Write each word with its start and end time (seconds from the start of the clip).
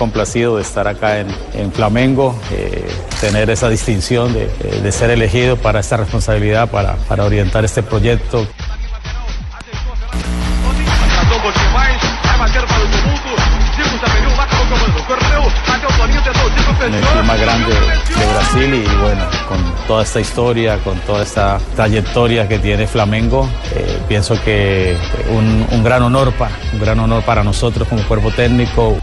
Complacido 0.00 0.56
de 0.56 0.62
estar 0.62 0.88
acá 0.88 1.18
en, 1.18 1.28
en 1.52 1.70
Flamengo, 1.72 2.34
eh, 2.52 2.88
tener 3.20 3.50
esa 3.50 3.68
distinción 3.68 4.32
de, 4.32 4.44
eh, 4.44 4.80
de 4.82 4.92
ser 4.92 5.10
elegido 5.10 5.58
para 5.58 5.80
esta 5.80 5.98
responsabilidad, 5.98 6.70
para, 6.70 6.94
para 7.06 7.26
orientar 7.26 7.66
este 7.66 7.82
proyecto. 7.82 8.46
En 16.82 16.94
el 16.94 17.00
club 17.02 17.24
más 17.24 17.40
grande 17.40 17.74
de 17.74 18.32
Brasil 18.32 18.74
y 18.74 19.02
bueno, 19.02 19.24
con 19.46 19.58
toda 19.86 20.02
esta 20.02 20.18
historia, 20.18 20.78
con 20.78 20.98
toda 21.00 21.22
esta 21.24 21.58
trayectoria 21.76 22.48
que 22.48 22.58
tiene 22.58 22.86
Flamengo, 22.86 23.46
eh, 23.74 23.98
pienso 24.08 24.42
que 24.42 24.96
un, 25.30 25.66
un 25.70 25.84
gran 25.84 26.02
honor 26.02 26.32
para, 26.32 26.54
un 26.72 26.80
gran 26.80 26.98
honor 27.00 27.22
para 27.22 27.44
nosotros 27.44 27.86
como 27.86 28.02
cuerpo 28.04 28.30
técnico. 28.30 28.96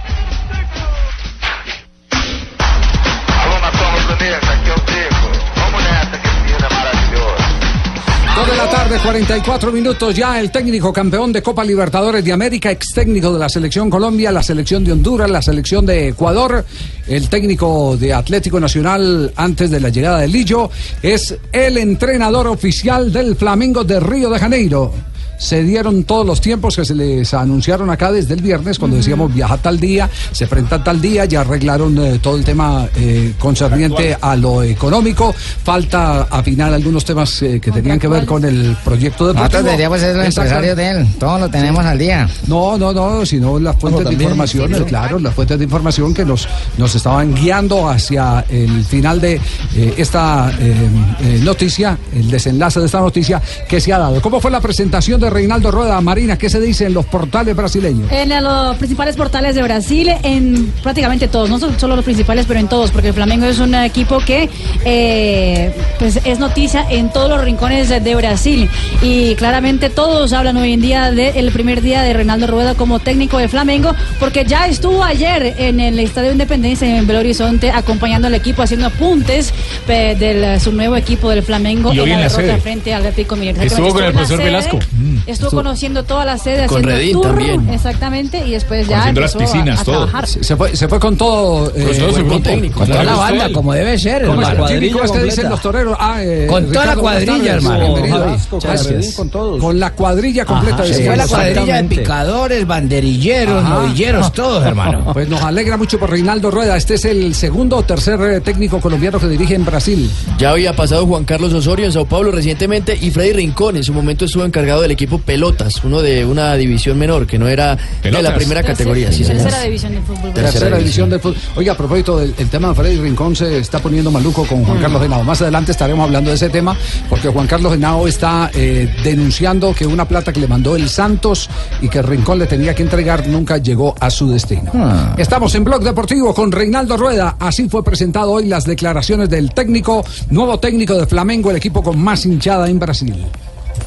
Tarde, 8.88 9.00
44 9.04 9.72
minutos 9.72 10.16
ya, 10.16 10.40
el 10.40 10.50
técnico 10.50 10.94
campeón 10.94 11.34
de 11.34 11.42
Copa 11.42 11.64
Libertadores 11.64 12.24
de 12.24 12.32
América, 12.32 12.72
ex 12.72 12.94
técnico 12.94 13.34
de 13.34 13.40
la 13.40 13.50
selección 13.50 13.90
Colombia, 13.90 14.32
la 14.32 14.44
selección 14.44 14.84
de 14.84 14.94
Honduras, 14.94 15.30
la 15.30 15.42
selección 15.42 15.86
de 15.86 16.10
Ecuador, 16.10 16.64
el 17.08 17.28
técnico 17.28 17.98
de 17.98 18.14
Atlético 18.14 18.60
Nacional 18.60 19.34
antes 19.36 19.72
de 19.72 19.80
la 19.82 19.90
llegada 19.90 20.20
de 20.20 20.28
Lillo, 20.28 20.70
es 21.02 21.36
el 21.52 21.78
entrenador 21.78 22.48
oficial 22.48 23.12
del 23.12 23.36
Flamengo 23.36 23.84
de 23.84 24.00
Río 24.00 24.30
de 24.30 24.40
Janeiro. 24.40 24.94
Se 25.38 25.64
dieron 25.64 26.04
todos 26.04 26.26
los 26.26 26.42
tiempos 26.42 26.76
que 26.76 26.86
se 26.86 26.96
les 26.96 27.34
anunciaron 27.34 27.90
acá 27.90 28.12
desde 28.12 28.34
el 28.34 28.42
viernes, 28.42 28.80
cuando 28.80 28.98
decíamos 28.98 29.34
viaja 29.34 29.58
tal 29.58 29.80
día, 29.80 30.10
se 30.32 30.46
enfrenta 30.46 30.84
tal 30.84 31.02
día, 31.02 31.26
ya 31.26 31.42
arreglaron 31.42 31.98
eh, 31.98 32.20
todo 32.22 32.38
el 32.38 32.44
tema 32.44 32.88
eh, 32.96 33.34
concerniente 33.38 34.18
a 34.20 34.36
lo 34.36 34.64
económico. 34.64 35.34
Falta 35.64 36.24
afinar 36.24 36.74
algunos 36.74 37.06
temas 37.06 37.42
eh, 37.42 37.60
que 37.60 37.72
tenían 37.72 38.00
que 38.00 38.08
ver 38.08 38.26
con 38.26 38.44
el 38.46 38.76
proyecto 38.84 39.28
deportivo. 39.28 39.44
Nosotros 39.44 39.64
deberíamos 39.66 40.00
ser 40.00 40.16
los 40.16 40.26
empresarios 40.26 40.76
de 40.76 40.90
él. 40.90 41.08
Todo 41.20 41.40
lo 41.40 41.50
tenemos 41.50 41.86
al 41.86 41.98
día. 41.98 42.30
No, 42.48 42.78
no, 42.78 42.94
no, 42.94 43.26
sino 43.26 43.60
las 43.60 43.76
fuentes 43.76 44.06
de 44.06 44.14
información, 44.14 44.72
claro, 44.86 45.20
las 45.20 45.34
fuentes 45.34 45.58
de 45.58 45.64
información 45.64 46.14
que 46.14 46.26
nos, 46.26 46.48
nos 46.78 46.94
estaban 46.96 47.34
guiando 47.34 47.90
hacia 47.90 48.46
el 48.50 48.84
final 48.84 49.22
de 49.22 49.36
eh, 49.76 49.94
esta 49.98 50.52
eh, 50.60 50.76
eh, 51.22 51.40
noticia, 51.44 51.98
el 52.14 52.30
desenlace 52.30 52.80
de 52.80 52.86
esta 52.86 53.00
noticia 53.00 53.42
que 53.68 53.80
se 53.80 53.94
ha 53.94 54.00
dado. 54.00 54.22
¿Cómo 54.22 54.40
fue 54.40 54.52
la 54.52 54.62
presentación 54.62 55.20
de 55.20 55.27
Reinaldo 55.30 55.72
Rueda 55.72 56.00
Marina? 56.02 56.38
¿Qué 56.38 56.50
se 56.50 56.60
dice 56.60 56.86
en 56.86 56.94
los 56.94 57.06
portales 57.06 57.56
brasileños? 57.56 58.12
En 58.12 58.30
los 58.44 58.76
principales 58.78 59.16
portales 59.16 59.56
de 59.56 59.64
Brasil, 59.64 60.12
en 60.24 60.72
prácticamente 60.84 61.28
todos, 61.28 61.50
no 61.50 61.60
son 61.60 61.80
solo 61.80 61.96
los 61.96 62.06
principales, 62.06 62.46
pero 62.48 62.60
en 62.60 62.68
todos, 62.68 62.92
porque 62.92 63.10
el 63.10 63.14
Flamengo 63.14 63.46
es 63.46 63.60
un 63.60 63.74
equipo 63.76 64.20
que 64.20 64.50
eh, 64.86 65.74
pues 66.00 66.20
es 66.24 66.40
noticia 66.40 66.86
en 66.90 67.12
todos 67.12 67.30
los 67.30 67.42
rincones 67.42 67.90
de, 67.90 68.00
de 68.00 68.16
Brasil. 68.16 68.70
Y 69.02 69.36
claramente 69.36 69.90
todos 69.90 70.34
hablan 70.34 70.58
hoy 70.58 70.74
en 70.74 70.82
día 70.82 71.12
del 71.12 71.52
primer 71.52 71.82
día 71.82 72.02
de 72.02 72.14
Reinaldo 72.14 72.48
Rueda 72.48 72.76
como 72.76 73.00
técnico 73.00 73.38
de 73.38 73.48
Flamengo, 73.48 73.94
porque 74.20 74.46
ya 74.46 74.68
estuvo 74.68 75.04
ayer 75.04 75.56
en 75.58 75.80
el 75.80 76.00
Estadio 76.00 76.32
Independencia 76.32 76.88
en 76.98 77.06
Belo 77.08 77.20
Horizonte 77.20 77.72
acompañando 77.72 78.28
al 78.28 78.36
equipo, 78.36 78.62
haciendo 78.62 78.88
apuntes 78.88 79.54
pe, 79.86 80.16
de 80.16 80.60
su 80.60 80.72
nuevo 80.72 80.96
equipo 80.96 81.30
del 81.30 81.44
Flamengo 81.44 81.94
Y 81.94 82.00
en 82.00 82.10
la 82.10 82.18
derrota 82.18 82.36
sede. 82.36 82.58
frente 82.58 82.94
al 82.94 83.02
Atlético 83.06 83.36
Mineiro. 83.36 83.62
Estuvo 83.62 83.90
con 83.90 84.04
el 84.04 84.10
en 84.10 84.14
profesor 84.14 84.38
sede, 84.38 84.46
Velasco. 84.46 84.80
Estuvo 85.26 85.48
Estuvo- 85.48 85.52
conociendo 85.64 86.04
toda 86.04 86.26
la 86.26 86.38
sede, 86.38 86.68
Con 86.68 86.78
haciendo 86.80 86.90
Redín 86.96 87.14
tour, 87.14 87.26
también. 87.28 87.70
exactamente, 87.70 88.46
y 88.46 88.52
después 88.52 88.88
ya 88.88 88.96
Conociendo 88.98 89.22
las 89.22 89.34
empezó 89.34 89.50
a- 89.50 89.54
piscinas, 89.54 89.80
a, 89.80 89.84
todo. 89.84 89.96
trabajar. 90.06 90.28
Se 90.28 90.56
fue, 90.56 90.76
se 90.76 90.88
fue 90.88 91.00
con 91.00 91.18
todo. 91.18 91.68
eh, 91.76 91.84
Con 91.86 91.98
todo 91.98 92.08
su 92.10 92.12
buen 92.14 92.28
grupo. 92.28 92.40
técnico. 92.44 92.80
Con 92.80 92.88
toda 92.88 93.04
la 93.04 93.16
banda, 93.16 93.46
él. 93.48 93.54
como 93.54 93.74
debe 93.74 93.98
ser, 94.00 94.26
¿Cómo 94.26 94.42
es, 94.42 94.48
hermano. 94.50 94.68
Jimmy, 94.68 94.92
¿cómo 94.92 95.04
es 95.06 95.12
que 95.12 95.24
dicen 95.24 95.50
los 95.50 95.62
toreros? 95.62 95.98
Ah, 96.00 96.24
eh, 96.24 96.48
Con 96.50 96.64
toda 96.66 96.74
la 96.74 96.82
Ricardo, 96.82 97.02
cuadrilla, 97.02 97.54
hermano. 97.54 97.80
Bienvenido. 97.94 98.18
Javi, 98.20 98.38
Gracias. 98.64 99.16
con 99.16 99.30
todos. 99.30 99.62
Con 99.62 99.80
la 99.80 99.92
cuadrilla 99.94 100.46
completa. 100.46 100.86
Se 100.86 101.06
fue 101.06 101.16
la 101.18 101.28
cuadrilla 101.28 101.76
de 101.78 101.84
picadores, 101.84 102.68
banderilleros, 102.68 103.64
Ajá. 103.64 103.74
novilleros, 103.76 104.34
todos, 104.34 104.66
hermano. 104.66 105.06
Pues 105.18 105.30
nos 105.30 105.42
alegra 105.42 105.78
mucho 105.78 105.98
por 106.00 106.10
Reinaldo 106.12 106.52
Rueda. 106.52 106.78
Este 106.78 106.96
es 106.96 107.06
el 107.06 107.34
segundo 107.34 107.78
o 107.78 107.84
tercer 107.84 108.20
eh, 108.22 108.42
técnico 108.42 108.80
colombiano 108.80 109.20
que 109.20 109.28
dirige 109.28 109.56
en 109.56 109.66
Brasil. 109.66 110.10
Ya 110.38 110.52
había 110.52 110.76
pasado 110.76 111.06
Juan 111.08 111.24
Carlos 111.26 111.54
Osorio 111.54 111.86
en 111.86 111.92
Sao 111.92 112.06
Paulo 112.06 112.32
recientemente 112.32 112.98
y 113.00 113.10
Freddy 113.12 113.34
Rincón 113.34 113.78
en 113.78 113.84
su 113.84 113.94
momento 113.94 114.26
estuvo 114.26 114.44
encargado 114.46 114.82
del 114.82 114.92
equipo 114.92 115.07
Pelotas, 115.26 115.84
uno 115.84 116.02
de 116.02 116.26
una 116.26 116.56
división 116.56 116.98
menor 116.98 117.26
que 117.26 117.40
no 117.40 117.48
era 117.48 117.78
de 118.04 118.22
la 118.22 118.36
primera 118.36 118.64
categoría. 118.64 119.12
Sí. 119.12 119.24
Tercera 119.24 119.62
división 119.62 119.94
del 119.94 120.04
fútbol. 120.04 120.34
Tercera 120.34 120.52
Tercera, 120.52 120.78
división. 120.78 120.80
división 120.80 121.10
del 121.10 121.20
fútbol. 121.20 121.38
Oiga, 121.56 121.74
a 121.74 121.78
propósito 121.78 122.18
del 122.20 122.34
el 122.38 122.50
tema 122.50 122.70
de 122.70 122.76
Freddy 122.76 122.98
Rincón 122.98 123.36
se 123.36 123.60
está 123.60 123.80
poniendo 123.80 124.12
maluco 124.12 124.46
con 124.46 124.64
Juan 124.64 124.80
Carlos 124.80 125.04
Henao. 125.04 125.24
Más 125.24 125.42
adelante 125.42 125.72
estaremos 125.72 126.06
hablando 126.06 126.30
de 126.30 126.36
ese 126.36 126.50
tema 126.50 126.78
porque 127.10 127.30
Juan 127.30 127.48
Carlos 127.48 127.74
Henao 127.74 128.08
está 128.08 128.52
eh, 128.54 128.94
denunciando 129.04 129.74
que 129.74 129.86
una 129.86 130.08
plata 130.08 130.32
que 130.32 130.40
le 130.40 130.48
mandó 130.48 130.76
el 130.76 130.90
Santos 130.90 131.50
y 131.82 131.90
que 131.90 132.02
Rincón 132.02 132.40
le 132.40 132.48
tenía 132.48 132.74
que 132.74 132.84
entregar 132.84 133.28
nunca 133.28 133.58
llegó 133.58 133.96
a 134.00 134.10
su 134.10 134.30
destino. 134.30 134.72
Estamos 135.18 135.54
en 135.56 135.64
Blog 135.64 135.84
Deportivo 135.84 136.34
con 136.34 136.52
Reinaldo 136.52 136.98
Rueda. 136.98 137.36
Así 137.40 137.68
fue 137.70 137.84
presentado 137.84 138.32
hoy 138.32 138.46
las 138.46 138.66
declaraciones 138.66 139.30
del 139.30 139.54
técnico, 139.54 140.04
nuevo 140.30 140.60
técnico 140.60 140.96
de 140.96 141.06
Flamengo, 141.06 141.52
el 141.52 141.58
equipo 141.58 141.84
con 141.84 142.00
más 142.00 142.26
hinchada 142.26 142.70
en 142.70 142.80
Brasil. 142.80 143.26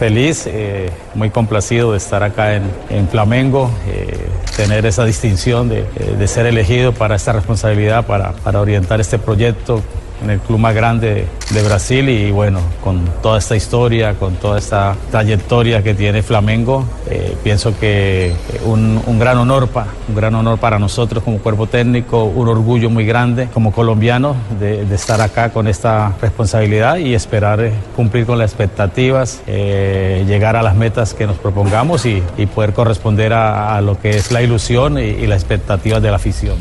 Feliz, 0.00 0.46
eh, 0.46 0.88
muy 1.14 1.28
complacido 1.28 1.92
de 1.92 1.98
estar 1.98 2.22
acá 2.22 2.54
en, 2.54 2.62
en 2.88 3.06
Flamengo, 3.06 3.70
eh, 3.86 4.16
tener 4.56 4.86
esa 4.86 5.04
distinción 5.04 5.68
de, 5.68 5.84
de 6.18 6.26
ser 6.26 6.46
elegido 6.46 6.94
para 6.94 7.16
esta 7.16 7.34
responsabilidad, 7.34 8.06
para, 8.06 8.32
para 8.32 8.62
orientar 8.62 8.98
este 9.02 9.18
proyecto 9.18 9.82
en 10.22 10.30
el 10.30 10.40
club 10.40 10.58
más 10.58 10.74
grande 10.74 11.26
de 11.50 11.62
Brasil 11.62 12.08
y 12.08 12.30
bueno, 12.30 12.60
con 12.82 13.04
toda 13.22 13.38
esta 13.38 13.56
historia, 13.56 14.14
con 14.14 14.34
toda 14.36 14.58
esta 14.58 14.94
trayectoria 15.10 15.82
que 15.82 15.94
tiene 15.94 16.22
Flamengo, 16.22 16.84
eh, 17.08 17.36
pienso 17.42 17.78
que 17.78 18.34
un, 18.64 19.00
un 19.06 19.18
gran 19.18 19.38
honor 19.38 19.68
para 19.68 19.88
un 20.08 20.14
gran 20.14 20.34
honor 20.34 20.58
para 20.58 20.78
nosotros 20.78 21.22
como 21.24 21.38
cuerpo 21.38 21.66
técnico, 21.66 22.24
un 22.24 22.48
orgullo 22.48 22.90
muy 22.90 23.04
grande 23.04 23.48
como 23.52 23.72
colombiano 23.72 24.36
de, 24.58 24.82
estar 24.94 25.20
acá 25.20 25.50
con 25.50 25.66
esta 25.68 26.14
responsabilidad 26.20 26.96
y 26.96 27.14
esperar 27.14 27.60
eh, 27.60 27.72
cumplir 27.96 28.26
con 28.26 28.38
las 28.38 28.50
expectativas, 28.50 29.42
eh, 29.46 30.24
llegar 30.26 30.56
a 30.56 30.62
las 30.62 30.76
metas 30.76 31.14
que 31.14 31.26
nos 31.26 31.38
propongamos 31.38 32.06
y, 32.06 32.22
y 32.36 32.46
poder 32.46 32.72
corresponder 32.72 33.32
a, 33.32 33.76
a 33.76 33.80
lo 33.80 33.98
que 34.00 34.10
es 34.10 34.30
la 34.30 34.42
ilusión 34.42 34.98
y, 34.98 35.02
y 35.02 35.26
las 35.26 35.42
expectativas 35.42 36.02
de 36.02 36.10
la 36.10 36.16
afición. 36.16 36.56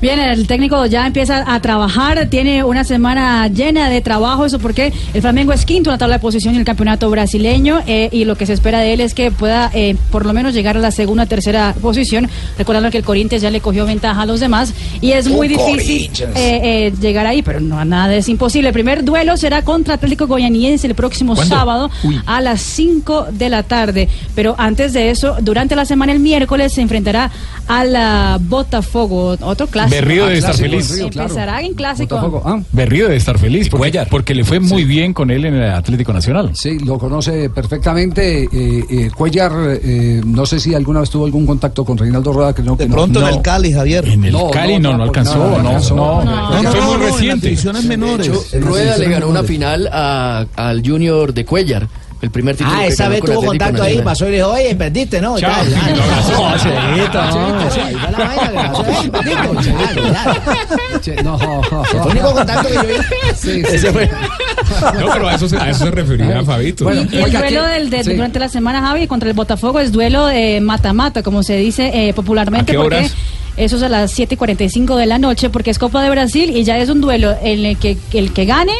Bien, 0.00 0.18
el 0.18 0.46
técnico 0.46 0.84
ya 0.86 1.06
empieza 1.06 1.44
a 1.46 1.60
trabajar, 1.60 2.26
tiene 2.26 2.62
una 2.64 2.84
semana 2.84 3.03
llena 3.08 3.88
de 3.90 4.00
trabajo, 4.00 4.46
eso 4.46 4.58
porque 4.58 4.92
el 5.12 5.20
Flamengo 5.20 5.52
es 5.52 5.64
quinto 5.64 5.90
en 5.90 5.94
la 5.94 5.98
tabla 5.98 6.16
de 6.16 6.20
posición 6.20 6.54
en 6.54 6.60
el 6.60 6.66
campeonato 6.66 7.10
brasileño 7.10 7.80
eh, 7.86 8.08
y 8.12 8.24
lo 8.24 8.36
que 8.36 8.46
se 8.46 8.52
espera 8.52 8.80
de 8.80 8.92
él 8.94 9.00
es 9.00 9.14
que 9.14 9.30
pueda 9.30 9.70
eh, 9.74 9.96
por 10.10 10.24
lo 10.26 10.32
menos 10.32 10.54
llegar 10.54 10.76
a 10.76 10.80
la 10.80 10.90
segunda, 10.90 11.26
tercera 11.26 11.74
posición, 11.80 12.28
recordando 12.58 12.90
que 12.90 12.98
el 12.98 13.04
Corinthians 13.04 13.42
ya 13.42 13.50
le 13.50 13.60
cogió 13.60 13.86
ventaja 13.86 14.22
a 14.22 14.26
los 14.26 14.40
demás 14.40 14.72
y 15.00 15.12
es 15.12 15.28
muy 15.28 15.48
difícil 15.48 16.10
eh, 16.34 16.60
eh, 16.86 16.92
llegar 17.00 17.26
ahí, 17.26 17.42
pero 17.42 17.60
no, 17.60 17.84
nada 17.84 18.14
es 18.14 18.28
imposible. 18.28 18.68
El 18.68 18.74
primer 18.74 19.04
duelo 19.04 19.36
será 19.36 19.62
contra 19.62 19.94
Atlético 19.94 20.26
Goianiense 20.26 20.86
el 20.86 20.94
próximo 20.94 21.34
¿Cuándo? 21.34 21.54
sábado 21.54 21.90
Uy. 22.02 22.20
a 22.26 22.40
las 22.40 22.60
5 22.60 23.26
de 23.32 23.48
la 23.48 23.62
tarde, 23.62 24.08
pero 24.34 24.54
antes 24.58 24.92
de 24.92 25.10
eso, 25.10 25.36
durante 25.42 25.76
la 25.76 25.84
semana 25.84 26.12
el 26.12 26.20
miércoles 26.20 26.72
se 26.72 26.80
enfrentará 26.80 27.30
a 27.68 27.84
la 27.84 28.38
Botafogo, 28.40 29.36
otro 29.40 29.66
clásico. 29.66 29.96
Berrío 29.96 30.24
Ah, 30.26 30.32
estar 30.32 30.54
clásico, 30.54 30.70
feliz. 30.70 30.98
Empezará 31.16 31.60
en 31.62 31.74
clásico. 31.74 32.14
Botafogo, 32.16 32.42
ah. 32.46 32.60
Berrío 32.72 32.93
debe 33.00 33.16
estar 33.16 33.38
feliz 33.38 33.68
porque, 33.68 34.00
porque 34.10 34.34
le 34.34 34.44
fue 34.44 34.60
muy 34.60 34.84
bien 34.84 35.12
con 35.12 35.30
él 35.30 35.44
en 35.44 35.54
el 35.54 35.70
Atlético 35.72 36.12
Nacional. 36.12 36.50
Sí, 36.54 36.78
lo 36.78 36.98
conoce 36.98 37.50
perfectamente. 37.50 38.44
eh, 38.44 38.84
eh, 38.90 39.10
Cuellar, 39.14 39.52
eh, 39.82 40.20
no 40.24 40.46
sé 40.46 40.60
si 40.60 40.74
alguna 40.74 41.00
vez 41.00 41.10
tuvo 41.10 41.24
algún 41.26 41.46
contacto 41.46 41.84
con 41.84 41.96
Reinaldo 41.98 42.32
Rueda. 42.32 42.54
Que 42.54 42.62
no, 42.62 42.76
que 42.76 42.84
De 42.84 42.90
pronto 42.92 43.20
no. 43.20 43.28
en 43.28 43.34
el 43.34 43.42
Cali, 43.42 43.72
Javier. 43.72 44.06
En 44.08 44.24
el 44.24 44.32
No, 44.32 44.50
Cali 44.50 44.74
no, 44.74 44.80
no, 44.80 44.90
no, 44.92 44.96
no, 44.98 45.04
alcanzó, 45.04 45.36
no, 45.38 45.44
no, 45.44 45.56
no 45.56 45.62
no, 45.62 45.68
alcanzó. 45.68 45.94
no, 45.96 46.24
No, 46.24 46.70
fue 46.70 46.80
muy 47.20 47.28
en 47.28 47.72
las 47.72 47.84
menores. 47.84 48.26
Hecho, 48.28 48.60
Rueda 48.60 48.96
le 48.98 49.08
ganó 49.08 49.28
una 49.28 49.42
final 49.42 49.88
a- 49.92 50.46
al 50.56 50.82
Junior 50.86 51.32
de 51.34 51.44
Cuellar. 51.44 51.88
El 52.24 52.30
primer 52.30 52.56
título 52.56 52.74
Ah, 52.78 52.86
esa 52.86 53.08
vez 53.08 53.20
tuvo 53.20 53.44
contacto 53.44 53.82
ahí, 53.82 54.00
pasó 54.02 54.26
y 54.26 54.30
le 54.30 54.36
dijo, 54.38 54.48
oye, 54.50 54.74
perdiste, 54.74 55.20
¿no? 55.20 55.38
Chao. 55.38 55.52
no, 61.22 61.36
no, 64.98 65.12
pero 65.12 65.28
a 65.28 65.34
eso 65.34 65.48
se, 65.48 65.56
a 65.56 65.70
eso 65.70 65.84
se 65.84 65.90
refería 65.90 66.42
Fabito. 66.44 66.84
Bueno, 66.84 67.02
Y 67.10 67.16
el 67.18 67.24
Oiga, 67.24 67.40
duelo 67.40 67.64
del, 67.64 67.90
de- 67.90 68.04
Sí. 68.04 68.12
durante 68.14 68.38
la 68.38 68.48
semana, 68.48 68.80
Javi, 68.82 69.06
contra 69.06 69.28
el 69.28 69.34
Botafogo 69.34 69.80
es 69.80 69.92
duelo 69.92 70.26
de 70.26 70.60
mata-mata, 70.60 71.22
como 71.22 71.42
se 71.42 71.56
dice 71.56 71.90
eh, 72.08 72.12
popularmente. 72.14 72.72
¿A 72.72 72.74
qué 72.74 72.78
porque 72.80 72.96
horas? 72.96 73.14
Eso 73.56 73.76
es 73.76 73.82
a 73.82 73.88
las 73.88 74.10
7 74.10 74.34
y 74.34 74.36
45 74.36 74.96
de 74.96 75.06
la 75.06 75.18
noche, 75.18 75.48
porque 75.48 75.70
es 75.70 75.78
Copa 75.78 76.02
de 76.02 76.10
Brasil 76.10 76.50
y 76.56 76.64
ya 76.64 76.76
es 76.78 76.88
un 76.88 77.00
duelo 77.00 77.34
en 77.42 77.64
el 77.64 77.76
que 77.78 77.96
el 78.12 78.32
que 78.32 78.44
ganen 78.46 78.74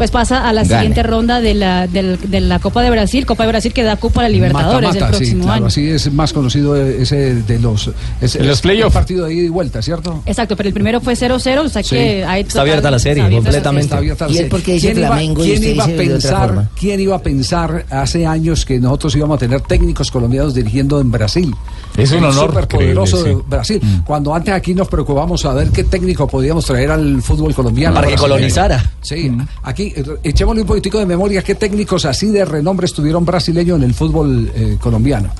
pues 0.00 0.10
pasa 0.10 0.48
a 0.48 0.52
la 0.54 0.62
Gane. 0.64 0.74
siguiente 0.76 1.02
ronda 1.02 1.42
de 1.42 1.52
la, 1.52 1.86
del- 1.86 2.18
de 2.30 2.40
la 2.40 2.58
Copa 2.58 2.80
de 2.82 2.88
Brasil, 2.88 3.26
Copa 3.26 3.42
de 3.42 3.50
Brasil 3.50 3.70
que 3.74 3.82
da 3.82 3.96
Copa 3.96 4.20
a 4.20 4.22
la 4.22 4.28
Libertadores 4.30 4.94
el 4.96 4.98
próximo 4.98 5.26
sí, 5.26 5.34
claro, 5.42 5.52
año. 5.52 5.66
así 5.66 5.88
es 5.90 6.10
más 6.10 6.32
conocido 6.32 6.74
ese 6.74 7.34
de 7.34 7.58
los 7.58 7.90
es, 8.22 8.32
De 8.32 8.44
los 8.44 8.62
partido 8.90 9.26
de 9.26 9.34
ida 9.34 9.42
y 9.44 9.48
vuelta, 9.50 9.82
¿cierto? 9.82 10.22
Exacto, 10.24 10.56
pero 10.56 10.68
el 10.68 10.72
primero 10.72 11.02
fue 11.02 11.12
0-0, 11.16 11.60
o 11.66 11.68
sea 11.68 11.82
Sí. 11.82 11.90
que 11.96 12.24
hay 12.24 12.40
Está 12.40 12.62
abierta 12.62 12.90
la 12.90 12.98
serie, 12.98 13.28
completamente. 13.30 13.84
Está 13.84 13.98
abierta 13.98 14.24
la 14.24 14.30
¿Y 14.30 14.32
él 14.32 14.36
serie. 14.38 14.50
por 14.50 14.62
qué 14.62 14.72
dice 14.72 14.86
¿Quién 14.86 14.98
iba- 15.00 15.06
Flamengo 15.08 15.44
y 15.44 15.46
quién 15.48 15.58
usted 15.58 15.74
iba 15.74 15.84
a 15.84 15.86
de 15.88 15.94
pensar, 15.96 16.68
quién 16.80 17.00
iba 17.00 17.16
a 17.16 17.22
pensar 17.22 17.84
hace 17.90 18.24
años 18.26 18.64
que 18.64 18.80
nosotros 18.80 19.14
íbamos 19.16 19.36
a 19.36 19.38
tener 19.38 19.60
técnicos 19.60 20.10
colombianos 20.10 20.54
dirigiendo 20.54 20.98
en 20.98 21.10
Brasil? 21.10 21.54
Es 21.98 22.10
un 22.12 22.24
honor 22.24 22.50
superpoderoso 22.50 23.18
increíble, 23.18 23.42
de 23.50 23.64
sí. 23.64 23.80
Brasil. 23.80 24.02
Cuando 24.06 24.34
antes 24.34 24.54
aquí 24.54 24.72
nos 24.72 24.88
preocupamos 24.88 25.44
a 25.44 25.52
ver 25.52 25.68
qué 25.70 25.84
técnico 25.84 26.26
podíamos 26.26 26.64
traer 26.64 26.90
al 26.92 27.20
fútbol 27.20 27.52
colombiano. 27.54 27.96
Para 27.96 28.06
que 28.06 28.14
colonizara. 28.14 28.92
Sí, 29.02 29.30
aquí 29.64 29.89
eh, 29.96 30.04
echémosle 30.24 30.62
un 30.62 30.66
poquitico 30.66 30.98
de 30.98 31.06
memoria 31.06 31.42
qué 31.42 31.54
técnicos 31.54 32.04
así 32.04 32.28
de 32.28 32.44
renombre 32.44 32.86
estuvieron 32.86 33.24
brasileños 33.24 33.78
en 33.78 33.84
el 33.84 33.94
fútbol 33.94 34.50
eh, 34.54 34.76
colombiano. 34.80 35.30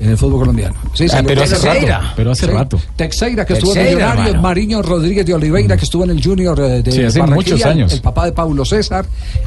En 0.00 0.10
el 0.10 0.16
fútbol 0.16 0.40
colombiano. 0.40 0.74
Sí, 0.94 1.06
Ah, 1.12 1.22
pero 1.26 1.42
hace 1.42 1.56
Teixeira. 1.56 1.98
rato, 1.98 2.12
pero 2.16 2.30
hace 2.30 2.46
rato. 2.46 2.80
Teixeira, 2.94 3.44
que 3.44 3.54
estuvo 3.54 3.74
en 3.74 3.84
Millonarios. 3.96 4.40
Mariño 4.40 4.80
Rodríguez 4.82 5.26
de 5.26 5.34
Oliveira, 5.34 5.76
que 5.76 5.84
estuvo 5.84 6.04
en 6.04 6.10
el 6.10 6.22
Junior 6.22 6.58
eh, 6.60 6.82
de 6.82 6.92
Sí, 6.92 7.02
hace 7.02 7.22
muchos 7.22 7.64
años. 7.64 7.92
El 7.92 8.00
papá 8.00 8.24
de 8.26 8.32
Paulo 8.32 8.64
César. 8.64 9.06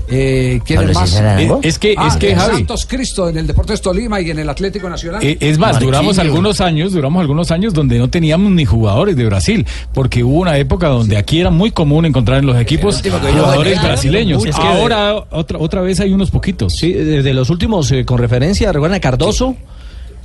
Eh, 0.09 0.59
¿Quién 0.65 0.77
Pablo 0.79 0.91
es 0.91 0.97
más? 0.97 1.09
César 1.09 1.25
Arango. 1.25 1.59
Es 1.63 1.79
que, 1.79 1.95
Ah, 1.97 2.07
es 2.09 2.17
que 2.17 2.35
Javi. 2.35 2.55
Santos 2.57 2.85
Cristo 2.85 3.29
en 3.29 3.37
el 3.37 3.47
Deportes 3.47 3.81
Tolima 3.81 4.19
y 4.19 4.29
en 4.29 4.39
el 4.39 4.49
Atlético 4.49 4.89
Nacional. 4.89 5.23
Eh, 5.23 5.37
Es 5.39 5.57
más, 5.57 5.79
duramos 5.79 6.19
algunos 6.19 6.59
años, 6.59 6.91
duramos 6.91 7.21
algunos 7.21 7.49
años 7.51 7.73
donde 7.73 7.97
no 7.97 8.09
teníamos 8.09 8.51
ni 8.51 8.65
jugadores 8.65 9.15
de 9.15 9.25
Brasil, 9.25 9.65
porque 9.93 10.23
hubo 10.23 10.39
una 10.41 10.57
época 10.57 10.87
donde 10.89 11.15
aquí 11.15 11.39
era 11.39 11.49
muy 11.49 11.71
común 11.71 12.05
encontrar 12.05 12.39
en 12.39 12.45
los 12.47 12.59
equipos 12.59 13.01
jugadores 13.01 13.81
brasileños. 13.81 14.45
Es 14.45 14.55
que- 14.55 14.61
Ahora 14.61 15.15
otra 15.31 15.57
otra 15.59 15.81
vez 15.81 15.99
hay 16.01 16.11
unos 16.11 16.29
poquitos. 16.31 16.73
Sí, 16.75 16.91
de, 16.91 17.21
de 17.23 17.33
los 17.33 17.49
últimos, 17.49 17.89
eh, 17.91 18.03
con 18.05 18.17
referencia, 18.17 18.71
recuerdan 18.71 18.97
a 18.97 18.99
Cardoso, 19.01 19.55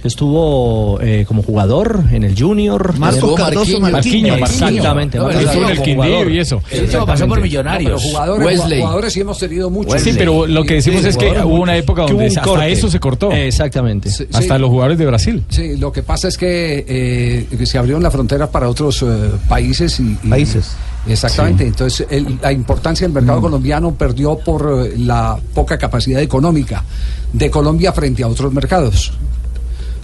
estuvo 0.05 1.01
eh, 1.01 1.25
como 1.27 1.43
jugador 1.43 2.05
en 2.13 2.25
el 2.25 2.39
Junior. 2.39 2.99
Marcos 2.99 3.35
Cardoso 3.35 3.81
Marquinhos. 3.81 4.39
Exactamente. 4.39 5.19
No, 5.19 5.31
Estuvo 5.31 5.65
en 5.65 5.71
el 5.71 5.83
Quindío 5.83 6.29
y 6.31 6.39
eso. 6.39 6.63
Último 6.81 7.07
pasó 7.07 7.27
por 7.27 7.37
pero 7.37 7.45
Millonarios. 7.45 8.03
jugadores, 8.03 8.47
Wesley. 8.47 8.81
jugadores 8.81 9.13
sí 9.13 9.21
hemos 9.21 9.39
tenido 9.39 9.71
muchos. 9.71 10.01
Sí, 10.01 10.13
pero 10.17 10.47
lo 10.47 10.65
que 10.65 10.75
decimos 10.75 11.05
es 11.05 11.17
que 11.17 11.31
hubo 11.45 11.61
una 11.63 11.77
época 11.77 12.03
donde 12.03 12.29
un 12.29 12.39
hasta 12.39 12.69
eso 12.69 12.89
se 12.91 13.01
cortó. 13.01 13.33
Exactamente. 13.33 14.11
Sí, 14.11 14.25
Hasta 14.33 14.55
sí. 14.55 14.61
los 14.61 14.71
jugadores 14.71 14.99
de 14.99 15.07
Brasil. 15.07 15.45
Sí, 15.49 15.77
lo 15.77 15.93
que 15.93 16.03
pasa 16.03 16.29
es 16.29 16.37
que, 16.39 16.85
eh, 16.89 17.47
que 17.57 17.67
se 17.67 17.79
abrieron 17.79 18.03
las 18.03 18.13
fronteras 18.13 18.49
para 18.49 18.69
otros 18.69 19.03
eh, 19.03 19.07
países 19.49 19.99
y, 20.01 20.17
y- 20.23 20.29
Países. 20.29 20.77
Exactamente. 21.09 21.65
Entonces, 21.67 22.07
el- 22.11 22.39
la 22.43 22.53
importancia 22.53 23.07
del 23.07 23.15
mercado 23.15 23.41
colombiano 23.41 23.95
perdió 23.95 24.37
por 24.39 24.87
eh, 24.87 24.95
la 24.99 25.39
poca 25.55 25.79
capacidad 25.79 26.21
económica 26.21 26.85
de 27.33 27.51
Colombia 27.51 27.93
frente 27.93 28.23
a 28.23 28.29
otros 28.29 28.53
mercados. 28.53 29.13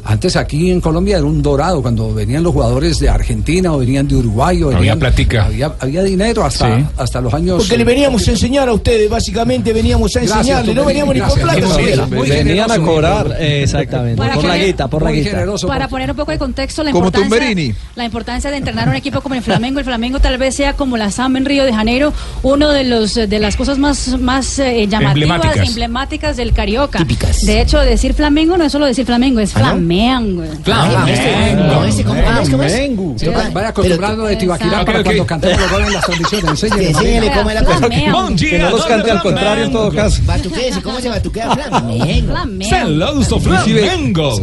Antes 0.04 0.34
aquí 0.36 0.70
en 0.70 0.80
Colombia 0.80 1.16
era 1.18 1.24
un 1.26 1.40
dorado 1.42 1.80
cuando 1.80 2.12
venían 2.12 2.42
los 2.42 2.52
jugadores 2.52 2.98
de 2.98 3.08
Argentina 3.08 3.72
o 3.72 3.78
venían 3.78 4.08
de 4.08 4.16
Uruguay 4.16 4.62
o 4.62 4.76
Había 4.76 4.96
plática. 4.96 5.44
Había, 5.46 5.72
había 5.78 6.02
dinero 6.02 6.44
hasta, 6.44 6.76
Sí. 6.78 6.84
hasta 6.96 7.20
los 7.20 7.32
años. 7.32 7.58
Porque 7.58 7.78
le 7.78 7.84
veníamos 7.84 8.26
a 8.26 8.30
enseñar 8.32 8.68
a 8.68 8.72
ustedes, 8.72 9.08
básicamente 9.08 9.72
veníamos 9.72 10.14
a 10.16 10.20
Gracias, 10.20 10.38
enseñarle, 10.38 10.74
no 10.74 10.84
veníamos 10.84 11.14
ni 11.14 11.20
por 11.20 11.38
gracias. 11.38 11.76
plata. 11.76 12.06
Muy 12.16 12.28
Venían 12.28 12.70
a 12.70 12.78
cobrar, 12.78 13.36
eh, 13.38 13.62
exactamente. 13.62 14.16
Por 14.16 14.44
la 14.44 14.56
guita, 14.58 14.88
por 14.88 15.02
la 15.02 15.12
guita. 15.12 15.30
generoso. 15.30 15.66
Para 15.68 15.88
poner 15.88 16.10
un 16.10 16.16
poco 16.16 16.32
de 16.32 16.38
contexto, 16.38 16.82
la 16.82 16.90
Como 16.90 17.06
importancia, 17.06 17.74
la 17.94 18.04
importancia 18.04 18.50
de 18.50 18.56
entrenar 18.56 18.88
a 18.88 18.90
un 18.90 18.96
equipo 18.96 19.20
como 19.20 19.34
el 19.36 19.42
Flamengo. 19.42 19.78
El 19.78 19.84
Flamengo 19.84 20.18
tal 20.20 20.36
vez 20.38 20.54
sea 20.56 20.72
como 20.74 20.96
la 20.96 21.10
Samba 21.10 21.38
en 21.38 21.44
Río 21.44 21.64
de 21.64 21.72
Janeiro, 21.72 22.12
uno 22.42 22.70
de 22.70 22.84
los 22.84 23.14
de 23.14 23.38
las 23.38 23.56
cosas 23.56 23.78
más, 23.78 24.18
más 24.20 24.58
eh, 24.58 24.86
llamativas, 24.88 25.12
Emblemáticas. 25.30 25.68
emblemáticas. 25.68 26.36
del 26.36 26.52
Carioca. 26.52 26.98
Típicas. 26.98 27.44
De 27.46 27.60
hecho, 27.60 27.78
decir 27.78 28.14
Flamengo 28.14 28.56
no 28.56 28.64
es 28.64 28.72
solo 28.72 28.86
decir 28.86 29.04
Flamengo, 29.06 29.40
es 29.40 29.54
¿Ah, 29.56 29.60
Flamengo. 29.92 30.42
Ah, 30.72 31.06
este, 31.08 31.54
no, 31.54 31.84
este, 31.84 32.04
¿cómo 32.04 32.22
cómo 32.22 32.40
es? 32.40 32.50
¿Cómo 32.50 32.62
es? 32.62 32.72
Sí, 33.20 33.26
vaya 33.52 33.68
acostumbrando 33.68 34.24
de 34.24 34.36
Tibaquirá 34.36 34.84
para 34.84 35.02
cuando 35.02 35.26
cantemos 35.26 35.60
los 35.60 35.70
goles 35.70 35.88
en 35.88 35.94
las 35.94 36.62
enséñele 36.62 36.92
Marina. 36.92 37.34
cómo 37.34 37.50
es 37.50 37.54
la 37.54 37.64
cosa. 37.64 37.78
Flamengo. 37.78 38.36
Que 38.36 38.58
no 38.58 38.70
los 38.70 38.84
cante 38.86 39.10
al 39.10 39.22
contrario 39.22 39.64
en 39.64 39.72
todo 39.72 39.92
caso. 39.92 40.22
Batuquese, 40.24 40.82
¿cómo 40.82 41.00
se 41.00 41.08
batuquea? 41.08 41.50
Flamengo. 41.50 42.32
Flamengo. 42.32 42.70
Celoso 42.76 43.40
Flamengo. 43.40 44.40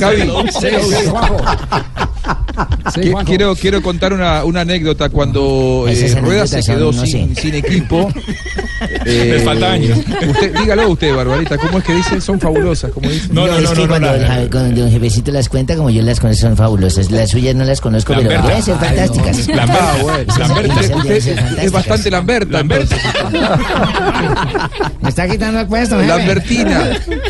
Javi, 0.00 0.22
Sí, 0.60 0.66
sí, 2.94 3.12
quiero, 3.26 3.54
quiero 3.56 3.82
contar 3.82 4.12
una, 4.12 4.44
una 4.44 4.62
anécdota. 4.62 5.08
Cuando 5.08 5.86
eh, 5.88 5.92
Esas 5.92 6.20
Rueda 6.20 6.46
se 6.46 6.62
quedó 6.62 6.92
son, 6.92 7.02
no 7.02 7.06
sin, 7.06 7.34
sin 7.36 7.54
equipo. 7.54 8.12
eh, 9.04 9.32
Les 9.34 9.44
falta 9.44 9.72
años. 9.72 9.98
Usted, 10.28 10.56
dígalo 10.58 10.88
usted, 10.90 11.14
Barbarita. 11.14 11.58
¿Cómo 11.58 11.78
es 11.78 11.84
que 11.84 11.94
dice? 11.94 12.20
Son 12.20 12.40
fabulosas, 12.40 12.92
como 12.92 13.08
dice. 13.08 13.28
No, 13.32 13.46
no, 13.46 13.56
es 13.56 13.64
no, 13.64 13.72
que 13.72 13.82
no, 13.82 13.88
cuando, 13.88 14.14
el 14.14 14.50
cuando 14.50 14.80
don 14.80 14.90
Jefecito 14.90 15.32
las 15.32 15.48
cuenta, 15.48 15.76
como 15.76 15.90
yo 15.90 16.02
las 16.02 16.20
conozco, 16.20 16.42
son 16.42 16.56
fabulosas. 16.56 17.10
Las 17.10 17.30
suyas 17.30 17.54
no 17.54 17.64
las 17.64 17.80
conozco, 17.80 18.14
pero 18.14 18.30
deben 18.30 18.62
ser 18.62 18.76
fantásticas. 18.76 19.48
no. 19.48 19.54
Lamberta. 19.58 19.92
Ah, 19.92 20.02
bueno. 20.02 20.34
Lamberta. 20.38 20.74
Usted, 20.80 21.16
usted 21.16 21.58
es 21.62 21.72
bastante 21.72 22.10
Lamberta. 22.10 22.52
Lamberta. 22.52 22.96
Me 25.00 25.08
está 25.08 25.28
quitando 25.28 25.60
el 25.60 25.66
puesto, 25.66 25.96
jefe. 25.96 26.08
Lambertina. 26.08 26.88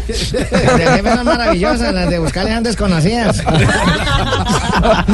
Las 0.09 0.79
de 0.79 0.87
jefe 0.87 1.15
son 1.15 1.25
maravillosas, 1.25 1.95
las 1.95 2.11
de 2.11 2.19
buscarle 2.19 2.59
desconocidas. 2.63 3.43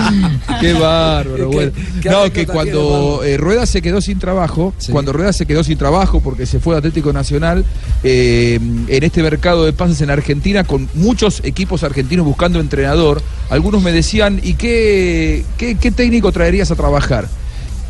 Qué 0.61 0.73
bárbaro, 0.73 1.49
bueno. 1.53 1.73
qué 2.03 2.09
No, 2.11 2.31
que 2.33 2.47
cuando 2.47 3.23
eh, 3.25 3.37
Rueda 3.37 3.67
se 3.67 3.83
quedó 3.83 4.01
sin 4.01 4.19
trabajo, 4.19 4.73
Sí. 4.79 4.93
cuando 4.93 5.13
Rueda 5.13 5.33
se 5.33 5.47
quedó 5.47 5.65
sin 5.65 5.79
trabajo 5.79 6.21
porque 6.21 6.47
se 6.47 6.61
fue 6.61 6.75
a 6.75 6.79
Atlético 6.79 7.13
Nacional, 7.13 7.65
eh, 8.03 8.59
en 8.89 9.03
este 9.05 9.23
mercado 9.23 9.65
de 9.65 9.73
pases 9.73 10.01
en 10.01 10.11
Argentina, 10.11 10.65
con 10.65 10.89
muchos 10.95 11.41
equipos 11.45 11.83
argentinos 11.85 12.25
buscando 12.27 12.61
entrenador, 12.61 13.23
algunos 13.51 13.83
me 13.83 13.93
decían, 13.93 14.41
¿y 14.43 14.55
qué, 14.55 15.45
qué, 15.59 15.77
qué 15.77 15.91
técnico 15.91 16.33
traerías 16.33 16.71
a 16.71 16.75
trabajar? 16.77 17.29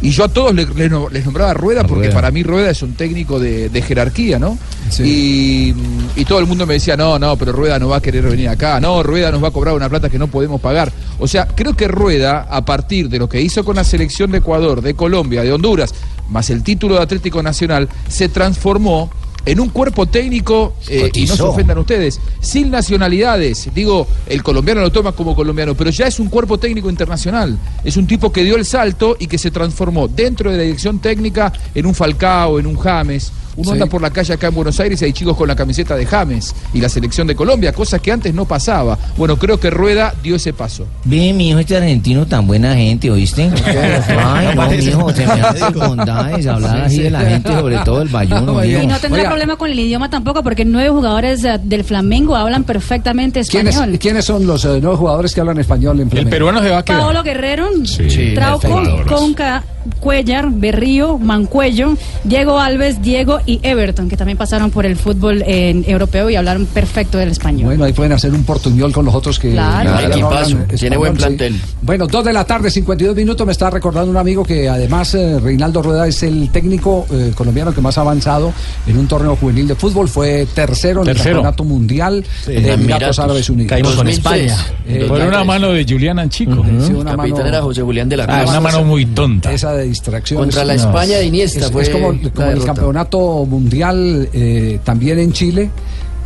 Y 0.02 0.10
yo 0.10 0.24
a 0.24 0.28
todos 0.28 0.54
le- 0.54 0.66
les, 0.66 0.90
les 1.12 1.24
nombraba 1.24 1.52
a 1.52 1.54
Rueda 1.54 1.82
porque 1.84 2.06
Rueda. 2.08 2.14
para 2.14 2.30
mí 2.30 2.42
Rueda 2.42 2.70
es 2.70 2.82
un 2.82 2.92
técnico 2.94 3.38
de, 3.40 3.68
de 3.70 3.82
jerarquía, 3.82 4.38
¿no? 4.38 4.58
Sí. 4.90 5.72
Y, 6.16 6.20
y 6.20 6.24
todo 6.26 6.40
el 6.40 6.46
mundo 6.46 6.66
me 6.66 6.74
decía, 6.74 6.96
no, 6.96 7.18
no, 7.18 7.36
pero 7.36 7.52
Rueda 7.52 7.78
no 7.78 7.88
va 7.88 7.96
a 7.96 8.00
querer 8.02 8.22
venir 8.24 8.48
acá, 8.48 8.80
no, 8.80 9.02
Rueda 9.02 9.30
nos 9.30 9.42
va 9.42 9.48
a 9.48 9.50
cobrar 9.52 9.74
una 9.74 9.88
plata 9.88 10.10
que 10.10 10.18
no 10.18 10.26
podemos 10.26 10.60
pagar. 10.60 10.92
O 11.18 11.26
sea, 11.26 11.46
creo 11.46 11.74
que 11.74 11.88
Rueda, 11.88 12.46
a 12.50 12.64
partir 12.64 13.08
de 13.08 13.18
lo 13.18 13.28
que 13.28 13.40
hizo 13.40 13.64
con 13.64 13.76
la 13.76 13.84
selección 13.84 14.30
de 14.30 14.38
Ecuador, 14.38 14.82
de 14.82 14.94
Colombia, 14.94 15.42
de 15.42 15.52
Honduras, 15.52 15.94
más 16.28 16.50
el 16.50 16.62
título 16.62 16.96
de 16.96 17.02
Atlético 17.02 17.42
Nacional, 17.42 17.88
se 18.08 18.28
transformó 18.28 19.10
en 19.46 19.60
un 19.60 19.68
cuerpo 19.68 20.06
técnico, 20.06 20.74
eh, 20.88 21.10
y 21.14 21.26
no 21.26 21.36
se 21.36 21.42
ofendan 21.42 21.78
ustedes, 21.78 22.20
sin 22.40 22.70
nacionalidades. 22.70 23.68
Digo, 23.74 24.06
el 24.26 24.42
colombiano 24.42 24.80
lo 24.80 24.90
toma 24.90 25.12
como 25.12 25.34
colombiano, 25.34 25.74
pero 25.74 25.90
ya 25.90 26.06
es 26.06 26.18
un 26.18 26.28
cuerpo 26.28 26.58
técnico 26.58 26.88
internacional. 26.88 27.58
Es 27.84 27.96
un 27.96 28.06
tipo 28.06 28.32
que 28.32 28.44
dio 28.44 28.56
el 28.56 28.64
salto 28.64 29.16
y 29.18 29.26
que 29.26 29.38
se 29.38 29.50
transformó 29.50 30.08
dentro 30.08 30.50
de 30.50 30.56
la 30.56 30.62
dirección 30.62 30.98
técnica 30.98 31.52
en 31.74 31.86
un 31.86 31.94
Falcao, 31.94 32.58
en 32.58 32.66
un 32.66 32.76
James. 32.76 33.32
Uno 33.56 33.64
Sí. 33.66 33.72
anda 33.72 33.86
por 33.86 34.02
la 34.02 34.10
calle 34.10 34.32
acá 34.34 34.48
en 34.48 34.54
Buenos 34.54 34.78
Aires 34.80 35.00
y 35.02 35.04
hay 35.04 35.12
chicos 35.12 35.36
con 35.36 35.48
la 35.48 35.54
camiseta 35.56 35.96
de 35.96 36.06
James 36.06 36.54
y 36.72 36.80
la 36.80 36.88
selección 36.88 37.26
de 37.26 37.34
Colombia, 37.34 37.72
cosa 37.72 37.98
que 37.98 38.10
antes 38.12 38.34
no 38.34 38.44
pasaba. 38.44 38.98
Bueno, 39.16 39.36
creo 39.38 39.58
que 39.60 39.70
Rueda 39.70 40.14
dio 40.22 40.36
ese 40.36 40.52
paso. 40.52 40.86
Ve, 41.04 41.32
mi 41.32 41.50
hijo 41.50 41.58
este 41.60 41.76
argentino 41.76 42.26
tan 42.26 42.46
buena 42.46 42.74
gente, 42.74 43.10
¿oíste? 43.10 43.50
Ay, 44.18 44.54
no, 44.56 44.68
mi 44.68 44.76
hijo, 44.76 45.12
se 45.12 45.26
me 45.26 45.32
hace 45.32 45.70
bondades 45.70 46.46
hablar 46.46 46.80
así 46.82 47.02
de 47.02 47.10
la 47.10 47.20
gente, 47.20 47.52
sobre 47.52 47.78
todo 47.78 48.02
el 48.02 48.08
bayuno, 48.08 48.54
mijo. 48.54 48.82
Y 48.82 48.86
no 48.86 48.98
tendrá 48.98 49.20
Oiga. 49.20 49.30
problema 49.30 49.56
con 49.56 49.70
el 49.70 49.78
idioma 49.78 50.10
tampoco, 50.10 50.42
porque 50.42 50.64
nueve 50.64 50.90
jugadores 50.90 51.44
eh, 51.44 51.58
del 51.62 51.84
Flamengo 51.84 52.36
hablan 52.36 52.64
perfectamente 52.64 53.42
¿Quiénes, 53.44 53.74
español. 53.76 53.98
¿Quiénes 53.98 54.24
son 54.24 54.46
los 54.46 54.64
eh, 54.64 54.80
nuevos 54.80 54.98
jugadores 54.98 55.34
que 55.34 55.40
hablan 55.40 55.58
español 55.58 55.96
en 55.96 56.02
El 56.02 56.10
Flamengo? 56.10 56.30
peruano 56.30 56.62
se 56.62 56.70
va 56.70 56.78
a 56.78 56.84
quedar. 56.84 57.00
Paolo 57.00 57.22
Guerrero, 57.22 57.68
Sí, 57.84 58.32
Trauco. 58.34 58.82
Conca, 59.08 59.62
Cuellar, 60.00 60.48
Berrío, 60.50 61.18
Mancuello, 61.18 61.96
Diego 62.24 62.58
Alves, 62.58 63.02
Diego 63.02 63.40
y 63.46 63.60
Everton, 63.62 64.08
que 64.08 64.16
también 64.16 64.38
pasaron 64.38 64.70
por 64.70 64.86
el 64.86 64.96
fútbol 64.96 65.42
eh, 65.46 65.82
europeo 65.86 66.30
y 66.30 66.36
hablaron 66.36 66.66
perfecto 66.66 67.18
del 67.18 67.30
español. 67.30 67.64
Bueno, 67.64 67.84
ahí 67.84 67.92
pueden 67.92 68.12
hacer 68.12 68.32
un 68.32 68.44
portuñol 68.44 68.92
con 68.92 69.04
los 69.04 69.14
otros 69.14 69.38
que 69.38 69.52
Claro. 69.52 69.90
no 69.90 70.00
Equipazo, 70.00 70.36
hablan 70.56 70.66
tiene 70.68 70.96
buen 70.96 71.12
sí. 71.12 71.18
plantel. 71.18 71.60
Bueno, 71.82 72.06
2 72.06 72.24
de 72.24 72.32
la 72.32 72.44
tarde, 72.44 72.70
52 72.70 73.14
minutos. 73.16 73.46
Me 73.46 73.52
está 73.52 73.70
recordando 73.70 74.10
un 74.10 74.16
amigo 74.16 74.44
que 74.44 74.68
además 74.68 75.14
eh, 75.14 75.38
Reinaldo 75.40 75.82
Rueda 75.82 76.06
es 76.06 76.22
el 76.22 76.50
técnico 76.50 77.06
eh, 77.12 77.32
colombiano 77.34 77.74
que 77.74 77.80
más 77.80 77.98
ha 77.98 78.02
avanzado 78.02 78.52
en 78.86 78.96
un 78.98 79.06
torneo 79.08 79.36
juvenil 79.36 79.68
de 79.68 79.74
fútbol. 79.74 80.08
Fue 80.08 80.46
tercero 80.54 81.02
en 81.02 81.08
el 81.08 81.16
campeonato 81.16 81.64
mundial 81.64 82.24
de 82.46 82.56
en 82.58 82.66
Emiratos. 82.80 83.18
Árabes 83.18 83.48
Unidos. 83.50 83.68
Caímos 83.70 83.94
con 83.94 84.06
2006. 84.06 84.52
España. 84.52 84.74
Eh, 84.86 85.04
Por 85.08 85.20
una 85.20 85.44
mano 85.44 85.72
de 85.72 85.84
Julián 85.88 86.18
Anchico. 86.18 86.64
Sí, 86.86 86.92
una 86.92 87.16
Capitán 87.16 87.16
mano- 87.38 87.46
era 87.46 87.62
José 87.62 87.82
Julián 87.82 88.08
de 88.08 88.16
la 88.16 88.24
Ah, 88.28 88.38
Cruz. 88.40 88.50
una 88.50 88.60
mano 88.60 88.84
muy 88.84 89.06
tonta. 89.06 89.52
Esa 89.52 89.72
de 89.74 89.84
distracción. 89.84 90.38
Contra 90.40 90.64
la 90.64 90.74
Es- 90.74 90.82
España 90.82 91.18
de 91.18 91.26
Iniesta 91.26 91.60
Es, 91.66 91.70
fue 91.70 91.82
es 91.82 91.90
como, 91.90 92.10
el 92.10 92.22
derrota. 92.32 92.64
campeonato 92.66 93.18
mundial 93.44 94.28
eh, 94.32 94.78
también 94.84 95.18
en 95.18 95.32
Chile 95.32 95.70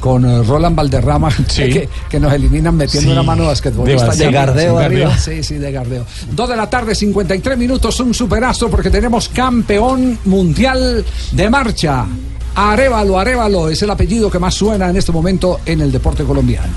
con 0.01 0.25
eh, 0.25 0.43
Roland 0.45 0.77
Valderrama 0.77 1.29
Sí. 1.49 1.69
que, 1.71 1.89
que 2.09 2.21
nos 2.21 2.33
eliminan 2.33 2.77
metiendo 2.77 3.09
Sí. 3.09 3.13
una 3.13 3.23
mano 3.25 3.47
basquetbolista. 3.47 4.11
De- 4.13 4.17
ya. 4.19 4.27
de 4.27 4.33
gardeo 4.33 4.79
Sí, 4.79 4.85
arriba. 4.85 5.19
Sí, 5.19 5.43
sí, 5.43 5.55
de 5.55 5.73
gardeo. 5.73 6.05
Dos 6.33 6.49
de 6.49 6.57
la 6.57 6.71
tarde, 6.71 6.95
53 6.95 7.59
minutos, 7.59 7.99
un 8.01 8.15
superastro 8.15 8.71
porque 8.71 8.91
tenemos 8.91 9.29
campeón 9.29 10.19
mundial 10.25 11.05
de 11.33 11.51
marcha. 11.51 12.07
Arevalo, 12.55 13.19
Arevalo 13.19 13.69
es 13.69 13.83
el 13.83 13.91
apellido 13.91 14.31
que 14.31 14.39
más 14.39 14.55
suena 14.55 14.89
en 14.91 14.97
este 14.97 15.13
momento 15.13 15.61
en 15.67 15.81
el 15.81 15.91
deporte 15.93 16.25
colombiano. 16.25 16.73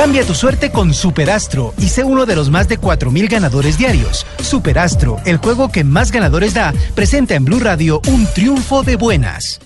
Cambia 0.00 0.24
tu 0.24 0.34
suerte 0.34 0.72
con 0.72 0.94
Superastro 0.94 1.74
y 1.76 1.90
sé 1.90 2.04
uno 2.04 2.24
de 2.24 2.34
los 2.34 2.48
más 2.48 2.66
de 2.68 2.80
4.000 2.80 3.28
ganadores 3.28 3.76
diarios. 3.76 4.24
Superastro, 4.42 5.18
el 5.26 5.36
juego 5.36 5.70
que 5.70 5.84
más 5.84 6.10
ganadores 6.10 6.54
da, 6.54 6.72
presenta 6.94 7.34
en 7.34 7.44
Blue 7.44 7.60
Radio 7.60 8.00
un 8.08 8.26
triunfo 8.32 8.82
de 8.82 8.96
buenas. 8.96 9.60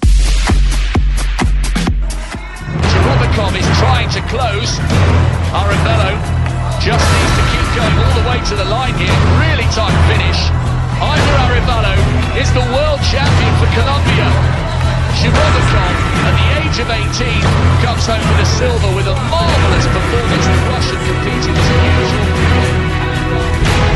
Shirobikov, 15.24 15.94
at 16.28 16.34
the 16.36 16.46
age 16.60 16.78
of 16.84 16.88
18, 16.90 17.40
comes 17.84 18.04
home 18.06 18.20
with 18.30 18.40
a 18.44 18.46
silver 18.46 18.90
with 18.94 19.06
a 19.08 19.14
marvelous 19.32 19.86
performance. 19.88 20.44
The 20.44 20.52
Russian 20.68 21.00
competing 21.08 21.56
as 21.56 21.68
usual. 22.04 22.24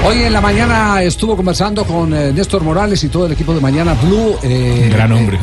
Hoy 0.04 0.22
en 0.22 0.32
la 0.32 0.40
mañana 0.40 1.02
estuvo 1.02 1.36
conversando 1.36 1.84
con 1.84 2.14
eh, 2.14 2.32
Néstor 2.32 2.62
Morales 2.62 3.02
y 3.04 3.08
todo 3.08 3.26
el 3.26 3.32
equipo 3.32 3.52
de 3.52 3.60
Mañana 3.60 3.94
Blue. 3.94 4.38
eh, 4.42 4.88
Gran 4.92 5.12
hombre. 5.12 5.38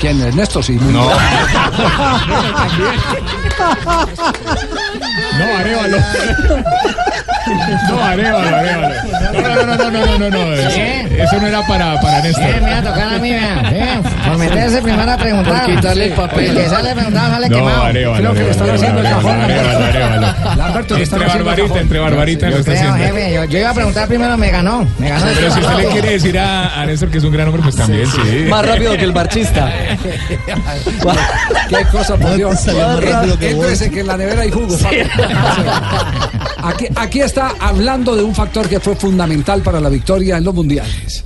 ¿Quién 0.00 0.20
es 0.22 0.34
Néstor? 0.34 0.64
Sí, 0.64 0.72
muy 0.72 0.92
No. 0.92 1.08
No, 5.38 5.44
Arevalo. 5.58 5.96
No, 7.88 8.02
Arevalo, 8.04 8.56
Arevalo. 8.56 8.94
No, 9.32 9.42
no, 9.42 9.66
no, 9.66 9.76
no, 9.76 9.90
no, 9.90 10.06
no, 10.06 10.18
no, 10.18 10.30
no. 10.30 10.52
Eso 10.54 11.40
no 11.40 11.46
era 11.46 11.66
para, 11.66 12.00
para 12.00 12.20
Néstor. 12.22 12.60
me 12.62 12.70
va 12.70 12.78
a 12.78 12.82
tocar 12.82 13.14
a 13.14 13.18
mí, 13.18 13.30
vea. 13.32 13.62
vea, 13.70 14.00
Por 14.26 14.38
meterse 14.38 14.82
primero 14.82 15.10
a 15.10 15.16
preguntar. 15.16 15.64
Por 15.64 15.74
quitarle 15.76 16.04
el 16.06 16.12
papel. 16.12 16.44
El 16.46 16.56
que 16.56 16.68
sale 16.68 16.94
preguntado 16.94 17.30
sale 17.32 17.48
No, 17.48 17.56
quemado. 17.56 17.82
Arevalo. 17.84 18.18
Creo 18.18 18.34
que 18.34 18.40
le 18.44 18.50
están 18.50 18.70
haciendo 18.70 19.00
el 19.00 19.08
cajón. 19.08 19.38
Lamberto, 20.56 20.96
le 20.96 21.02
están 21.04 21.22
haciendo 21.22 21.38
el 21.50 21.56
Barbarita, 21.56 21.80
entre 21.80 21.98
Barbarita 21.98 22.46
lo 22.46 22.52
Yo 22.52 22.58
está 22.58 22.72
creo, 22.72 22.92
haciendo. 22.92 23.16
jefe. 23.18 23.34
Yo, 23.34 23.44
yo 23.44 23.58
iba 23.58 23.70
a 23.70 23.74
preguntar 23.74 24.08
primero, 24.08 24.36
me 24.38 24.50
ganó. 24.50 24.86
Me 24.98 25.08
ganó. 25.08 25.26
Pero 25.34 25.50
si 25.52 25.60
usted 25.60 25.76
le 25.76 25.86
quiere 25.86 26.10
decir 26.10 26.38
a, 26.38 26.80
a 26.80 26.86
Néstor 26.86 27.10
que 27.10 27.18
es 27.18 27.24
un 27.24 27.32
gran 27.32 27.48
hombre, 27.48 27.62
pues 27.62 27.76
también 27.76 28.06
sí. 28.06 28.46
Más 28.48 28.66
rápido 28.66 28.96
que 28.96 29.04
el 29.04 29.12
marchista. 29.12 29.70
Qué 31.68 31.84
cosa, 31.90 32.16
por 32.16 32.34
Dios. 32.36 32.66
más 32.66 33.04
rápido 33.04 33.38
que 33.38 33.54
vos. 33.54 33.64
Entonces, 33.64 33.90
que 33.90 34.00
en 34.00 34.06
la 34.06 34.16
nevera 34.16 34.42
hay 34.42 34.50
jugo. 34.50 34.76
papi. 34.78 34.96
Aquí, 36.62 36.86
aquí 36.96 37.20
está 37.20 37.52
hablando 37.60 38.14
de 38.14 38.22
un 38.22 38.34
factor 38.34 38.68
que 38.68 38.78
fue 38.80 38.94
fundamental 38.94 39.62
para 39.62 39.80
la 39.80 39.88
victoria 39.88 40.38
en 40.38 40.44
los 40.44 40.54
mundiales. 40.54 41.24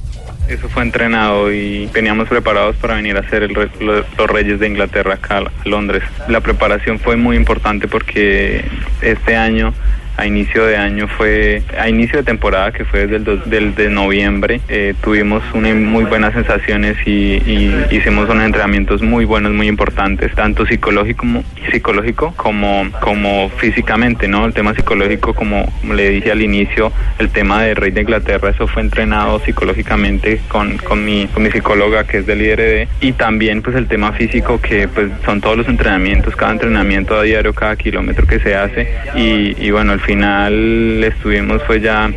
Eso 0.48 0.68
fue 0.68 0.82
entrenado 0.84 1.52
y 1.52 1.86
veníamos 1.92 2.28
preparados 2.28 2.76
para 2.76 2.94
venir 2.94 3.16
a 3.16 3.28
ser 3.28 3.42
el 3.42 3.54
re- 3.54 3.68
lo- 3.80 4.04
los 4.16 4.30
Reyes 4.30 4.60
de 4.60 4.68
Inglaterra 4.68 5.14
acá 5.14 5.38
a 5.38 5.68
Londres. 5.68 6.02
La 6.28 6.40
preparación 6.40 6.98
fue 7.00 7.16
muy 7.16 7.36
importante 7.36 7.88
porque 7.88 8.64
este 9.02 9.36
año, 9.36 9.74
a 10.16 10.26
inicio 10.26 10.64
de 10.66 10.76
año, 10.76 11.08
fue 11.08 11.62
a 11.78 11.88
inicio 11.88 12.18
de 12.18 12.24
temporada 12.24 12.72
que 12.72 12.84
fue 12.84 13.00
desde 13.00 13.16
el 13.16 13.24
dos- 13.24 13.48
del 13.50 13.74
de 13.74 13.90
noviembre, 13.90 14.60
eh, 14.68 14.94
tuvimos 15.02 15.42
una, 15.54 15.74
muy 15.74 16.04
buenas 16.04 16.32
sensaciones 16.34 16.96
y, 17.06 17.34
y 17.46 17.86
hicimos 17.90 18.28
unos 18.30 18.44
entrenamientos 18.44 19.02
muy 19.02 19.24
buenos, 19.24 19.52
muy 19.52 19.68
importantes, 19.68 20.34
tanto 20.34 20.64
psicológico 20.66 21.18
como, 21.20 21.44
psicológico 21.70 22.32
como, 22.36 22.88
como 23.00 23.50
físicamente, 23.58 24.28
¿no? 24.28 24.46
El 24.46 24.52
tema 24.54 24.74
psicológico, 24.74 25.34
como 25.34 25.70
le 25.92 26.10
dije 26.10 26.30
al 26.32 26.42
inicio, 26.42 26.92
el 27.18 27.28
tema 27.30 27.62
de 27.62 27.74
Rey 27.74 27.90
de 27.90 28.00
Inglaterra, 28.02 28.50
eso 28.50 28.66
fue 28.66 28.82
entrenado 28.82 29.38
psicológicamente 29.40 30.40
con, 30.48 30.78
con, 30.78 31.04
mi, 31.04 31.26
con 31.28 31.42
mi 31.42 31.50
psicóloga 31.50 32.04
que 32.04 32.18
es 32.18 32.26
del 32.26 32.42
IRD 32.42 32.88
y 33.00 33.12
también 33.12 33.62
pues 33.62 33.76
el 33.76 33.86
tema 33.86 34.12
físico 34.12 34.60
que 34.60 34.88
pues 34.88 35.10
son 35.24 35.40
todos 35.40 35.56
los 35.58 35.68
entrenamientos, 35.68 36.34
cada 36.36 36.52
entrenamiento 36.52 37.16
a 37.16 37.22
diario, 37.22 37.52
cada 37.52 37.76
kilómetro 37.76 38.26
que 38.26 38.38
se 38.40 38.54
hace 38.54 38.88
y, 39.14 39.54
y 39.58 39.70
bueno, 39.70 39.92
al 39.92 40.00
final 40.06 41.04
estuvimos 41.04 41.60
fue 41.66 41.80
ya 41.80 42.10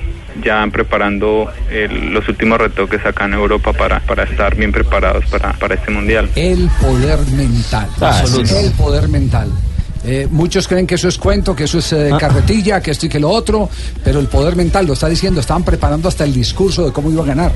ya 0.43 0.65
preparando 0.71 1.49
el- 1.69 2.11
los 2.13 2.25
últimos 2.29 2.59
retoques 2.59 3.05
acá 3.05 3.25
en 3.25 3.33
Europa 3.33 3.73
para, 3.73 3.99
para 3.99 4.23
estar 4.23 4.55
bien 4.55 4.71
preparados 4.71 5.25
para, 5.25 5.51
para 5.53 5.75
este 5.75 5.91
mundial. 5.91 6.29
El 6.35 6.69
poder 6.79 7.19
mental. 7.35 7.89
Ah. 7.99 8.23
El 8.63 8.71
poder 8.73 9.09
mental. 9.09 9.49
Eh, 10.05 10.27
muchos 10.31 10.65
creen 10.69 10.87
que 10.87 10.95
eso 10.95 11.09
es 11.09 11.17
cuento, 11.17 11.53
que 11.53 11.65
eso 11.65 11.79
es 11.79 11.91
eh, 11.91 12.11
carretilla, 12.17 12.79
que 12.81 12.91
esto 12.91 13.07
y 13.07 13.09
que 13.09 13.19
lo 13.19 13.29
otro, 13.29 13.69
pero 14.01 14.19
el 14.21 14.27
poder 14.27 14.55
mental 14.55 14.85
lo 14.87 14.93
está 14.93 15.09
diciendo, 15.09 15.41
estaban 15.41 15.63
preparando 15.63 16.07
hasta 16.07 16.23
el 16.23 16.33
discurso 16.33 16.85
de 16.85 16.93
cómo 16.93 17.11
iba 17.11 17.23
a 17.23 17.27
ganar. 17.27 17.51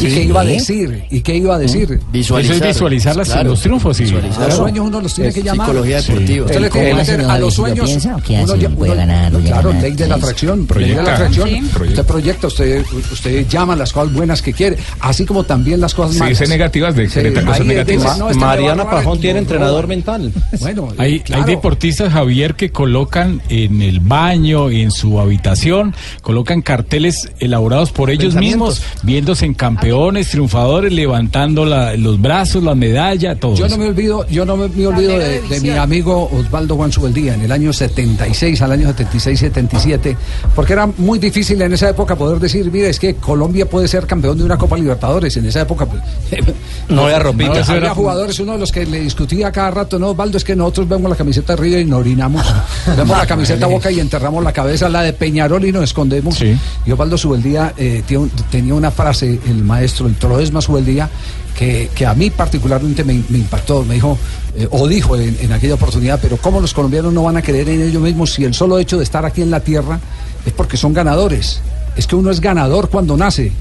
Y 0.00 0.06
qué 0.08 0.22
iba 0.24 0.40
a 0.40 0.44
decir, 0.44 1.04
y 1.10 1.20
qué 1.20 1.36
iba 1.36 1.54
a 1.54 1.58
decir. 1.58 2.00
Visualizar. 2.12 2.56
Eso 2.56 2.64
es 2.64 2.74
visualizar 2.74 3.16
las- 3.16 3.28
Claro. 3.28 3.50
los 3.50 3.60
triunfos, 3.60 3.96
sí. 3.96 4.04
Los 4.06 4.54
sueños 4.54 4.86
uno 4.86 5.00
los 5.00 5.14
tiene 5.14 5.28
Es 5.28 5.34
que 5.34 5.42
llamar. 5.42 5.66
psicología 5.68 6.02
Sí. 6.02 6.12
deportiva. 6.12 6.46
Usted 6.46 6.60
le 6.60 6.70
tiene 6.70 6.84
que 6.86 6.90
¿Cómo 6.90 7.00
meter 7.00 7.20
hace, 7.20 7.30
a 7.30 7.38
los 7.38 7.40
¿Lo 7.40 7.50
sueños. 7.50 7.86
piensa 7.90 8.16
qué 8.26 8.36
hace? 8.38 8.58
ya- 8.58 8.68
¿Puede 8.70 8.94
ganar, 8.96 9.32
no 9.32 9.38
llega 9.38 9.50
claro, 9.52 9.68
ganar? 9.68 9.82
ley 9.84 9.92
de 9.92 10.08
la 10.08 10.14
Sí. 10.16 10.20
atracción. 10.20 10.56
Ley 10.58 10.62
de 10.62 10.66
Proyecta. 10.74 11.02
la 11.02 11.12
atracción. 11.14 11.48
Sí. 11.48 11.62
Usted 11.88 12.04
proyecta, 12.06 12.46
usted, 12.48 12.84
usted 13.12 13.48
llama 13.48 13.76
las 13.76 13.92
cosas 13.92 14.12
buenas 14.12 14.42
que 14.42 14.52
quiere, 14.52 14.76
así 15.00 15.24
como 15.24 15.44
también 15.44 15.80
las 15.80 15.94
cosas 15.94 16.14
Si 16.14 16.18
malas. 16.18 16.38
dice 16.38 16.50
negativas, 16.50 16.94
decreta 16.96 17.40
Sí, 17.40 17.46
cosas 17.46 17.60
ahí 17.60 17.66
negativas. 17.68 18.04
dice, 18.06 18.18
no, 18.18 18.30
este 18.30 18.40
Mariana 18.40 18.90
Pajón 18.90 19.20
tiene 19.20 19.38
entrenador 19.38 19.86
mental. 19.86 20.32
Bueno, 20.60 20.88
Hay, 20.98 21.20
claro. 21.20 21.44
hay 21.44 21.50
deportistas, 21.54 22.12
Javier, 22.12 22.54
que 22.54 22.70
colocan 22.70 23.40
en 23.48 23.80
el 23.82 24.00
baño, 24.00 24.70
en 24.70 24.90
su 24.90 25.20
habitación, 25.20 25.94
colocan 26.22 26.62
carteles 26.62 27.30
elaborados 27.38 27.92
por 27.92 28.10
ellos 28.10 28.34
mismos, 28.34 28.82
viéndose 29.02 29.46
en 29.46 29.54
campeones, 29.84 30.28
triunfadores, 30.30 30.92
levantando 30.92 31.64
la- 31.66 31.94
los 31.96 32.20
brazos, 32.20 32.62
la 32.62 32.74
medalla, 32.74 33.34
todo. 33.36 33.54
Yo 33.54 33.68
no 33.68 33.76
me 33.76 33.86
olvido, 33.88 34.26
yo 34.28 34.44
no 34.46 34.56
me, 34.56 34.68
me 34.68 34.86
olvido 34.86 35.18
de, 35.18 35.42
de 35.42 35.60
mi 35.60 35.70
amigo 35.70 36.28
Osvaldo 36.32 36.76
Juan 36.76 36.90
Subeldía 36.90 37.34
en 37.34 37.42
el 37.42 37.52
año 37.52 37.70
76, 37.72 38.62
al 38.62 38.72
año 38.72 38.88
76-77, 38.94 40.16
porque 40.54 40.72
era 40.72 40.86
muy 40.96 41.18
difícil 41.18 41.60
en 41.60 41.72
esa 41.74 41.90
época 41.90 42.16
poder 42.16 42.38
decir, 42.40 42.70
mire, 42.72 42.88
es 42.88 42.98
que 42.98 43.16
Colombia 43.16 43.68
puede 43.68 43.86
ser 43.86 44.06
campeón 44.06 44.38
de 44.38 44.44
una 44.44 44.56
Copa 44.56 44.76
Libertadores. 44.76 45.36
En 45.36 45.44
esa 45.46 45.60
época, 45.62 45.86
pues, 45.86 46.02
No 46.88 47.04
había 47.04 47.18
ropita. 47.20 47.52
No, 47.52 47.60
había 47.64 47.76
era- 47.76 47.94
jugadores, 47.94 48.38
uno 48.40 48.52
de 48.52 48.58
los 48.58 48.72
que 48.72 48.86
le 48.86 49.00
discutía 49.00 49.52
cada 49.52 49.70
rato, 49.70 49.98
no, 49.98 50.08
Osvaldo, 50.10 50.38
es 50.38 50.44
que 50.44 50.56
nosotros 50.56 50.88
vemos 50.88 51.10
la 51.10 51.16
camiseta 51.16 51.54
de 51.56 51.62
Río 51.62 51.78
y 51.80 51.84
nos 51.84 52.00
orinamos, 52.00 52.42
vemos 52.96 53.16
la 53.18 53.26
camiseta 53.26 53.66
Boca 53.66 53.90
y 53.90 54.00
enterramos 54.00 54.42
la 54.42 54.52
cabeza, 54.52 54.88
la 54.88 55.02
de 55.02 55.12
Peñarol 55.12 55.64
y 55.64 55.72
nos 55.72 55.84
escondemos. 55.84 56.36
Sí. 56.36 56.56
Y 56.86 56.92
Osvaldo 56.92 57.18
Subeldía 57.18 57.74
eh, 57.76 58.02
tenía 58.50 58.74
una 58.74 58.90
frase, 58.90 59.38
el 59.46 59.62
maestro, 59.74 60.06
el 60.06 60.14
Troesma 60.14 60.60
Subeldía, 60.60 61.08
que, 61.56 61.90
que 61.94 62.06
a 62.06 62.14
mí 62.14 62.30
particularmente 62.30 63.04
me, 63.04 63.14
impactó. 63.14 63.84
Me 63.84 63.94
dijo, 63.94 64.16
eh, 64.56 64.68
o 64.70 64.86
dijo 64.86 65.16
en 65.16 65.52
aquella 65.52 65.74
oportunidad, 65.74 66.18
pero 66.22 66.36
¿cómo 66.36 66.60
los 66.60 66.72
colombianos 66.72 67.12
no 67.12 67.22
van 67.22 67.36
a 67.36 67.42
creer 67.42 67.68
en 67.68 67.82
ellos 67.82 68.02
mismos 68.02 68.32
si 68.32 68.44
el 68.44 68.54
solo 68.54 68.78
hecho 68.78 68.98
de 68.98 69.04
estar 69.04 69.24
aquí 69.24 69.42
en 69.42 69.50
la 69.50 69.60
tierra 69.60 69.98
es 70.46 70.52
porque 70.52 70.76
son 70.76 70.92
ganadores? 70.92 71.60
Es 71.96 72.06
que 72.06 72.16
uno 72.16 72.30
es 72.30 72.40
ganador 72.40 72.88
cuando 72.88 73.16
nace. 73.16 73.52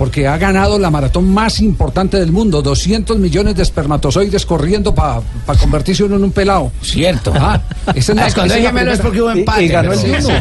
Porque 0.00 0.26
ha 0.26 0.38
ganado 0.38 0.78
la 0.78 0.88
maratón 0.90 1.30
más 1.30 1.60
importante 1.60 2.18
del 2.18 2.32
mundo, 2.32 2.62
200 2.62 3.18
millones 3.18 3.54
de 3.54 3.62
espermatozoides 3.62 4.46
corriendo 4.46 4.94
para 4.94 5.20
convertirse 5.60 6.04
uno 6.04 6.16
en 6.16 6.24
un 6.24 6.32
pelado. 6.32 6.72
Cierto. 6.80 7.34
Ah, 7.38 7.60
esa 7.94 8.12
es 8.12 8.16
la- 8.16 8.24
Ah, 8.24 8.30
cuando 8.34 8.54
esa 8.54 8.72
la 8.72 8.92
es 8.92 8.98
porque 9.00 9.20
hubo 9.20 9.30
Y- 9.32 9.36
y 9.36 9.38
empate. 9.40 9.68
ganó 9.68 9.92
el 9.92 10.00
pero- 10.00 10.26
uno. 10.26 10.36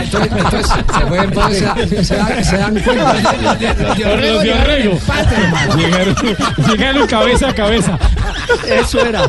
Entonces, 0.00 0.32
entonces, 0.32 0.66
se, 0.70 1.16
entonces 1.24 1.64
se, 1.90 2.04
se 2.04 2.16
da- 2.16 2.42
se 2.44 2.56
dan 2.56 2.78
cuenta. 2.80 3.14
Los 3.44 4.42
de 4.42 4.52
Orrego. 4.52 4.98
Llegaron, 6.68 7.06
cabeza 7.06 7.48
a 7.50 7.54
cabeza. 7.54 7.98
Eso 8.66 9.04
era. 9.04 9.22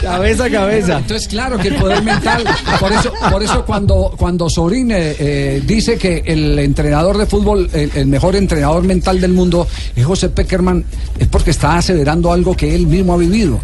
Cabeza 0.00 0.44
a 0.46 0.50
cabeza. 0.50 0.96
Entonces, 0.98 1.28
claro 1.28 1.58
que 1.58 1.68
el 1.68 1.74
poder 1.76 2.02
mental, 2.02 2.42
por 2.80 2.90
eso, 2.92 3.12
por 3.30 3.42
eso 3.42 3.64
cuando, 3.64 4.14
cuando 4.16 4.48
Sorín 4.48 4.90
eh, 4.92 5.14
eh, 5.18 5.62
dice 5.66 5.98
que 5.98 6.22
el 6.26 6.58
entrenador 6.58 7.18
de 7.18 7.26
fútbol, 7.26 7.68
el, 7.72 7.90
el 7.94 8.06
mejor 8.14 8.36
entrenador 8.36 8.84
mental 8.84 9.20
del 9.20 9.32
mundo 9.32 9.66
es 9.96 10.06
José 10.06 10.28
Peckerman, 10.28 10.84
es 11.18 11.26
porque 11.26 11.50
está 11.50 11.76
aseverando 11.76 12.32
algo 12.32 12.56
que 12.56 12.72
él 12.72 12.86
mismo 12.86 13.12
ha 13.12 13.16
vivido. 13.16 13.58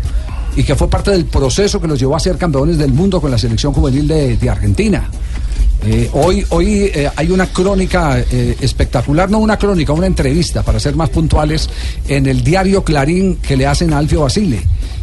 y 0.57 0.65
que 0.65 0.75
fue 0.75 0.91
parte 0.91 1.13
del 1.13 1.27
proceso 1.27 1.81
que 1.81 1.87
los 1.87 2.01
llevó 2.01 2.17
a 2.17 2.19
ser 2.19 2.37
campeones 2.37 2.77
del 2.77 2.93
mundo 2.93 3.21
con 3.21 3.31
la 3.31 3.39
selección 3.39 3.73
juvenil 3.73 4.09
de, 4.09 4.51
Argentina. 4.51 5.09
Eh, 5.87 6.11
hoy 6.13 6.45
hoy 6.49 6.91
eh, 6.93 7.09
hay 7.15 7.31
una 7.31 7.47
crónica 7.47 8.19
eh, 8.19 8.57
espectacular, 8.61 9.31
no 9.31 9.39
una 9.39 9.57
crónica, 9.57 9.93
una 9.93 10.09
entrevista, 10.09 10.65
para 10.65 10.81
ser 10.81 10.97
más 10.97 11.11
puntuales, 11.11 11.71
en 12.09 12.27
el 12.27 12.43
diario 12.43 12.83
Clarín 12.83 13.37
que 13.37 13.57
le 13.57 13.65
hacen 13.69 13.93
a 13.93 13.99
Alfio 13.99 14.23
Basile. 14.23 14.61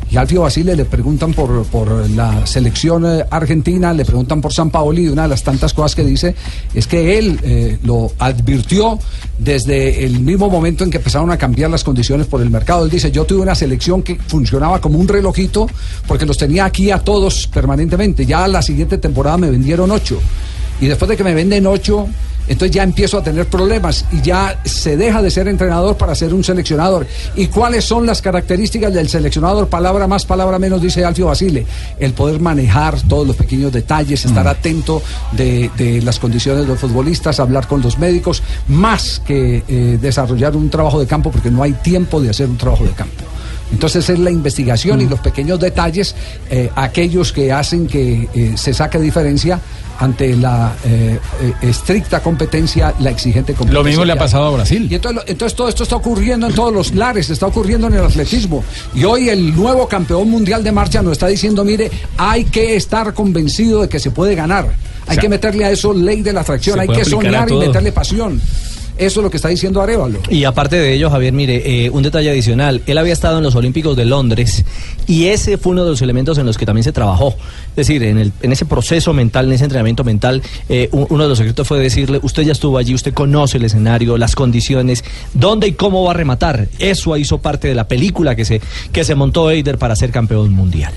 Y 0.10 0.16
Alfio 0.16 0.42
Basile 0.42 0.76
le 0.76 0.86
preguntan 0.86 1.34
por, 1.34 1.66
por 1.66 2.10
la 2.12 2.48
selección 2.48 3.06
eh, 3.06 3.26
argentina, 3.30 3.94
le 3.94 4.06
preguntan 4.06 4.40
por 4.40 4.54
San 4.54 4.70
Paoli 4.70 5.04
y 5.04 5.08
una 5.10 5.24
de 5.24 5.28
las 5.28 5.44
tantas 5.44 5.74
cosas 5.74 5.96
que 5.96 6.04
dice 6.04 6.34
es 6.74 6.88
que 6.88 7.18
él 7.18 7.40
eh, 7.44 7.78
lo 7.84 8.12
advirtió 8.20 9.00
desde 9.38 10.06
el 10.06 10.22
mismo 10.22 10.50
momento 10.50 10.86
en 10.86 10.92
que 10.92 10.98
empezaron 10.98 11.30
a 11.32 11.38
cambiar 11.38 11.70
las 11.70 11.84
condiciones 11.84 12.26
por 12.28 12.42
el 12.42 12.50
mercado. 12.50 12.86
Él 12.86 12.90
dice, 12.90 13.12
yo 13.12 13.26
tuve 13.26 13.42
una 13.42 13.56
selección 13.56 14.02
que 14.02 14.16
funcionaba 14.16 14.80
como 14.80 14.98
un 14.98 15.10
relojito 15.10 15.68
porque 16.08 16.26
los 16.26 16.38
tenía 16.38 16.64
aquí 16.64 16.90
a 16.90 17.00
todos 17.00 17.48
permanentemente. 17.48 18.26
Ya 18.26 18.48
la 18.48 18.62
siguiente 18.62 18.98
temporada 18.98 19.38
me 19.38 19.50
vendieron 19.50 19.92
ocho. 19.92 20.20
Y 20.80 20.88
después 20.88 21.10
de 21.10 21.18
que 21.18 21.24
me 21.24 21.34
venden 21.34 21.68
ocho, 21.68 22.08
entonces 22.48 22.72
ya 22.72 22.84
empiezo 22.84 23.18
a 23.18 23.24
tener 23.24 23.48
problemas 23.48 24.06
y 24.12 24.22
ya 24.22 24.60
se 24.64 24.98
deja 24.98 25.22
de 25.22 25.30
ser 25.30 25.48
entrenador 25.48 25.98
para 25.98 26.16
ser 26.16 26.34
un 26.34 26.44
seleccionador. 26.44 27.06
¿Y 27.36 27.48
cuáles 27.48 27.86
son 27.86 28.06
las 28.06 28.22
características 28.22 28.94
del 28.94 29.10
seleccionador? 29.10 29.68
Palabra 29.68 30.08
más, 30.08 30.26
palabra 30.26 30.60
menos, 30.60 30.82
dice 30.82 31.04
Alfio 31.04 31.28
Basile. 31.28 31.66
El 32.00 32.14
poder 32.14 32.40
manejar 32.40 33.02
todos 33.02 33.28
los 33.28 33.36
pequeños 33.36 33.72
detalles, 33.72 34.26
estar 34.26 34.48
atento 34.48 35.02
de, 35.34 35.70
de 35.78 36.02
las 36.02 36.20
condiciones 36.20 36.64
de 36.64 36.68
los 36.68 36.80
futbolistas, 36.80 37.40
hablar 37.40 37.68
con 37.68 37.82
los 37.82 37.98
médicos, 37.98 38.42
más 38.68 39.22
que 39.26 39.64
eh, 39.68 39.98
desarrollar 40.02 40.56
un 40.56 40.70
trabajo 40.70 41.00
de 41.00 41.08
campo, 41.08 41.32
porque 41.32 41.52
no 41.52 41.64
hay 41.64 41.74
tiempo 41.74 42.22
de 42.22 42.30
hacer 42.30 42.50
un 42.50 42.58
trabajo 42.58 42.84
de 42.84 42.92
campo. 42.92 43.24
Entonces 43.72 44.10
es 44.10 44.20
la 44.20 44.32
investigación 44.32 45.02
y 45.02 45.08
los 45.08 45.20
pequeños 45.20 45.60
detalles, 45.60 46.16
eh, 46.50 46.70
aquellos 46.76 47.34
que 47.34 47.52
hacen 47.52 47.88
que 47.88 48.30
eh, 48.34 48.54
se 48.56 48.74
saque 48.74 49.00
diferencia 49.00 49.60
ante 50.00 50.36
la 50.36 50.76
eh, 50.86 51.20
eh, 51.42 51.54
estricta 51.62 52.22
competencia, 52.22 52.94
la 53.00 53.10
exigente 53.10 53.54
competencia. 53.54 53.80
Lo 53.80 53.84
mismo 53.84 54.06
le 54.06 54.14
ha 54.14 54.18
pasado 54.18 54.46
a 54.46 54.52
Brasil. 54.52 54.88
Y 54.90 54.96
entonces, 54.96 55.56
todo 55.56 55.70
esto 55.70 55.84
está 55.84 55.96
ocurriendo 55.96 56.48
en 56.48 56.54
todos 56.54 56.74
los 56.74 56.94
lares, 56.94 57.30
está 57.30 57.48
ocurriendo 57.48 57.88
en 57.88 57.94
el 57.94 58.06
atletismo. 58.06 58.64
Y 58.94 59.04
hoy 59.04 59.30
el 59.30 59.56
nuevo 59.56 59.88
campeón 59.88 60.30
mundial 60.30 60.64
de 60.64 60.72
marcha 60.72 61.02
nos 61.02 61.14
está 61.14 61.28
diciendo, 61.28 61.64
mire, 61.64 61.90
hay 62.18 62.46
que 62.46 62.76
estar 62.76 63.14
convencido 63.14 63.82
de 63.82 63.90
que 63.90 64.00
se 64.00 64.12
puede 64.12 64.36
ganar. 64.36 64.68
Hay 65.08 65.16
sea, 65.16 65.22
que 65.22 65.30
meterle 65.30 65.66
a 65.66 65.72
eso 65.72 65.94
ley 65.94 66.22
de 66.22 66.34
la 66.34 66.42
atracción, 66.42 66.80
hay 66.80 66.88
que 66.88 67.06
soñar 67.06 67.50
y 67.50 67.56
meterle 67.56 67.92
pasión. 67.92 68.42
Eso 68.98 69.20
es 69.20 69.24
lo 69.24 69.30
que 69.30 69.38
está 69.38 69.50
diciendo 69.50 69.82
Arevalo. 69.82 70.20
Y 70.30 70.44
aparte 70.44 70.78
de 70.78 70.94
ello, 70.94 71.10
Javier, 71.10 71.34
mire, 71.34 71.86
eh, 71.86 71.90
un 71.90 72.04
detalle 72.04 72.30
adicional. 72.30 72.82
Él 72.86 72.98
había 72.98 73.14
estado 73.14 73.38
en 73.38 73.44
los 73.44 73.56
Olímpicos 73.56 73.96
de 73.96 74.06
Londres 74.06 74.66
y 75.08 75.26
ese 75.28 75.58
fue 75.58 75.74
uno 75.74 75.84
de 75.84 75.92
los 75.92 76.02
elementos 76.02 76.38
en 76.38 76.46
los 76.46 76.58
que 76.58 76.66
también 76.66 76.84
se 76.84 76.92
trabajó. 76.92 77.36
Es 77.72 77.88
decir, 77.88 78.04
en, 78.04 78.18
el, 78.18 78.32
en 78.42 78.52
ese 78.52 78.66
proceso 78.66 79.14
mental, 79.14 79.46
en 79.46 79.54
ese 79.54 79.66
entrenamiento 79.66 80.04
mental, 80.04 80.42
eh, 80.70 80.90
uno 80.92 81.24
de 81.24 81.30
los 81.30 81.38
secretos 81.38 81.68
fue 81.68 81.80
decirle, 81.80 82.20
usted 82.24 82.44
ya 82.44 82.52
estuvo 82.52 82.78
allí, 82.78 82.94
usted 82.94 83.14
conoce 83.14 83.58
el 83.58 83.66
escenario, 83.66 84.18
las 84.18 84.36
condiciones, 84.36 85.04
dónde 85.34 85.68
y 85.68 85.72
cómo 85.74 86.04
va 86.04 86.12
a 86.12 86.16
rematar. 86.16 86.68
Eso 86.80 87.16
hizo 87.18 87.38
parte 87.38 87.68
de 87.68 87.76
la 87.76 87.88
película 87.88 88.36
que 88.36 88.46
se, 88.46 88.62
que 88.92 89.04
se 89.04 89.16
montó 89.16 89.52
Eider 89.52 89.78
para 89.78 89.96
ser 89.96 90.12
campeón 90.12 90.52
mundial. 90.54 90.94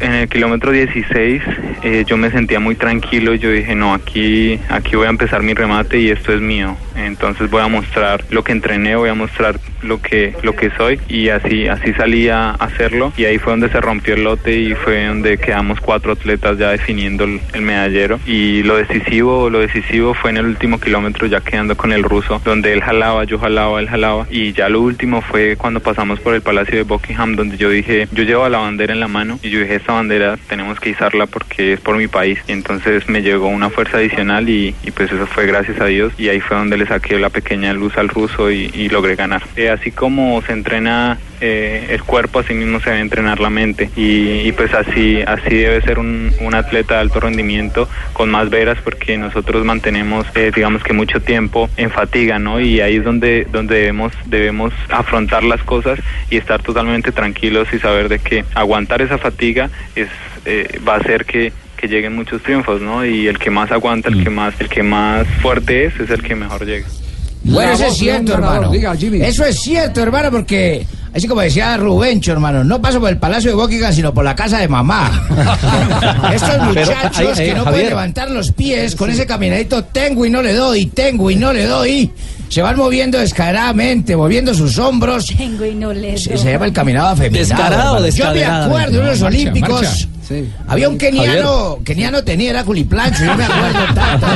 En 0.00 0.12
el 0.12 0.28
kilómetro 0.30 0.72
16 0.72 1.42
eh, 1.82 2.04
yo 2.06 2.16
me 2.16 2.30
sentía 2.30 2.58
muy 2.58 2.74
tranquilo 2.74 3.34
y 3.34 3.38
yo 3.38 3.50
dije, 3.50 3.74
no, 3.74 3.92
aquí, 3.92 4.58
aquí 4.70 4.96
voy 4.96 5.06
a 5.06 5.10
empezar 5.10 5.42
mi 5.42 5.52
remate 5.52 6.00
y 6.00 6.10
esto 6.10 6.32
es 6.32 6.40
mío. 6.40 6.74
Entonces 6.96 7.50
voy 7.50 7.62
a 7.62 7.68
mostrar 7.68 8.24
lo 8.30 8.42
que 8.42 8.52
entrené, 8.52 8.96
voy 8.96 9.10
a 9.10 9.14
mostrar 9.14 9.60
lo 9.82 10.00
que, 10.00 10.34
lo 10.42 10.54
que 10.54 10.70
soy 10.70 11.00
y 11.08 11.28
así, 11.28 11.68
así 11.68 11.92
salí 11.94 12.28
a 12.28 12.50
hacerlo. 12.50 13.12
Y 13.16 13.24
ahí 13.24 13.38
fue 13.38 13.52
donde 13.52 13.70
se 13.70 13.80
rompió 13.80 14.14
el 14.14 14.24
lote 14.24 14.56
y 14.56 14.74
fue 14.74 15.06
donde 15.06 15.38
quedamos 15.38 15.80
cuatro 15.80 16.12
atletas 16.12 16.58
ya 16.58 16.70
definiendo 16.70 17.24
el, 17.24 17.40
medallero. 17.62 18.18
Y 18.26 18.62
lo 18.62 18.76
decisivo, 18.76 19.50
lo 19.50 19.60
decisivo 19.60 20.14
fue 20.14 20.30
en 20.30 20.38
el 20.38 20.46
último 20.46 20.80
kilómetro 20.80 21.26
ya 21.26 21.40
quedando 21.40 21.76
con 21.76 21.92
el 21.92 22.02
ruso 22.02 22.40
donde 22.44 22.72
él 22.72 22.82
jalaba, 22.82 23.24
yo 23.24 23.38
jalaba, 23.38 23.80
él 23.80 23.88
jalaba. 23.88 24.26
Y 24.30 24.52
ya 24.52 24.68
lo 24.68 24.80
último 24.80 25.22
fue 25.22 25.56
cuando 25.56 25.80
pasamos 25.80 26.20
por 26.20 26.34
el 26.34 26.42
Palacio 26.42 26.76
de 26.76 26.82
Buckingham 26.82 27.36
donde 27.36 27.56
yo 27.56 27.70
dije, 27.70 28.08
yo 28.12 28.24
llevo 28.24 28.48
la 28.48 28.58
bandera 28.58 28.92
en 28.92 29.00
la 29.00 29.08
mano 29.08 29.38
y 29.42 29.50
yo 29.50 29.60
dije, 29.60 29.76
esta 29.76 29.92
bandera 29.92 30.38
tenemos 30.48 30.80
que 30.80 30.90
izarla 30.90 31.26
porque 31.26 31.74
es 31.74 31.80
por 31.80 31.96
mi 31.96 32.08
país 32.08 32.38
y 32.48 32.52
entonces 32.52 33.08
me 33.08 33.22
llegó 33.22 33.48
una 33.48 33.70
fuerza 33.70 33.98
adicional 33.98 34.48
y, 34.48 34.74
pues 34.94 35.12
eso 35.12 35.26
fue 35.26 35.46
gracias 35.46 35.80
a 35.80 35.86
Dios. 35.86 36.12
Y 36.18 36.28
ahí 36.28 36.40
fue 36.40 36.56
donde 36.56 36.76
le 36.76 36.86
saqué 36.86 37.18
la 37.18 37.30
pequeña 37.30 37.72
luz 37.72 37.96
al 37.96 38.08
ruso 38.08 38.50
y, 38.50 38.70
y 38.74 38.88
logré 38.88 39.16
ganar. 39.16 39.42
Eh, 39.56 39.69
así 39.70 39.90
como 39.90 40.40
se 40.42 40.52
entrena 40.52 41.18
eh, 41.40 41.86
el 41.90 42.02
cuerpo, 42.02 42.40
así 42.40 42.52
mismo 42.54 42.80
se 42.80 42.90
debe 42.90 43.02
entrenar 43.02 43.40
la 43.40 43.50
mente 43.50 43.90
y, 43.96 44.40
y 44.40 44.52
pues 44.52 44.74
así, 44.74 45.22
así 45.22 45.56
debe 45.56 45.80
ser 45.82 45.98
un, 45.98 46.30
un 46.40 46.54
atleta 46.54 46.94
de 46.94 47.00
alto 47.00 47.20
rendimiento 47.20 47.88
con 48.12 48.30
más 48.30 48.50
veras 48.50 48.78
porque 48.84 49.16
nosotros 49.16 49.64
mantenemos 49.64 50.26
eh, 50.34 50.52
digamos 50.54 50.82
que 50.82 50.92
mucho 50.92 51.20
tiempo 51.20 51.70
en 51.76 51.90
fatiga, 51.90 52.38
¿no? 52.38 52.60
Y 52.60 52.80
ahí 52.80 52.96
es 52.96 53.04
donde, 53.04 53.46
donde 53.50 53.76
debemos, 53.76 54.12
debemos 54.26 54.72
afrontar 54.90 55.42
las 55.42 55.62
cosas 55.62 55.98
y 56.28 56.36
estar 56.36 56.62
totalmente 56.62 57.12
tranquilos 57.12 57.68
y 57.72 57.78
saber 57.78 58.08
de 58.08 58.18
que 58.18 58.44
aguantar 58.54 59.00
esa 59.02 59.18
fatiga 59.18 59.70
es, 59.94 60.08
eh, 60.44 60.78
va 60.86 60.94
a 60.94 60.98
hacer 60.98 61.24
que 61.24 61.52
que 61.80 61.88
lleguen 61.88 62.14
muchos 62.14 62.42
triunfos, 62.42 62.82
¿no? 62.82 63.06
Y 63.06 63.26
el 63.26 63.38
que 63.38 63.48
más 63.48 63.72
aguanta, 63.72 64.10
el 64.10 64.22
que 64.22 64.28
más, 64.28 64.60
el 64.60 64.68
que 64.68 64.82
más 64.82 65.26
fuerte 65.40 65.86
es, 65.86 65.98
es 65.98 66.10
el 66.10 66.22
que 66.22 66.34
mejor 66.34 66.66
llega. 66.66 66.86
Bueno, 67.50 67.72
eso 67.72 67.86
es 67.86 67.96
cierto, 67.96 68.34
hermano. 68.34 68.70
Diga, 68.70 68.94
Jimmy. 68.96 69.20
Eso 69.22 69.44
es 69.44 69.60
cierto, 69.60 70.00
hermano, 70.02 70.30
porque 70.30 70.86
así 71.14 71.26
como 71.26 71.40
decía 71.40 71.76
Rubencho, 71.76 72.32
hermano, 72.32 72.62
no 72.64 72.80
paso 72.80 73.00
por 73.00 73.10
el 73.10 73.18
Palacio 73.18 73.50
de 73.50 73.56
Buckingham, 73.56 73.92
sino 73.92 74.14
por 74.14 74.24
la 74.24 74.34
casa 74.34 74.58
de 74.58 74.68
mamá. 74.68 75.10
Estos 76.34 76.50
Pero, 76.74 76.86
muchachos 76.92 77.38
que 77.38 77.54
no 77.54 77.64
Javier. 77.64 77.64
pueden 77.64 77.86
levantar 77.88 78.30
los 78.30 78.52
pies 78.52 78.94
con 78.96 79.10
ese 79.10 79.26
caminadito, 79.26 79.84
tengo 79.84 80.24
y 80.26 80.30
no 80.30 80.42
le 80.42 80.54
doy, 80.54 80.86
tengo 80.86 81.30
y 81.30 81.36
no 81.36 81.52
le 81.52 81.66
doy. 81.66 82.10
Se 82.48 82.62
van 82.62 82.76
moviendo 82.76 83.16
descaradamente, 83.18 84.16
moviendo 84.16 84.52
sus 84.54 84.76
hombros. 84.78 85.26
Tengo 85.26 85.64
y 85.64 85.74
no 85.76 85.92
le 85.92 86.18
Se, 86.18 86.30
doy. 86.30 86.38
se 86.38 86.50
llama 86.52 86.66
el 86.66 86.72
caminado 86.72 87.08
afeminado. 87.10 87.46
Descarado 87.46 87.92
o 87.92 88.04
hermano. 88.04 88.16
Yo 88.16 88.32
me 88.34 88.44
acuerdo 88.44 88.90
de 88.92 88.98
unos 88.98 89.20
Marcha, 89.20 89.26
olímpicos. 89.26 89.82
marcha. 89.82 90.06
Había 90.68 90.88
un 90.88 90.96
keniano, 90.96 91.78
keniano 91.84 92.22
tenía 92.22 92.50
era 92.50 92.62
culiplancho, 92.64 93.24
yo 93.24 93.34
me 93.36 93.44
acuerdo 93.44 93.80
tanto. 93.94 94.26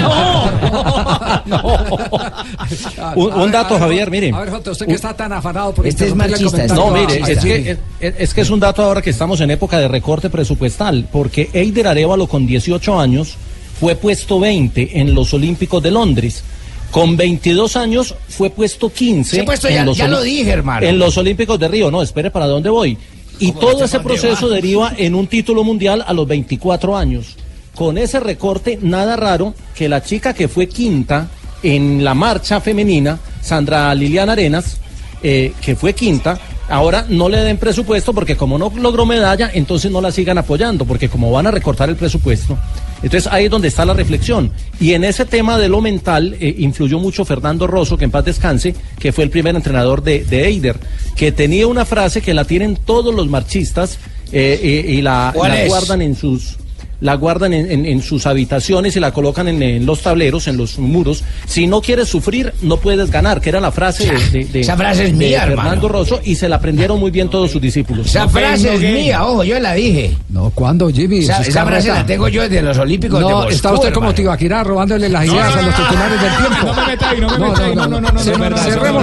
Un, 3.16 3.32
un 3.32 3.50
dato, 3.52 3.78
Javier, 3.78 4.10
mire. 4.10 4.30
A 4.34 4.40
ver, 4.40 4.50
Jota, 4.50 4.70
usted 4.72 4.86
que 4.86 4.94
está 4.94 5.14
tan 5.14 5.32
afanado 5.32 5.74
por 5.74 5.86
Este 5.86 6.06
es 6.06 6.10
comentario 6.12 6.50
No, 6.74 6.88
a- 6.88 6.98
mire, 6.98 7.32
es 7.32 7.38
que, 7.40 7.70
es, 8.00 8.14
es 8.18 8.34
que 8.34 8.40
es 8.40 8.50
un 8.50 8.60
dato 8.60 8.82
ahora 8.82 9.02
que 9.02 9.10
estamos 9.10 9.40
en 9.40 9.50
época 9.50 9.78
de 9.78 9.88
recorte 9.88 10.30
presupuestal, 10.30 11.08
porque 11.10 11.50
Eider 11.52 11.88
Arevalo 11.88 12.26
con 12.26 12.46
18 12.46 12.98
años 13.00 13.36
fue 13.78 13.96
puesto 13.96 14.38
20 14.40 15.00
en 15.00 15.14
los 15.14 15.32
Olímpicos 15.34 15.82
de 15.82 15.90
Londres. 15.90 16.42
Con 16.90 17.16
22 17.16 17.76
años 17.76 18.14
fue 18.28 18.50
puesto 18.50 18.88
15. 18.92 19.36
Sí, 19.40 19.42
puesto, 19.42 19.68
en 19.68 19.74
ya- 19.74 19.84
los 19.84 19.96
ya 19.96 20.08
lo 20.08 20.20
dije, 20.22 20.50
hermano. 20.50 20.86
En 20.86 20.98
los 20.98 21.16
Olímpicos 21.18 21.58
de 21.58 21.68
Río. 21.68 21.90
No, 21.90 22.02
espere, 22.02 22.30
¿para 22.30 22.46
dónde 22.46 22.70
voy? 22.70 22.96
Y 23.40 23.50
todo 23.52 23.72
este 23.72 23.84
ese 23.86 24.00
proceso 24.00 24.48
va? 24.48 24.54
deriva 24.54 24.92
en 24.96 25.14
un 25.16 25.26
título 25.26 25.64
mundial 25.64 26.04
a 26.06 26.12
los 26.12 26.26
24 26.26 26.96
años. 26.96 27.36
Con 27.74 27.98
ese 27.98 28.20
recorte, 28.20 28.78
nada 28.80 29.16
raro 29.16 29.54
que 29.74 29.88
la 29.88 30.04
chica 30.04 30.32
que 30.34 30.46
fue 30.46 30.68
quinta 30.68 31.28
en 31.64 32.05
la 32.05 32.14
marcha 32.14 32.61
femenina, 32.61 33.18
Sandra 33.40 33.94
Liliana 33.94 34.33
Arenas, 34.33 34.79
eh, 35.22 35.53
que 35.61 35.74
fue 35.74 35.94
quinta, 35.94 36.38
ahora 36.68 37.07
no 37.09 37.29
le 37.29 37.38
den 37.38 37.57
presupuesto 37.57 38.12
porque 38.12 38.37
como 38.37 38.59
no 38.59 38.72
logró 38.77 39.07
medalla, 39.07 39.50
entonces 39.53 39.90
no 39.90 40.00
la 40.00 40.12
sigan 40.12 40.38
apoyando, 40.38 40.85
porque 40.85 41.09
como 41.09 41.31
van 41.31 41.46
a 41.46 41.50
recortar 41.50 41.88
el 41.88 41.96
presupuesto. 41.96 42.59
Entonces 43.03 43.31
ahí 43.33 43.46
es 43.46 43.50
donde 43.50 43.68
está 43.68 43.85
la 43.85 43.94
reflexión. 43.94 44.50
Y 44.81 44.92
en 44.92 45.05
ese 45.05 45.24
tema 45.24 45.59
de 45.59 45.68
lo 45.68 45.81
mental 45.81 46.37
eh, 46.40 46.55
influyó 46.59 46.98
mucho 46.98 47.24
Fernando 47.24 47.66
Rosso, 47.66 47.96
que 47.96 48.05
en 48.05 48.11
paz 48.11 48.24
descanse, 48.24 48.74
que 48.98 49.12
fue 49.12 49.24
el 49.24 49.31
primer 49.31 49.55
entrenador 49.57 50.03
de, 50.03 50.24
de 50.24 50.46
Eider, 50.46 50.79
que 51.16 51.33
tenía 51.33 51.66
una 51.66 51.85
frase 51.85 52.22
que 52.22 52.35
la 52.35 52.44
tienen 52.44 52.77
todos 52.77 53.14
los 53.14 53.29
marchistas 53.29 53.98
eh, 54.33 54.59
eh, 54.62 54.92
y 54.92 55.03
la, 55.03 55.33
guardan 55.35 56.03
en 56.03 56.16
sus 56.16 56.57
la 57.04 57.16
guardan 57.16 57.52
en, 57.52 57.70
en- 57.70 57.84
en 57.84 58.00
sus 58.00 58.26
habitaciones 58.26 58.96
y 58.96 59.00
la 59.00 59.12
colocan 59.12 59.46
en, 59.46 59.62
en 59.62 59.84
los 59.84 60.00
tableros, 60.00 60.48
en 60.48 60.56
los 60.56 60.78
muros. 60.78 61.22
Si 61.46 61.66
no 61.66 61.82
quieres 61.82 62.08
sufrir, 62.08 62.50
no 62.62 62.78
puedes 62.78 63.10
ganar, 63.10 63.42
que 63.42 63.50
era 63.50 63.60
la 63.60 63.70
frase 63.70 64.06
de, 64.10 64.30
de- 64.30 64.44
de- 64.46 64.60
Esa 64.60 64.74
frase 64.74 65.04
es 65.04 65.10
de 65.12 65.16
mía, 65.26 65.40
Fernando 65.42 65.70
hermano. 65.72 65.88
Rosso 65.88 66.20
y 66.24 66.34
se 66.34 66.48
la 66.48 66.56
aprendieron 66.56 66.98
muy 66.98 67.10
bien 67.10 67.28
todos 67.28 67.50
sus 67.50 67.60
discípulos. 67.60 68.06
Esa 68.06 68.26
frase 68.26 68.72
es 68.74 68.80
mía, 68.80 69.22
ojo, 69.22 69.44
yo 69.44 69.60
la 69.60 69.74
dije. 69.74 70.16
No, 70.30 70.48
¿cuándo, 70.54 70.88
Jimmy? 70.88 71.18
Esa, 71.18 71.42
frase 71.66 71.88
la 71.88 72.06
tengo 72.06 72.26
yo 72.28 72.40
desde 72.42 72.62
los 72.62 72.78
Olímpicos 72.78 73.18
de 73.20 73.24
No, 73.26 73.30
Moscú, 73.36 73.50
está 73.52 73.72
usted 73.74 73.92
como. 73.92 74.14
Tibaquirá 74.14 74.64
robándole 74.64 75.08
las 75.10 75.26
ideas 75.26 75.56
a 75.56 75.60
los 75.62 75.74
titulares 75.76 76.20
del 76.22 76.36
tiempo. 76.38 76.66
No 76.66 76.74
me 76.74 76.86
meta 76.86 77.10
ahí, 77.10 77.20
no 77.20 77.28
me 77.28 77.38
meta 77.48 77.64
ahí, 77.66 77.74
no, 77.74 77.86
no, 77.86 78.00
no, 78.00 78.12
no, 78.12 78.20
Cer- 78.20 78.38
no, 78.38 78.42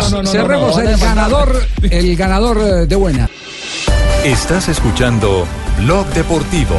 no, 0.10 0.22
no, 0.24 0.26
Cerremos, 0.32 0.78
el 0.80 0.98
ganador, 0.98 1.62
el 1.84 2.16
ganador 2.16 2.58
eh, 2.58 2.86
de 2.88 2.96
buena. 2.96 3.30
Estás 4.26 4.70
escuchando 4.70 5.46
Blog 5.80 6.08
Deportivo. 6.14 6.76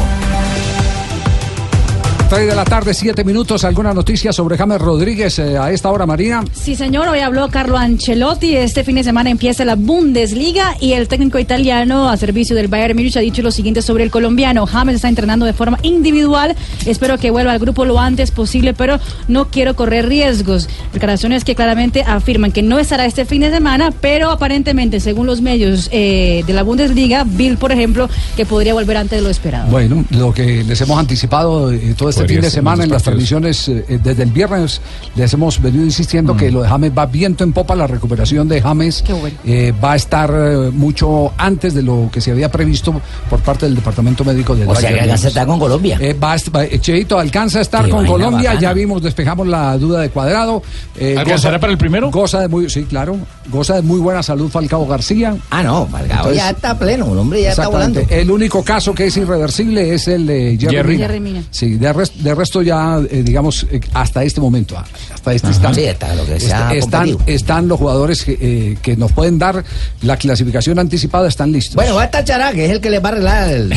3 2.32 2.46
de 2.46 2.56
la 2.56 2.64
tarde, 2.64 2.94
7 2.94 3.24
minutos. 3.24 3.62
¿Alguna 3.62 3.92
noticia 3.92 4.32
sobre 4.32 4.56
James 4.56 4.80
Rodríguez 4.80 5.38
eh, 5.38 5.58
a 5.58 5.70
esta 5.70 5.90
hora, 5.90 6.06
Marina? 6.06 6.42
Sí, 6.54 6.76
señor, 6.76 7.06
hoy 7.08 7.20
habló 7.20 7.50
Carlo 7.50 7.76
Ancelotti. 7.76 8.56
Este 8.56 8.84
fin 8.84 8.94
de 8.94 9.04
semana 9.04 9.28
empieza 9.28 9.66
la 9.66 9.74
Bundesliga 9.74 10.74
y 10.80 10.94
el 10.94 11.08
técnico 11.08 11.38
italiano 11.38 12.08
a 12.08 12.16
servicio 12.16 12.56
del 12.56 12.68
Bayern 12.68 12.96
Múnich 12.96 13.18
ha 13.18 13.20
dicho 13.20 13.42
lo 13.42 13.50
siguiente 13.50 13.82
sobre 13.82 14.04
el 14.04 14.10
colombiano. 14.10 14.64
James 14.64 14.94
está 14.94 15.10
entrenando 15.10 15.44
de 15.44 15.52
forma 15.52 15.78
individual. 15.82 16.56
Espero 16.86 17.18
que 17.18 17.30
vuelva 17.30 17.52
al 17.52 17.58
grupo 17.58 17.84
lo 17.84 18.00
antes 18.00 18.30
posible, 18.30 18.72
pero 18.72 18.98
no 19.28 19.48
quiero 19.48 19.76
correr 19.76 20.08
riesgos. 20.08 20.70
Declaraciones 20.94 21.44
que 21.44 21.54
claramente 21.54 22.02
afirman 22.02 22.50
que 22.50 22.62
no 22.62 22.78
estará 22.78 23.04
este 23.04 23.26
fin 23.26 23.42
de 23.42 23.50
semana, 23.50 23.92
pero 24.00 24.30
aparentemente, 24.30 25.00
según 25.00 25.26
los 25.26 25.42
medios 25.42 25.90
eh, 25.92 26.44
de 26.46 26.52
la 26.54 26.62
Bundesliga, 26.62 27.24
Bill, 27.24 27.58
por 27.58 27.72
ejemplo, 27.72 28.08
que 28.36 28.46
podría 28.46 28.72
volver 28.72 28.96
antes 28.96 29.18
de 29.18 29.22
lo 29.22 29.28
esperado. 29.28 29.70
Bueno, 29.70 30.02
lo 30.08 30.32
que 30.32 30.64
les 30.64 30.80
hemos 30.80 30.98
anticipado 30.98 31.70
eh, 31.70 31.94
todo 31.94 32.08
este 32.08 32.21
Podría 32.22 32.36
fin 32.36 32.42
de 32.44 32.50
semana 32.50 32.84
en 32.84 32.90
las 32.90 33.02
transmisiones, 33.02 33.68
eh, 33.68 34.00
desde 34.02 34.22
el 34.22 34.30
viernes 34.30 34.80
les 35.14 35.32
hemos 35.34 35.60
venido 35.60 35.84
insistiendo 35.84 36.36
que 36.36 36.50
lo 36.50 36.62
de 36.62 36.68
James 36.68 36.92
va 36.96 37.06
viento 37.06 37.44
en 37.44 37.52
popa, 37.52 37.74
la 37.74 37.86
recuperación 37.86 38.48
de 38.48 38.60
James 38.60 39.04
eh, 39.44 39.72
va 39.82 39.92
a 39.92 39.96
estar 39.96 40.30
eh, 40.34 40.70
mucho 40.72 41.32
antes 41.36 41.74
de 41.74 41.82
lo 41.82 42.08
que 42.12 42.20
se 42.20 42.30
había 42.30 42.50
previsto 42.50 43.00
por 43.28 43.40
parte 43.40 43.66
del 43.66 43.74
Departamento 43.74 44.24
Médico 44.24 44.54
del 44.54 44.68
O 44.68 44.74
sea, 44.74 44.90
que 44.92 45.00
alcanza 45.00 45.26
a 45.26 45.28
estar 45.28 45.46
con 45.46 45.58
Colombia. 45.58 45.98
Eh, 46.00 46.14
va 46.14 46.36
va- 46.54 46.66
Cheito 46.80 47.18
alcanza 47.18 47.58
a 47.58 47.62
estar 47.62 47.84
Qué 47.84 47.90
con 47.90 48.06
Colombia, 48.06 48.50
bacana. 48.50 48.60
ya 48.60 48.72
vimos, 48.72 49.02
despejamos 49.02 49.46
la 49.46 49.76
duda 49.78 50.00
de 50.00 50.10
cuadrado. 50.10 50.62
Eh, 50.98 51.16
¿Alcanzará 51.18 51.58
para 51.60 51.72
el 51.72 51.78
primero? 51.78 52.10
Goza 52.10 52.40
de 52.40 52.48
muy, 52.48 52.68
sí, 52.70 52.84
claro, 52.84 53.16
goza 53.50 53.74
de 53.74 53.82
muy 53.82 54.00
buena 54.00 54.22
salud 54.22 54.50
Falcao 54.50 54.86
García. 54.86 55.36
Ah, 55.50 55.62
no, 55.62 55.86
Falcao 55.86 56.32
ya 56.32 56.50
está 56.50 56.78
pleno, 56.78 57.12
el 57.12 57.18
hombre 57.18 57.42
ya 57.42 57.50
está 57.50 57.68
volando. 57.68 58.00
El 58.08 58.30
único 58.30 58.62
caso 58.62 58.94
que 58.94 59.06
es 59.06 59.16
irreversible 59.16 59.94
es 59.94 60.08
el 60.08 60.26
de 60.26 60.56
Jerry. 60.60 60.98
Jerry 60.98 61.20
Mina. 61.20 61.42
Sí, 61.50 61.74
de, 61.76 61.92
res- 62.02 62.22
de 62.22 62.34
resto 62.34 62.62
ya, 62.62 62.98
eh, 63.10 63.22
digamos, 63.24 63.66
eh, 63.70 63.80
hasta 63.94 64.22
este 64.24 64.40
momento, 64.40 64.76
ah, 64.78 64.84
hasta 65.14 65.32
este 65.32 65.46
Ajá. 65.48 65.54
instante. 65.54 65.80
Sí, 65.82 65.88
hasta 65.88 66.14
lo 66.14 66.24
que 66.26 66.40
se 66.40 66.46
está- 66.46 66.68
ha 66.68 66.74
están, 66.74 67.16
están 67.26 67.68
los 67.68 67.78
jugadores 67.78 68.24
que, 68.24 68.38
eh, 68.40 68.76
que 68.82 68.96
nos 68.96 69.12
pueden 69.12 69.38
dar 69.38 69.64
la 70.02 70.16
clasificación 70.16 70.78
anticipada, 70.78 71.28
están 71.28 71.52
listos. 71.52 71.76
Bueno, 71.76 71.94
va 71.94 72.02
a 72.02 72.04
estar 72.06 72.24
Chará, 72.24 72.52
que 72.52 72.66
es 72.66 72.70
el 72.72 72.80
que 72.80 72.90
le 72.90 72.98
va 72.98 73.08
a 73.08 73.12
arreglar 73.12 73.48
el... 73.50 73.72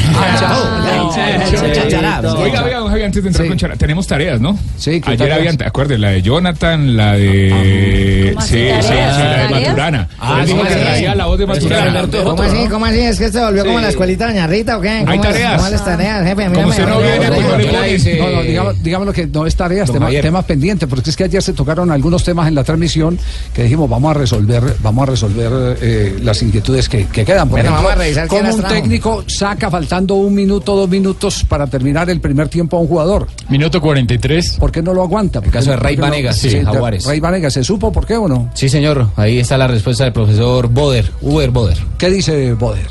Chará, 1.19 1.87
Chará. 1.87 2.21
Oiga, 2.33 2.63
oiga, 2.63 2.77
don 2.79 2.89
Javi, 2.89 3.03
antes 3.03 3.23
de 3.23 3.29
entrar 3.29 3.45
Sí. 3.45 3.49
con 3.49 3.57
Chara, 3.57 3.75
tenemos 3.75 4.07
tareas, 4.07 4.39
¿no? 4.41 4.57
Sí, 4.77 5.01
¿qué 5.01 5.11
Ayer 5.11 5.17
tareas? 5.17 5.37
habían, 5.39 5.57
acuérdense, 5.63 5.99
la 6.01 6.09
de 6.11 6.21
Jonathan, 6.21 6.97
la 6.97 7.13
de. 7.13 8.31
¿Cómo 8.33 8.45
Sí, 8.45 8.53
sí, 8.53 8.87
sí, 8.87 8.93
la 8.93 9.47
de. 9.47 9.49
Maturana. 9.49 10.09
Ah, 10.19 10.41
dijo 10.45 10.57
¿cómo 10.57 10.67
que 10.69 10.75
así? 10.75 10.83
traía 10.83 11.15
la 11.15 11.25
voz 11.25 11.39
de 11.39 11.45
Maturana. 11.45 12.07
¿Cómo 12.23 12.41
así? 12.43 12.67
¿Cómo 12.69 12.85
así? 12.85 12.99
¿Es 12.99 13.19
que 13.19 13.31
se 13.31 13.39
volvió 13.39 13.65
como 13.65 13.79
la 13.79 13.89
escuelita 13.89 14.27
Doña 14.27 14.47
Rita 14.47 14.77
o 14.77 14.81
qué? 14.81 14.99
¿Cómo 15.01 15.11
Hay 15.11 15.19
tareas. 15.19 15.57
¿Cómo 15.57 15.69
las 15.69 15.85
tareas, 15.85 16.23
jefe? 16.25 16.45
Como 16.53 16.67
usted 16.69 16.87
no 16.87 16.99
viene, 16.99 17.27
pues 17.27 17.47
no 17.47 17.57
le 17.57 17.91
ponen. 18.17 18.31
No, 18.35 18.37
no, 18.41 18.43
digamos, 18.47 18.83
digamos 18.83 19.07
lo 19.07 19.13
que 19.13 19.27
no 19.27 19.45
es 19.45 19.55
tareas, 19.55 19.91
tema- 19.91 20.09
temas 20.09 20.45
pendientes, 20.45 20.87
porque 20.89 21.09
es 21.09 21.15
que 21.15 21.23
ayer 21.25 21.41
se 21.41 21.53
tocaron 21.53 21.91
algunos 21.91 22.23
temas 22.23 22.47
en 22.47 22.55
la 22.55 22.63
transmisión 22.63 23.17
que 23.53 23.63
dijimos 23.63 23.89
vamos 23.89 24.11
a 24.11 24.13
resolver, 24.15 24.75
vamos 24.81 25.03
a 25.03 25.11
resolver 25.11 25.77
eh, 25.81 26.17
las 26.21 26.41
inquietudes 26.41 26.87
que, 26.89 27.05
que 27.07 27.25
quedan. 27.25 27.49
Por 27.49 27.59
Bueno, 27.59 27.69
ejemplo, 27.69 27.83
vamos 27.83 27.91
a 27.91 27.95
revisar 28.03 28.27
quién 28.27 28.41
cómo 28.45 28.55
un 28.55 28.61
técnico 28.63 29.23
saca 29.27 29.69
faltando 29.69 30.15
un 30.15 30.33
minuto, 30.33 30.75
dos 30.75 30.89
minutos 30.89 31.43
para 31.47 31.67
terminar 31.67 32.09
el 32.09 32.19
primer 32.21 32.47
tiempo 32.49 32.77
a 32.77 32.79
un 32.81 32.87
jugador. 32.87 33.27
Minuto 33.49 33.79
43. 33.81 34.57
¿Por 34.59 34.71
qué 34.71 34.81
no 34.81 34.93
lo 34.93 35.03
aguanta? 35.03 35.39
El 35.43 35.51
caso 35.51 35.71
de 35.71 35.77
Ray 35.77 35.95
Vanegas, 35.95 36.37
sí, 36.37 36.61
Jaguares. 36.63 37.05
Ray 37.05 37.19
Vanegas, 37.19 37.53
¿se 37.53 37.63
supo 37.63 37.91
por 37.91 38.05
qué 38.05 38.15
o 38.15 38.27
no? 38.27 38.49
Sí, 38.53 38.69
señor. 38.69 39.09
Ahí 39.15 39.39
está 39.39 39.57
la 39.57 39.67
respuesta 39.67 40.03
del 40.03 40.13
profesor 40.13 40.67
Boder, 40.67 41.11
Uber 41.21 41.51
Boder. 41.51 41.77
¿Qué 41.97 42.09
dice 42.09 42.53
Boder? 42.53 42.85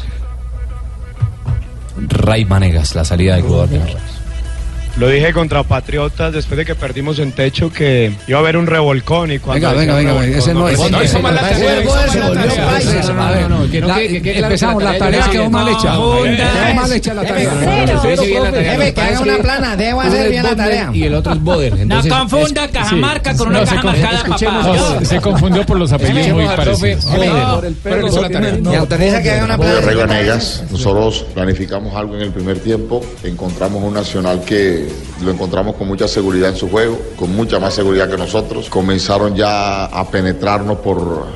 Ray 2.09 2.45
Vanegas, 2.45 2.95
la 2.95 3.05
salida 3.05 3.35
del 3.37 3.45
jugador 3.45 3.69
de 3.69 3.79
Jaguares. 3.79 4.03
Lo 4.97 5.09
dije 5.09 5.33
contra 5.33 5.65
Patriotas 5.65 6.33
después 6.33 6.57
de 6.57 6.65
que 6.65 6.77
perdimos 6.77 7.19
en 7.19 7.33
techo 7.33 7.73
que 7.73 8.13
iba 8.29 8.39
a 8.39 8.41
haber 8.41 8.57
un 8.57 8.67
revolcón 8.67 9.33
y 9.33 9.41
cuando 9.41 9.75
Venga, 9.75 9.95
venga, 9.97 10.13
venga, 10.13 10.39
ese 10.39 10.55
no 10.55 10.69
es. 10.69 10.79
No 10.91 11.03
hizo 11.03 11.19
mal 11.21 11.35
la 11.35 11.41
tarea. 11.41 11.83
No, 13.81 13.89
no 13.89 13.99
empezamos, 13.99 14.83
la 14.83 14.97
tarea 14.97 15.29
quedó 15.31 15.45
no 15.45 15.51
mal 15.51 15.69
hice 15.69 15.79
hecha. 15.79 15.93
Quedó 15.93 16.75
mal 16.75 16.93
hecha 16.93 17.15
la 17.15 17.23
tarea. 17.25 17.51
Jefe, 18.03 18.95
que 18.95 19.01
haga 19.01 19.21
una 19.21 19.39
plana, 19.39 19.77
debe 19.77 20.01
hacer 20.01 20.31
bien 20.31 20.43
la 20.45 20.57
tarea. 20.57 20.91
Y 20.93 21.03
el 21.03 21.15
otro 21.15 21.33
es 21.33 21.41
Boder. 21.41 21.75
Entonces, 21.77 22.13
confunda 22.13 22.69
Cajamarca 22.69 23.37
con 23.37 23.49
una 23.49 23.61
No, 23.61 23.67
se, 23.67 23.75
caja 23.75 23.85
marcada, 23.85 24.25
papá. 24.25 24.63
no, 24.63 25.05
se 25.05 25.21
confundió 25.21 25.67
por 25.67 25.79
los 25.79 25.93
apellidos 25.93 26.29
muy 26.29 26.47
parecidos. 26.47 27.05
Boder. 27.05 27.73
Pero 27.83 28.07
hizo 28.07 28.23
la 28.23 28.31
tarea. 28.31 28.59
Y 28.63 28.75
autoriza 28.77 29.23
que 29.23 29.31
haga 29.33 29.45
una 29.45 29.59
plana. 29.59 30.39
Nosotros 30.71 31.27
planificamos 31.35 31.95
algo 31.97 32.15
en 32.15 32.23
el 32.23 32.31
primer 32.31 32.61
tiempo, 32.61 33.05
encontramos 33.25 33.83
un 33.83 33.95
Nacional 33.95 34.43
que 34.45 34.84
lo 35.23 35.31
encontramos 35.31 35.77
con 35.77 35.87
mucha 35.89 36.09
seguridad 36.09 36.51
en 36.51 36.57
su 36.57 36.69
juego, 36.69 36.99
con 37.17 37.35
mucha 37.35 37.59
más 37.59 37.75
seguridad 37.75 38.09
que 38.09 38.17
nosotros, 38.17 38.69
comenzaron 38.69 39.35
ya 39.35 39.87
a 39.87 40.11
penetrarnos 40.11 40.79
por, 40.79 41.27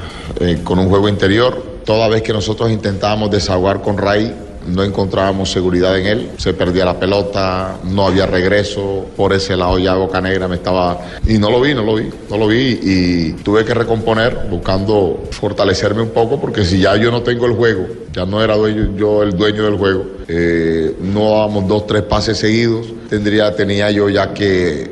eh, 0.40 0.60
con 0.64 0.78
un 0.78 0.88
juego 0.88 1.08
interior, 1.08 1.80
toda 1.84 2.08
vez 2.08 2.22
que 2.22 2.32
nosotros 2.32 2.70
intentábamos 2.70 3.30
desahogar 3.30 3.80
con 3.80 3.96
Ray, 3.96 4.34
no 4.68 4.84
encontrábamos 4.84 5.50
seguridad 5.50 5.98
en 5.98 6.06
él, 6.06 6.30
se 6.36 6.54
perdía 6.54 6.84
la 6.84 6.98
pelota, 6.98 7.78
no 7.84 8.06
había 8.06 8.26
regreso, 8.26 9.06
por 9.16 9.32
ese 9.32 9.56
lado 9.56 9.78
ya 9.78 9.94
Boca 9.94 10.20
Negra 10.20 10.48
me 10.48 10.56
estaba... 10.56 11.00
Y 11.26 11.38
no 11.38 11.50
lo 11.50 11.60
vi, 11.60 11.74
no 11.74 11.82
lo 11.82 11.96
vi, 11.96 12.10
no 12.30 12.36
lo 12.36 12.46
vi 12.46 12.78
y 12.82 13.32
tuve 13.42 13.64
que 13.64 13.74
recomponer 13.74 14.46
buscando 14.50 15.24
fortalecerme 15.30 16.02
un 16.02 16.10
poco 16.10 16.40
porque 16.40 16.64
si 16.64 16.80
ya 16.80 16.96
yo 16.96 17.10
no 17.10 17.22
tengo 17.22 17.46
el 17.46 17.52
juego, 17.52 17.86
ya 18.12 18.26
no 18.26 18.42
era 18.42 18.56
dueño, 18.56 18.96
yo 18.96 19.22
el 19.22 19.36
dueño 19.36 19.64
del 19.64 19.76
juego, 19.76 20.06
eh, 20.28 20.94
no 21.00 21.30
dábamos 21.30 21.68
dos, 21.68 21.86
tres 21.86 22.02
pases 22.02 22.38
seguidos, 22.38 22.86
tendría, 23.08 23.54
tenía 23.54 23.90
yo 23.90 24.08
ya 24.08 24.32
que 24.32 24.82
eh, 24.82 24.90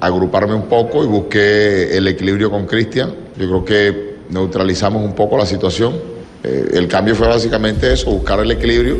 agruparme 0.00 0.54
un 0.54 0.68
poco 0.68 1.04
y 1.04 1.06
busqué 1.06 1.96
el 1.96 2.06
equilibrio 2.08 2.50
con 2.50 2.66
Cristian, 2.66 3.14
yo 3.36 3.46
creo 3.46 3.64
que 3.64 4.10
neutralizamos 4.30 5.04
un 5.04 5.14
poco 5.14 5.36
la 5.36 5.46
situación. 5.46 6.09
Eh, 6.42 6.70
el 6.72 6.88
cambio 6.88 7.14
fue 7.14 7.28
básicamente 7.28 7.92
eso, 7.92 8.10
buscar 8.10 8.40
el 8.40 8.50
equilibrio. 8.50 8.98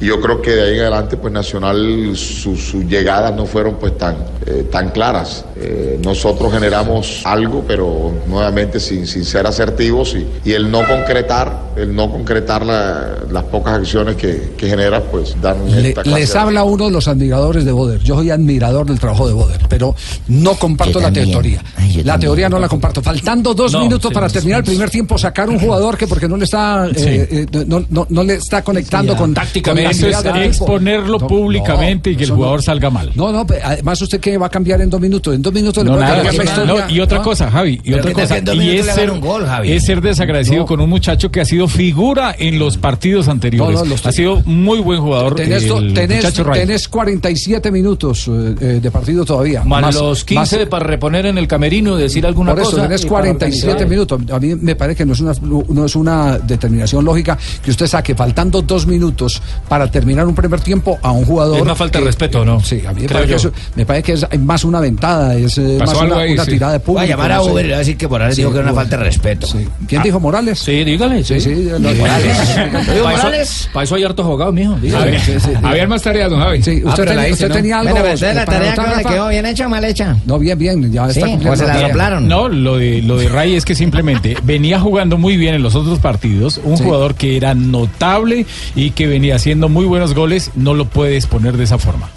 Y 0.00 0.06
yo 0.06 0.20
creo 0.20 0.40
que 0.40 0.50
de 0.52 0.62
ahí 0.62 0.74
en 0.76 0.80
adelante, 0.80 1.16
pues 1.18 1.32
Nacional, 1.32 2.12
su- 2.16 2.56
sus 2.56 2.84
llegadas 2.86 3.34
no 3.34 3.44
fueron 3.44 3.74
pues 3.74 3.98
tan, 3.98 4.16
eh, 4.46 4.66
tan 4.72 4.88
claras. 4.90 5.44
Eh, 5.56 6.00
nosotros 6.02 6.50
generamos 6.52 7.20
algo, 7.24 7.62
pero 7.68 8.10
nuevamente 8.26 8.80
sin, 8.80 9.06
sin 9.06 9.26
ser 9.26 9.46
asertivos 9.46 10.14
y, 10.14 10.26
y 10.48 10.52
el 10.54 10.70
no 10.70 10.86
concretar, 10.86 11.72
el 11.76 11.94
no 11.94 12.10
concretar 12.10 12.64
la- 12.64 13.18
las 13.30 13.44
pocas 13.44 13.74
acciones 13.74 14.16
que, 14.16 14.52
que 14.56 14.68
genera, 14.68 15.02
pues 15.02 15.36
dan 15.42 15.70
Le- 15.70 15.90
esta 15.90 16.02
clase 16.02 16.18
les 16.20 16.32
de- 16.32 16.38
habla 16.38 16.64
uno 16.64 16.86
de 16.86 16.92
los 16.92 17.06
admiradores 17.06 17.66
de 17.66 17.72
Boder. 17.72 18.00
Yo 18.00 18.14
soy 18.16 18.30
admirador 18.30 18.86
del 18.86 18.98
trabajo 18.98 19.28
de 19.28 19.34
Boder, 19.34 19.60
pero 19.68 19.94
no 20.28 20.54
comparto 20.54 20.98
la 20.98 21.12
teoría. 21.12 21.62
Ay, 21.76 21.88
la 22.02 22.12
también. 22.14 22.20
teoría 22.20 22.48
no 22.48 22.58
la 22.58 22.68
comparto. 22.68 23.02
Faltando 23.02 23.52
dos 23.52 23.72
No, 23.72 23.80
minutos 23.80 24.08
sí, 24.08 24.14
para 24.14 24.28
sí, 24.30 24.34
terminar 24.34 24.60
el 24.60 24.64
primer 24.64 24.88
tiempo, 24.88 25.18
sacar 25.18 25.50
un 25.50 25.58
jugador 25.60 25.98
que 25.98 26.06
porque 26.06 26.26
no 26.26 26.38
le 26.38 26.44
está, 26.44 26.86
eh, 26.88 27.46
eh, 27.52 27.64
no, 27.66 27.84
no- 27.90 28.06
no 28.08 28.24
le 28.24 28.34
está 28.36 28.62
conectando 28.64 29.14
con 29.14 29.34
Tácticamente, 29.34 29.82
con 29.89 29.89
eso 29.90 30.08
es 30.08 30.24
exponerlo 30.46 31.18
No, 31.18 31.26
públicamente 31.26 32.10
y 32.10 32.16
que 32.16 32.24
el 32.24 32.30
jugador 32.30 32.62
salga 32.62 32.90
mal. 32.90 33.10
No, 33.14 33.32
no, 33.32 33.46
además 33.64 34.00
usted 34.02 34.20
que 34.20 34.36
va 34.38 34.46
a 34.46 34.50
cambiar 34.50 34.80
en 34.80 34.90
dos 34.90 35.00
minutos. 35.00 35.34
En 35.34 35.42
dos 35.42 35.52
minutos 35.52 35.84
le 35.84 35.90
nada, 35.90 36.22
cambiar 36.22 36.34
la 36.34 36.44
historia. 36.44 36.86
no, 36.86 36.90
y 36.94 37.00
otra 37.00 37.18
¿no? 37.18 37.24
cosa, 37.24 37.50
Javi, 37.50 37.80
y 37.84 37.92
otra 37.94 38.12
cosa, 38.12 38.38
y 38.54 38.70
es 38.76 38.86
ser, 38.86 39.10
un 39.10 39.20
gol, 39.20 39.46
Javi. 39.46 39.72
es 39.72 39.84
ser 39.84 40.00
desagradecido 40.00 40.66
con 40.66 40.80
un 40.80 40.88
muchacho 40.90 41.30
que 41.30 41.40
ha 41.40 41.44
sido 41.44 41.68
figura 41.68 42.34
en 42.38 42.58
los 42.58 42.76
partidos 42.76 43.28
anteriores. 43.28 43.86
Los- 43.88 44.04
ha 44.06 44.12
sido 44.12 44.42
muy 44.44 44.78
buen 44.80 45.00
jugador. 45.00 45.34
Tenés, 45.34 45.64
el 45.64 45.94
tenés- 45.94 46.52
tenés 46.54 46.88
47 46.88 47.70
minutos 47.70 48.28
eh, 48.28 48.54
eh, 48.60 48.64
de 48.82 48.90
partido 48.90 49.24
todavía. 49.24 49.62
Más, 49.64 49.94
los 49.94 50.24
15 50.24 50.58
más- 50.58 50.66
para 50.68 50.86
reponer 50.86 51.26
en 51.26 51.38
el 51.38 51.46
camerino 51.46 51.98
y 51.98 52.02
decir 52.02 52.26
alguna 52.26 52.52
Por 52.52 52.60
eso 52.62 52.70
cosa. 52.72 52.82
tenés 52.84 53.02
y 53.04 53.08
para 53.08 53.20
47 53.22 53.70
organizar. 53.84 53.88
minutos. 53.88 54.20
A 54.36 54.40
mí 54.40 54.54
me 54.54 54.76
parece 54.76 54.98
que 54.98 55.06
no 55.06 55.12
es, 55.12 55.20
una, 55.20 55.32
no 55.68 55.84
es 55.84 55.96
una 55.96 56.38
determinación 56.38 57.04
lógica 57.04 57.36
que 57.62 57.70
usted 57.70 57.86
saque 57.86 58.14
faltando 58.14 58.62
dos 58.62 58.86
minutos 58.86 59.40
para 59.68 59.79
terminar 59.88 60.26
un 60.26 60.34
primer 60.34 60.60
tiempo 60.60 60.98
a 61.02 61.12
un 61.12 61.24
jugador. 61.24 61.56
Es 61.56 61.62
una 61.62 61.74
falta 61.76 61.98
de 62.00 62.06
respeto, 62.06 62.44
¿no? 62.44 62.60
Sí, 62.60 62.82
a 62.86 62.92
mí 62.92 63.02
me 63.02 63.08
parece, 63.08 63.26
que 63.26 63.30
yo. 63.30 63.36
eso- 63.36 63.52
me 63.76 63.86
parece 63.86 64.02
que 64.02 64.12
es 64.14 64.40
más 64.40 64.64
una 64.64 64.80
ventada, 64.80 65.34
es 65.36 65.56
eh, 65.58 65.76
Pasó 65.78 65.92
más 65.92 66.02
algo 66.02 66.14
una, 66.14 66.24
ahí, 66.24 66.32
una 66.32 66.44
sí. 66.44 66.50
tirada 66.52 66.72
de 66.74 66.80
público. 66.80 67.00
a 67.04 67.06
llamar 67.06 67.32
a. 67.32 67.42
Uber 67.42 67.64
y 67.66 67.68
decir 67.68 67.96
que 67.96 68.08
Morales 68.08 68.34
Sí, 68.36 68.42
dijo 68.42 68.52
que 68.52 68.58
era 68.58 68.66
una 68.70 68.74
falta 68.74 68.96
de 68.96 69.04
respeto. 69.04 69.46
Sí. 69.46 69.66
¿Quién 69.86 70.02
dijo 70.02 70.18
Morales? 70.20 70.58
Sí, 70.58 70.84
dígale. 70.84 71.22
Sí, 71.24 71.40
sí, 71.40 71.50
Morales. 71.50 71.80
¿Lo 71.80 71.88
dijo 71.92 73.04
Para 73.04 73.14
eso, 73.14 73.24
Morales? 73.24 73.68
pa' 73.72 73.82
eso 73.84 73.94
hay 73.94 74.04
hartos 74.04 74.24
abogados, 74.26 74.54
mijo. 74.54 74.74
dígale. 74.80 75.06
Había, 75.08 75.24
Sí, 75.24 75.32
sí. 75.40 75.50
habían 75.62 75.88
más 75.88 76.02
tareas, 76.02 76.30
don 76.30 76.40
Javi. 76.40 76.62
Sí, 76.62 76.82
Ah, 76.84 76.88
usted, 76.90 77.04
hice, 77.22 77.32
usted 77.32 77.48
¿no? 77.48 77.54
tenía 77.54 77.78
algo. 77.80 77.90
Bueno, 77.94 78.08
la 78.08 78.44
para 78.44 78.74
tarea 78.74 78.96
le 78.98 79.04
quedó, 79.04 79.28
bien 79.28 79.46
hecha 79.46 79.66
o 79.66 79.68
mal 79.70 79.84
hecha. 79.84 80.16
No, 80.26 80.38
bien, 80.38 80.58
bien, 80.58 80.92
ya 80.92 81.06
está 81.08 81.26
o 81.26 81.56
se 81.56 81.66
la 81.66 81.80
soplaron. 81.88 82.28
No, 82.28 82.48
lo 82.48 82.76
de, 82.78 83.02
lo 83.02 83.16
de 83.16 83.28
Ray 83.28 83.54
es 83.54 83.64
que 83.64 83.74
simplemente 83.74 84.36
venía 84.44 84.78
jugando 84.80 85.16
muy 85.18 85.36
bien 85.36 85.54
en 85.54 85.62
los 85.62 85.74
otros 85.74 85.98
partidos. 85.98 86.60
Un 86.64 86.76
Sí. 86.76 86.84
jugador 86.84 87.14
que 87.14 87.36
era 87.36 87.54
notable 87.54 88.46
y 88.74 88.90
que 88.90 89.06
venía 89.06 89.36
haciendo 89.36 89.68
muy 89.70 89.86
buenos 89.86 90.14
goles, 90.14 90.50
no 90.54 90.74
lo 90.74 90.84
puedes 90.86 91.26
poner 91.26 91.56
de 91.56 91.64
esa 91.64 91.78
forma. 91.78 92.08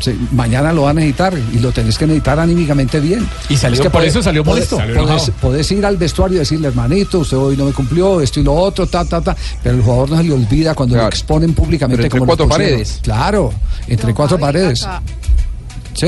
Sí, 0.00 0.16
mañana 0.30 0.72
lo 0.72 0.82
va 0.82 0.90
a 0.90 0.94
necesitar 0.94 1.34
y 1.52 1.58
lo 1.58 1.72
tenés 1.72 1.98
que 1.98 2.06
necesitar 2.06 2.38
anímicamente 2.38 3.00
bien. 3.00 3.26
Y 3.48 3.56
salió- 3.56 3.90
por 3.90 4.04
eso 4.04 4.22
salió 4.22 4.44
molesto. 4.44 4.76
Podés, 4.76 4.86
Salió 4.86 5.02
enojado. 5.02 5.18
podés- 5.18 5.32
podés 5.40 5.72
ir 5.72 5.84
al 5.86 5.96
vestuario 5.96 6.36
y 6.36 6.38
decirle, 6.38 6.68
hermanito, 6.68 7.18
usted 7.18 7.36
hoy 7.36 7.56
no 7.56 7.64
me 7.64 7.72
cumplió, 7.72 8.20
esto 8.20 8.38
y 8.38 8.44
lo 8.44 8.54
otro, 8.54 8.86
ta, 8.86 9.04
ta, 9.04 9.20
ta. 9.20 9.36
Pero 9.60 9.74
el 9.76 9.82
jugador 9.82 10.10
no 10.10 10.16
se 10.18 10.22
le 10.22 10.32
olvida 10.32 10.74
cuando 10.76 10.94
Claro. 10.94 11.06
lo 11.08 11.10
exponen 11.10 11.52
públicamente 11.52 12.04
entre 12.04 12.16
como 12.20 12.26
cuatro 12.26 12.48
paredes. 12.48 13.00
Claro, 13.02 13.52
entre 13.88 14.14
cuatro 14.14 14.38
paredes. 14.38 14.86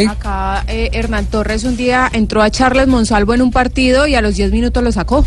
Acá 0.09 0.65
eh, 0.69 0.91
Hernán 0.93 1.27
Torres 1.27 1.65
un 1.65 1.77
día 1.77 2.09
entró 2.13 2.43
a 2.43 2.51
Charles 2.51 2.87
Monsalvo 2.87 3.35
en 3.35 3.43
un 3.43 3.51
partido 3.51 4.07
y 4.07 4.15
a 4.15 4.21
los 4.21 4.37
10 4.37 4.53
minutos 4.53 4.85
lo 4.85 4.93
sacó. 4.93 5.27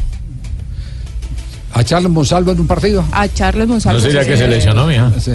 ¿A 1.74 1.84
Charles 1.84 2.12
Monsalvo 2.12 2.52
en 2.52 2.60
un 2.60 2.68
partido? 2.68 3.04
A 3.12 3.28
Charles 3.28 3.68
Monsalvo. 3.68 4.00
No 4.00 4.06
sería 4.06 4.24
sí, 4.24 4.30
que 4.30 4.36
sí. 4.38 4.44
se 4.44 4.48
lesionó, 4.48 4.86
mija. 4.88 5.12
Sí. 5.20 5.32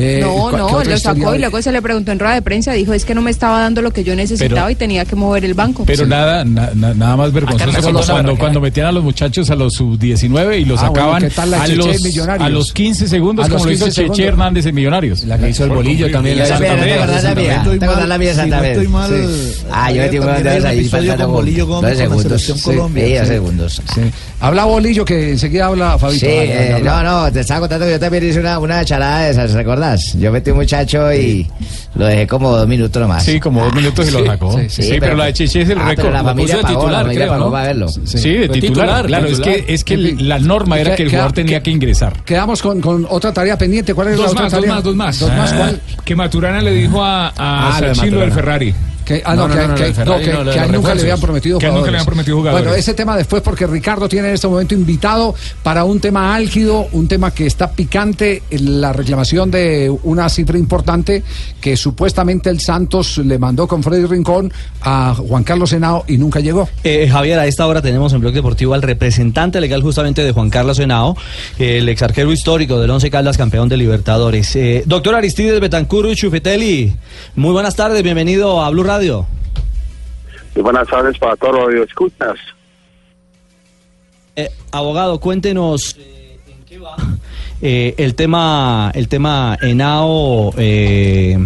Eh, 0.00 0.20
No, 0.22 0.32
¿cu- 0.32 0.50
qué 0.50 0.56
no, 0.58 0.84
lo 0.84 0.98
sacó 0.98 1.34
y 1.34 1.38
luego 1.40 1.60
se 1.60 1.72
le 1.72 1.82
preguntó 1.82 2.12
en 2.12 2.20
rueda 2.20 2.34
de 2.34 2.42
prensa, 2.42 2.72
dijo 2.72 2.92
es 2.92 3.04
que 3.04 3.16
no 3.16 3.22
me 3.22 3.32
estaba 3.32 3.58
dando 3.58 3.82
lo 3.82 3.90
que 3.90 4.04
yo 4.04 4.14
necesitaba 4.14 4.48
Pero- 4.66 4.70
y 4.70 4.74
tenía 4.76 5.04
que 5.04 5.16
mover 5.16 5.44
el 5.44 5.54
banco. 5.54 5.82
Pero 5.86 6.06
nada, 6.06 6.44
na- 6.44 6.70
na- 6.74 6.94
nada 6.94 7.16
más 7.16 7.32
vergonzoso 7.32 7.90
cuando, 8.06 8.36
cuando, 8.36 8.60
metían 8.60 8.86
a 8.88 8.92
los 8.92 9.02
muchachos 9.02 9.50
a 9.50 9.56
los 9.56 9.74
sub-19 9.74 10.60
y 10.60 10.66
los 10.66 10.78
Ah, 10.80 10.86
sacaban 10.88 11.22
¿qué 11.22 11.30
tal 11.30 11.50
la 11.50 11.62
a, 11.62 11.66
los, 11.66 11.88
a 12.38 12.48
los 12.48 12.72
15 12.72 13.08
segundos, 13.08 13.46
A 13.46 13.48
los 13.48 13.56
como 13.56 13.66
lo 13.66 13.72
hizo 13.72 13.86
15 13.86 14.02
Cheche 14.02 14.12
segundos. 14.14 14.28
Hernández 14.28 14.66
en 14.66 14.74
Millonarios. 14.76 15.24
La 15.24 15.36
que 15.36 15.48
hizo 15.48 15.64
el 15.64 15.70
bolillo 15.70 16.08
también 16.12 16.38
la 16.38 16.44
hizo 16.44 16.52
También, 16.52 16.70
Santander. 16.74 16.96
¿te 16.96 17.02
acordás 17.02 17.24
la 17.24 17.34
mía? 17.34 17.54
Santander. 17.54 17.78
¿Te 17.80 17.84
acordás 17.86 18.08
la 18.08 18.18
mía 18.18 18.28
de 18.28 18.34
no 18.36 19.08
Sí. 19.08 19.54
Ah, 19.72 19.90
yo 19.90 20.02
metí 20.02 20.18
un 20.18 20.26
gol 20.26 20.36
un 20.36 20.46
ahí 20.66 20.84
faltando 20.88 21.42
segundos. 21.96 22.42
Sí, 22.42 22.52
sí, 22.52 22.60
sí. 23.20 23.26
segundos. 23.26 23.82
Habla 24.40 24.66
Bolillo, 24.66 25.04
que 25.04 25.30
enseguida 25.32 25.66
habla 25.66 25.98
Fabito. 25.98 26.20
Sí, 26.24 26.32
Vale, 26.32 26.68
eh, 26.70 26.74
habla. 26.74 27.02
no, 27.02 27.24
no, 27.24 27.32
te 27.32 27.40
estaba 27.40 27.58
contando 27.60 27.86
que 27.86 27.90
yo 27.92 27.98
también 27.98 28.22
hice 28.28 28.38
una, 28.38 28.60
una 28.60 28.84
charada 28.84 29.22
de 29.22 29.30
esas, 29.30 29.52
¿recordás? 29.52 30.12
Yo 30.16 30.30
metí 30.30 30.50
un 30.52 30.58
muchacho 30.58 31.12
y 31.12 31.44
lo 31.96 32.06
dejé 32.06 32.24
como 32.28 32.56
dos 32.56 32.68
minutos 32.68 33.02
nomás. 33.02 33.24
Sí, 33.24 33.40
como 33.40 33.64
dos 33.64 33.74
minutos 33.74 34.06
y 34.06 34.12
lo 34.12 34.24
sacó. 34.24 34.56
Sí, 34.68 34.96
pero 35.00 35.16
la 35.16 35.24
de 35.26 35.32
Cheche 35.32 35.62
es 35.62 35.70
el 35.70 35.78
Ah, 35.78 35.88
récord. 35.88 36.12
La 36.12 36.22
familia 36.22 36.54
puso 36.54 36.56
de 36.58 36.62
pagó, 36.62 36.78
titular, 36.80 36.92
la 36.92 36.98
familia 37.00 37.24
creo, 37.24 37.32
pagó 37.32 37.44
¿no? 37.46 37.50
para 37.50 37.66
verlo. 37.66 37.88
Sí, 37.88 38.32
de 38.34 38.48
titular, 38.48 39.06
claro, 39.06 39.26
es 39.26 39.40
que, 39.40 39.64
es 39.66 39.82
que 39.84 39.96
la 39.96 40.38
norma 40.38 40.78
era 40.78 40.94
que 40.94 41.02
el 41.02 41.10
jugador 41.10 41.32
tenía 41.32 41.60
que 41.60 41.70
ingresar. 41.72 42.22
Quedamos 42.24 42.62
con, 42.62 42.80
con 42.80 43.06
otra 43.10 43.32
tarea 43.32 43.58
pendiente. 43.58 43.92
¿Cuál 43.92 44.08
es 44.08 44.18
la 44.18 44.22
Dos 44.22 44.32
otra 44.32 44.42
más, 44.44 44.52
dos 44.52 44.60
tarea? 44.60 44.74
más, 44.76 44.84
dos 44.84 44.94
más. 44.96 45.18
Dos 45.18 45.30
más, 45.32 45.52
Ah, 45.52 45.56
¿cuál? 45.58 45.80
Que 46.04 46.14
Maturana 46.14 46.62
le 46.62 46.70
dijo 46.74 47.02
a, 47.04 47.28
a 47.36 47.76
Ah, 47.76 47.80
del. 47.80 48.30
Ferrari. 48.32 48.72
Que, 49.08 49.22
ah, 49.24 49.34
no, 49.34 49.48
que, 49.48 49.54
que- 49.54 50.04
no, 50.04 50.18
que- 50.18 50.24
que 50.52 50.60
a 50.60 50.64
él 50.66 50.72
nunca 50.72 50.94
le 50.94 51.00
habían 51.00 51.18
prometido 51.18 51.58
Que 51.58 51.64
a 51.64 51.68
él 51.70 51.74
nunca 51.76 51.86
jugadores. 51.86 51.92
le 51.92 51.96
habían 51.96 52.04
prometido 52.06 52.36
jugadores. 52.36 52.64
Bueno, 52.66 52.78
ese 52.78 52.92
tema 52.92 53.16
después 53.16 53.40
porque 53.42 53.66
Ricardo 53.66 54.06
tiene 54.06 54.28
en 54.28 54.34
este 54.34 54.46
momento 54.48 54.74
invitado 54.74 55.34
para 55.62 55.84
un 55.84 55.98
tema 55.98 56.34
álgido, 56.34 56.86
un 56.92 57.08
tema 57.08 57.30
que 57.30 57.46
está 57.46 57.70
picante, 57.72 58.42
la 58.50 58.92
reclamación 58.92 59.50
de 59.50 59.90
una 60.02 60.28
cifra 60.28 60.58
importante 60.58 61.22
que 61.58 61.74
supuestamente 61.78 62.50
el 62.50 62.60
Santos 62.60 63.16
le 63.16 63.38
mandó 63.38 63.66
con 63.66 63.82
Freddy 63.82 64.04
Rincón 64.04 64.52
a 64.82 65.14
Juan 65.14 65.42
Carlos 65.42 65.72
Henao 65.72 66.04
y 66.06 66.18
nunca 66.18 66.40
llegó. 66.40 66.68
Eh, 66.84 67.08
Javier, 67.10 67.38
a 67.38 67.46
esta 67.46 67.66
hora 67.66 67.80
tenemos 67.80 68.12
en 68.12 68.20
Blog 68.20 68.34
Deportivo 68.34 68.74
al 68.74 68.82
representante 68.82 69.58
legal 69.58 69.80
justamente 69.80 70.22
de 70.22 70.32
Juan 70.32 70.50
Carlos 70.50 70.78
Henao, 70.80 71.16
el 71.58 71.88
ex 71.88 72.02
arquero 72.02 72.30
histórico 72.30 72.78
del 72.78 72.90
Once 72.90 73.10
Caldas, 73.10 73.38
campeón 73.38 73.70
de 73.70 73.78
Libertadores. 73.78 74.54
Eh, 74.54 74.82
doctor 74.84 75.14
Aristides 75.14 75.58
Betancur 75.60 76.14
Chufetelli, 76.14 76.92
muy 77.36 77.52
buenas 77.52 77.74
tardes, 77.74 78.02
bienvenido 78.02 78.62
a 78.62 78.68
Blue 78.68 78.84
Radio. 78.84 78.97
Muy 80.54 80.62
buenas 80.62 80.88
tardes 80.88 81.16
para 81.18 81.36
todos 81.36 81.54
los 81.54 81.68
que 81.68 81.82
escuchas. 81.82 82.36
Eh, 84.34 84.50
abogado, 84.72 85.20
cuéntenos 85.20 85.96
eh, 85.98 86.38
en 86.48 86.64
qué 86.64 86.78
va 86.78 86.96
eh, 87.62 87.94
el 87.96 88.16
tema, 88.16 88.90
el 88.94 89.08
tema 89.08 89.56
Henao, 89.60 90.52
eh, 90.56 91.38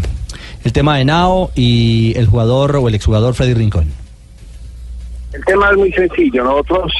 el 0.64 0.72
tema 0.72 1.00
Henao 1.00 1.50
y 1.54 2.14
el 2.16 2.26
jugador 2.26 2.76
o 2.76 2.88
el 2.88 2.94
exjugador 2.94 3.34
Freddy 3.34 3.54
Rincón. 3.54 3.86
El 5.32 5.44
tema 5.44 5.70
es 5.70 5.76
muy 5.76 5.92
sencillo. 5.92 6.44
Nosotros 6.44 6.92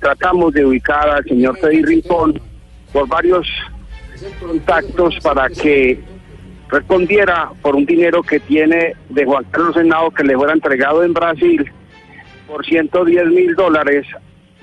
tratamos 0.00 0.52
de 0.52 0.64
ubicar 0.64 1.08
al 1.08 1.24
señor 1.24 1.58
Freddy 1.58 1.82
Rincón 1.82 2.40
por 2.92 3.08
varios 3.08 3.48
contactos 4.40 5.16
para 5.22 5.48
que 5.48 6.00
respondiera 6.74 7.50
por 7.62 7.76
un 7.76 7.86
dinero 7.86 8.20
que 8.22 8.40
tiene 8.40 8.94
de 9.08 9.24
Juan 9.24 9.44
Carlos 9.50 9.76
Henao 9.76 10.10
que 10.10 10.24
le 10.24 10.34
fuera 10.34 10.52
entregado 10.52 11.04
en 11.04 11.12
Brasil 11.12 11.70
por 12.48 12.66
110 12.66 13.26
mil 13.28 13.54
dólares 13.54 14.04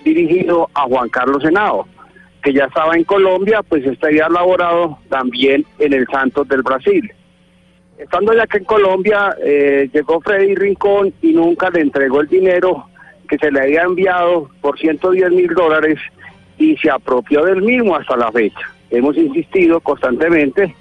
dirigido 0.03 0.69
a 0.73 0.81
Juan 0.81 1.07
Carlos 1.07 1.43
Henao, 1.45 1.87
que 2.43 2.51
ya 2.51 2.65
estaba 2.65 2.95
en 2.95 3.05
Colombia, 3.05 3.61
pues 3.63 3.85
estaría 3.85 4.25
elaborado 4.25 4.99
también 5.09 5.65
en 5.79 5.93
el 5.93 6.05
Santos 6.07 6.47
del 6.49 6.63
Brasil. 6.63 7.09
Estando 7.97 8.33
ya 8.33 8.45
que 8.45 8.57
en 8.57 8.65
Colombia 8.65 9.33
eh, 9.41 9.89
llegó 9.93 10.19
Freddy 10.19 10.55
Rincón 10.55 11.13
y 11.21 11.31
nunca 11.31 11.69
le 11.69 11.79
entregó 11.79 12.19
el 12.19 12.27
dinero 12.27 12.87
que 13.29 13.37
se 13.37 13.51
le 13.51 13.61
había 13.61 13.83
enviado 13.83 14.49
por 14.59 14.77
110 14.77 15.31
mil 15.31 15.53
dólares 15.53 15.97
y 16.57 16.75
se 16.75 16.89
apropió 16.89 17.45
del 17.45 17.61
mismo 17.61 17.95
hasta 17.95 18.17
la 18.17 18.31
fecha. 18.33 18.69
Hemos 18.89 19.15
insistido 19.15 19.79
constantemente 19.79 20.75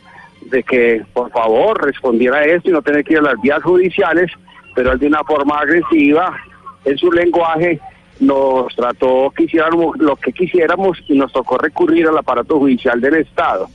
de 0.50 0.62
que 0.62 1.02
por 1.12 1.30
favor 1.30 1.82
respondiera 1.84 2.38
a 2.38 2.44
esto 2.44 2.70
y 2.70 2.72
no 2.72 2.82
tener 2.82 3.04
que 3.04 3.14
ir 3.14 3.18
a 3.20 3.22
las 3.22 3.40
vías 3.40 3.62
judiciales, 3.62 4.30
pero 4.74 4.92
él 4.92 4.98
de 4.98 5.06
una 5.06 5.24
forma 5.24 5.58
agresiva 5.58 6.36
en 6.84 6.98
su 6.98 7.10
lenguaje 7.10 7.80
nos 8.18 8.74
trató 8.76 9.32
que 9.34 9.44
hiciéramos 9.44 9.96
lo 9.98 10.16
que 10.16 10.32
quisiéramos 10.32 11.02
y 11.08 11.16
nos 11.16 11.32
tocó 11.32 11.56
recurrir 11.56 12.06
al 12.06 12.18
aparato 12.18 12.58
judicial 12.58 13.00
del 13.00 13.14
Estado. 13.14 13.68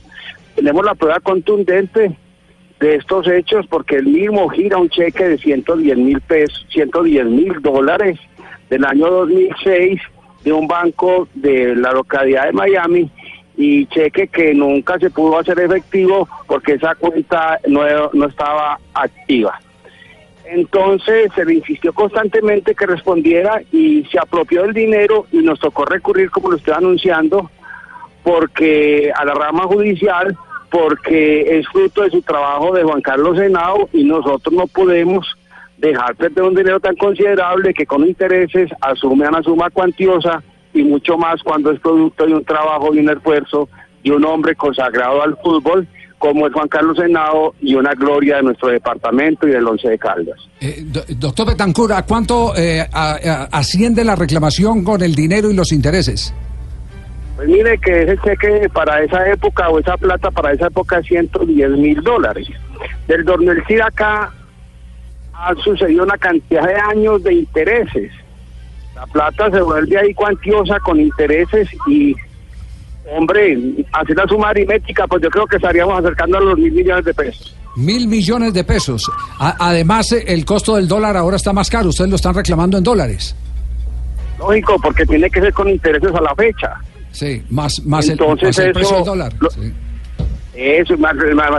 Tenemos 0.54 0.84
la 0.84 0.94
prueba 0.94 1.18
contundente 1.20 2.16
de 2.78 2.94
estos 2.94 3.26
hechos 3.26 3.66
porque 3.66 3.96
él 3.96 4.06
mismo 4.06 4.48
gira 4.48 4.76
un 4.78 4.88
cheque 4.88 5.28
de 5.28 5.38
110 5.38 5.96
mil 5.98 6.20
pesos, 6.20 6.66
110 6.70 7.26
mil 7.26 7.60
dólares 7.60 8.18
del 8.70 8.84
año 8.84 9.10
2006 9.10 10.00
de 10.44 10.52
un 10.52 10.68
banco 10.68 11.28
de 11.34 11.74
la 11.74 11.92
localidad 11.92 12.46
de 12.46 12.52
Miami 12.52 13.10
y 13.56 13.86
cheque 13.86 14.28
que 14.28 14.54
nunca 14.54 14.98
se 14.98 15.10
pudo 15.10 15.38
hacer 15.38 15.58
efectivo 15.60 16.28
porque 16.46 16.74
esa 16.74 16.94
cuenta 16.94 17.58
no, 17.66 17.82
no 18.12 18.26
estaba 18.26 18.78
activa. 18.94 19.58
Entonces 20.44 21.30
se 21.34 21.44
le 21.44 21.54
insistió 21.54 21.92
constantemente 21.92 22.74
que 22.74 22.86
respondiera 22.86 23.62
y 23.72 24.04
se 24.04 24.18
apropió 24.18 24.62
del 24.62 24.74
dinero 24.74 25.26
y 25.32 25.38
nos 25.38 25.58
tocó 25.58 25.84
recurrir, 25.84 26.30
como 26.30 26.50
lo 26.50 26.56
estoy 26.56 26.74
anunciando, 26.74 27.50
porque 28.22 29.10
a 29.14 29.24
la 29.24 29.34
rama 29.34 29.64
judicial, 29.64 30.36
porque 30.70 31.58
es 31.58 31.66
fruto 31.68 32.02
de 32.02 32.10
su 32.10 32.22
trabajo 32.22 32.74
de 32.74 32.84
Juan 32.84 33.00
Carlos 33.00 33.38
Henao 33.38 33.88
y 33.92 34.04
nosotros 34.04 34.54
no 34.54 34.66
podemos 34.68 35.26
dejar 35.78 36.14
perder 36.14 36.44
un 36.44 36.54
dinero 36.54 36.80
tan 36.80 36.96
considerable 36.96 37.74
que 37.74 37.86
con 37.86 38.06
intereses 38.06 38.70
asume 38.80 39.28
una 39.28 39.42
suma 39.42 39.70
cuantiosa 39.70 40.42
y 40.76 40.84
mucho 40.84 41.16
más 41.16 41.42
cuando 41.42 41.70
es 41.72 41.80
producto 41.80 42.26
de 42.26 42.34
un 42.34 42.44
trabajo 42.44 42.94
y 42.94 42.98
un 42.98 43.10
esfuerzo 43.10 43.68
de 44.04 44.10
un 44.12 44.24
hombre 44.24 44.54
consagrado 44.54 45.22
al 45.22 45.36
fútbol 45.38 45.86
como 46.18 46.46
es 46.46 46.52
Juan 46.54 46.68
Carlos 46.68 46.98
Henao 46.98 47.54
y 47.60 47.74
una 47.74 47.92
gloria 47.92 48.36
de 48.36 48.44
nuestro 48.44 48.68
departamento 48.70 49.46
y 49.46 49.50
del 49.50 49.66
Once 49.66 49.86
de 49.86 49.98
Caldas. 49.98 50.38
Eh, 50.60 50.82
do- 50.86 51.04
doctor 51.18 51.46
Betancur, 51.48 51.92
¿a 51.92 52.02
cuánto 52.06 52.56
eh, 52.56 52.80
a- 52.90 53.12
a- 53.22 53.48
asciende 53.52 54.02
la 54.02 54.16
reclamación 54.16 54.82
con 54.82 55.02
el 55.02 55.14
dinero 55.14 55.50
y 55.50 55.54
los 55.54 55.72
intereses? 55.72 56.32
Pues 57.36 57.48
mire 57.48 57.76
que 57.78 58.04
ese 58.04 58.16
cheque 58.24 58.66
para 58.72 59.02
esa 59.02 59.28
época 59.30 59.68
o 59.68 59.78
esa 59.78 59.96
plata 59.98 60.30
para 60.30 60.52
esa 60.52 60.68
época 60.68 61.00
es 61.00 61.06
110 61.06 61.70
mil 61.72 62.00
dólares. 62.02 62.48
Del 63.06 63.22
2006 63.22 63.80
acá 63.82 64.32
ha 65.34 65.54
sucedido 65.56 66.04
una 66.04 66.16
cantidad 66.16 66.66
de 66.66 66.74
años 66.76 67.22
de 67.24 67.34
intereses. 67.34 68.10
La 68.96 69.06
plata 69.06 69.50
se 69.50 69.60
vuelve 69.60 69.98
ahí 69.98 70.12
cuantiosa 70.14 70.80
con 70.80 70.98
intereses 71.00 71.68
y, 71.86 72.14
hombre, 73.16 73.58
hacer 73.92 74.16
la 74.16 74.26
suma 74.26 74.48
aritmética, 74.48 75.06
pues 75.06 75.22
yo 75.22 75.30
creo 75.30 75.46
que 75.46 75.56
estaríamos 75.56 75.98
acercando 76.00 76.38
a 76.38 76.40
los 76.40 76.58
mil 76.58 76.72
millones 76.72 77.04
de 77.04 77.14
pesos. 77.14 77.54
Mil 77.76 78.08
millones 78.08 78.54
de 78.54 78.64
pesos. 78.64 79.08
A- 79.38 79.54
además, 79.68 80.10
el 80.12 80.44
costo 80.46 80.76
del 80.76 80.88
dólar 80.88 81.16
ahora 81.16 81.36
está 81.36 81.52
más 81.52 81.68
caro. 81.68 81.90
Ustedes 81.90 82.08
lo 82.10 82.16
están 82.16 82.34
reclamando 82.34 82.78
en 82.78 82.84
dólares. 82.84 83.36
Lógico, 84.38 84.76
porque 84.82 85.04
tiene 85.06 85.28
que 85.30 85.40
ser 85.40 85.52
con 85.52 85.68
intereses 85.68 86.10
a 86.14 86.20
la 86.22 86.34
fecha. 86.34 86.72
Sí, 87.12 87.42
más, 87.50 87.84
más, 87.84 88.08
Entonces 88.08 88.58
el, 88.58 88.64
más 88.64 88.66
el 88.66 88.72
precio 88.72 88.88
eso- 88.88 88.96
del 88.96 89.04
dólar. 89.04 89.32
lo- 89.40 89.50
Sí. 89.50 89.72
Eso, 90.54 90.96
más 90.96 91.14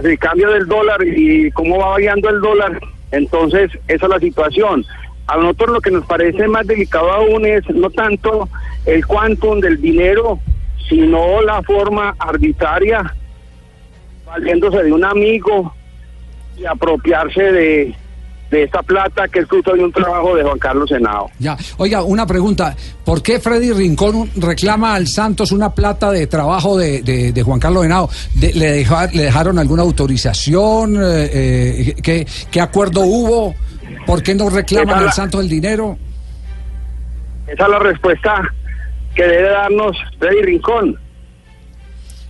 el 0.06 0.17
cambio 0.17 0.50
del 0.50 0.65
dólar 0.67 0.97
y 1.06 1.52
cómo 1.52 1.78
va 1.78 1.89
variando 1.89 2.30
el 2.30 2.41
dólar. 2.41 2.80
Entonces, 3.12 3.69
esa 3.88 4.06
es 4.06 4.10
la 4.10 4.19
situación. 4.19 4.84
A 5.28 5.36
nosotros 5.38 5.70
lo 5.72 5.82
que 5.82 5.92
nos 5.92 6.06
parece 6.06 6.48
más 6.48 6.66
delicado 6.66 7.12
aún 7.12 7.46
es 7.46 7.62
no 7.70 7.90
tanto 7.90 8.48
el 8.86 9.06
quantum 9.06 9.60
del 9.60 9.82
dinero, 9.82 10.40
sino 10.88 11.42
la 11.42 11.62
forma 11.63 12.16
arbitraria, 12.18 13.13
valiéndose 14.26 14.84
de 14.84 14.92
un 14.92 15.04
amigo 15.04 15.74
y 16.58 16.66
apropiarse 16.66 17.42
de, 17.44 17.96
de 18.52 18.63
esta 18.63 18.82
plata 18.84 19.28
que 19.28 19.40
es 19.40 19.48
fruto 19.48 19.74
de 19.74 19.84
un 19.84 19.92
trabajo 19.92 20.36
de 20.36 20.44
Juan 20.44 20.60
Carlos 20.60 20.90
Senado. 20.90 21.28
Ya. 21.40 21.58
Oiga, 21.78 22.04
una 22.04 22.26
pregunta. 22.26 22.76
¿Por 23.06 23.22
qué 23.22 23.40
Freddy 23.40 23.72
Rincón 23.74 24.30
reclama 24.38 24.96
al 24.96 25.08
Santos 25.08 25.52
una 25.52 25.74
plata 25.74 26.12
de 26.12 26.28
trabajo 26.28 26.78
de, 26.78 27.02
de- 27.02 27.44
Juan 27.44 27.60
Carlos 27.60 27.86
Henao? 27.86 28.10
De- 28.34 28.54
le, 28.54 28.72
deja- 28.72 29.08
¿Le 29.13 29.24
dejaron 29.24 29.60
alguna 29.60 29.84
autorización? 29.84 30.96
Eh, 30.98 31.30
eh, 31.34 31.96
¿qué, 32.02 32.26
qué 32.50 32.62
acuerdo 32.62 33.02
hubo? 33.02 33.54
¿Por 34.08 34.24
qué 34.24 34.34
no 34.34 34.50
reclaman 34.50 34.89
Esa 34.89 34.98
al 35.00 35.06
la- 35.06 35.12
Santos 35.12 35.41
el 35.41 35.50
dinero? 35.50 35.98
Esa 37.48 37.63
es 37.63 37.70
la 37.70 37.80
respuesta 37.80 38.54
que 39.15 39.24
debe 39.24 39.50
darnos 39.50 39.96
Freddy 40.20 40.41
Rincón. 40.41 40.98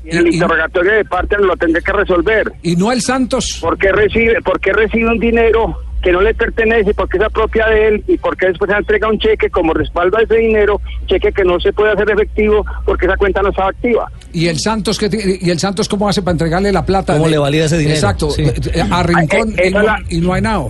Y 0.03 0.09
en 0.11 0.17
el 0.19 0.33
interrogatorio 0.33 0.91
de 0.93 1.05
parte 1.05 1.35
lo 1.39 1.55
tendré 1.57 1.81
que 1.81 1.91
resolver. 1.91 2.51
¿Y 2.63 2.75
no 2.75 2.91
el 2.91 3.01
Santos? 3.01 3.59
¿Por 3.61 3.77
qué 3.77 3.91
recibe, 3.91 4.41
por 4.41 4.59
qué 4.59 4.71
recibe 4.73 5.07
un 5.07 5.19
dinero 5.19 5.79
que 6.01 6.11
no 6.11 6.21
le 6.21 6.33
pertenece 6.33 6.93
porque 6.93 7.17
es 7.17 7.23
propia 7.33 7.65
de 7.67 7.87
él 7.89 8.03
y 8.07 8.17
porque 8.17 8.45
después 8.47 8.69
se 8.71 8.77
entrega 8.77 9.09
un 9.09 9.17
cheque 9.19 9.49
como 9.49 9.73
respaldo 9.73 10.17
a 10.17 10.21
ese 10.21 10.35
dinero, 10.35 10.79
cheque 11.07 11.31
que 11.33 11.43
no 11.43 11.59
se 11.59 11.73
puede 11.73 11.91
hacer 11.91 12.09
efectivo 12.11 12.63
porque 12.85 13.05
esa 13.07 13.17
cuenta 13.17 13.41
no 13.41 13.49
estaba 13.49 13.69
activa. 13.69 14.09
¿Y 14.31 14.47
el 14.47 14.59
Santos 14.59 14.97
qué 14.97 15.09
ti- 15.09 15.39
y 15.41 15.49
el 15.49 15.59
Santos 15.59 15.89
cómo 15.89 16.07
hace 16.07 16.21
para 16.21 16.33
entregarle 16.33 16.71
la 16.71 16.85
plata? 16.85 17.13
¿Cómo 17.13 17.25
de- 17.25 17.31
le 17.31 17.37
valida 17.39 17.65
ese 17.65 17.77
dinero? 17.79 17.95
Exacto, 17.95 18.29
Sí. 18.29 18.43
eh, 18.43 18.83
a 18.89 19.03
Rincón 19.03 19.49
Eh, 19.49 19.55
eh, 19.63 19.67
y, 19.67 19.71
no, 19.73 19.81
esa 19.81 19.83
la- 19.83 20.03
y 20.09 20.21
no 20.21 20.33
hay 20.33 20.41
nada. 20.41 20.65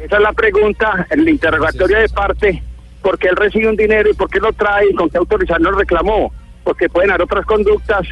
Esa 0.00 0.16
es 0.16 0.22
la 0.22 0.32
pregunta, 0.32 1.06
el 1.10 1.28
interrogatorio 1.28 1.98
de 1.98 2.08
parte, 2.08 2.62
¿por 3.02 3.18
qué 3.18 3.28
él 3.28 3.36
recibe 3.36 3.68
un 3.68 3.76
dinero 3.76 4.10
y 4.10 4.14
por 4.14 4.30
qué 4.30 4.40
lo 4.40 4.52
trae 4.52 4.88
y 4.90 4.94
con 4.94 5.10
qué 5.10 5.18
autorización 5.18 5.62
lo 5.64 5.72
reclamó? 5.72 6.32
Porque 6.64 6.88
pueden 6.88 7.10
haber 7.10 7.24
otras 7.24 7.44
conductas 7.44 8.06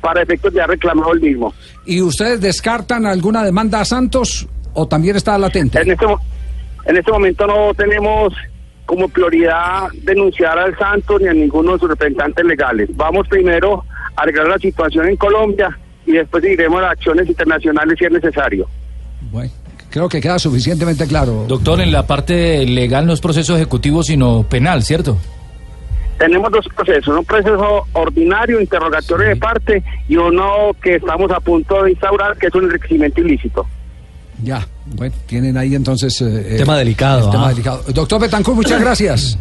para 0.00 0.22
efectos 0.22 0.52
de 0.52 0.60
haber 0.60 0.76
reclamado 0.76 1.12
el 1.12 1.20
mismo. 1.20 1.54
¿Y 1.86 2.02
ustedes 2.02 2.40
descartan 2.40 3.06
alguna 3.06 3.44
demanda 3.44 3.80
a 3.80 3.84
Santos 3.84 4.48
o 4.74 4.88
también 4.88 5.16
está 5.16 5.38
latente? 5.38 5.80
En 5.80 5.92
este, 5.92 6.06
en 6.86 6.96
este 6.96 7.12
momento 7.12 7.46
no 7.46 7.74
tenemos 7.74 8.34
como 8.84 9.08
prioridad 9.08 9.88
denunciar 10.02 10.58
al 10.58 10.76
Santos 10.76 11.20
ni 11.20 11.28
a 11.28 11.32
ninguno 11.32 11.74
de 11.74 11.78
sus 11.78 11.90
representantes 11.90 12.44
legales. 12.44 12.88
Vamos 12.96 13.28
primero 13.28 13.84
a 14.16 14.22
arreglar 14.22 14.48
la 14.48 14.58
situación 14.58 15.08
en 15.08 15.16
Colombia 15.16 15.78
y 16.06 16.12
después 16.12 16.42
iremos 16.42 16.82
a 16.82 16.90
acciones 16.90 17.28
internacionales 17.28 17.96
si 17.96 18.06
es 18.06 18.10
necesario. 18.10 18.66
Bueno, 19.30 19.52
creo 19.90 20.08
que 20.08 20.20
queda 20.20 20.38
suficientemente 20.38 21.06
claro. 21.06 21.44
Doctor, 21.48 21.80
en 21.80 21.92
la 21.92 22.06
parte 22.06 22.64
legal 22.66 23.06
no 23.06 23.12
es 23.12 23.20
proceso 23.20 23.56
ejecutivo, 23.56 24.02
sino 24.02 24.44
penal, 24.44 24.82
¿cierto? 24.82 25.18
Tenemos 26.18 26.52
dos 26.52 26.66
procesos, 26.76 27.18
un 27.18 27.24
proceso 27.24 27.86
ordinario, 27.94 28.60
interrogatorio 28.60 29.28
de 29.28 29.36
parte, 29.36 29.82
y 30.06 30.16
uno 30.16 30.70
que 30.82 30.96
estamos 30.96 31.30
a 31.30 31.40
punto 31.40 31.82
de 31.82 31.92
instaurar, 31.92 32.36
que 32.36 32.48
es 32.48 32.54
un 32.54 32.64
enriquecimiento 32.64 33.20
ilícito. 33.22 33.66
Ya, 34.42 34.66
bueno, 34.86 35.14
tienen 35.26 35.56
ahí 35.56 35.74
entonces... 35.74 36.20
eh, 36.20 36.56
Tema 36.58 36.76
eh, 36.76 36.80
delicado, 36.80 37.26
el 37.26 37.30
tema 37.30 37.46
ah. 37.46 37.50
delicado. 37.50 37.82
Doctor 37.88 38.20
Betancourt, 38.20 38.56
muchas 38.56 38.80
gracias. 38.84 39.38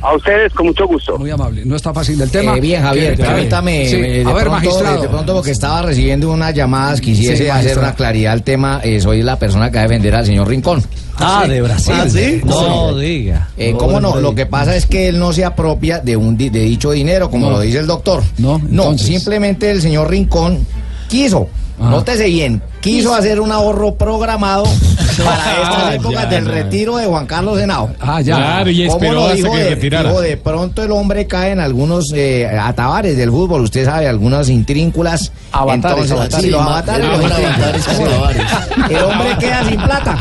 A 0.00 0.14
ustedes, 0.14 0.52
con 0.52 0.66
mucho 0.66 0.86
gusto. 0.86 1.18
Muy 1.18 1.30
amable. 1.30 1.64
No 1.64 1.74
está 1.74 1.92
fácil 1.92 2.20
el 2.20 2.30
tema. 2.30 2.56
Eh, 2.56 2.60
bien, 2.60 2.82
Javier, 2.82 3.16
permítame, 3.16 3.88
Sí, 3.88 3.96
eh, 3.96 4.00
de, 4.00 4.20
a 4.22 4.32
ver, 4.32 4.44
pronto, 4.44 4.50
magistrado. 4.50 5.02
de 5.02 5.08
pronto 5.08 5.34
porque 5.34 5.50
estaba 5.50 5.82
recibiendo 5.82 6.30
unas 6.30 6.54
llamadas, 6.54 7.00
quisiese 7.00 7.44
Sí, 7.44 7.48
hacer 7.50 7.78
una 7.78 7.94
claridad 7.94 8.32
al 8.34 8.42
tema, 8.44 8.80
eh, 8.84 9.00
soy 9.00 9.22
la 9.22 9.36
persona 9.38 9.70
que 9.70 9.78
va 9.78 9.80
a 9.84 9.88
defender 9.88 10.14
al 10.14 10.24
señor 10.24 10.46
Rincón. 10.48 10.84
Ah, 11.16 11.44
de 11.48 11.60
Brasil. 11.62 11.94
Ah, 11.96 12.08
¿sí? 12.08 12.40
No 12.44 12.94
Sí. 12.94 13.00
diga. 13.04 13.48
Eh, 13.56 13.74
¿Cómo 13.76 14.00
no? 14.00 14.20
Lo 14.20 14.36
que 14.36 14.46
pasa 14.46 14.76
es 14.76 14.86
que 14.86 15.08
él 15.08 15.18
no 15.18 15.32
se 15.32 15.44
apropia 15.44 15.98
de 15.98 16.16
un 16.16 16.36
di- 16.36 16.48
de 16.50 16.60
dicho 16.60 16.92
dinero, 16.92 17.28
como 17.28 17.46
No. 17.46 17.52
lo 17.56 17.60
dice 17.60 17.80
el 17.80 17.88
doctor. 17.88 18.22
No, 18.38 18.58
No, 18.58 18.82
entonces. 18.84 19.08
simplemente 19.08 19.68
el 19.68 19.82
señor 19.82 20.08
Rincón 20.10 20.64
quiso, 21.08 21.48
Ah. 21.80 21.90
nótese 21.90 22.26
bien, 22.26 22.62
quiso 22.80 23.14
hacer 23.14 23.40
un 23.40 23.52
ahorro 23.52 23.94
programado 23.94 24.64
para 25.24 25.62
estas 25.62 25.82
Ah, 25.84 25.94
épocas 25.94 26.22
ya, 26.24 26.26
del 26.28 26.44
ya. 26.44 26.50
retiro 26.50 26.96
de 26.96 27.06
Juan 27.06 27.26
Carlos 27.26 27.58
Henao. 27.60 27.90
Ah, 28.00 28.20
ya. 28.20 28.36
Claro, 28.36 28.70
y 28.70 28.86
¿Cómo 28.86 28.98
esperó 28.98 29.22
hasta 29.24 29.34
dijo 29.36 29.52
que 29.52 29.58
de, 29.58 29.70
retirara. 29.70 30.08
dijo, 30.10 30.20
de 30.20 30.36
pronto 30.36 30.82
el 30.84 30.92
hombre 30.92 31.26
cae 31.26 31.52
en 31.52 31.60
algunos 31.60 32.12
eh, 32.14 32.46
atabares 32.46 33.16
del 33.16 33.30
fútbol, 33.30 33.62
usted 33.62 33.84
sabe, 33.84 34.06
algunas 34.08 34.48
intrínculas. 34.48 35.32
Avatares, 35.50 36.10
Entonces, 36.10 36.12
avatares. 36.12 36.44
sí, 36.44 36.50
los 36.50 36.60
avatares. 36.60 37.06
los 37.06 37.20
llaman 37.20 37.30
intrínculas. 37.32 37.58
avatares, 37.58 37.84
sí, 37.84 38.02
avatares. 38.02 38.90
El 38.90 39.04
hombre 39.04 39.36
queda 39.40 39.64
sin 39.64 39.80
plata. 39.80 40.18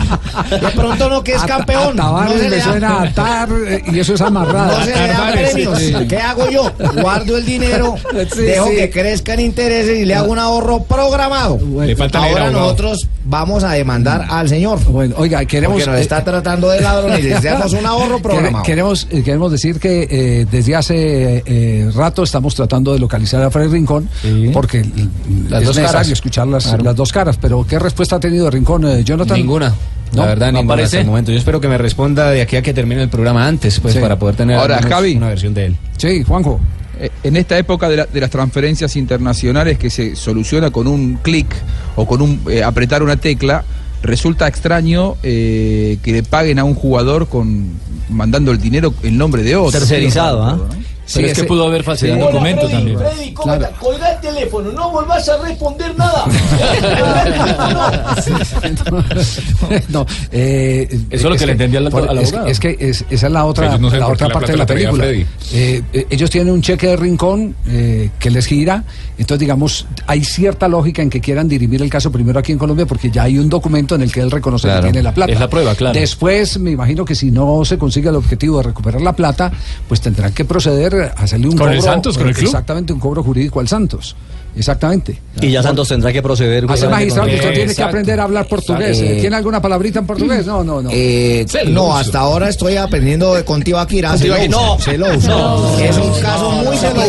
De 0.49 0.67
pronto 0.69 1.09
no 1.09 1.23
que 1.23 1.33
es 1.33 1.43
campeón. 1.43 1.99
atabares 1.99 2.33
no 2.35 2.41
se 2.41 2.49
le 2.49 2.57
da- 2.57 2.63
suena 2.63 2.89
a 2.89 3.01
atar 3.03 3.49
eh, 3.67 3.83
y 3.91 3.99
eso 3.99 4.13
es 4.15 4.21
amarrada. 4.21 4.77
no 4.79 4.83
se 4.85 4.91
le 4.91 4.95
da 5.07 5.13
Atarbares, 5.17 5.51
premios. 5.51 5.79
sí. 5.79 5.93
¿Qué 6.07 6.17
hago 6.17 6.49
yo? 6.49 6.71
Guardo 7.01 7.37
el 7.37 7.45
dinero, 7.45 7.95
Sí, 8.33 8.41
dejo 8.41 8.67
sí. 8.69 8.75
que 8.75 8.89
crezcan 8.89 9.39
intereses 9.39 9.99
y 9.99 10.05
le 10.05 10.15
hago 10.15 10.31
un 10.31 10.39
ahorro 10.39 10.83
programado. 10.83 11.59
Le 11.81 11.95
falta 11.95 12.21
leer 12.21 12.37
Ahora 12.47 12.59
nosotros 12.59 13.07
vamos 13.25 13.63
a 13.63 13.71
demandar 13.73 14.25
al 14.29 14.47
señor. 14.49 14.83
Bueno, 14.85 15.15
oiga, 15.17 15.43
queremos... 15.45 15.75
Porque 15.77 15.89
nos 15.91 15.99
eh, 15.99 16.01
está 16.01 16.23
tratando 16.23 16.69
de 16.69 16.81
ladrón 16.81 17.11
y 17.19 17.23
necesitamos 17.23 17.73
un 17.73 17.85
ahorro 17.85 18.19
programado. 18.21 18.63
Queremos, 18.63 19.07
eh, 19.11 19.21
queremos 19.23 19.51
decir 19.51 19.79
que 19.79 20.07
eh, 20.09 20.45
desde 20.51 20.75
hace 20.75 21.43
eh, 21.45 21.89
rato 21.93 22.23
estamos 22.23 22.55
tratando 22.55 22.93
de 22.93 22.99
localizar 22.99 23.41
a 23.43 23.51
Freddy 23.51 23.69
Rincón 23.69 24.09
porque 24.53 24.79
Las 25.49 25.61
es 25.61 25.67
dos 25.67 25.75
necesario 25.75 25.87
caras. 25.91 26.09
escuchar 26.09 26.47
las, 26.47 26.65
Claro. 26.67 26.83
las 26.83 26.95
dos 26.95 27.11
caras. 27.11 27.37
Pero 27.41 27.65
¿qué 27.67 27.79
respuesta 27.79 28.17
ha 28.17 28.19
tenido 28.19 28.49
Rincón, 28.49 28.85
eh, 28.87 29.03
Jonathan? 29.03 29.37
Ninguna. 29.37 29.73
¿No? 30.13 30.21
La 30.21 30.25
verdad, 30.27 30.47
¿No 30.53 30.59
ninguna 30.59 30.73
aparece? 30.75 30.85
hasta 30.97 31.01
el 31.01 31.07
momento. 31.07 31.31
Yo 31.33 31.37
espero 31.37 31.59
que 31.59 31.67
me 31.67 31.77
responda 31.77 32.31
de 32.31 32.41
aquí 32.41 32.55
a 32.55 32.61
que 32.61 32.73
termine 32.73 33.03
el 33.03 33.09
programa 33.09 33.45
antes, 33.45 33.79
pues, 33.81 33.93
Sí. 33.93 33.99
para 33.99 34.17
poder 34.17 34.35
tener 34.35 34.57
Ahora, 34.57 34.81
Javi. 34.81 35.15
una 35.17 35.27
versión 35.27 35.53
de 35.53 35.65
él. 35.65 35.75
Sí, 35.97 36.23
Juanjo. 36.23 36.59
En 37.23 37.35
esta 37.37 37.57
época 37.57 37.89
de, 37.89 37.97
la- 37.97 38.05
de 38.05 38.19
las 38.19 38.29
transferencias 38.29 38.95
internacionales 38.95 39.77
que 39.77 39.89
se 39.89 40.15
soluciona 40.15 40.71
con 40.71 40.87
un 40.87 41.15
clic 41.21 41.47
o 41.95 42.05
con 42.05 42.21
un 42.21 42.41
eh, 42.49 42.63
apretar 42.63 43.03
una 43.03 43.15
tecla, 43.17 43.63
resulta 44.03 44.47
extraño 44.47 45.15
eh, 45.23 45.97
que 46.03 46.11
le 46.11 46.23
paguen 46.23 46.59
a 46.59 46.63
un 46.63 46.75
jugador 46.75 47.27
con 47.27 47.71
mandando 48.09 48.51
el 48.51 48.59
dinero 48.59 48.93
en 49.03 49.17
nombre 49.17 49.43
de 49.43 49.55
otro. 49.55 49.79
Tercerizado, 50.43 50.43
¿ah? 50.43 50.59
Sí, 51.07 51.19
Pero 51.19 51.27
es 51.29 51.33
que 51.39 51.43
pudo 51.45 51.65
haber 51.67 51.83
falsedad 51.83 52.15
Sí. 52.15 52.19
documento 52.21 52.67
también. 52.67 52.97
Freddy, 52.99 53.31
¿cómo 53.33 53.43
Claro. 53.45 53.63
estás? 53.65 53.79
Colga 53.79 54.11
el 54.13 54.19
teléfono, 54.21 54.71
no 54.73 54.91
vuelvas 54.91 55.29
a 55.29 55.37
responder 55.37 55.97
nada. 55.97 56.25
no, 59.89 60.05
eh, 60.31 60.87
Eso 60.91 61.05
es 61.09 61.23
lo 61.23 61.35
que 61.35 61.45
le 61.45 61.51
entendí 61.53 61.77
al- 61.77 61.89
por- 61.89 62.09
al 62.09 62.17
es, 62.17 62.29
abogado. 62.29 62.47
es 62.51 62.59
que 62.59 62.75
es- 62.79 63.05
esa 63.09 63.27
es 63.27 63.31
la 63.31 63.45
otra, 63.45 63.77
no 63.77 63.89
la 63.89 64.07
otra 64.07 64.27
la 64.27 64.33
parte 64.33 64.51
de 64.51 64.57
la 64.57 64.65
película. 64.65 65.05
Eh, 65.07 65.25
eh, 65.53 66.05
ellos 66.09 66.29
tienen 66.29 66.53
un 66.53 66.61
cheque 66.61 66.87
de 66.87 66.95
rincón 66.97 67.55
eh, 67.67 68.09
que 68.19 68.29
les 68.29 68.45
gira, 68.45 68.83
entonces 69.17 69.39
digamos, 69.39 69.87
hay 70.07 70.23
cierta 70.23 70.67
lógica 70.67 71.01
en 71.01 71.09
que 71.09 71.21
quieran 71.21 71.47
dirimir 71.47 71.81
el 71.81 71.89
caso 71.89 72.11
primero 72.11 72.39
aquí 72.39 72.51
en 72.51 72.57
Colombia 72.57 72.85
porque 72.85 73.09
ya 73.09 73.23
hay 73.23 73.37
un 73.39 73.49
documento 73.49 73.95
en 73.95 74.01
el 74.01 74.11
que 74.11 74.19
él 74.21 74.31
reconoce 74.31 74.67
Claro. 74.67 74.81
que 74.81 74.87
tiene 74.91 75.03
la 75.03 75.13
plata. 75.13 75.31
Es 75.31 75.39
la 75.39 75.49
prueba, 75.49 75.75
claro. 75.75 75.97
Después, 75.97 76.59
me 76.59 76.71
imagino 76.71 77.05
que 77.05 77.15
si 77.15 77.31
no 77.31 77.63
se 77.65 77.77
consigue 77.77 78.09
el 78.09 78.15
objetivo 78.15 78.57
de 78.57 78.63
recuperar 78.63 79.01
la 79.01 79.13
plata, 79.13 79.51
pues 79.87 80.01
tendrán 80.01 80.33
que 80.33 80.45
proceder 80.45 80.95
hacerle 81.05 81.47
un 81.47 81.51
¿Con 81.53 81.59
cobro. 81.59 81.73
el 81.73 81.81
Santos, 81.81 82.17
con 82.17 82.27
el 82.27 82.33
club? 82.33 82.45
Exactamente, 82.45 82.93
un 82.93 82.99
cobro 82.99 83.23
jurídico 83.23 83.59
al 83.59 83.67
Santos. 83.67 84.15
Exactamente. 84.57 85.21
Y 85.41 85.51
ya 85.51 85.61
Santos 85.61 85.87
tendrá 85.87 86.11
que 86.11 86.21
proceder. 86.21 86.65
Hacer 86.65 86.67
justamente 86.89 86.95
magistrado 86.95 87.29
usted 87.35 87.53
tiene 87.53 87.75
que 87.75 87.83
aprender 87.83 88.19
a 88.19 88.23
hablar 88.23 88.47
portugués. 88.47 88.97
¿Tiene 88.99 89.35
alguna 89.35 89.61
palabrita 89.61 89.99
en 89.99 90.05
portugués? 90.07 90.45
No, 90.45 90.63
no, 90.63 90.81
no. 90.81 90.89
Eh, 90.91 91.45
no, 91.69 91.95
hasta 91.95 92.19
ahora 92.19 92.49
estoy 92.49 92.75
aprendiendo 92.77 93.33
de 93.35 93.43
con 93.45 93.61
Tibaquirá. 93.61 94.09
Con 94.09 94.19
Se 94.19 94.27
lo 94.27 94.35
Tibaquirá, 94.35 94.57
uso, 94.57 94.75
no. 94.75 94.79
se 94.81 94.97
lo 94.97 95.17
uso. 95.17 95.29
No. 95.29 95.79
Es 95.79 95.97
un 95.97 96.21
caso 96.21 96.51
muy 96.51 96.77
serio. 96.77 97.01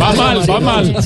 Va 0.00 0.12
mal, 0.14 0.50
va 0.50 0.60
mal. 0.60 0.96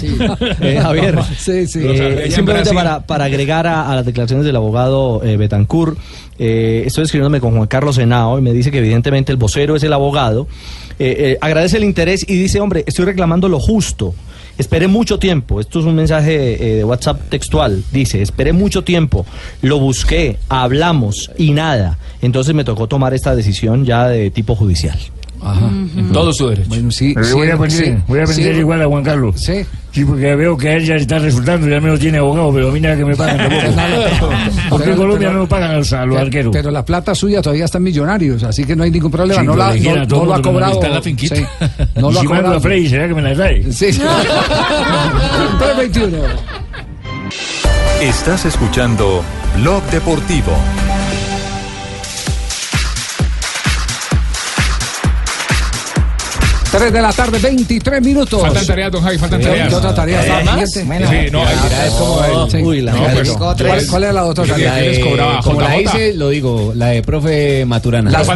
Eh, 0.60 0.78
Javier, 0.80 1.18
Sí, 1.38 1.66
sí. 1.66 1.80
eh, 1.82 2.28
simplemente 2.30 2.72
para, 2.72 3.00
para 3.06 3.24
agregar 3.24 3.66
a, 3.66 3.90
a 3.90 3.96
las 3.96 4.04
declaraciones 4.06 4.44
del 4.46 4.56
abogado 4.56 5.20
eh, 5.24 5.36
Betancourt, 5.36 5.96
eh, 6.38 6.84
estoy 6.86 7.04
escribiéndome 7.04 7.40
con 7.40 7.54
Juan 7.56 7.66
Carlos 7.66 7.98
Henao 7.98 8.38
y 8.38 8.42
me 8.42 8.52
dice 8.52 8.70
que 8.70 8.78
evidentemente 8.78 9.32
el 9.32 9.38
vocero 9.38 9.76
es 9.76 9.82
el 9.82 9.92
abogado. 9.92 10.46
Eh, 10.98 11.16
eh, 11.18 11.38
agradece 11.40 11.76
el 11.76 11.84
interés 11.84 12.24
y 12.26 12.34
dice, 12.34 12.60
hombre, 12.60 12.84
estoy 12.86 13.04
reclamando 13.04 13.48
lo 13.48 13.60
justo. 13.60 14.14
Esperé 14.58 14.86
mucho 14.86 15.18
tiempo, 15.18 15.60
esto 15.60 15.80
es 15.80 15.86
un 15.86 15.94
mensaje 15.94 16.34
eh, 16.34 16.76
de 16.76 16.84
WhatsApp 16.84 17.28
textual, 17.30 17.82
dice, 17.90 18.20
esperé 18.20 18.52
mucho 18.52 18.84
tiempo, 18.84 19.24
lo 19.62 19.80
busqué, 19.80 20.38
hablamos 20.50 21.30
y 21.38 21.52
nada. 21.52 21.98
Entonces 22.20 22.54
me 22.54 22.62
tocó 22.62 22.86
tomar 22.86 23.14
esta 23.14 23.34
decisión 23.34 23.86
ya 23.86 24.08
de 24.08 24.30
tipo 24.30 24.54
judicial. 24.54 24.98
Ajá. 25.44 25.68
Todo 26.12 26.32
su 26.32 26.48
derecho. 26.48 26.68
Bueno, 26.68 26.90
sí. 26.90 27.12
Pero 27.14 27.26
sí, 27.26 27.32
voy 27.34 27.48
a 27.50 27.54
aprender, 27.54 27.84
sí, 27.84 27.94
voy 28.06 28.20
a 28.20 28.22
aprender 28.22 28.54
sí. 28.54 28.60
igual 28.60 28.82
a 28.82 28.86
Juan 28.86 29.02
Carlos. 29.02 29.34
Sí. 29.40 29.64
Sí, 29.90 30.04
porque 30.06 30.34
veo 30.36 30.56
que 30.56 30.68
a 30.70 30.76
él 30.76 30.86
ya 30.86 30.94
está 30.94 31.18
resultando, 31.18 31.68
ya 31.68 31.78
menos 31.80 31.98
tiene 32.00 32.16
abogado, 32.18 32.50
pero 32.54 32.68
a 32.70 32.72
mí 32.72 32.80
nada 32.80 32.96
que 32.96 33.04
me 33.04 33.14
pagan 33.14 33.36
tampoco. 33.76 34.32
Porque 34.70 34.90
en 34.90 34.96
Colombia 34.96 35.30
no 35.32 35.38
nos 35.40 35.48
pagan 35.48 35.72
a 35.72 35.76
los, 35.78 35.92
a 35.92 36.06
los 36.06 36.14
Pero- 36.14 36.26
arqueros. 36.26 36.52
Pero 36.52 36.70
la 36.70 36.84
plata 36.84 37.14
suya 37.14 37.42
todavía 37.42 37.64
está 37.66 37.78
en 37.78 37.84
millonarios, 37.84 38.42
así 38.44 38.64
que 38.64 38.74
no 38.76 38.84
hay 38.84 38.90
ningún 38.90 39.10
problema. 39.10 39.40
Sí, 39.40 39.46
no, 39.46 39.52
pero 39.54 39.64
la, 39.66 39.74
no, 39.74 40.06
no 40.06 40.24
lo 40.24 40.34
ha 40.34 40.36
no 40.38 40.42
cobrado. 40.42 40.72
está 40.74 40.86
en 40.86 40.94
la 40.94 41.02
finquita. 41.02 41.36
sí, 41.36 41.44
no 41.96 42.10
y 42.10 42.14
lo 42.14 42.18
ha 42.20 42.22
si 42.22 42.28
mando 42.28 42.42
cobrado. 42.42 42.56
a 42.56 42.60
Freddy, 42.60 42.88
¿será 42.88 43.08
que 43.08 43.14
me 43.14 43.22
la 43.22 43.34
trae? 43.34 43.72
Sí. 43.72 43.86
321. 45.58 46.18
Estás 48.00 48.44
escuchando 48.46 49.22
Blog 49.60 49.82
Deportivo. 49.90 50.52
Tres 56.82 56.92
de 56.94 57.00
la 57.00 57.12
tarde, 57.12 57.38
23 57.38 58.02
minutos. 58.02 58.40
Faltan 58.40 58.66
tareas, 58.66 58.90
don 58.90 59.02
Javi, 59.04 59.16
faltan 59.16 59.40
Sí, 59.40 59.46
tareas. 59.46 59.68
¿Qué 59.68 59.74
otra 59.76 59.94
tarea? 59.94 60.20
¿Está 60.20 60.34
¿Más? 60.42 60.72
pendiente? 60.74 61.26
Sí, 61.26 61.30
no, 61.30 61.46
hay- 61.46 61.54
es 61.86 61.92
como. 61.92 62.68
Uy, 62.68 62.80
la 62.80 62.92
No, 62.92 63.06
pues, 63.12 63.30
¿Cuál, 63.30 63.86
cuál 63.86 64.04
es 64.04 64.14
la 64.14 64.24
otra 64.24 64.46
La 64.46 64.54
tarea? 64.56 65.40
como 65.44 65.60
la 65.60 65.80
hice, 65.80 66.12
lo 66.14 66.28
digo, 66.30 66.72
la 66.74 66.86
de 66.88 67.02
profe 67.02 67.64
Maturana. 67.66 68.10
Las, 68.10 68.26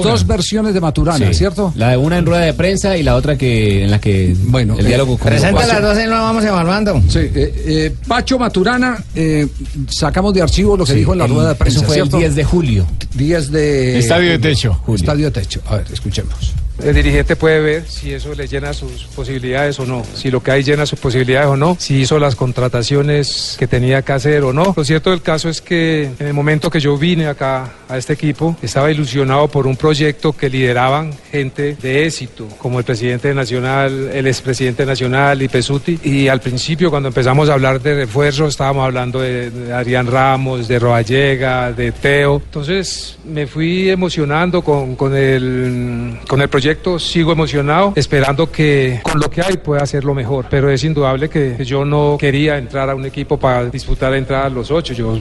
dos 0.00 0.24
versiones 0.24 0.72
de 0.72 0.80
Maturana, 0.80 1.26
Sí. 1.32 1.34
¿cierto? 1.34 1.72
La 1.74 1.90
de 1.90 1.96
una 1.96 2.18
en 2.18 2.26
rueda 2.26 2.42
de 2.42 2.54
prensa 2.54 2.96
y 2.96 3.02
la 3.02 3.16
otra 3.16 3.36
que 3.36 3.82
en 3.82 3.90
la 3.90 4.00
que 4.00 4.36
Bueno, 4.44 4.76
el 4.78 4.84
eh, 4.86 4.88
diálogo 4.90 5.18
con 5.18 5.26
Presenta 5.28 5.66
las 5.66 5.82
dos 5.82 5.98
y 5.98 6.06
lo 6.06 6.12
vamos 6.12 6.44
evaluando. 6.44 7.02
Sí, 7.08 7.18
eh, 7.18 7.30
eh, 7.34 7.94
Pacho 8.06 8.38
Maturana, 8.38 9.02
eh, 9.16 9.48
sacamos 9.88 10.32
de 10.32 10.42
archivo 10.42 10.76
lo 10.76 10.84
que 10.84 10.94
dijo 10.94 11.12
en 11.12 11.18
la 11.18 11.24
El- 11.24 11.32
rueda 11.32 11.48
de 11.48 11.54
prensa. 11.56 11.78
Eso 11.78 11.86
fue 11.86 11.94
¿cierto? 11.96 12.18
el 12.18 12.22
10 12.22 12.34
de 12.36 12.44
julio. 12.44 12.86
10 13.14 13.50
de... 13.50 13.98
Estadio 13.98 14.30
de 14.30 14.38
techo. 14.38 14.80
Estadio 14.94 15.24
de 15.26 15.32
techo. 15.32 15.60
A 15.68 15.76
ver, 15.78 15.86
escuchemos. 15.92 16.54
El 16.82 16.94
dirigente 16.94 17.36
puede 17.36 17.60
ver 17.60 17.86
si 17.86 18.12
eso 18.12 18.34
le 18.34 18.48
llena 18.48 18.72
sus 18.72 19.04
posibilidades 19.04 19.78
o 19.80 19.86
no, 19.86 20.02
si 20.14 20.30
lo 20.30 20.42
que 20.42 20.50
hay 20.50 20.62
llena 20.62 20.86
sus 20.86 20.98
posibilidades 20.98 21.48
o 21.48 21.56
no, 21.56 21.76
si 21.78 22.00
hizo 22.00 22.18
las 22.18 22.36
contrataciones 22.36 23.56
que 23.58 23.66
tenía 23.66 24.02
que 24.02 24.12
hacer 24.12 24.42
o 24.42 24.52
no. 24.52 24.72
Lo 24.76 24.84
cierto 24.84 25.10
del 25.10 25.22
caso 25.22 25.48
es 25.48 25.60
que 25.60 26.10
en 26.18 26.26
el 26.26 26.34
momento 26.34 26.70
que 26.70 26.80
yo 26.80 26.96
vine 26.96 27.26
acá 27.26 27.72
a 27.90 27.98
este 27.98 28.12
equipo, 28.12 28.56
estaba 28.62 28.90
ilusionado 28.90 29.48
por 29.48 29.66
un 29.66 29.76
proyecto 29.76 30.32
que 30.32 30.48
lideraban 30.48 31.12
gente 31.30 31.76
de 31.80 32.06
éxito, 32.06 32.46
como 32.58 32.78
el 32.78 32.84
presidente 32.84 33.34
nacional, 33.34 34.10
el 34.12 34.26
expresidente 34.26 34.86
nacional 34.86 35.42
y 35.42 35.48
Pesuti. 35.48 35.98
Y 36.04 36.28
al 36.28 36.40
principio, 36.40 36.90
cuando 36.90 37.08
empezamos 37.08 37.48
a 37.48 37.54
hablar 37.54 37.80
de 37.80 37.94
refuerzos, 37.94 38.50
estábamos 38.50 38.84
hablando 38.84 39.20
de, 39.20 39.50
de 39.50 39.72
Adrián 39.72 40.06
Ramos, 40.06 40.68
de 40.68 40.78
Roallega, 40.78 41.72
de 41.72 41.90
Teo. 41.90 42.40
Entonces 42.44 43.18
me 43.24 43.46
fui 43.46 43.90
emocionando 43.90 44.62
con, 44.62 44.94
con, 44.94 45.16
el, 45.16 46.18
con 46.28 46.40
el 46.40 46.48
proyecto, 46.48 46.69
sigo 46.98 47.32
emocionado, 47.32 47.92
esperando 47.96 48.50
que 48.50 49.00
con 49.02 49.20
lo 49.20 49.30
que 49.30 49.42
hay 49.42 49.56
pueda 49.56 49.82
hacerlo 49.82 50.14
mejor. 50.14 50.46
Pero 50.50 50.70
es 50.70 50.82
indudable 50.84 51.28
que 51.28 51.64
yo 51.64 51.84
no 51.84 52.16
quería 52.18 52.58
entrar 52.58 52.90
a 52.90 52.94
un 52.94 53.06
equipo 53.06 53.38
para 53.38 53.66
disputar 53.66 54.14
entrar 54.14 54.46
a 54.46 54.48
los 54.50 54.70
ocho. 54.70 54.94
Yo, 54.94 55.20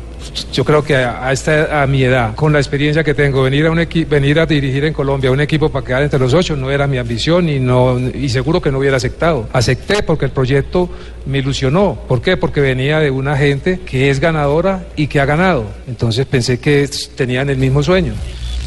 yo 0.52 0.66
creo 0.66 0.84
que 0.84 0.95
a, 0.95 1.28
a 1.28 1.32
esta, 1.32 1.82
a 1.82 1.88
mi 1.88 2.04
edad, 2.04 2.36
con 2.36 2.54
la 2.54 2.60
experiencia 2.60 3.04
que 3.04 3.14
tengo, 3.14 3.43
venir 3.43 3.66
a, 3.66 3.72
un 3.72 3.88
venir 4.08 4.39
a 4.39 4.45
dirigir 4.45 4.86
en 4.86 4.93
Colombia 4.93 5.32
un 5.32 5.41
equipo 5.41 5.70
para 5.70 5.86
quedar 5.86 6.04
entre 6.04 6.20
los 6.20 6.34
ocho 6.34 6.56
no 6.56 6.72
era 6.72 6.88
mi 6.88 6.97
ambición 6.97 7.50
y, 7.50 7.60
no, 7.60 8.00
y 8.00 8.30
seguro 8.30 8.62
que 8.62 8.72
no 8.72 8.80
hubiera 8.80 8.97
aceptado. 8.97 9.47
Acepté 9.54 10.04
porque 10.04 10.26
el 10.26 10.32
proyecto 10.32 10.89
me 11.26 11.39
ilusionó. 11.39 11.97
¿Por 12.08 12.22
qué? 12.22 12.38
Porque 12.38 12.62
venía 12.62 13.00
de 13.00 13.12
una 13.12 13.38
gente 13.38 13.80
que 13.86 14.10
es 14.10 14.20
ganadora 14.20 14.88
y 14.95 15.08
que 15.08 15.20
ha 15.20 15.26
ganado. 15.26 15.66
Entonces 15.88 16.26
pensé 16.26 16.60
que 16.60 16.89
tenían 17.16 17.50
el 17.50 17.58
mismo 17.58 17.84
sueño. 17.84 18.14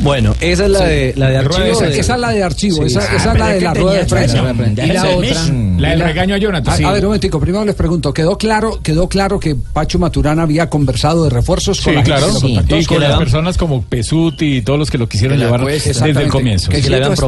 Bueno, 0.02 0.34
esa 0.40 0.64
es 0.64 0.70
la 0.70 0.84
de, 0.84 1.14
la 1.16 1.28
de 1.30 1.36
archivo. 1.38 1.64
Esa, 1.64 1.84
de- 1.86 1.98
esa 2.00 2.14
es 2.14 2.20
la 2.20 2.30
de 2.30 2.42
archivo, 2.42 2.76
Sí. 2.78 2.82
esa, 2.86 3.00
Ah, 3.00 3.04
esa 3.04 3.16
es 3.16 3.22
pero 3.32 3.38
la 3.44 3.48
de 3.52 3.60
la 3.60 3.74
rueda 3.74 3.98
de 3.98 4.04
prensa. 4.04 4.54
Y 4.84 4.86
la 4.92 5.08
otra. 5.08 5.40
La 5.82 5.90
del 5.90 6.00
regaño 6.00 6.34
a 6.34 6.38
Jonathan, 6.38 6.74
A, 6.74 6.76
sí. 6.76 6.84
a 6.84 6.90
ver, 6.92 7.00
un 7.02 7.06
momentico, 7.08 7.38
primero 7.40 7.64
les 7.64 7.74
pregunto, 7.74 8.12
¿quedó 8.12 8.36
claro, 8.38 8.80
quedó 8.82 9.08
claro 9.08 9.38
que 9.38 9.54
Pacho 9.54 9.98
Maturana 9.98 10.42
había 10.42 10.68
conversado 10.70 11.24
de 11.24 11.30
refuerzos 11.30 11.78
Sí, 11.78 11.84
con 11.84 11.94
la 11.96 12.02
claro. 12.02 12.26
que? 12.40 12.78
Y 12.80 12.84
con 12.84 13.00
las 13.00 13.18
personas 13.18 13.56
como 13.58 13.82
Pesuti 13.82 14.56
y 14.58 14.62
todos 14.62 14.78
los 14.78 14.90
que 14.90 14.98
lo 14.98 15.08
quisieron 15.08 15.36
Que 15.38 15.44
llevar 15.44 15.64
desde 15.64 16.10
el 16.22 16.28
comienzo. 16.28 16.70
Que 16.70 16.82
si 16.82 16.92
ellos- 16.92 17.18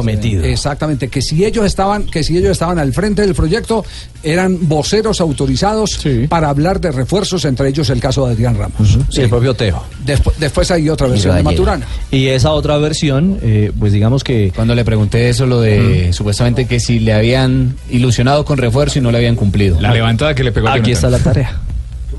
Exactamente, 0.45 1.07
que 1.09 1.21
si 1.21 1.43
ellos 1.45 1.65
estaban, 1.65 2.05
que 2.05 2.23
si 2.23 2.37
ellos 2.37 2.51
estaban 2.51 2.79
al 2.79 2.93
frente 2.93 3.21
del 3.21 3.33
proyecto, 3.35 3.83
eran 4.23 4.57
voceros 4.67 5.21
autorizados 5.21 5.99
para 6.29 6.49
hablar 6.49 6.79
de 6.79 6.91
refuerzos, 6.91 7.45
entre 7.45 7.69
ellos 7.69 7.89
el 7.89 7.99
caso 7.99 8.25
de 8.25 8.33
Adrián 8.33 8.57
Ramos. 8.57 8.97
Sí, 9.09 9.21
el 9.21 9.29
propio 9.29 9.53
Teo. 9.53 9.83
Después, 10.05 10.37
después 10.39 10.71
hay 10.71 10.89
otra 10.89 11.07
versión 11.07 11.35
de 11.35 11.43
Maturana. 11.43 11.85
Y 12.11 12.27
esa 12.27 12.51
otra 12.51 12.77
versión, 12.77 13.39
eh, 13.41 13.71
pues 13.77 13.91
digamos 13.93 14.23
que... 14.23 14.51
Cuando 14.55 14.75
le 14.75 14.85
pregunté 14.85 15.29
eso, 15.29 15.45
lo 15.45 15.59
de 15.61 16.13
supuestamente 16.13 16.65
que 16.67 16.79
si 16.79 16.99
le 16.99 17.13
habían 17.13 17.75
ilusionado 17.89 18.44
con 18.45 18.57
refuerzo 18.57 18.99
y 18.99 19.01
no 19.01 19.11
le 19.11 19.17
habían 19.17 19.35
cumplido. 19.35 19.79
La 19.81 19.91
levantada 19.91 20.33
que 20.35 20.43
le 20.43 20.51
pegó 20.51 20.69
Aquí 20.69 20.91
está 20.91 21.09
la 21.09 21.19
tarea. 21.19 21.59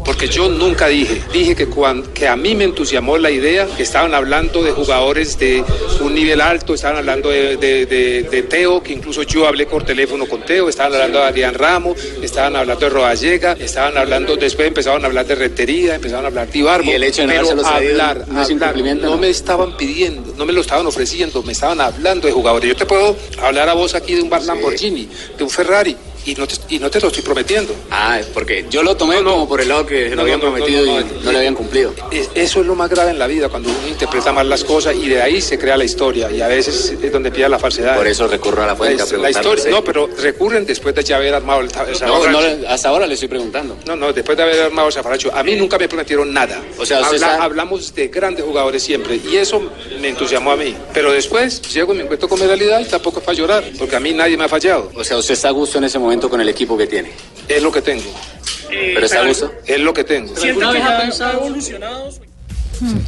Porque 0.05 0.29
yo 0.29 0.49
nunca 0.49 0.87
dije, 0.87 1.21
dije 1.33 1.57
que, 1.57 1.67
cuando, 1.67 2.13
que 2.13 2.29
a 2.29 2.37
mí 2.37 2.55
me 2.55 2.63
entusiasmó 2.63 3.19
la 3.19 3.29
idea, 3.29 3.67
que 3.77 3.83
estaban 3.83 4.15
hablando 4.15 4.63
de 4.63 4.71
jugadores 4.71 5.37
de 5.37 5.65
un 6.01 6.15
nivel 6.15 6.41
alto, 6.41 6.75
estaban 6.75 6.99
hablando 6.99 7.29
de, 7.31 7.57
de- 7.57 7.87
de- 7.87 8.23
de 8.31 8.43
Teo, 8.43 8.81
que 8.85 8.93
incluso 8.93 9.25
yo 9.25 9.49
hablé 9.49 9.67
por 9.67 9.83
teléfono 9.85 10.27
con 10.27 10.43
Teo, 10.43 10.69
estaban 10.69 10.93
hablando 10.93 11.19
de 11.19 11.25
Adrián 11.25 11.55
Ramos, 11.55 11.97
estaban 12.23 12.55
hablando 12.55 12.85
de 12.87 12.91
Roallega, 12.91 13.57
estaban 13.59 13.99
hablando, 13.99 14.37
después 14.37 14.69
empezaron 14.69 15.03
a 15.03 15.09
hablar 15.09 15.27
de 15.27 15.35
Rentería, 15.35 15.97
empezaron 15.97 16.25
a 16.25 16.29
hablar 16.29 16.49
de 16.53 16.59
Ibarbo, 16.59 16.89
Y 16.89 16.95
el 16.95 17.03
hecho 17.03 17.23
de 17.23 17.27
no 17.27 17.33
pero 17.33 17.67
hablar, 17.67 18.19
no 18.29 18.39
hablar, 18.43 18.51
incumplimiento, 18.53 19.07
no 19.07 19.13
¿no? 19.17 19.19
me 19.19 19.29
estaban 19.31 19.77
pidiendo, 19.77 20.35
no 20.39 20.47
me 20.47 20.53
lo 20.53 20.61
estaban 20.61 20.87
ofreciendo, 20.87 21.43
me 21.43 21.51
estaban 21.53 21.81
hablando 21.81 22.29
de 22.29 22.33
jugadores. 22.33 22.69
Yo 22.69 22.77
te 22.77 22.87
puedo 22.87 23.17
hablar 23.43 23.69
a 23.69 23.75
vos 23.75 23.97
aquí 23.97 24.15
de 24.15 24.23
un 24.23 24.31
Lamborghini, 24.31 25.09
de 25.37 25.43
un 25.43 25.51
Ferrari, 25.51 25.97
y 26.27 26.35
no 26.35 26.47
te, 26.47 26.57
y 26.75 26.79
no 26.79 26.91
te 26.91 27.01
lo 27.01 27.09
estoy 27.09 27.23
prometiendo. 27.23 27.75
Ah, 27.91 28.21
porque 28.35 28.67
yo 28.71 28.83
lo 28.83 28.97
tomé 28.97 29.23
como 29.23 29.49
por 29.49 29.61
el 29.61 29.69
lado 29.69 29.87
que 29.87 30.05
se 30.05 30.11
lo 30.11 30.17
No, 30.17 30.23
habían 30.23 30.41
no, 30.41 30.47
no, 30.47 30.53
prometido 30.55 30.85
no, 30.87 30.93
no, 30.93 31.01
y 31.01 31.25
no 31.25 31.33
le 31.33 31.39
habían 31.39 31.55
cumplido. 31.55 31.95
Es- 32.11 32.31
Eso 32.35 32.61
es 32.61 32.67
lo 32.67 32.75
más 32.75 32.91
grave 32.91 33.11
en 33.11 33.19
la 33.19 33.27
vida, 33.27 33.49
cuando 33.49 33.69
uno 33.71 33.89
interpreta 33.89 34.33
mal 34.33 34.49
las 34.49 34.65
cosas 34.65 34.95
y 34.95 35.09
de 35.09 35.23
ahí 35.23 35.41
se 35.41 35.59
crea 35.59 35.77
la 35.77 35.85
historia 35.85 36.31
y 36.31 36.41
a 36.43 36.49
veces 36.49 36.95
es 37.01 37.13
donde 37.13 37.31
pilla 37.31 37.49
la 37.49 37.59
falsedad. 37.59 37.97
Por 37.97 38.07
eso 38.07 38.27
recurro 38.29 38.63
a 38.63 38.67
la 38.67 38.77
fuente 38.77 39.03
a 39.03 39.17
La, 39.19 39.31
historia, 39.31 39.65
no, 39.71 39.83
pero 39.85 40.09
recurren 40.19 40.67
después 40.67 40.95
de 40.95 41.03
ya 41.05 41.17
haber 41.17 41.35
armado 41.35 41.61
el, 41.61 41.67
el 41.71 42.01
No, 42.07 42.27
no 42.31 42.39
hasta 42.69 42.89
ahora 42.89 43.07
le 43.07 43.15
estoy 43.15 43.29
preguntando. 43.29 43.77
No, 43.87 43.97
no, 43.97 44.13
después 44.13 44.37
de 44.37 44.43
haber 44.45 44.61
armado 44.61 44.89
el 44.89 44.95
zafarrancho. 44.95 45.31
A 45.35 45.43
mí 45.43 45.55
nunca 45.57 45.79
me 45.79 45.89
prometieron 45.89 46.33
nada. 46.33 46.61
O 46.79 46.85
sea, 46.87 47.01
usted 47.01 47.17
Habla- 47.17 47.27
sabe- 47.33 47.43
Hablamos 47.45 47.95
de 47.95 48.09
grandes 48.09 48.45
jugadores 48.45 48.83
siempre 48.83 49.21
y 49.31 49.37
eso 49.37 49.63
me 50.01 50.09
entusiasmó 50.09 50.51
a 50.53 50.57
mí. 50.57 50.75
Pero 50.93 51.13
después 51.13 51.63
llego 51.73 51.95
y 51.95 51.99
me 51.99 52.03
encuentro 52.05 52.29
con 52.29 52.41
mi 52.41 52.47
realidad 52.47 52.81
y 52.81 52.85
tampoco 52.87 53.21
es 53.21 53.25
para 53.25 53.37
llorar, 53.39 53.65
porque 53.79 53.97
a 53.97 54.01
mí 54.01 54.13
nadie 54.13 54.37
me 54.37 54.45
ha 54.45 54.49
fallado. 54.49 54.91
O 54.95 55.05
sea, 55.05 55.17
usted 55.19 55.35
está 55.35 55.49
a 55.49 55.53
gusto 55.53 55.79
en 55.79 55.85
ese 55.85 55.99
momento 55.99 56.16
con 56.21 56.41
el 56.41 56.49
equipo 56.49 56.77
que 56.77 56.87
tiene. 56.87 57.11
Es 57.49 57.63
lo 57.63 57.71
que 57.71 57.83
tengo. 57.83 58.11
Pero 58.69 59.07
está 59.07 59.21
a 59.21 59.27
gusto. 59.27 59.53
Es 59.67 59.81
lo 59.81 59.95
que 59.95 60.05
tengo. 60.05 60.35
¿Alguna 60.43 60.73
vez 60.73 60.83
ha 60.83 60.99
pensado? 60.99 61.49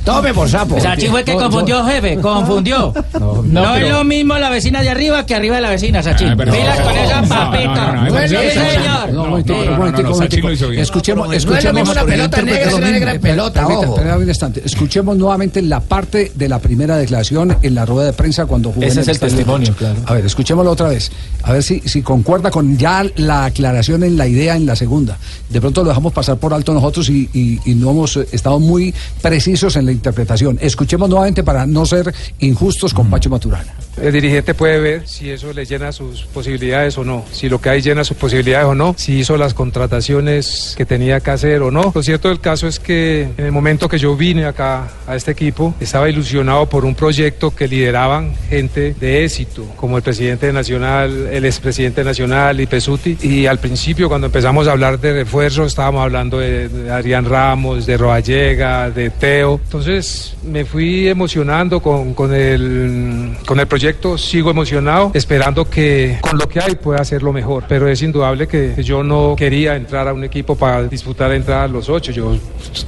Tome 0.05 0.33
por 0.35 0.49
sapo. 0.49 0.77
O 0.77 0.81
sea, 0.81 0.95
Sachi 0.95 1.07
fue 1.09 1.21
el 1.21 1.25
que 1.27 1.35
confundió, 1.35 1.85
jefe, 1.85 2.17
confundió. 2.21 2.93
No, 3.19 3.43
no, 3.43 3.75
es 3.77 3.83
pero- 3.85 3.99
lo 3.99 4.05
mismo 4.05 4.39
la 4.39 4.51
vecina 4.51 4.83
de 4.83 4.91
arriba 4.91 5.25
que 5.27 5.35
arriba 5.35 5.57
de 5.57 5.63
la 5.63 5.71
vecina, 5.71 6.03
Sachi. 6.03 6.25
Ah, 6.25 6.35
pero- 6.37 6.53
Pilas 6.53 6.81
con 6.81 6.97
esa 6.97 7.21
no, 7.23 7.29
papita. 7.29 7.93
no, 7.93 7.93
no, 8.05 8.11
Bueno, 8.11 8.21
no, 8.21 8.29
sí, 8.29 8.35
no, 8.59 8.71
señor. 8.71 9.13
No, 9.13 9.23
un 9.23 9.29
momentico, 9.31 9.59
un 9.59 9.77
momentico, 9.79 10.09
un 10.09 10.15
momentico. 10.15 10.49
Escuchemos, 10.49 11.35
escuchemos. 11.35 11.75
mismo 11.75 11.93
una 11.93 12.05
pelota 12.05 12.43
negra 12.43 12.69
que 12.69 12.75
una 12.75 12.91
negra 12.91 13.13
en 13.15 13.21
pelota, 13.21 13.61
Permita- 13.67 13.87
ojo. 13.87 13.95
permítame 13.95 14.23
un 14.23 14.29
instante. 14.29 14.63
Escuchemos 14.65 15.17
nuevamente 15.17 15.63
la 15.63 15.81
parte 15.81 16.33
de 16.35 16.49
la 16.49 16.59
primera 16.59 16.97
declaración 16.97 17.57
en 17.63 17.75
la 17.75 17.85
rueda 17.87 18.07
de 18.07 18.13
prensa 18.13 18.47
cuando 18.47 18.71
jugó 18.73 18.83
Ese 18.87 18.95
en 18.95 19.01
es 19.01 19.09
el 19.09 19.15
Estadio 19.15 19.35
testimonio, 19.37 19.73
Cucho. 19.75 19.95
A 20.07 20.15
ver, 20.15 20.27
escuchémoslo 20.27 20.71
otra 20.71 20.89
vez. 20.89 21.11
A 21.43 21.53
ver 21.53 21.63
si, 21.63 21.81
si 21.81 22.03
concuerda 22.03 22.51
con 22.51 22.77
ya 22.79 23.05
la 23.17 23.45
aclaración 23.47 24.03
en 24.03 24.17
la 24.17 24.27
idea 24.27 24.57
en 24.57 24.67
la 24.67 24.77
segunda. 24.77 25.17
De 25.49 25.61
pronto 25.61 25.83
lo 25.83 25.89
dejamos 25.89 26.13
pasar 26.13 26.37
por 26.37 26.53
alto 26.55 26.73
nosotros 26.75 27.09
y, 27.09 27.29
y- 27.33 27.59
y 27.65 27.75
no 27.75 27.91
hemos 27.91 28.17
eh, 28.17 28.27
estado 28.33 28.59
muy 28.61 28.95
precisos 29.23 29.58
en 29.63 29.87
la 29.87 29.93
interpretación. 29.93 30.59
Escuchemos 30.61 31.09
nuevamente 31.09 31.43
para 31.43 31.67
no 31.67 31.85
ser 31.85 32.15
injustos 32.39 32.95
con 32.95 33.11
Pacho 33.11 33.29
Maturana. 33.29 33.75
El 34.01 34.13
dirigente 34.13 34.55
puede 34.55 34.79
ver 34.79 35.09
si 35.09 35.29
eso 35.31 35.53
le 35.53 35.65
llena 35.65 35.91
sus 35.91 36.23
posibilidades 36.27 36.97
o 36.99 37.05
no, 37.05 37.25
si 37.33 37.49
lo 37.49 37.61
que 37.61 37.71
hay 37.71 37.83
llena 37.83 38.05
sus 38.05 38.17
posibilidades 38.17 38.67
o 38.67 38.75
no, 38.75 38.95
si 38.97 39.19
hizo 39.19 39.37
las 39.37 39.55
contrataciones 39.55 40.75
que 40.77 40.87
tenía 40.87 41.19
que 41.19 41.33
hacer 41.33 41.63
o 41.63 41.73
no. 41.73 41.91
Lo 41.93 42.03
cierto 42.05 42.29
del 42.29 42.39
caso 42.39 42.69
es 42.69 42.79
que 42.79 43.29
en 43.37 43.45
el 43.45 43.53
momento 43.53 43.89
que 43.89 43.99
yo 43.99 44.17
vine 44.17 44.45
acá 44.45 44.89
a 45.07 45.17
este 45.17 45.33
equipo, 45.33 45.75
estaba 45.81 46.09
ilusionado 46.09 46.69
por 46.69 46.85
un 46.85 46.95
proyecto 46.95 47.51
que 47.51 47.67
lideraban 47.67 48.35
gente 48.49 48.95
de 49.01 49.25
éxito, 49.25 49.65
como 49.77 49.97
el 49.97 50.03
presidente 50.03 50.53
nacional, 50.53 51.29
el 51.33 51.45
expresidente 51.45 52.05
nacional 52.05 52.61
y 52.61 52.67
Pesuti. 52.67 53.19
Y 53.23 53.47
al 53.47 53.59
principio, 53.59 54.09
cuando 54.09 54.27
empezamos 54.29 54.69
a 54.69 54.73
hablar 54.73 55.01
de 55.01 55.13
refuerzos, 55.13 55.69
estábamos 55.69 56.03
hablando 56.03 56.39
de, 56.39 56.69
de 56.69 56.91
Adrián 56.91 57.25
Ramos, 57.25 57.87
de 57.87 57.97
Roallega, 57.97 58.91
de 58.91 59.11
Teo. 59.11 59.48
Entonces 59.57 60.35
me 60.45 60.65
fui 60.65 61.09
emocionando 61.09 61.81
con, 61.81 62.15
con, 62.15 62.35
el, 62.35 63.37
con 63.47 63.59
el 63.61 63.67
proyecto, 63.67 64.19
sigo 64.19 64.51
emocionado, 64.51 65.13
esperando 65.15 65.69
que 65.69 66.19
con 66.21 66.39
lo 66.39 66.49
que 66.49 66.61
hay 66.61 66.75
pueda 66.75 67.01
hacerlo 67.01 67.33
mejor. 67.33 67.65
Pero 67.69 67.89
es 67.89 68.03
indudable 68.03 68.47
que 68.49 68.75
yo 68.83 69.03
no 69.03 69.35
quería 69.37 69.77
entrar 69.77 70.09
a 70.09 70.13
un 70.13 70.25
equipo 70.25 70.57
para 70.57 70.85
disputar 70.85 71.33
entrar 71.33 71.63
a 71.65 71.69
los 71.69 71.89
ocho. 71.89 72.13
Yo, 72.13 72.37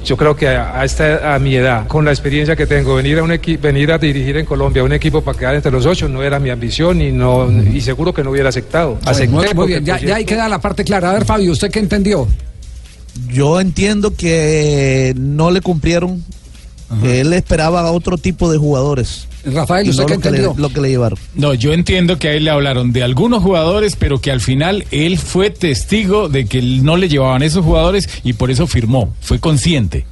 yo 0.05 0.17
creo 0.17 0.35
que 0.35 0.47
a, 0.49 0.79
a 0.79 0.85
esta, 0.85 1.33
a 1.35 1.39
mi 1.39 1.55
edad, 1.55 1.87
con 1.87 2.05
la 2.05 2.11
experiencia 2.11 2.55
que 2.55 2.65
tengo, 2.67 2.95
venir 2.95 3.19
a, 3.19 3.23
un 3.23 3.31
equi- 3.31 3.59
venir 3.59 3.91
a 3.91 3.97
dirigir 3.97 4.37
en 4.37 4.45
Colombia 4.45 4.83
un 4.83 4.93
equipo 4.93 5.21
para 5.21 5.37
quedar 5.37 5.55
entre 5.55 5.71
los 5.71 5.85
ocho 5.85 6.07
no 6.09 6.21
era 6.23 6.39
mi 6.39 6.49
ambición 6.49 7.01
y, 7.01 7.11
no, 7.11 7.49
y 7.51 7.81
seguro 7.81 8.13
que 8.13 8.23
no 8.23 8.31
hubiera 8.31 8.49
aceptado. 8.49 8.97
Acepté 9.05 9.31
Muy, 9.31 9.53
muy 9.53 9.67
bien, 9.67 9.85
ya, 9.85 9.99
ya 9.99 10.15
ahí 10.15 10.25
queda 10.25 10.47
la 10.49 10.59
parte 10.59 10.83
clara. 10.83 11.11
A 11.11 11.13
ver, 11.13 11.25
Fabio, 11.25 11.51
¿usted 11.51 11.69
qué 11.71 11.79
entendió? 11.79 12.27
Yo 13.29 13.59
entiendo 13.59 14.15
que 14.15 15.13
no 15.17 15.51
le 15.51 15.61
cumplieron. 15.61 16.23
Que 17.01 17.21
Él 17.21 17.33
esperaba 17.33 17.81
a 17.81 17.91
otro 17.91 18.17
tipo 18.17 18.51
de 18.51 18.57
jugadores. 18.57 19.27
Rafael, 19.45 19.89
¿usted 19.89 20.03
no 20.03 20.07
qué 20.07 20.13
lo 20.15 20.19
que 20.21 20.31
le- 20.31 20.37
entendió? 20.37 20.61
lo 20.61 20.69
que 20.73 20.81
le 20.81 20.89
llevaron. 20.89 21.17
No, 21.35 21.53
yo 21.55 21.73
entiendo 21.73 22.19
que 22.19 22.27
a 22.27 22.33
él 22.33 22.43
le 22.43 22.51
hablaron 22.51 22.91
de 22.93 23.01
algunos 23.03 23.41
jugadores, 23.41 23.95
pero 23.95 24.19
que 24.21 24.29
al 24.31 24.39
final 24.39 24.85
él 24.91 25.17
fue 25.17 25.49
testigo 25.49 26.29
de 26.29 26.45
que 26.45 26.61
no 26.61 26.95
le 26.97 27.09
llevaban 27.09 27.41
esos 27.41 27.65
jugadores 27.65 28.07
y 28.23 28.33
por 28.33 28.51
eso 28.51 28.67
firmó. 28.67 29.13
Fue 29.21 29.39
consciente. 29.39 30.05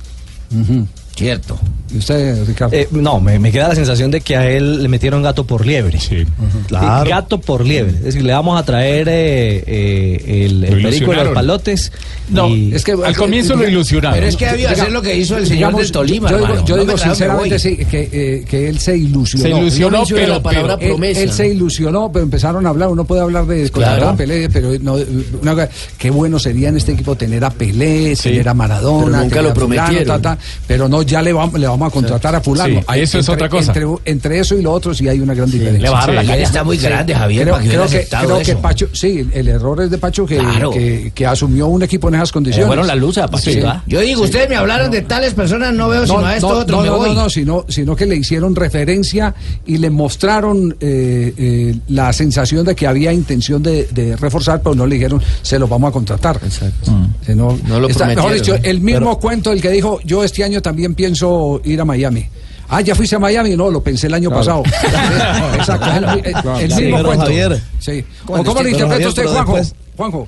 Cierto. 1.19 1.59
¿Y 1.91 1.97
usted, 1.97 2.45
Ricardo? 2.45 2.75
Eh, 2.75 2.87
no, 2.91 3.19
me, 3.19 3.39
me 3.39 3.51
queda 3.51 3.69
la 3.69 3.75
sensación 3.75 4.11
de 4.11 4.21
que 4.21 4.37
a 4.37 4.47
él 4.47 4.83
le 4.83 4.87
metieron 4.87 5.23
gato 5.23 5.43
por 5.43 5.65
liebre. 5.65 5.99
Sí. 5.99 6.23
Claro. 6.67 7.09
Gato 7.09 7.41
por 7.41 7.65
liebre. 7.65 7.93
Es 7.97 8.03
decir, 8.03 8.23
le 8.23 8.31
vamos 8.31 8.59
a 8.59 8.63
traer 8.63 9.09
eh, 9.09 9.63
eh, 9.65 10.45
el, 10.45 10.63
el 10.65 10.81
perico 10.83 11.11
de 11.11 11.17
los 11.23 11.33
palotes. 11.33 11.91
No, 12.29 12.47
y- 12.47 12.73
es 12.75 12.83
que 12.83 12.91
al 12.91 13.15
comienzo 13.17 13.55
lo 13.55 13.67
ilusionaron. 13.67 14.17
Pero 14.19 14.27
es 14.27 14.35
que 14.37 14.45
debió 14.45 14.69
hacer 14.69 14.91
lo 14.91 15.01
que 15.01 15.17
hizo 15.17 15.35
el 15.37 15.47
señor 15.47 15.75
del 15.75 15.91
Tolima, 15.91 16.29
Yo 16.29 16.35
digo, 16.37 16.47
hermano. 16.47 16.65
yo 16.67 16.75
No 16.77 16.81
digo 16.85 16.97
sinceramente 16.99 17.57
sí, 17.59 17.75
que, 17.77 18.09
eh, 18.11 18.45
que 18.47 18.69
él 18.69 18.79
se 18.79 18.95
ilusionó. 18.95 19.43
Se 19.43 19.49
ilusionó, 19.49 20.03
pero- 20.07 20.33
la 20.35 20.43
palabra 20.43 20.77
pero- 20.77 20.91
promesa. 20.93 21.21
Él, 21.21 21.29
él 21.29 21.33
se 21.33 21.47
ilusionó, 21.47 22.11
pero 22.11 22.23
empezaron 22.23 22.67
a 22.67 22.69
hablar. 22.69 22.89
Uno 22.89 23.03
puede 23.03 23.21
hablar 23.21 23.47
de 23.47 23.67
Claro. 23.71 24.15
Pelé, 24.15 24.47
pero 24.49 24.73
no, 24.79 24.95
una 25.41 25.53
cosa, 25.55 25.69
qué 25.97 26.11
bueno 26.11 26.37
sería 26.37 26.69
en 26.69 26.77
este 26.77 26.91
equipo 26.91 27.15
tener 27.15 27.43
a 27.43 27.49
Pelé, 27.49 28.15
tener 28.15 28.47
a 28.47 28.53
Maradona, 28.53 29.05
Pero 29.05 29.23
nunca 29.23 29.29
tener 29.29 29.43
lo 29.43 29.49
a 29.49 29.55
fulano, 29.55 29.83
prometieron. 29.85 30.21
ta, 30.21 30.35
ta, 30.35 30.41
pero 30.67 30.87
no 30.87 31.01
ya 31.09 31.21
le 31.21 31.33
vamos, 31.33 31.59
le 31.59 31.67
vamos 31.67 31.87
a 31.87 31.91
contratar 31.91 32.35
a 32.35 32.41
fulano. 32.41 32.79
Sí, 32.81 32.99
eso 32.99 33.19
es 33.19 33.29
otra 33.29 33.49
cosa. 33.49 33.73
Entre, 33.73 33.87
entre 34.05 34.39
eso 34.39 34.57
y 34.57 34.61
lo 34.61 34.71
otro 34.71 34.93
sí 34.93 35.07
hay 35.07 35.19
una 35.19 35.33
gran 35.33 35.49
diferencia. 35.49 35.81
le 35.81 35.89
bajaron 35.89 36.15
la 36.15 36.23
calle. 36.25 36.43
Está 36.43 36.63
muy 36.63 36.77
grande, 36.77 37.13
Javier, 37.15 37.43
Creo, 37.43 37.57
creo 37.57 37.87
que, 37.87 38.07
creo 38.07 38.39
que. 38.41 38.55
Pacho, 38.55 38.87
sí, 38.93 39.27
el 39.33 39.47
error 39.47 39.81
es 39.81 39.89
de 39.89 39.97
Pacho 39.97 40.25
que, 40.25 40.37
Claro. 40.37 40.71
que, 40.71 41.11
que 41.15 41.25
asumió 41.25 41.67
un 41.67 41.83
equipo 41.83 42.09
en 42.09 42.15
esas 42.15 42.31
condiciones. 42.31 42.67
fueron 42.67 42.87
las 42.87 42.97
luces 42.97 43.23
a 43.23 43.27
Pacho. 43.27 43.51
Yo 43.87 43.99
digo, 44.01 44.23
ustedes 44.23 44.49
me 44.49 44.55
hablaron 44.55 44.91
de 44.91 45.01
tales 45.01 45.33
personas, 45.33 45.73
no 45.73 45.87
veo 45.89 46.01
No, 46.01 46.07
sino 46.07 46.25
a 46.25 46.35
esto 46.35 46.49
no, 46.49 46.59
otro, 46.59 46.75
no, 46.77 46.81
me 46.83 46.87
no, 46.89 46.97
voy. 46.97 47.09
no, 47.09 47.15
no, 47.23 47.29
sino, 47.29 47.65
sino 47.69 47.95
que 47.95 48.05
le 48.05 48.15
hicieron 48.15 48.55
referencia 48.55 49.33
y 49.65 49.77
le 49.77 49.89
mostraron 49.89 50.75
eh, 50.79 51.33
eh, 51.37 51.75
la 51.87 52.11
sensación 52.13 52.65
de 52.65 52.75
que 52.75 52.85
había 52.87 53.11
intención 53.13 53.63
de, 53.63 53.87
de 53.91 54.15
reforzar, 54.17 54.61
pero 54.61 54.75
no 54.75 54.85
le 54.85 54.95
dijeron, 54.95 55.21
se 55.41 55.57
los 55.57 55.69
vamos 55.69 55.89
a 55.89 55.91
contratar. 55.93 56.39
Exacto. 56.43 56.91
No 57.35 57.57
lo 57.79 57.87
mejor 57.87 57.93
prometieron, 57.95 58.33
dicho, 58.33 58.53
¿no? 58.57 58.59
el 58.63 58.81
mismo 58.81 58.99
Pero- 59.01 59.19
cuento 59.19 59.49
del 59.51 59.61
que 59.61 59.69
dijo, 59.69 59.99
yo 60.03 60.23
este 60.23 60.43
año 60.43 60.61
también 60.61 60.95
pienso 61.03 61.61
ir 61.63 61.79
a 61.79 61.85
Miami. 61.85 62.25
Ah, 62.67 62.81
ya 62.81 62.93
fuiste 62.93 63.15
a 63.15 63.19
Miami, 63.19 63.55
no, 63.55 63.71
lo 63.71 63.81
pensé 63.81 64.07
el 64.07 64.15
año 64.15 64.29
Claro. 64.29 64.63
pasado. 64.63 65.53
Exacto, 65.55 65.89
el, 65.93 66.03
el- 66.03 66.61
el 66.65 66.71
Sí, 66.73 66.81
mismo 66.83 66.97
pero 66.97 67.07
cuento. 67.07 67.25
Javier, 67.25 67.61
Sí. 67.79 68.03
¿cómo 68.25 68.41
¿O 68.41 68.43
¿Cómo 68.43 68.61
lo 68.61 68.67
interpreta 68.69 69.07
usted, 69.07 69.23
Juanjo? 69.25 69.55
después- 69.55 69.75
Juanjo. 69.95 70.27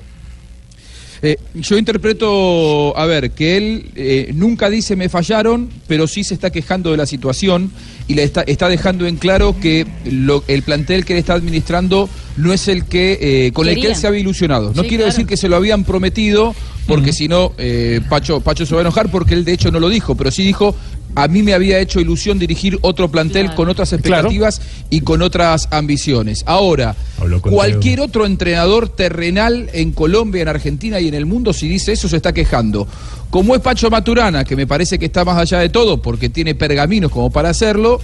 Eh, 1.24 1.36
yo 1.54 1.76
interpreto, 1.78 2.96
a 2.96 3.04
ver, 3.06 3.30
que 3.32 3.56
él 3.58 3.90
eh, 3.94 4.30
nunca 4.34 4.70
dice 4.70 4.96
me 4.96 5.08
fallaron, 5.10 5.68
pero 5.86 6.06
sí 6.08 6.24
se 6.24 6.32
está 6.34 6.48
quejando 6.50 6.90
de 6.90 6.96
la 6.96 7.04
situación 7.06 7.70
y 8.08 8.14
le 8.14 8.24
está, 8.24 8.40
está 8.42 8.68
dejando 8.68 9.06
en 9.06 9.16
claro 9.18 9.54
que 9.60 9.86
lo- 10.06 10.42
el 10.48 10.62
plantel 10.62 11.04
que 11.04 11.12
él 11.12 11.18
está 11.20 11.34
administrando 11.34 12.08
no 12.36 12.52
es 12.52 12.68
el 12.68 12.84
que 12.84 13.18
eh, 13.20 13.52
con 13.52 13.68
el 13.68 13.80
que 13.80 13.88
él 13.88 13.96
se 13.96 14.06
había 14.06 14.20
ilusionado. 14.20 14.72
No 14.74 14.82
Sí, 14.82 14.88
claro. 14.88 15.04
decir 15.06 15.26
que 15.26 15.36
se 15.36 15.48
lo 15.48 15.56
habían 15.56 15.84
prometido, 15.84 16.54
porque 16.86 17.12
si 17.12 17.28
no, 17.28 17.52
eh, 17.58 18.00
Pacho, 18.08 18.40
Pacho 18.40 18.66
se 18.66 18.74
va 18.74 18.80
a 18.80 18.82
enojar 18.82 19.10
porque 19.10 19.34
él 19.34 19.44
de 19.44 19.52
hecho 19.52 19.70
no 19.70 19.80
lo 19.80 19.88
dijo, 19.88 20.14
pero 20.14 20.30
sí 20.30 20.44
dijo, 20.44 20.74
a 21.14 21.28
mí 21.28 21.42
me 21.42 21.52
había 21.52 21.78
hecho 21.78 22.00
ilusión 22.00 22.38
dirigir 22.38 22.78
otro 22.80 23.10
plantel 23.10 23.54
con 23.54 23.68
otras 23.68 23.92
expectativas 23.92 24.60
y 24.88 25.02
con 25.02 25.22
otras 25.22 25.68
ambiciones. 25.70 26.42
Ahora, 26.46 26.96
cualquier 27.42 28.00
otro 28.00 28.24
entrenador 28.24 28.88
terrenal 28.88 29.68
en 29.72 29.92
Colombia, 29.92 30.42
en 30.42 30.48
Argentina 30.48 31.00
y 31.00 31.08
en 31.08 31.14
el 31.14 31.26
mundo, 31.26 31.52
si 31.52 31.68
dice 31.68 31.92
eso, 31.92 32.08
se 32.08 32.16
está 32.16 32.32
quejando. 32.32 32.86
Como 33.30 33.54
es 33.54 33.60
Pacho 33.60 33.90
Maturana, 33.90 34.44
que 34.44 34.56
me 34.56 34.66
parece 34.66 34.98
que 34.98 35.06
está 35.06 35.24
más 35.24 35.38
allá 35.38 35.58
de 35.58 35.68
todo 35.68 36.00
porque 36.00 36.28
tiene 36.28 36.54
pergaminos 36.54 37.10
como 37.10 37.30
para 37.30 37.50
hacerlo, 37.50 38.00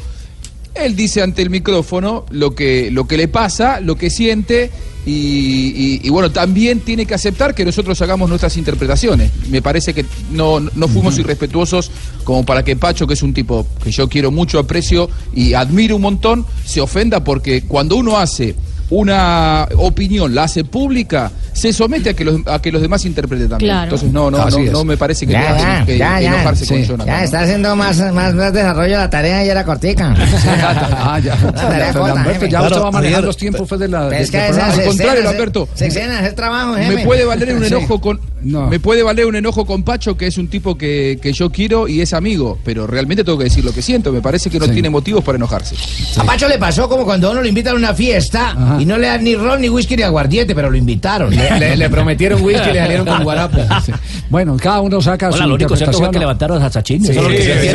él 0.75 0.95
dice 0.97 1.23
ante 1.23 1.43
el 1.43 1.51
micrófono 1.51 2.25
lo 2.31 2.55
que, 2.55 2.91
lo 2.91 3.07
que 3.07 3.17
le 3.17 3.29
pasa, 3.29 3.81
lo 3.81 3.97
que 3.97 4.11
siente 4.11 4.71
y, 5.07 5.11
y- 5.11 6.01
y 6.05 6.11
bueno, 6.11 6.31
también 6.31 6.81
tiene 6.81 7.07
que 7.07 7.15
aceptar 7.15 7.55
que 7.55 7.65
nosotros 7.65 8.01
hagamos 8.03 8.29
nuestras 8.29 8.57
interpretaciones. 8.57 9.31
Me 9.49 9.63
parece 9.63 9.95
que 9.95 10.05
no, 10.33 10.61
no 10.61 10.89
fuimos 10.89 11.19
irrespetuosos 11.19 11.91
como 12.25 12.45
para 12.45 12.63
que 12.63 12.77
Pacho, 12.77 13.07
que 13.07 13.15
es 13.15 13.23
un 13.23 13.33
tipo 13.33 13.67
que 13.83 13.91
yo 13.91 14.09
quiero 14.09 14.31
mucho, 14.31 14.59
aprecio 14.59 15.09
y 15.35 15.55
admiro 15.55 15.97
un 15.97 16.03
montón, 16.03 16.45
se 16.65 16.81
ofenda 16.81 17.25
porque 17.25 17.63
cuando 17.63 17.97
uno 17.97 18.19
hace 18.19 18.55
una 18.91 19.69
opinión, 19.77 20.35
la 20.35 20.45
hace 20.45 20.65
pública, 20.65 21.31
se 21.59 21.73
somete 21.73 22.11
a 22.11 22.15
que 22.15 22.25
los, 22.25 22.41
a 22.47 22.61
que 22.63 22.73
los 22.73 22.81
demás 22.81 23.05
interpreten 23.05 23.49
también. 23.49 23.71
Claro. 23.71 23.85
Entonces 23.85 24.11
no, 24.13 24.31
no, 24.31 24.39
no, 24.49 24.59
es. 24.59 24.73
no 24.73 24.85
me 24.85 24.97
parece 24.97 25.27
que 25.27 25.33
Ya, 25.33 25.41
tenga 25.57 25.79
ya, 25.81 25.85
que 25.87 25.99
ya, 25.99 26.21
ya. 26.21 26.35
enojarse 26.35 26.67
con 26.67 26.77
Sí. 26.79 26.85
Jonathan. 26.85 27.07
Ya 27.07 27.19
¿no? 27.19 27.25
está 27.25 27.41
haciendo 27.41 27.77
más, 27.77 27.99
más, 28.13 28.35
más 28.35 28.53
desarrollo 28.53 28.97
la 28.97 29.11
tarea 29.11 29.45
y 29.45 29.49
era 29.49 29.65
cortica. 29.65 30.15
Ah, 31.01 31.19
ya. 31.23 31.37
La 31.37 31.53
tarea 31.53 31.93
corta, 31.93 32.15
Lamberto, 32.15 32.47
ya 32.47 32.59
usted 32.63 32.69
Claro, 32.69 32.85
va 32.85 32.91
manejando 32.91 33.01
Javier, 33.17 33.25
los 33.25 33.37
tiempos 33.37 33.69
fue 33.69 33.79
de 33.79 33.89
la. 33.89 34.09
Es 34.19 34.31
que 34.31 34.39
programa. 34.39 34.69
esas 34.69 34.79
Al 34.79 34.85
contrario, 34.87 35.29
Alberto. 35.29 35.69
Se 35.75 36.03
a 36.03 36.19
hacer 36.19 36.33
trabajo, 36.35 36.75
Me 36.75 36.85
Jaime. 36.85 37.05
puede 37.05 37.25
valer 37.25 37.55
un 37.55 37.65
enojo 37.65 38.01
con 38.01 38.21
me 38.41 38.79
puede 38.79 39.03
valer 39.03 39.27
un 39.27 39.35
enojo 39.35 39.67
con 39.67 39.83
Pacho 39.83 40.17
que 40.17 40.29
es 40.29 40.39
un 40.39 40.47
tipo 40.49 40.79
que, 40.79 41.19
que 41.21 41.33
yo 41.33 41.51
quiero 41.51 41.89
y 41.89 42.01
es 42.01 42.13
amigo, 42.13 42.57
pero 42.65 42.87
realmente 42.87 43.25
tengo 43.25 43.37
que 43.37 43.45
decir 43.45 43.65
lo 43.65 43.73
que 43.73 43.83
siento, 43.83 44.13
me 44.13 44.21
parece 44.21 44.49
que 44.49 44.59
no 44.61 44.69
tiene 44.69 44.89
motivos 44.91 45.25
para 45.25 45.37
enojarse. 45.37 45.75
A 46.17 46.25
Pacho 46.25 46.47
le 46.49 46.57
pasó 46.59 46.89
como 46.89 47.05
cuando 47.05 47.29
a 47.29 47.31
uno 47.33 47.41
lo 47.43 47.49
invitan 47.49 47.75
a 47.75 47.77
una 47.77 47.95
fiesta 47.95 48.77
y 48.79 48.85
no 48.85 48.97
le 48.97 49.09
dan 49.09 49.25
ni 49.25 49.35
ron, 49.35 49.61
ni 49.61 49.69
whisky, 49.69 49.97
ni 49.97 50.03
aguardiente, 50.03 50.55
pero 50.55 50.71
lo 50.71 50.77
invitaron. 50.77 51.33
Le- 51.51 51.59
le- 51.71 51.77
le 51.77 51.91
prometieron 51.91 52.43
whisky 52.43 52.71
y 52.71 52.73
le 52.73 52.79
salieron 52.81 53.07
con 53.07 53.23
guarapo. 53.25 53.59
Sí. 53.85 53.93
Bueno, 54.31 54.57
cada 54.61 54.81
uno 54.81 55.01
saca 55.01 55.29
Hola, 55.29 55.37
su 55.45 55.49
lo 55.49 55.55
único 55.55 55.77
cierto 55.77 55.99
fue 55.99 56.11
que 56.11 56.19
levantaron 56.19 56.63
a 56.63 56.71
Sachín. 56.71 57.03
Sí, 57.05 57.13
eso 57.13 57.21
es 57.21 57.25
lo 57.25 57.31
que 57.31 57.43
sí, 57.43 57.49
yo 57.49 57.55
sí, 57.55 57.67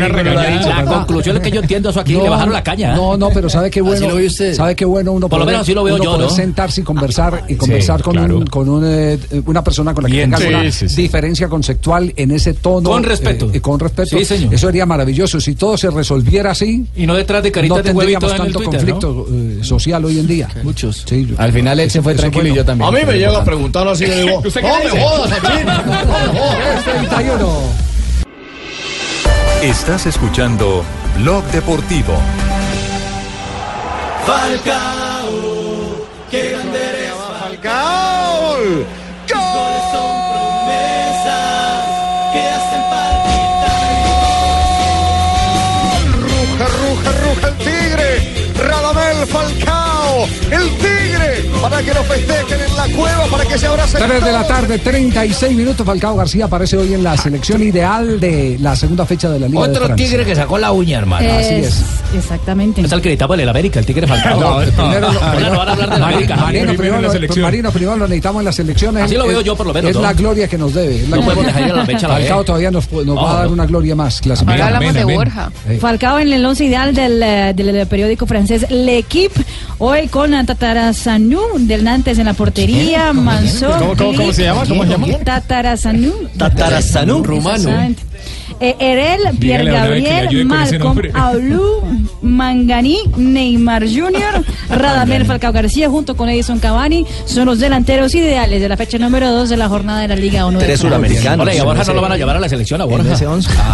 entiendo. 0.00 0.50
Eso 0.50 0.68
La 0.68 0.84
conclusión 0.84 1.36
es 1.36 1.42
que 1.42 1.50
yo 1.50 1.60
entiendo 1.60 1.90
eso 1.90 2.00
aquí, 2.00 2.12
No, 2.14 2.22
le 2.24 2.28
bajaron 2.30 2.52
la 2.52 2.62
caña. 2.62 2.92
¿eh? 2.92 2.96
No, 2.96 3.16
no, 3.16 3.30
pero 3.30 3.48
¿sabe 3.48 3.70
qué 3.70 3.80
bueno? 3.80 4.08
¿Sabe 4.54 4.74
qué 4.76 4.84
bueno 4.84 5.12
uno 5.12 5.28
Por 5.28 5.38
lo 5.38 5.44
poder- 5.44 5.54
menos 5.54 5.62
así 5.66 5.74
lo 5.74 5.84
veo 5.84 5.98
yo, 5.98 6.18
¿no? 6.18 6.28
sentarse 6.30 6.80
y 6.82 6.84
conversar 6.84 7.44
y 7.48 7.54
conversar 7.54 8.02
con, 8.02 8.14
claro. 8.14 8.36
un, 8.38 8.46
con 8.46 8.68
un, 8.68 8.84
eh, 8.86 9.18
una 9.46 9.62
persona 9.64 9.94
con 9.94 10.04
la 10.04 10.08
que 10.10 10.16
Bien, 10.16 10.30
tenga 10.30 10.70
sí. 10.70 10.86
diferencia 10.86 11.48
conceptual 11.48 12.12
en 12.16 12.30
ese 12.32 12.54
tono. 12.54 12.88
Con 12.90 13.02
respeto. 13.04 13.46
eh, 13.46 13.56
y 13.56 13.60
con 13.60 13.78
respeto. 13.80 14.18
Sí, 14.18 14.24
señor. 14.24 14.54
Eso 14.54 14.66
sería 14.66 14.86
maravilloso. 14.86 15.40
Si 15.40 15.54
todo 15.54 15.76
se 15.76 15.90
resolviera 15.90 16.50
así. 16.52 16.84
Y 16.96 17.06
no 17.06 17.14
detrás 17.14 17.42
de 17.42 17.50
caritas 17.52 17.78
no 17.78 17.82
tendríamos 17.84 18.36
tanto 18.36 18.58
Twitter, 18.58 18.84
¿no? 18.86 19.00
conflicto 19.00 19.26
eh, 19.32 19.58
social 19.62 20.04
hoy 20.04 20.18
en 20.18 20.26
día. 20.26 20.48
Muchos. 20.62 21.04
Sí, 21.08 21.34
Al 21.38 21.52
final 21.52 21.80
él 21.80 21.90
se 21.90 22.02
fue 22.02 22.14
tranquilo 22.14 22.48
y 22.48 22.54
yo 22.54 22.64
también. 22.64 22.89
A 22.90 22.92
mí 22.92 23.04
me 23.04 23.12
llega 23.12 23.38
a 23.38 23.44
preguntar 23.44 23.86
así, 23.86 24.04
le 24.04 24.22
digo, 24.22 24.42
¿Usted 24.44 24.60
qué 24.60 24.66
no 24.66 24.78
me 24.82 25.00
jodas, 25.00 25.30
Sachin, 25.30 25.64
no 25.64 25.84
me 25.84 25.96
jodas. 26.36 26.84
31. 26.84 27.48
Estás 29.62 30.06
escuchando 30.06 30.84
Blog 31.18 31.44
Deportivo. 31.52 32.14
Falcao, 34.26 36.04
qué 36.32 36.50
grande 36.50 36.78
eres 36.88 37.12
Falcao. 37.38 38.56
Goles 38.56 39.84
son 39.92 40.12
promesas 40.32 41.86
que 42.32 42.40
hacen 42.40 42.82
Ruja, 46.18 46.66
ruja, 46.66 47.10
ruja 47.22 47.46
el 47.50 47.56
tigre. 47.58 48.10
Radamel 48.58 49.26
Falcao. 49.28 50.26
El 50.50 50.68
tigre. 50.70 50.89
Para 51.70 51.82
que 51.82 51.94
lo 51.94 52.04
festejen 52.04 52.60
en 52.60 52.76
la 52.76 52.88
cueva, 52.96 53.26
para 53.30 53.44
que 53.44 53.58
se 53.58 53.66
abracen. 53.66 54.02
3 54.06 54.24
de 54.24 54.32
la 54.32 54.46
tarde, 54.46 54.78
36 54.78 55.56
minutos. 55.56 55.86
Falcao 55.86 56.16
García 56.16 56.46
aparece 56.46 56.76
hoy 56.76 56.94
en 56.94 57.02
la 57.02 57.16
selección 57.16 57.62
ideal 57.62 58.18
de 58.18 58.58
la 58.60 58.74
segunda 58.74 59.06
fecha 59.06 59.30
de 59.30 59.38
la 59.40 59.48
Liga 59.48 59.60
Otro 59.60 59.94
tigre 59.94 60.24
que 60.24 60.34
sacó 60.34 60.58
la 60.58 60.72
uña, 60.72 60.98
hermano. 60.98 61.28
Así 61.30 61.54
es. 61.54 61.82
Exactamente. 62.14 62.80
Es 62.80 62.92
el 62.92 63.00
que 63.00 63.08
necesitaba 63.10 63.36
el 63.36 63.48
América, 63.48 63.78
el 63.78 63.86
Tigre 63.86 64.06
Falcao. 64.06 64.40
No, 64.40 64.72
primero 64.76 65.12
no 65.12 65.20
van 65.20 65.68
a 65.68 65.72
hablar 65.72 65.90
de 65.90 65.98
la 65.98 66.06
América. 66.06 66.36
Marino, 66.36 66.74
primero, 66.74 67.12
Marino, 67.40 67.70
primero 67.70 67.96
lo 67.96 68.04
necesitamos 68.06 68.40
en 68.40 68.44
las 68.46 68.56
selecciones. 68.56 69.04
Así 69.04 69.14
lo 69.14 69.26
veo 69.26 69.40
yo, 69.40 69.56
por 69.56 69.66
lo 69.66 69.72
menos, 69.72 69.90
Es 69.90 69.96
la 69.96 70.12
gloria 70.12 70.48
que 70.48 70.58
nos 70.58 70.74
debe. 70.74 71.02
es 71.02 71.08
la 71.08 71.16
No 71.16 71.22
podemos 71.22 71.44
gloria. 71.44 71.52
dejar 71.52 71.62
ir 71.68 71.72
a 71.72 71.76
la 71.76 71.84
mecha 71.84 72.06
a 72.06 72.08
la 72.08 72.14
Falcao 72.16 72.44
todavía 72.44 72.70
nos, 72.70 72.90
nos 72.90 73.16
va 73.16 73.30
a 73.30 73.36
dar 73.40 73.48
una 73.48 73.66
gloria 73.66 73.94
más. 73.94 74.20
Ahora 74.26 74.66
hablamos 74.66 74.94
de 74.94 75.04
Borja. 75.04 75.52
Falcao 75.80 76.18
en 76.18 76.32
el 76.32 76.44
once 76.44 76.64
ideal 76.64 76.94
del, 76.94 77.22
eh, 77.22 77.52
del, 77.54 77.86
periódico 77.86 78.26
francés 78.26 78.66
L'Equipe, 78.70 79.44
hoy 79.78 80.08
con 80.08 80.30
Tatarasanu 80.44 81.40
del 81.66 81.84
Nantes 81.84 82.18
en 82.18 82.26
la 82.26 82.34
portería, 82.34 83.12
Manso. 83.12 83.70
¿Cómo- 83.78 83.96
cómo- 83.96 84.14
cómo 84.16 84.32
se 84.32 84.42
llama? 84.44 84.64
¿Cómo 84.66 84.84
se 84.84 84.90
llama? 84.90 85.06
Tatarasanu. 85.24 86.12
Tatarasanu. 86.36 87.22
Rumano. 87.22 87.56
Exactamente. 87.56 88.02
Eh, 88.62 88.76
Erel, 88.78 89.38
Pierre 89.38 89.70
Gabriel, 89.70 90.44
Malcolm. 90.44 91.00
Aulú, 91.14 91.80
Mangani, 92.20 92.98
Neymar 93.16 93.84
Jr., 93.84 94.44
Radamel 94.68 95.24
Falcao 95.24 95.50
García 95.52 95.88
junto 95.88 96.14
con 96.14 96.28
Edison 96.28 96.58
Cavani 96.58 97.06
son 97.24 97.46
los 97.46 97.58
delanteros 97.58 98.14
ideales 98.14 98.60
de 98.60 98.68
la 98.68 98.76
fecha 98.76 98.98
número 98.98 99.30
2 99.32 99.48
de 99.48 99.56
la 99.56 99.68
jornada 99.68 100.02
de 100.02 100.08
la 100.08 100.16
Liga 100.16 100.44
1. 100.44 100.58
Tres 100.58 100.80
suramericanos. 100.80 101.40
Hola, 101.40 101.54
y 101.54 101.58
a 101.58 101.64
Borja 101.64 101.84
no 101.84 101.94
lo 101.94 102.02
van 102.02 102.12
a 102.12 102.16
llevar 102.18 102.36
a 102.36 102.40
la 102.40 102.48
selección, 102.50 102.80
a 102.82 102.84
Borja. 102.84 103.14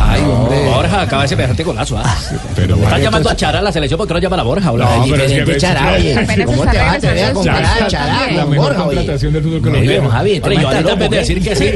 Ay, 0.08 0.22
hombre. 0.22 0.64
Borja 0.66 1.00
acaba 1.02 1.22
de 1.22 1.28
semejante 1.28 1.64
golazo. 1.64 1.98
Ah. 1.98 2.16
Pero 2.54 2.76
Están 2.76 3.02
llamando 3.02 3.30
a 3.30 3.36
Chará 3.36 3.58
a 3.58 3.62
la 3.62 3.72
selección 3.72 3.98
porque 3.98 4.14
no 4.14 4.20
llaman 4.20 4.40
a 4.40 4.42
Borja. 4.44 4.70
No, 4.70 5.04
pero 5.10 5.24
es 5.24 5.44
que 5.44 5.56
Chará, 5.56 5.94
oye. 5.94 6.44
¿Cómo 6.44 6.62
te 6.64 6.78
vas 6.78 6.78
a 6.78 6.92
atrever 6.92 7.24
a 7.24 7.32
comparar 7.32 7.78
de 7.78 7.82
a 7.82 7.88
Chará 7.88 8.18
con 8.28 8.50
mejor 8.50 8.66
Borja, 8.68 8.84
oye? 8.84 8.96
contratación 8.96 9.32
del 9.32 9.42
fútbol 9.42 9.56
Oye, 9.56 9.62
colombiano. 9.70 10.10
Javi, 10.10 10.40
te 10.40 10.48
Oye, 10.48 10.60
yo 10.60 10.68
ahorita 10.68 10.92
en 10.92 10.98
vez 10.98 11.10
de 11.10 11.16
decir 11.16 11.42
que 11.42 11.56
sí, 11.56 11.70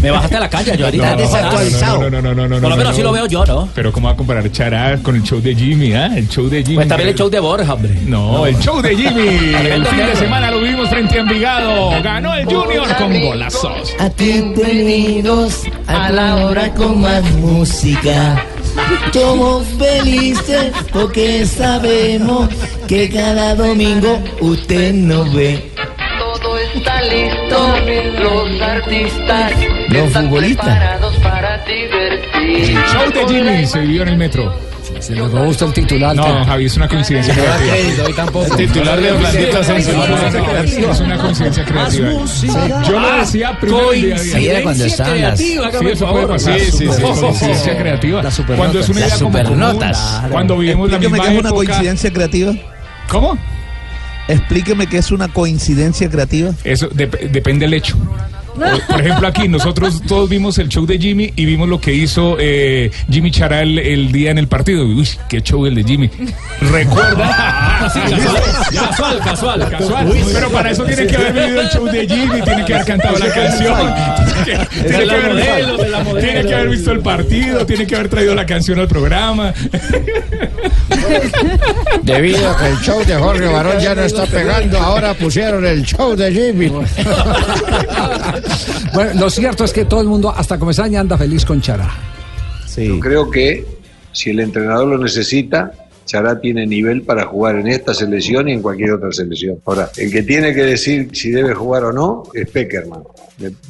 me 0.00 0.10
bajaste 0.12 0.36
a 0.36 0.40
la 0.40 0.50
caña. 0.50 0.74
Yo 0.76 0.84
ahorita 0.84 1.16
desactualizado. 1.16 2.10
No, 2.10 2.22
no, 2.22 2.22
no, 2.22 2.34
no, 2.36 2.48
no, 2.48 2.56
Por 2.56 2.62
lo 2.62 2.68
no, 2.68 2.76
menos 2.76 2.84
no. 2.84 2.90
así 2.90 3.02
lo 3.02 3.12
veo 3.12 3.26
yo, 3.26 3.44
¿no? 3.46 3.68
Pero 3.74 3.92
¿cómo 3.92 4.06
va 4.08 4.14
a 4.14 4.16
comparar 4.16 4.50
Chará 4.52 4.98
con 5.02 5.16
el 5.16 5.22
show 5.22 5.40
de 5.40 5.54
Jimmy, 5.54 5.92
ah? 5.94 6.10
El 6.16 6.28
show 6.28 6.48
de 6.48 6.62
Jimmy. 6.62 6.76
Pues 6.76 6.88
también 6.88 7.08
el 7.08 7.14
show 7.16 7.28
de 7.28 7.40
Borja, 7.40 7.74
hombre. 7.74 7.98
No, 8.06 8.46
el 8.46 8.58
show 8.60 8.80
de 8.80 8.94
Jimmy. 8.96 9.26
El 9.66 9.84
fin 9.86 10.06
de 10.06 10.16
semana 10.16 10.50
lo 10.50 10.60
vivimos 10.60 10.88
frente 10.88 11.18
a 11.18 11.22
Envigado. 11.22 11.90
Ganó 12.02 12.34
el 12.34 12.44
Junior 12.44 12.86
con 12.96 13.20
golazos. 13.20 13.94
Bienvenidos 14.16 15.62
a 15.86 16.10
la 16.10 16.36
hora 16.36 16.72
con 16.74 17.00
más 17.00 17.22
música. 17.34 18.44
Somos 19.12 19.64
felices 19.78 20.72
porque 20.92 21.46
sabemos 21.46 22.48
que 22.86 23.08
cada 23.08 23.54
domingo 23.54 24.18
usted 24.40 24.92
nos 24.92 25.32
ve. 25.34 25.75
Está 26.74 27.02
listo, 27.02 27.74
los 28.22 28.60
artistas 28.60 29.52
Los 29.88 30.12
futbolistas. 30.12 30.64
preparados 30.66 31.16
para 31.18 31.58
divertir. 31.64 32.76
El 32.76 32.84
show 32.86 33.10
de 33.12 33.34
Jimmy 33.34 33.66
se 33.66 33.80
vivió 33.80 34.02
en 34.02 34.08
el 34.08 34.16
metro. 34.16 34.66
Se 35.00 35.14
robó 35.14 35.42
usted 35.48 35.66
el 35.66 35.72
titular. 35.74 36.16
No, 36.16 36.44
Javi, 36.44 36.64
es 36.66 36.76
una 36.76 36.88
coincidencia 36.88 37.34
No 37.34 37.42
creativa. 37.42 38.04
hoy 38.06 38.12
tampoco. 38.14 38.46
El 38.46 38.56
titular 38.56 39.00
de 39.00 39.12
Orlandito 39.12 39.58
Asensio 39.58 39.92
es 40.90 41.00
una 41.00 41.18
coincidencia 41.18 41.64
creativa. 41.64 42.08
Yo 42.88 43.00
lo 43.00 43.16
decía 43.18 43.58
primero 43.60 43.92
el 43.92 44.00
día 44.02 44.16
a 44.16 44.20
día. 44.22 44.36
Ahí 44.36 44.46
era 44.48 44.62
cuando 44.62 44.84
las- 44.86 45.38
Sí, 45.38 45.58
eso 45.92 46.08
puede 46.10 46.26
pasar. 46.26 46.58
Sí, 46.60 46.70
sí, 46.72 46.88
sí, 46.90 47.02
coincidencia 47.20 47.76
creativa. 47.78 48.22
Cuando 48.56 48.80
es 48.80 48.88
una 48.88 48.98
idea 49.00 49.08
Las 49.10 49.18
como 49.18 49.32
común, 49.32 49.46
supernotas. 49.46 50.22
Cuando 50.30 50.58
vivimos 50.58 50.90
la 50.90 50.98
misma 50.98 51.18
qué 51.18 51.24
es 51.24 51.30
una 51.40 51.48
época. 51.48 51.54
coincidencia 51.54 52.12
creativa. 52.12 52.52
¿Cómo? 53.08 53.38
Explíqueme 54.28 54.86
qué 54.86 54.98
es 54.98 55.10
una 55.12 55.28
coincidencia 55.28 56.08
creativa. 56.10 56.52
Eso 56.64 56.88
dep- 56.90 57.30
depende 57.30 57.66
del 57.66 57.74
hecho. 57.74 57.96
Por- 58.88 59.00
ejemplo, 59.02 59.28
aquí 59.28 59.48
nosotros 59.48 60.00
todos 60.08 60.30
vimos 60.30 60.56
el 60.56 60.70
show 60.70 60.86
de 60.86 60.98
Jimmy 60.98 61.30
y 61.36 61.44
vimos 61.44 61.68
lo 61.68 61.78
que 61.78 61.92
hizo 61.92 62.38
eh, 62.40 62.90
Jimmy 63.10 63.30
Charal 63.30 63.78
el 63.78 64.10
día 64.12 64.30
en 64.30 64.38
el 64.38 64.48
partido. 64.48 64.86
Uy, 64.86 65.06
qué 65.28 65.42
show 65.42 65.66
el 65.66 65.74
de 65.74 65.84
Jimmy. 65.84 66.10
¿Recuerda? 66.72 67.52
Sí, 67.92 68.00
casual, 68.74 69.18
casual, 69.22 69.68
Casual. 69.70 70.08
Pero 70.32 70.48
para 70.50 70.70
eso 70.70 70.82
tiene 70.84 71.06
que 71.06 71.14
haber 71.16 71.32
vivido 71.34 71.60
el 71.60 71.68
show 71.68 71.84
de 71.84 72.08
Jimmy, 72.08 72.40
tiene 72.42 72.64
que 72.64 72.74
haber 72.74 72.86
cantado 72.86 73.18
la 73.18 73.32
canción, 73.32 73.94
de 74.46 76.20
tiene 76.20 76.42
que 76.46 76.54
haber 76.54 76.68
visto 76.70 76.92
el 76.92 77.00
partido, 77.00 77.66
tiene 77.66 77.86
que 77.86 77.94
haber 77.94 78.08
traído 78.08 78.34
la 78.34 78.46
canción 78.46 78.80
al 78.80 78.88
programa. 78.88 79.52
Debido 82.02 82.50
a 82.50 82.56
que 82.56 82.68
el 82.68 82.78
show 82.78 83.04
de 83.04 83.14
Jorge 83.16 83.46
Barón 83.46 83.78
ya 83.78 83.94
no 83.94 84.02
está 84.02 84.26
pegando, 84.26 84.78
ahora 84.78 85.14
pusieron 85.14 85.64
el 85.64 85.82
show 85.84 86.14
de 86.14 86.32
Jimmy. 86.32 86.72
Bueno, 88.94 89.20
lo 89.20 89.28
cierto 89.28 89.64
es 89.64 89.72
que 89.74 89.84
todo 89.84 90.00
el 90.00 90.06
mundo, 90.06 90.32
hasta 90.34 90.58
Comesaña, 90.58 91.00
anda 91.00 91.18
feliz 91.18 91.44
con 91.44 91.60
Chará. 91.60 91.90
Yo 92.76 92.98
creo 92.98 93.30
que 93.30 93.66
si 94.12 94.30
el 94.30 94.40
entrenador 94.40 94.88
lo 94.88 94.98
necesita, 94.98 95.70
Chará 96.06 96.40
tiene 96.40 96.66
nivel 96.66 97.02
para 97.02 97.26
jugar 97.26 97.56
en 97.56 97.66
esta 97.66 97.92
selección 97.92 98.48
y 98.48 98.52
en 98.52 98.62
cualquier 98.62 98.92
otra 98.92 99.12
selección. 99.12 99.58
Ahora, 99.66 99.90
el 99.96 100.10
que 100.10 100.22
tiene 100.22 100.54
que 100.54 100.62
decir 100.62 101.10
si 101.12 101.30
debe 101.30 101.54
jugar 101.54 101.84
o 101.84 101.92
no 101.92 102.22
es 102.32 102.48
Peckerman. 102.48 103.02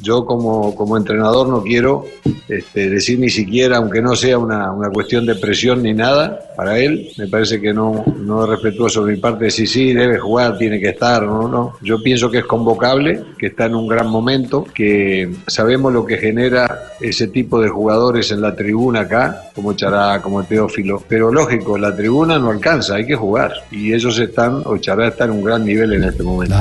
Yo 0.01 0.25
como, 0.25 0.73
como 0.75 0.95
entrenador 0.95 1.49
no 1.49 1.61
quiero 1.61 2.05
este, 2.47 2.89
decir 2.89 3.19
ni 3.19 3.29
siquiera, 3.29 3.77
aunque 3.77 4.01
no 4.01 4.15
sea 4.15 4.37
una, 4.37 4.71
una 4.71 4.89
cuestión 4.89 5.25
de 5.25 5.35
presión 5.35 5.83
ni 5.83 5.93
nada, 5.93 6.39
para 6.55 6.79
él 6.79 7.09
me 7.17 7.27
parece 7.27 7.59
que 7.59 7.73
no, 7.73 8.05
no 8.17 8.43
es 8.43 8.49
respetuoso 8.49 9.03
de 9.03 9.13
mi 9.13 9.19
parte 9.19 9.45
decir 9.45 9.67
sí, 9.67 9.93
debe 9.93 10.19
jugar, 10.19 10.57
tiene 10.57 10.79
que 10.79 10.89
estar, 10.89 11.23
no, 11.23 11.49
no. 11.49 11.73
Yo 11.81 12.01
pienso 12.01 12.31
que 12.31 12.39
es 12.39 12.45
convocable, 12.45 13.21
que 13.37 13.47
está 13.47 13.65
en 13.65 13.75
un 13.75 13.87
gran 13.87 14.07
momento, 14.07 14.63
que 14.63 15.29
sabemos 15.47 15.91
lo 15.91 16.05
que 16.05 16.17
genera 16.17 16.93
ese 17.01 17.27
tipo 17.27 17.59
de 17.59 17.69
jugadores 17.69 18.31
en 18.31 18.41
la 18.41 18.55
tribuna 18.55 19.01
acá, 19.01 19.49
como 19.53 19.73
Chará, 19.73 20.21
como 20.21 20.43
Teófilo, 20.43 21.03
pero 21.07 21.31
lógico, 21.31 21.77
la 21.77 21.95
tribuna 21.95 22.26
no 22.39 22.49
alcanza, 22.49 22.95
hay 22.95 23.05
que 23.05 23.15
jugar 23.15 23.51
y 23.71 23.93
ellos 23.93 24.17
están, 24.19 24.61
o 24.65 24.77
Chará 24.77 25.07
está 25.07 25.25
en 25.25 25.31
un 25.31 25.43
gran 25.43 25.63
nivel 25.65 25.93
en 25.93 26.03
este 26.03 26.23
momento. 26.23 26.53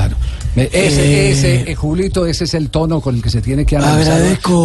Me- 0.54 0.68
Ese, 0.72 1.30
ese, 1.30 1.70
eh, 1.70 1.74
Julito, 1.74 2.26
ese 2.26 2.44
es 2.44 2.54
el 2.54 2.70
tono 2.70 3.00
con 3.00 3.14
el 3.16 3.22
que 3.22 3.30
se 3.30 3.40
tiene 3.42 3.64
que 3.66 3.76
analizar 3.76 4.20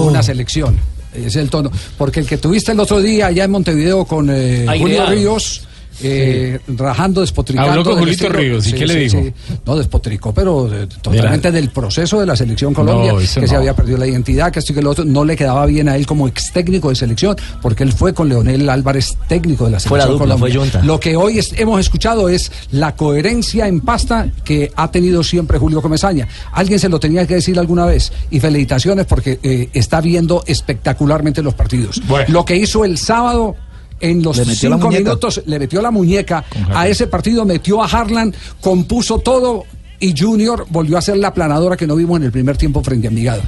una 0.08 0.22
selección. 0.24 0.78
Ese 1.14 1.28
es 1.28 1.36
el 1.36 1.50
tono. 1.50 1.70
Porque 1.98 2.22
el 2.22 2.26
que 2.26 2.38
tuviste 2.38 2.72
el 2.72 2.80
otro 2.80 3.02
día 3.02 3.28
allá 3.28 3.44
en 3.44 3.52
Montevideo 3.52 4.06
con 4.06 4.30
eh. 4.32 4.66
Julio 4.80 5.06
Ríos. 5.08 5.68
Eh, 6.04 6.60
rajando, 6.68 7.22
despotricando. 7.22 7.72
Habló 7.72 7.84
con 7.84 8.00
Julito 8.00 8.30
Ríos, 8.30 8.68
¿y 8.68 8.74
qué 8.74 8.86
le 8.88 8.96
dijo? 8.96 9.24
No, 9.66 9.76
despotricó, 9.76 10.34
pero 10.34 10.68
eh, 10.74 10.88
totalmente 11.02 11.52
del 11.52 11.70
proceso 11.70 12.20
de 12.20 12.26
la 12.26 12.36
selección 12.36 12.74
Colombia, 12.74 13.14
No, 13.14 13.20
que 13.20 13.28
se 13.48 13.56
había 13.56 13.76
perdido 13.76 13.98
la 13.98 14.08
identidad, 14.08 14.52
que 14.52 14.60
esto 14.60 14.72
y 14.72 14.76
que 14.76 14.82
lo 14.82 14.92
otro, 14.92 15.06
no 15.06 15.24
le 15.26 15.36
quedaba 15.36 15.66
bien 15.66 15.90
a 15.90 15.96
él 15.96 16.06
como 16.06 16.28
ex 16.28 16.52
técnico 16.52 16.90
de 16.90 16.96
selección, 16.96 17.36
porque 17.62 17.84
él 17.84 17.94
fue 17.94 18.14
con 18.14 18.30
Leonel 18.30 18.70
Álvarez, 18.70 19.18
técnico 19.28 19.66
de 19.66 19.72
la 19.72 19.80
Fue 19.80 19.98
la 19.98 20.06
selección 20.06 20.30
dupla, 20.30 20.36
Colombia. 20.36 20.54
fue 20.60 20.62
Junta. 20.72 20.86
Lo 20.86 21.00
que 21.00 21.16
hoy 21.16 21.40
es- 21.40 21.54
hemos 21.58 21.80
escuchado 21.80 22.30
es 22.30 22.52
la 22.72 22.96
coherencia 22.96 23.68
en 23.68 23.82
pasta 23.82 24.28
que 24.44 24.72
ha 24.76 24.90
tenido 24.92 25.24
siempre 25.24 25.58
Julio 25.58 25.82
Comesaña. 25.82 26.28
Alguien 26.54 26.80
se 26.80 26.90
lo 26.90 27.00
tenía 27.00 27.26
que 27.28 27.36
decir 27.36 27.58
alguna 27.60 27.86
vez 27.86 28.12
y 28.30 28.40
felicitaciones 28.40 29.06
porque 29.06 29.40
eh, 29.44 29.70
está 29.74 30.02
viendo 30.02 30.44
espectacularmente 30.48 31.42
los 31.42 31.54
partidos. 31.54 32.02
Lo 32.28 32.46
que 32.46 32.56
hizo 32.56 32.86
el 32.86 32.98
sábado 32.98 33.56
en 34.02 34.22
los 34.24 34.38
cinco 34.38 34.90
minutos 34.90 35.42
le 35.46 35.60
metió 35.60 35.82
la 35.82 35.92
muñeca 35.92 36.44
a 36.74 36.88
ese 36.88 37.08
partido, 37.08 37.46
metió 37.46 37.82
a 37.84 37.86
Harlan, 37.88 38.34
compuso 38.60 39.20
todo 39.20 39.66
y 40.00 40.14
Junior 40.18 40.66
volvió 40.70 40.96
a 40.96 41.00
hacer 41.00 41.18
la 41.18 41.34
planadora 41.34 41.78
que 41.78 41.86
no 41.88 41.96
vimos 41.96 42.18
en 42.18 42.24
el 42.24 42.32
primer 42.32 42.58
tiempo 42.58 42.84
frente 42.84 43.08
a 43.08 43.10
Envigado. 43.10 43.42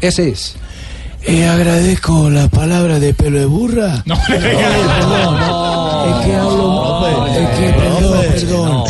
Ese 0.00 0.28
es. 0.28 0.54
Eh, 1.28 1.44
agradezco 1.44 2.30
la 2.30 2.48
palabra 2.48 3.00
de 3.00 3.12
pelo 3.12 3.40
de 3.40 3.46
burra. 3.46 4.02
No, 4.06 4.14
Es 4.14 4.20
que 6.24 6.34
hablo. 6.36 7.26
es 7.26 7.58
que, 7.58 7.72
perdón, 7.72 8.20
perdón. 8.32 8.84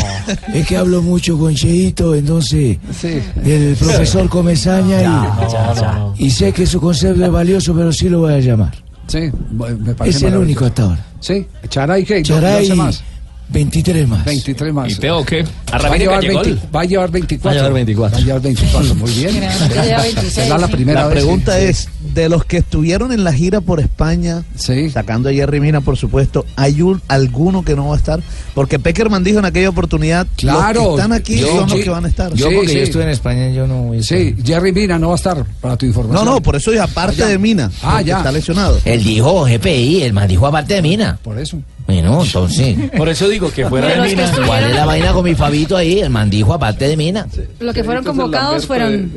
Es 0.53 0.67
que 0.67 0.77
hablo 0.77 1.01
mucho 1.01 1.37
con 1.37 1.55
Cheito, 1.55 2.13
entonces. 2.13 2.77
Del 3.43 3.75
profesor 3.75 4.29
Comesaña 4.29 5.33
y, 6.17 6.25
y 6.25 6.29
sé 6.31 6.51
que 6.51 6.65
su 6.67 6.79
concepto 6.79 7.25
es 7.25 7.31
valioso, 7.31 7.73
pero 7.73 7.91
sí 7.91 8.07
lo 8.09 8.19
voy 8.19 8.33
a 8.33 8.39
llamar. 8.39 8.73
Sí, 9.07 9.31
me 9.51 9.93
parece 9.93 10.17
Es 10.17 10.23
el 10.23 10.37
único 10.37 10.65
hasta 10.65 10.83
ahora. 10.83 11.05
Sí. 11.19 11.47
Charay, 11.69 12.03
12 12.03 12.75
más. 12.75 13.03
23 13.49 14.07
más. 14.07 14.25
23 14.25 14.73
más. 14.73 14.91
¿Y 14.91 14.95
Teo 14.95 15.23
qué? 15.25 15.43
Va 15.43 15.77
a, 15.93 15.97
llevar 15.97 16.21
20 16.21 16.57
va 16.75 16.81
a 16.81 16.85
llevar 16.85 17.11
24. 17.11 17.47
Va 17.49 17.51
a 17.51 17.55
llevar 17.55 17.73
24. 17.73 18.17
Va 18.17 18.21
a 18.21 18.25
llevar 18.25 18.41
24, 18.41 18.95
muy 18.95 19.11
bien. 19.11 19.41
Ya 19.73 19.83
lleva 19.85 20.01
26, 20.03 20.33
Será 20.33 20.57
la 20.57 20.67
sí. 20.67 20.73
primera 20.73 21.01
La 21.01 21.07
vez. 21.07 21.15
pregunta 21.17 21.59
es, 21.59 21.89
de 22.13 22.29
los 22.29 22.45
que 22.45 22.57
estuvieron 22.57 23.11
en 23.11 23.23
la 23.23 23.31
gira 23.33 23.61
por 23.61 23.79
España, 23.79 24.43
sacando 24.91 25.29
a 25.29 25.33
Jerry 25.33 25.59
Mina, 25.59 25.81
por 25.81 25.97
supuesto, 25.97 26.45
¿hay 26.55 26.81
un- 26.81 27.01
alguno 27.07 27.63
que 27.63 27.75
no 27.75 27.87
va 27.89 27.95
a 27.95 27.97
estar? 27.97 28.19
Porque 28.53 28.79
Peckerman 28.79 29.23
dijo 29.23 29.39
en 29.39 29.45
aquella 29.45 29.69
oportunidad, 29.69 30.27
Claro. 30.35 30.73
los 30.81 30.87
que 30.89 30.95
están 30.95 31.11
aquí 31.13 31.37
Yo- 31.39 31.47
son 31.47 31.69
los 31.69 31.71
sí. 31.79 31.83
que 31.83 31.89
van 31.89 32.05
a 32.05 32.07
estar. 32.07 32.33
Yo, 32.33 32.49
porque 32.51 32.73
yo 32.75 32.81
estuve 32.81 33.03
en 33.03 33.09
España, 33.09 33.49
yo 33.51 33.67
no 33.67 33.83
voy 33.83 33.99
a 33.99 34.03
Sí, 34.03 34.35
Jerry 34.43 34.71
Mina 34.73 34.97
no 34.99 35.07
va 35.09 35.13
a 35.13 35.17
estar 35.17 35.45
para 35.61 35.77
tu 35.77 35.85
información. 35.85 36.25
No, 36.25 36.31
no, 36.33 36.41
por 36.41 36.55
eso 36.55 36.71
es 36.73 36.79
aparte 36.79 37.21
Allá. 37.23 37.27
de 37.31 37.37
Mina, 37.37 37.71
Ah, 37.83 38.01
ya. 38.01 38.17
está 38.17 38.31
lesionado. 38.31 38.79
Él 38.85 39.03
dijo 39.03 39.45
GPI, 39.45 40.03
el 40.03 40.13
man 40.13 40.27
dijo 40.27 40.47
aparte 40.47 40.73
de 40.75 40.81
Mina. 40.81 41.19
Por 41.23 41.37
eso. 41.39 41.57
Bueno, 41.87 42.21
entonces. 42.23 42.75
Por 42.97 43.07
eso 43.07 43.29
digo 43.29 43.49
que 43.51 43.65
fuera 43.65 43.87
de 43.87 44.09
Mina. 44.09 44.29
¿Cuál 44.45 44.63
es 44.65 44.75
la 44.75 44.85
vaina 44.85 45.13
con 45.13 45.23
mi 45.23 45.35
Fabito 45.35 45.77
ahí? 45.77 45.99
El 46.01 46.09
man 46.09 46.29
dijo 46.29 46.53
aparte 46.53 46.87
de 46.87 46.97
Mina. 46.97 47.25
Lo 47.59 47.73
que 47.73 47.83
fueron 47.83 48.03
convocados 48.03 48.67
fueron. 48.67 49.09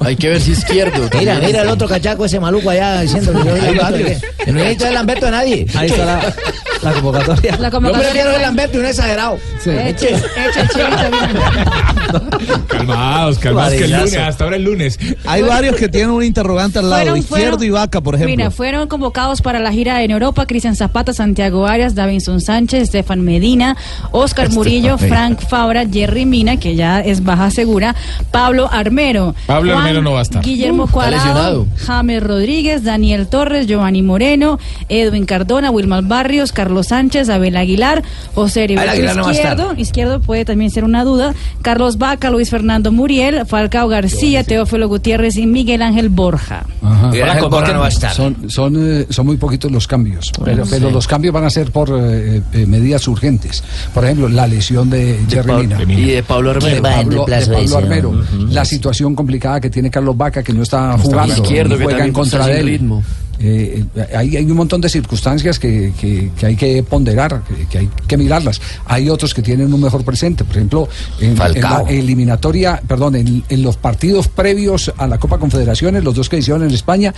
Hay 0.00 0.16
que 0.16 0.28
ver 0.28 0.40
si 0.40 0.50
izquierdo. 0.52 1.08
Mira, 1.18 1.38
mira 1.38 1.62
el 1.62 1.68
otro 1.68 1.86
cachaco, 1.88 2.24
ese 2.24 2.40
maluco 2.40 2.68
allá 2.70 3.00
diciendo 3.02 3.32
que 3.32 3.38
yo 3.48 3.56
soy 3.56 3.74
Lamberto. 3.76 3.96
¿qué? 4.36 4.44
Que 4.44 4.52
no 4.52 4.58
necesito 4.58 4.86
el 4.88 4.94
Lamberto 4.94 5.26
de 5.26 5.30
nadie. 5.32 5.66
Ahí 5.74 5.88
está 5.88 6.04
la, 6.04 6.34
la 6.82 6.92
convocatoria. 6.94 7.56
La 7.58 7.68
Yo 7.68 7.72
convocatoria 7.74 8.10
prefiero 8.10 8.28
el 8.30 8.34
fue- 8.36 8.42
Lamberto 8.42 8.76
y 8.76 8.80
un 8.80 8.86
exagerado. 8.86 9.38
Eche, 9.64 10.14
eche 10.14 10.60
el 10.60 10.68
chivito, 10.68 11.10
mira. 11.12 12.60
Calmados, 12.66 13.38
calmados, 13.38 13.74
que 13.74 13.84
el 13.84 13.92
lunes, 13.92 14.16
hasta 14.16 14.44
ahora 14.44 14.56
el 14.56 14.64
lunes. 14.64 14.98
Hay 15.26 15.42
varios 15.42 15.76
que 15.76 15.88
tienen 15.88 16.10
un 16.10 16.24
interrogante 16.24 16.78
al 16.80 16.90
lado, 16.90 17.02
Fueron- 17.02 17.18
izquierdo 17.18 17.42
fueron- 17.58 17.64
y 17.64 17.70
vaca, 17.70 18.00
por 18.00 18.14
ejemplo. 18.14 18.36
Mira, 18.36 18.50
fueron 18.50 18.88
convocados 18.88 19.42
para 19.42 19.60
la 19.60 19.70
gira 19.72 20.02
en 20.02 20.10
Europa 20.10 20.46
Cristian 20.46 20.74
Zapata, 20.74 21.12
Santiago 21.12 21.66
Arias, 21.66 21.94
Davinson 22.00 22.40
Sánchez, 22.40 22.82
Estefan 22.84 23.20
Medina, 23.20 23.76
Oscar 24.12 24.50
Murillo, 24.50 24.96
Frank 24.98 25.40
Fabra, 25.40 25.84
Jerry 25.86 26.24
Mina, 26.24 26.56
que 26.56 26.74
ya 26.74 27.00
es 27.00 27.22
baja 27.24 27.50
segura, 27.50 27.94
Pablo 28.30 28.68
Armero. 28.72 29.34
Pablo 29.46 29.72
Juan 29.72 29.84
Armero 29.86 30.02
no 30.02 30.12
va 30.12 30.20
a 30.20 30.22
estar. 30.22 30.42
Guillermo 30.42 30.84
Uh, 30.84 30.88
Cuadrado. 30.88 31.66
James 31.86 32.22
Rodríguez, 32.22 32.82
Daniel 32.84 33.26
Torres, 33.28 33.66
Giovanni 33.66 34.00
Moreno, 34.02 34.58
Edwin 34.88 35.26
Cardona, 35.26 35.70
Wilmar 35.70 36.04
Barrios, 36.04 36.52
Carlos 36.52 36.86
Sánchez, 36.88 37.28
Abel 37.28 37.56
Aguilar, 37.56 38.02
José 38.34 38.64
Heriberto 38.64 39.14
no. 39.14 39.30
Izquierdo, 39.30 39.74
Izquierdo 39.76 40.20
puede 40.20 40.44
también 40.46 40.70
ser 40.70 40.84
una 40.84 41.04
duda, 41.04 41.34
Carlos 41.60 41.98
Vaca, 41.98 42.30
Luis 42.30 42.48
Fernando 42.50 42.92
Muriel, 42.92 43.44
Falcao 43.46 43.88
García, 43.88 44.42
Teófilo 44.44 44.88
Gutiérrez 44.88 45.36
y 45.36 45.46
Miguel 45.46 45.82
Ángel 45.82 46.08
Borja. 46.08 46.64
Ángel 46.82 47.48
Borja 47.50 47.72
no 47.72 47.80
va 47.80 47.86
a 47.86 47.88
estar. 47.90 48.12
Son, 48.14 48.48
son, 48.48 48.76
eh, 48.78 49.06
son 49.10 49.26
muy 49.26 49.36
poquitos 49.36 49.70
los 49.70 49.86
cambios, 49.86 50.32
pero, 50.44 50.64
sí. 50.64 50.70
pero 50.74 50.90
los 50.90 51.06
cambios 51.06 51.34
van 51.34 51.44
a 51.44 51.50
ser 51.50 51.70
por 51.70 51.89
eh, 51.98 52.42
eh, 52.52 52.66
medidas 52.66 53.06
urgentes. 53.08 53.62
Por 53.92 54.04
ejemplo, 54.04 54.28
la 54.28 54.46
lesión 54.46 54.90
de 54.90 55.18
Jerry 55.28 55.48
Pablo- 55.48 55.62
Mina. 55.62 55.78
de 55.78 55.86
Mina. 55.86 56.00
Y 56.00 56.04
de 56.06 56.22
Pablo 56.22 56.50
Armero. 56.50 56.74
De 56.76 56.82
Pablo, 56.82 57.26
de 57.26 57.76
Armero. 57.76 58.22
La 58.50 58.64
situación 58.64 59.14
complicada 59.14 59.60
que 59.60 59.70
tiene 59.70 59.90
Carlos 59.90 60.16
Vaca, 60.16 60.42
que 60.42 60.52
no 60.52 60.62
está 60.62 60.94
está 60.94 61.02
jugando. 61.02 61.34
izquierdo, 61.34 61.74
y 61.74 61.78
que 61.78 61.84
juega 61.84 62.04
en 62.04 62.12
contra 62.12 62.46
de 62.46 62.60
él. 62.60 62.66
ritmo. 62.66 63.02
Eh, 63.42 63.84
hay, 64.14 64.36
hay 64.36 64.44
un 64.44 64.56
montón 64.56 64.80
de 64.82 64.88
circunstancias 64.90 65.58
que, 65.58 65.92
que- 65.98 66.30
que 66.38 66.46
hay 66.46 66.56
que 66.56 66.82
ponderar, 66.82 67.42
que, 67.48 67.66
que 67.66 67.78
hay 67.78 67.88
que 68.06 68.16
mirarlas. 68.18 68.60
Hay 68.86 69.08
otros 69.08 69.32
que 69.32 69.40
tienen 69.42 69.72
un 69.72 69.80
mejor 69.80 70.04
presente. 70.04 70.44
Por 70.44 70.56
ejemplo, 70.56 70.88
en, 71.20 71.30
en 71.40 71.60
la 71.62 71.84
eliminatoria, 71.88 72.82
perdón, 72.86 73.16
en, 73.16 73.42
en 73.48 73.62
los 73.62 73.76
partidos 73.76 74.28
previos 74.28 74.92
a 74.98 75.06
la 75.06 75.18
Copa 75.18 75.38
Confederaciones, 75.38 76.04
los 76.04 76.14
dos 76.14 76.28
que 76.28 76.36
hicieron 76.38 76.64
en 76.64 76.70
España, 76.70 77.14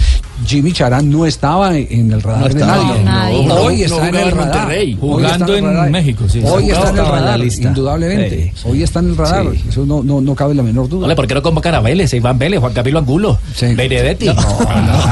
Jimmy 0.46 0.72
Charán 0.72 1.10
no 1.10 1.26
estaba 1.26 1.76
en 1.76 2.12
el 2.12 2.22
radar 2.22 2.54
No 2.54 2.60
de 2.60 2.66
nadie. 2.66 2.98
No, 2.98 3.04
nadie. 3.04 3.46
No, 3.46 3.54
Hoy 3.56 3.76
no 3.78 3.84
está 3.84 3.96
en 3.96 4.00
jugaba 4.12 4.20
el 4.22 4.28
en 4.28 4.36
radar. 4.36 4.54
Monterrey. 4.58 4.92
Hoy 4.92 4.98
Jugando 5.00 5.44
está 5.46 5.58
en 5.58 5.64
radar. 5.64 5.90
México, 5.90 6.24
sí. 6.28 6.42
Hoy 6.44 6.70
está 6.70 6.88
en 6.90 6.94
el 6.98 7.04
en 7.04 7.10
radar, 7.10 7.40
indudablemente. 7.44 8.52
Sí. 8.54 8.62
Hoy 8.68 8.82
está 8.82 8.98
en 9.00 9.08
el 9.08 9.16
radar. 9.16 9.46
Sí. 9.52 9.64
Eso 9.68 9.84
no, 9.86 10.02
no, 10.02 10.20
no 10.20 10.34
cabe 10.34 10.54
la 10.54 10.62
menor 10.62 10.88
duda. 10.88 11.02
Vale, 11.02 11.16
¿por 11.16 11.26
qué 11.26 11.34
no 11.34 11.42
convocar 11.42 11.74
a 11.74 11.80
Vélez, 11.80 12.14
Iván 12.14 12.38
Vélez, 12.38 12.60
Juan 12.60 12.72
Camilo 12.72 12.98
Angulo, 13.00 13.38
Sí. 13.54 13.74
Benedetti, 13.74 14.28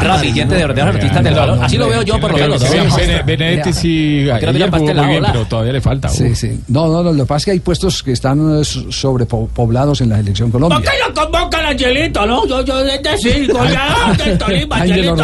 Ramillete 0.02 0.54
de 0.54 0.66
Del 1.00 1.34
balón. 1.34 1.62
Así 1.62 1.76
lo 1.76 1.88
veo 1.88 2.02
yo 2.02 2.18
por 2.20 2.32
lo 2.32 2.38
menos. 2.38 2.62
Bene- 2.62 2.84
¿no? 2.88 2.96
Bene- 2.96 3.22
Benedetti 3.22 3.72
sí, 3.72 4.26
pero 4.40 5.44
todavía 5.46 5.72
le 5.72 5.80
falta. 5.80 6.08
Sí, 6.08 6.34
sí. 6.34 6.60
No, 6.68 6.86
no, 6.88 7.02
no, 7.02 7.12
lo 7.12 7.24
que 7.24 7.28
pasa 7.28 7.38
es 7.38 7.44
que 7.46 7.50
hay 7.52 7.60
puestos 7.60 8.02
que 8.02 8.12
están 8.12 8.60
eh, 8.60 8.64
sobrepoblados 8.64 10.00
en 10.00 10.08
la 10.10 10.16
selección 10.18 10.50
¿Por 10.50 10.60
Colombia. 10.60 10.90
qué 10.90 10.98
lo 11.08 11.14
convocan 11.14 11.64
a 11.66 11.68
Angelito, 11.70 12.26
no? 12.26 12.46
Yo, 12.46 12.64
yo, 12.64 12.80
es 12.80 13.02
decir, 13.02 13.52
goleador 13.52 14.16
del 14.16 14.38
Tolima, 14.38 14.76
Angelito 14.76 15.16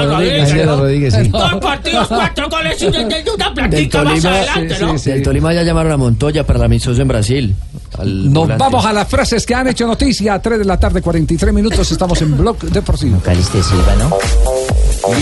Rodríguez. 0.76 1.30
Dos 1.30 1.54
partidos, 1.60 2.08
cuatro 2.08 2.48
goles 2.48 2.82
y 2.82 2.86
una 2.86 3.54
platica 3.54 4.02
más 4.02 4.12
Tolima, 4.22 4.36
adelante, 4.38 4.76
¿no? 4.80 4.94
del 4.94 5.22
Tolima 5.22 5.52
ya 5.54 5.62
llamaron 5.62 5.92
a 5.92 5.96
Montoya 5.96 6.44
para 6.46 6.58
el 6.60 6.64
amistoso 6.66 7.00
en 7.02 7.08
Brasil. 7.08 7.54
Nos 7.98 8.32
volante. 8.32 8.56
vamos 8.58 8.84
a 8.84 8.92
las 8.92 9.08
frases 9.08 9.46
que 9.46 9.54
han 9.54 9.68
hecho 9.68 9.86
noticia. 9.86 10.34
A 10.34 10.42
3 10.42 10.58
de 10.58 10.64
la 10.64 10.78
tarde, 10.78 11.00
43 11.00 11.52
minutos. 11.54 11.90
Estamos 11.90 12.20
en 12.20 12.36
Blog 12.36 12.58
Deportivo. 12.58 13.18
Caliste 13.20 13.62
Silva, 13.62 13.94
¿no? 13.98 14.10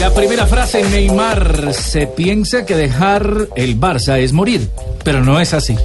La 0.00 0.12
primera 0.12 0.46
frase, 0.46 0.82
Neymar 0.82 1.72
se 1.74 2.06
piensa 2.06 2.64
que 2.66 2.74
dejar 2.74 3.48
el 3.56 3.78
Barça 3.78 4.18
es 4.18 4.32
morir, 4.32 4.68
pero 5.04 5.22
no 5.22 5.40
es 5.40 5.54
así. 5.54 5.76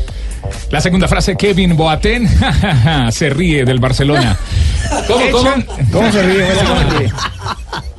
La 0.71 0.81
segunda 0.81 1.07
frase, 1.07 1.35
Kevin 1.35 1.75
Boateng 1.75 2.27
se 3.11 3.29
ríe 3.29 3.65
del 3.65 3.79
Barcelona. 3.79 4.37
¿Cómo, 5.07 5.25
cómo? 5.31 5.49
¿Cómo 5.91 6.11
se 6.11 6.23
ríe? 6.23 6.45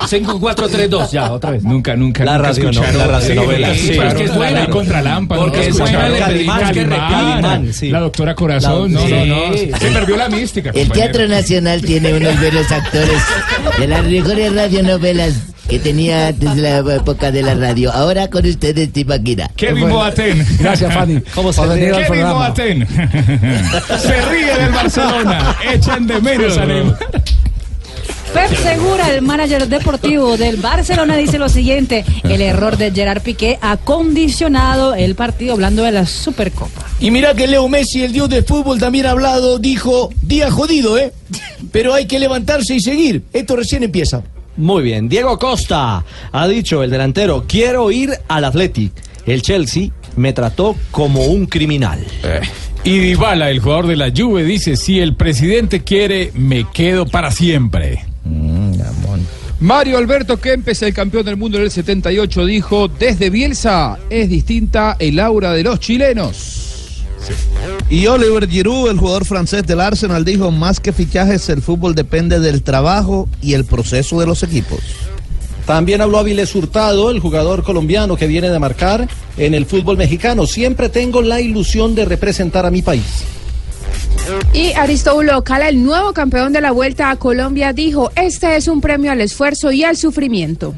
5, 0.07 0.39
4, 0.39 0.67
3, 0.69 0.89
2, 0.89 1.11
ya, 1.11 1.31
otra 1.31 1.51
vez. 1.51 1.63
Nunca, 1.63 1.95
nunca, 1.95 2.25
La 2.25 2.37
nunca 2.37 2.49
radio 2.49 2.71
no, 2.71 2.81
la 2.97 3.07
radionovela. 3.07 3.73
Sí, 3.73 3.79
Sí, 3.79 3.93
pero 3.95 4.07
es 4.09 4.13
que 4.15 4.23
es 4.25 4.35
buena. 4.35 4.67
contra 4.67 5.01
lámpara. 5.01 5.41
Porque 5.41 5.67
es 5.67 5.77
buena, 5.77 6.09
le 6.09 6.17
que 6.17 6.45
Calimán, 6.87 7.71
La 7.83 7.99
doctora 7.99 8.35
Corazón, 8.35 8.93
La- 8.93 8.99
no, 9.01 9.07
no, 9.07 9.25
no. 9.49 9.53
Sí. 9.57 9.71
Se 9.79 9.91
perdió 9.91 10.17
la 10.17 10.27
mística, 10.29 10.69
El 10.71 10.87
compañero. 10.87 11.11
Teatro 11.11 11.27
Nacional 11.27 11.81
tiene 11.83 12.13
unos 12.13 12.39
buenos 12.39 12.71
actores 12.71 13.21
de 13.79 13.87
las 13.87 14.03
mejores 14.05 14.53
radionovelas 14.55 15.33
que 15.71 15.79
tenía 15.79 16.33
desde 16.33 16.61
la 16.61 16.95
época 16.95 17.31
de 17.31 17.43
la 17.43 17.55
radio. 17.55 17.93
Ahora 17.93 18.29
con 18.29 18.45
ustedes, 18.45 18.91
Tipaquira. 18.91 19.49
Kevin 19.55 19.87
Boateng. 19.87 20.45
Gracias, 20.59 20.93
Fanny. 20.93 21.21
¿Cómo 21.33 21.53
se 21.53 21.65
ríe? 21.65 21.87
al 21.87 21.93
Kevin 21.93 22.07
programa. 22.07 22.33
Boateng. 22.33 22.87
se 24.01 24.21
ríe 24.23 24.53
del 24.57 24.71
Barcelona. 24.73 25.55
Echan 25.73 26.07
de 26.07 26.19
menos 26.19 26.57
a 26.57 26.65
Neymar. 26.65 26.97
Pep 28.33 28.53
Segura, 28.61 29.13
el 29.13 29.21
manager 29.21 29.69
deportivo 29.69 30.35
del 30.35 30.57
Barcelona, 30.57 31.15
dice 31.15 31.39
lo 31.39 31.47
siguiente: 31.47 32.03
el 32.23 32.41
error 32.41 32.75
de 32.75 32.91
Gerard 32.91 33.21
Piqué 33.21 33.57
ha 33.61 33.77
condicionado 33.77 34.93
el 34.93 35.15
partido, 35.15 35.53
hablando 35.53 35.83
de 35.83 35.93
la 35.93 36.05
Supercopa. 36.05 36.85
Y 36.99 37.11
mira 37.11 37.33
que 37.33 37.47
Leo 37.47 37.69
Messi, 37.69 38.03
el 38.03 38.11
dios 38.11 38.27
del 38.29 38.43
fútbol, 38.43 38.77
también 38.77 39.05
ha 39.05 39.11
hablado, 39.11 39.57
dijo, 39.57 40.09
día 40.21 40.51
jodido, 40.51 40.97
¿eh? 40.97 41.13
Pero 41.71 41.93
hay 41.93 42.07
que 42.07 42.19
levantarse 42.19 42.75
y 42.75 42.81
seguir. 42.81 43.23
Esto 43.31 43.55
recién 43.55 43.83
empieza. 43.83 44.21
Muy 44.57 44.83
bien. 44.83 45.09
Diego 45.09 45.37
Costa 45.39 46.03
ha 46.31 46.47
dicho 46.47 46.83
el 46.83 46.91
delantero, 46.91 47.45
quiero 47.47 47.91
ir 47.91 48.11
al 48.27 48.45
Athletic. 48.45 48.91
El 49.25 49.41
Chelsea 49.41 49.89
me 50.15 50.33
trató 50.33 50.75
como 50.91 51.25
un 51.25 51.45
criminal. 51.45 52.05
Y 52.83 52.97
Dybala, 52.97 53.49
el 53.51 53.59
jugador 53.59 53.87
de 53.87 53.95
la 53.95 54.11
Juve, 54.15 54.43
dice, 54.43 54.75
si 54.75 54.99
el 54.99 55.15
presidente 55.15 55.83
quiere, 55.83 56.31
me 56.33 56.65
quedo 56.71 57.05
para 57.05 57.31
siempre. 57.31 58.03
Mario 59.59 59.99
Alberto 59.99 60.41
Kempes, 60.41 60.81
el 60.81 60.93
campeón 60.93 61.23
del 61.23 61.37
mundo 61.37 61.59
del 61.59 61.69
78, 61.69 62.45
dijo, 62.47 62.87
desde 62.87 63.29
Bielsa 63.29 63.99
es 64.09 64.27
distinta 64.27 64.95
el 64.97 65.19
aura 65.19 65.53
de 65.53 65.63
los 65.63 65.79
chilenos. 65.79 66.70
Y 67.89 68.07
Oliver 68.07 68.47
Giroud, 68.47 68.89
el 68.89 68.97
jugador 68.97 69.25
francés 69.25 69.65
del 69.67 69.81
Arsenal, 69.81 70.23
dijo, 70.23 70.51
más 70.51 70.79
que 70.79 70.93
fichajes, 70.93 71.49
el 71.49 71.61
fútbol 71.61 71.93
depende 71.93 72.39
del 72.39 72.63
trabajo 72.63 73.27
y 73.41 73.53
el 73.53 73.65
proceso 73.65 74.19
de 74.19 74.25
los 74.25 74.43
equipos. 74.43 74.79
También 75.65 76.01
habló 76.01 76.17
Avilés 76.17 76.55
Hurtado, 76.55 77.11
el 77.11 77.19
jugador 77.19 77.63
colombiano 77.63 78.17
que 78.17 78.27
viene 78.27 78.49
de 78.49 78.59
marcar 78.59 79.07
en 79.37 79.53
el 79.53 79.65
fútbol 79.65 79.97
mexicano. 79.97 80.47
Siempre 80.47 80.89
tengo 80.89 81.21
la 81.21 81.39
ilusión 81.39 81.95
de 81.95 82.05
representar 82.05 82.65
a 82.65 82.71
mi 82.71 82.81
país. 82.81 83.23
Y 84.53 84.71
Aristóbulo 84.73 85.43
Cala, 85.43 85.69
el 85.69 85.83
nuevo 85.83 86.13
campeón 86.13 86.53
de 86.53 86.61
la 86.61 86.71
Vuelta 86.71 87.09
a 87.09 87.15
Colombia, 87.17 87.73
dijo, 87.73 88.11
este 88.15 88.55
es 88.55 88.67
un 88.67 88.81
premio 88.81 89.11
al 89.11 89.21
esfuerzo 89.21 89.71
y 89.71 89.83
al 89.83 89.97
sufrimiento. 89.97 90.73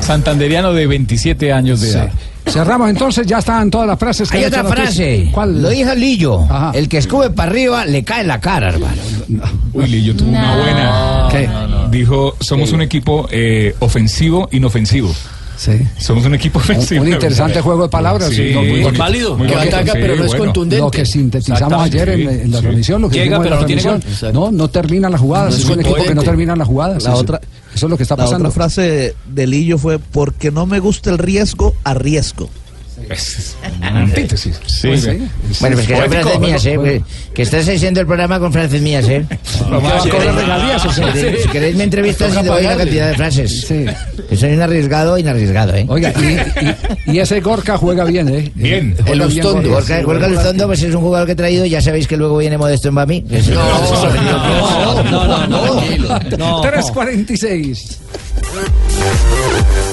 Santanderiano 0.00 0.72
de 0.72 0.86
27 0.86 1.52
años 1.52 1.80
de 1.80 1.90
edad. 1.90 2.10
Cerramos 2.46 2.90
entonces, 2.90 3.26
ya 3.26 3.38
están 3.38 3.70
todas 3.70 3.86
las 3.86 3.98
frases. 3.98 4.28
que 4.30 4.38
Hay 4.38 4.44
otra 4.46 4.64
frase. 4.64 5.28
¿Cuál? 5.32 5.62
Lo 5.62 5.68
dijo 5.68 5.94
Lillo. 5.94 6.46
El 6.72 6.88
que 6.88 6.98
escube 6.98 7.30
para 7.30 7.50
arriba 7.50 7.84
le 7.84 8.02
cae 8.02 8.24
la 8.24 8.40
cara, 8.40 8.70
hermano. 8.70 9.02
Uy, 9.72 9.86
Lillo 9.86 10.16
tuvo 10.16 10.30
una 10.30 10.56
buena. 10.56 11.28
¿Qué? 11.30 11.48
Dijo, 11.96 12.34
somos 12.40 12.72
un 12.72 12.82
equipo 12.82 13.28
eh, 13.30 13.74
ofensivo, 13.80 14.48
inofensivo. 14.52 15.14
Sí. 15.56 15.72
Somos 15.98 16.24
un 16.24 16.34
equipo 16.34 16.58
ofensivo. 16.58 17.02
Un 17.02 17.12
interesante 17.12 17.60
juego 17.60 17.82
de 17.82 17.88
palabras. 17.90 18.30
Sí, 18.30 18.50
no, 18.54 18.62
muy 18.62 18.82
válido. 18.96 19.36
muy 19.36 19.46
Que 19.46 19.54
bonito, 19.56 19.76
ataca, 19.76 19.92
sí, 19.92 19.98
pero 20.00 20.16
no 20.16 20.24
es 20.24 20.28
bueno. 20.30 20.44
contundente. 20.46 20.82
Lo 20.82 20.90
que 20.90 21.04
sintetizamos 21.04 21.82
ayer 21.84 22.08
en, 22.08 22.16
sí, 22.16 22.22
en 22.44 22.50
la 22.50 22.56
sí. 22.56 22.62
transmisión, 22.62 23.02
lo 23.02 23.08
que 23.10 23.14
Llega, 23.16 23.24
dijimos 23.24 23.38
en 23.38 23.42
pero 23.44 23.54
la 23.56 23.60
no 23.60 23.66
tiene 23.66 23.82
transmisión. 23.82 24.32
gol. 24.32 24.52
No, 24.52 24.56
no 24.56 24.68
termina 24.70 25.10
las 25.10 25.20
jugadas. 25.20 25.50
No 25.50 25.56
es 25.56 25.64
es 25.64 25.70
un 25.70 25.80
equipo 25.80 26.02
que 26.02 26.14
no 26.14 26.22
termina 26.22 26.56
las 26.56 26.66
jugadas. 26.66 27.02
La 27.04 27.14
otra- 27.14 27.40
Eso 27.74 27.86
es 27.86 27.90
lo 27.90 27.96
que 27.96 28.02
está 28.02 28.16
La 28.16 28.24
pasando. 28.24 28.48
otra 28.48 28.54
frase 28.54 29.14
de 29.26 29.46
Lillo 29.46 29.78
fue, 29.78 29.98
porque 29.98 30.50
no 30.50 30.66
me 30.66 30.80
gusta 30.80 31.10
el 31.10 31.18
riesgo, 31.18 31.74
arriesgo. 33.08 33.58
Antítesis. 33.82 34.60
Sí. 34.66 34.88
bien. 34.88 35.30
Bueno, 35.60 35.76
pues 35.76 35.86
que 35.88 35.96
son 35.96 36.10
frases 36.10 36.40
mías, 36.40 36.66
¿eh? 36.66 36.76
bueno. 36.76 37.06
Que- 37.34 37.42
estás 37.42 37.68
haciendo 37.68 38.00
el 38.00 38.06
programa 38.06 38.38
con 38.38 38.52
frases 38.52 38.80
mías, 38.82 39.08
¿eh? 39.08 39.24
Vamos 39.70 39.92
a 40.06 40.08
cobrar 40.10 40.34
regalías, 40.34 40.84
o 40.86 40.92
sea. 40.92 41.12
Si 41.12 41.48
queréis- 41.48 41.74
me 41.76 41.84
entrevistas 41.84 42.32
y 42.34 42.36
te 42.38 42.46
doy 42.46 42.64
una 42.64 42.76
cantidad 42.76 43.08
de 43.08 43.14
frases. 43.14 43.66
Que 44.28 44.36
soy 44.36 44.52
un 44.52 44.62
arriesgado 44.62 45.16
inarriesgado, 45.18 45.74
¿eh? 45.74 45.86
Oiga, 45.88 46.12
y, 46.20 47.10
y- 47.12 47.16
y 47.16 47.18
ese 47.20 47.40
Gorka 47.40 47.76
juega 47.76 48.04
bien, 48.04 48.28
¿eh? 48.28 48.50
Bien. 48.54 48.94
Juega 49.04 49.24
El 49.24 49.30
bien 49.30 49.46
Ustondo. 49.46 49.68
Gorka. 49.70 49.94
Gorka, 50.02 50.02
Gorka 50.06 50.28
Lustondo, 50.28 50.66
pues 50.66 50.82
es 50.82 50.94
un 50.94 51.00
jugador 51.02 51.26
que 51.26 51.32
he 51.32 51.36
traído. 51.36 51.64
Ya 51.66 51.80
sabéis 51.80 52.06
que 52.06 52.16
luego 52.16 52.36
viene 52.38 52.58
Modesto 52.58 52.88
en 52.88 52.94
Bami. 52.94 53.20
no, 53.22 55.04
no, 55.10 55.46
no, 55.46 55.76
no. 56.38 56.62
3.46. 56.62 57.96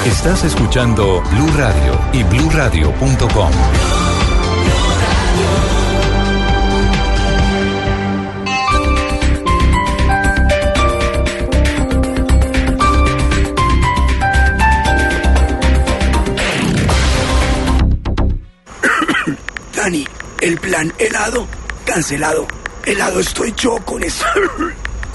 Estás 0.06 0.44
escuchando 0.44 1.22
Blue 1.22 1.52
Radio 1.56 2.00
y 2.12 2.24
bluradio.com. 2.24 3.52
Dani, 19.76 20.08
el 20.42 20.58
plan 20.58 20.92
helado, 20.98 21.48
cancelado. 21.86 22.48
Helado 22.86 23.20
estoy 23.20 23.54
yo 23.56 23.78
con 23.86 24.04
este, 24.04 24.26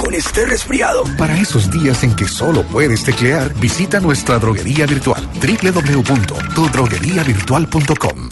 con 0.02 0.14
este 0.14 0.44
resfriado. 0.46 1.04
Para 1.16 1.38
esos 1.38 1.70
días 1.70 2.02
en 2.02 2.14
que 2.16 2.26
solo 2.26 2.64
puedes 2.64 3.04
teclear, 3.04 3.54
visita 3.60 4.00
nuestra 4.00 4.38
droguería 4.40 4.84
virtual 4.86 5.22
www.tudrogueriavirtual.com. 5.40 8.28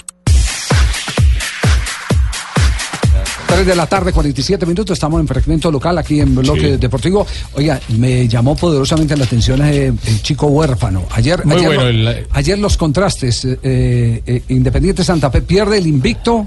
3 3.47 3.67
de 3.67 3.75
la 3.77 3.87
tarde, 3.87 4.13
47 4.13 4.65
minutos. 4.67 4.95
Estamos 4.95 5.21
en 5.21 5.27
fragmento 5.29 5.71
local 5.71 5.97
aquí 5.99 6.21
en 6.21 6.35
Bloque 6.37 6.73
Sí. 6.73 6.77
Deportivo. 6.77 7.25
Oiga, 7.55 7.81
me 7.99 8.27
llamó 8.29 8.57
poderosamente 8.57 9.17
la 9.17 9.25
atención 9.25 9.61
eh, 9.63 9.93
el 10.07 10.23
chico 10.23 10.47
huérfano. 10.49 11.05
Ayer, 11.13 11.45
Muy 11.45 11.55
ayer, 11.57 11.67
bueno 11.69 11.83
lo- 11.83 11.89
el- 11.89 12.27
ayer 12.33 12.59
los 12.59 12.77
contrastes. 12.77 13.45
eh, 13.45 14.23
eh, 14.27 14.43
Independiente 14.49 15.05
Santa 15.05 15.31
Fe 15.31 15.43
pierde 15.43 15.79
el 15.79 15.87
invicto. 15.87 16.47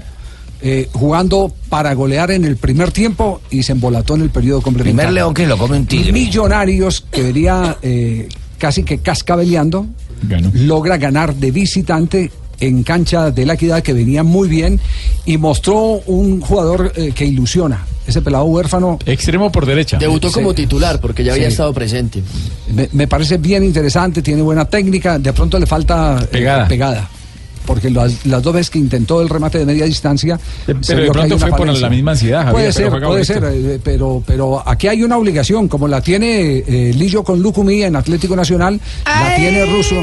Eh, 0.66 0.88
jugando 0.92 1.52
para 1.68 1.92
golear 1.94 2.30
en 2.30 2.44
el 2.46 2.56
primer 2.56 2.90
tiempo 2.90 3.42
y 3.50 3.62
se 3.62 3.72
embolató 3.72 4.14
en 4.14 4.22
el 4.22 4.30
periodo 4.30 4.62
complementario. 4.62 5.08
Primer 5.10 5.12
león 5.14 5.34
que 5.34 5.46
lo 5.46 5.58
come 5.58 5.76
un 5.76 5.86
tigre. 5.86 6.10
Millonarios, 6.10 7.04
que 7.12 7.22
venía 7.22 7.76
eh, 7.82 8.28
casi 8.58 8.82
que 8.82 8.98
cascabeleando, 8.98 9.86
logra 10.54 10.96
ganar 10.96 11.34
de 11.34 11.50
visitante 11.50 12.30
en 12.60 12.82
cancha 12.82 13.30
de 13.30 13.44
la 13.44 13.54
equidad 13.54 13.82
que 13.82 13.92
venía 13.92 14.22
muy 14.22 14.48
bien 14.48 14.80
y 15.26 15.36
mostró 15.36 16.00
un 16.06 16.40
jugador 16.40 16.92
eh, 16.96 17.12
que 17.14 17.26
ilusiona. 17.26 17.84
Ese 18.06 18.20
pelado 18.22 18.44
huérfano. 18.44 18.98
Extremo 19.06 19.50
por 19.50 19.64
derecha. 19.66 19.96
Debutó 19.98 20.30
como 20.30 20.50
Sí. 20.50 20.56
titular 20.56 21.00
porque 21.00 21.24
ya 21.24 21.32
había 21.32 21.46
Sí. 21.46 21.52
estado 21.52 21.72
presente. 21.74 22.22
Me, 22.74 22.88
me 22.92 23.06
parece 23.08 23.38
bien 23.38 23.64
interesante, 23.64 24.22
tiene 24.22 24.42
buena 24.42 24.66
técnica, 24.66 25.18
de 25.18 25.32
pronto 25.32 25.58
le 25.58 25.66
falta 25.66 26.18
eh, 26.22 26.26
Pegada. 26.30 26.68
pegada. 26.68 27.10
Porque 27.66 27.90
las, 27.90 28.26
las 28.26 28.42
dos 28.42 28.54
veces 28.54 28.70
que 28.70 28.78
intentó 28.78 29.20
el 29.22 29.28
remate 29.28 29.58
de 29.58 29.66
media 29.66 29.84
distancia. 29.84 30.38
Pero 30.66 30.82
se 30.82 30.94
de 30.96 31.10
pronto 31.10 31.38
fue 31.38 31.50
por 31.50 31.66
la 31.66 31.90
misma 31.90 32.12
ansiedad, 32.12 32.44
Javier, 32.44 32.52
Puede 32.52 32.72
pero 32.72 32.90
ser, 32.90 33.02
puede 33.02 33.24
ser, 33.24 33.44
eh, 33.44 33.80
pero, 33.82 34.22
pero 34.26 34.62
aquí 34.66 34.88
hay 34.88 35.02
una 35.02 35.16
obligación, 35.16 35.68
como 35.68 35.88
la 35.88 36.00
tiene 36.00 36.58
eh, 36.66 36.92
Lillo 36.94 37.22
con 37.24 37.40
Lucumí 37.40 37.82
en 37.82 37.96
Atlético 37.96 38.36
Nacional, 38.36 38.80
la 39.04 39.36
tiene 39.36 39.64
Russo. 39.66 39.96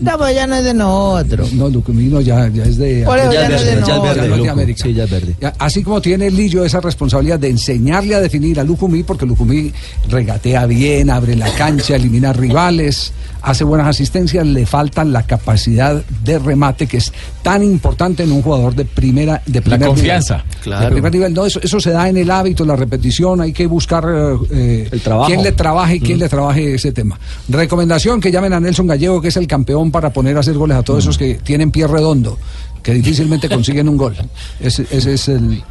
No, 0.00 0.18
pues 0.18 0.34
ya 0.34 0.46
no 0.46 0.56
es 0.56 0.64
de 0.64 0.74
nosotros. 0.74 1.52
No, 1.52 1.68
Lucumí 1.68 2.04
no, 2.04 2.20
ya, 2.20 2.48
ya 2.48 2.64
es 2.64 2.76
de. 2.76 3.04
Por 3.04 3.18
eso 3.18 3.32
ya 3.32 3.42
ya 3.42 3.48
no 3.48 3.54
es 3.56 3.64
de 3.64 3.70
ya 3.74 3.80
nosotros. 3.80 4.04
no 4.16 4.22
es 4.24 4.30
de 4.30 4.36
Luco. 4.36 4.50
América. 4.50 4.82
Sí, 4.82 4.94
ya 4.94 5.04
es 5.04 5.10
verde. 5.10 5.34
Ya, 5.40 5.52
Así 5.58 5.82
como 5.82 6.00
tiene 6.00 6.30
Lillo 6.30 6.64
esa 6.64 6.80
responsabilidad 6.80 7.38
de 7.38 7.48
enseñarle 7.50 8.14
a 8.14 8.20
definir 8.20 8.60
a 8.60 8.64
Lucumí, 8.64 9.02
porque 9.02 9.26
Lucumí 9.26 9.72
regatea 10.08 10.66
bien, 10.66 11.10
abre 11.10 11.36
la 11.36 11.50
cancha, 11.54 11.96
elimina 11.96 12.32
rivales, 12.32 13.12
hace 13.42 13.64
buenas 13.64 13.88
asistencias, 13.88 14.46
le 14.46 14.66
faltan 14.66 15.12
la 15.12 15.22
capacidad 15.24 16.02
de 16.24 16.38
remate 16.38 16.86
que 16.86 16.96
es 17.04 17.12
tan 17.42 17.62
importante 17.62 18.22
en 18.22 18.32
un 18.32 18.42
jugador 18.42 18.74
de 18.74 18.84
primera, 18.84 19.42
de 19.46 19.62
primer 19.62 19.88
confianza. 19.88 20.38
nivel. 20.38 20.62
Claro. 20.62 20.84
De 20.86 20.90
primer 20.92 21.12
nivel, 21.12 21.34
no, 21.34 21.46
eso, 21.46 21.60
eso 21.62 21.80
se 21.80 21.90
da 21.90 22.08
en 22.08 22.16
el 22.16 22.30
hábito, 22.30 22.64
la 22.64 22.76
repetición, 22.76 23.40
hay 23.40 23.52
que 23.52 23.66
buscar 23.66 24.04
eh, 24.08 24.88
eh, 24.90 25.00
trabajo. 25.02 25.28
quién 25.28 25.42
le 25.42 25.52
trabaje, 25.52 26.00
quién 26.00 26.18
le 26.18 26.28
trabaje 26.28 26.74
ese 26.74 26.92
tema. 26.92 27.18
Recomendación 27.48 28.20
que 28.20 28.30
llamen 28.30 28.52
a 28.52 28.60
Nelson 28.60 28.86
Gallego, 28.86 29.20
que 29.20 29.28
es 29.28 29.36
el 29.36 29.46
campeón 29.46 29.90
para 29.90 30.10
poner 30.10 30.36
a 30.36 30.40
hacer 30.40 30.54
goles 30.54 30.76
a 30.76 30.82
todos 30.82 31.04
esos 31.04 31.18
que 31.18 31.34
tienen 31.34 31.70
pie 31.70 31.86
redondo, 31.86 32.38
que 32.82 32.94
difícilmente 32.94 33.48
consiguen 33.48 33.88
un 33.88 33.96
gol. 33.96 34.16
Ese, 34.60 34.86
ese 34.90 35.14
es 35.14 35.28
el. 35.28 35.62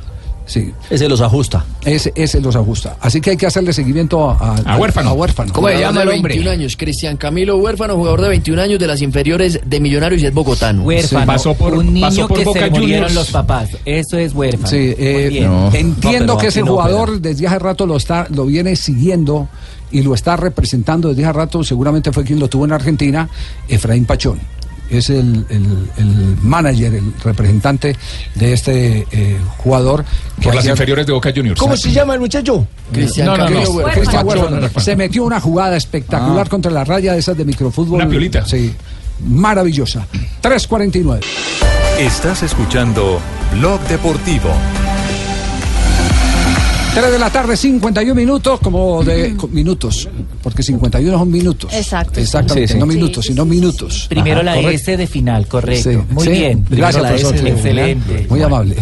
Sí. 0.45 0.73
Ese 0.89 1.07
los 1.07 1.21
ajusta. 1.21 1.65
Ese, 1.85 2.11
ese 2.15 2.41
los 2.41 2.55
ajusta. 2.55 2.97
Así 2.99 3.21
que 3.21 3.31
hay 3.31 3.37
que 3.37 3.45
hacerle 3.45 3.71
seguimiento 3.71 4.29
a, 4.29 4.33
a, 4.65 4.73
A 4.73 4.77
Huérfano. 4.77 5.11
a 5.11 5.13
Huérfano. 5.13 5.53
¿Cómo 5.53 5.69
se 5.69 5.79
llama 5.79 6.01
de 6.03 6.09
hombre. 6.13 6.33
21 6.33 6.51
años? 6.51 6.75
Cristian 6.77 7.15
Camilo 7.17 7.57
Huérfano, 7.57 7.95
jugador 7.95 8.21
de 8.21 8.29
21 8.29 8.61
años 8.61 8.79
de 8.79 8.87
las 8.87 9.01
inferiores 9.01 9.61
de 9.65 9.79
Millonarios 9.79 10.21
y 10.21 10.25
es 10.25 10.33
bogotano. 10.33 10.83
Huérfano, 10.83 11.25
pasó 11.25 11.53
por- 11.53 11.73
un 11.73 11.93
niño 11.93 12.07
pasó 12.07 12.27
por 12.27 12.37
que 12.39 12.43
Boca 12.45 12.59
se 12.59 12.65
le 12.65 12.71
murieron 12.71 13.07
Juniors. 13.09 13.13
los 13.15 13.29
papás. 13.31 13.69
Eso 13.85 14.17
es 14.17 14.33
huérfano. 14.33 14.67
Sí, 14.67 14.93
eh, 14.97 15.41
no. 15.47 15.71
entiendo 15.73 16.33
No, 16.33 16.37
que 16.39 16.47
ese 16.47 16.59
no, 16.61 16.67
jugador 16.73 17.21
desde 17.21 17.47
hace 17.47 17.59
rato 17.59 17.85
lo 17.85 17.95
está, 17.95 18.27
lo 18.29 18.45
viene 18.45 18.75
siguiendo 18.75 19.47
y 19.91 20.01
lo 20.01 20.13
está 20.13 20.35
representando 20.35 21.09
desde 21.09 21.23
hace 21.23 21.33
rato. 21.33 21.63
Seguramente 21.63 22.11
fue 22.11 22.23
quien 22.25 22.39
lo 22.39 22.49
tuvo 22.49 22.65
en 22.65 22.73
Argentina, 22.73 23.29
Efraín 23.69 24.05
Pachón. 24.05 24.39
Es 24.89 25.09
el, 25.09 25.45
el- 25.49 25.89
el 25.97 26.37
manager, 26.41 26.93
el 26.93 27.13
representante 27.23 27.95
de 28.35 28.53
este 28.53 29.07
eh, 29.11 29.37
jugador. 29.57 30.05
que 30.37 30.43
Por 30.43 30.55
las 30.55 30.63
ayer- 30.65 30.71
inferiores 30.73 31.07
de 31.07 31.13
Boca 31.13 31.31
Juniors. 31.35 31.59
¿Cómo 31.59 31.75
se 31.75 31.91
llama 31.91 32.13
el 32.13 32.19
muchacho? 32.19 32.67
Cristian 32.91 33.27
No, 33.27 33.37
no. 33.37 33.45
Cristian. 33.91 34.69
Se 34.77 34.95
metió 34.95 35.23
una 35.23 35.39
jugada 35.39 35.77
espectacular 35.77 36.47
contra 36.49 36.71
la 36.71 36.83
raya 36.83 37.13
de 37.13 37.19
esas 37.19 37.35
de 37.37 37.45
microfútbol. 37.45 38.01
Una 38.01 38.09
piolita. 38.09 38.45
Sí, 38.45 38.73
maravillosa. 39.27 40.05
3.49. 40.41 41.21
Estás 41.99 42.43
escuchando 42.43 43.19
Blog 43.53 43.79
Deportivo. 43.87 44.49
3 46.93 47.11
de 47.11 47.17
la 47.19 47.31
tarde, 47.31 47.57
51 47.57 48.13
minutos, 48.13 48.59
como 48.59 49.03
de 49.03 49.35
minutos, 49.49 50.07
porque 50.43 50.61
51 50.61 51.17
son 51.17 51.31
minutos. 51.31 51.73
Exacto. 51.73 52.19
Exactamente, 52.19 52.67
Sí, 52.67 52.73
sí. 52.73 52.79
no 52.79 52.85
minutos, 52.85 53.25
sino 53.25 53.45
minutos. 53.45 54.05
Primero 54.09 54.35
Ajá, 54.41 54.43
la 54.43 54.55
correcto. 54.55 54.81
S 54.91 54.97
de 54.97 55.07
final, 55.07 55.47
correcto. 55.47 55.89
Sí, 55.91 55.97
Muy 56.09 56.23
sí. 56.25 56.31
bien. 56.31 56.65
Gracias, 56.69 56.69
Primero 56.69 57.01
la 57.01 57.09
profesor. 57.09 57.33
S, 57.35 57.41
Clébulo. 57.41 57.57
Excelente. 57.57 58.27
Muy 58.29 58.41
amable. 58.43 58.75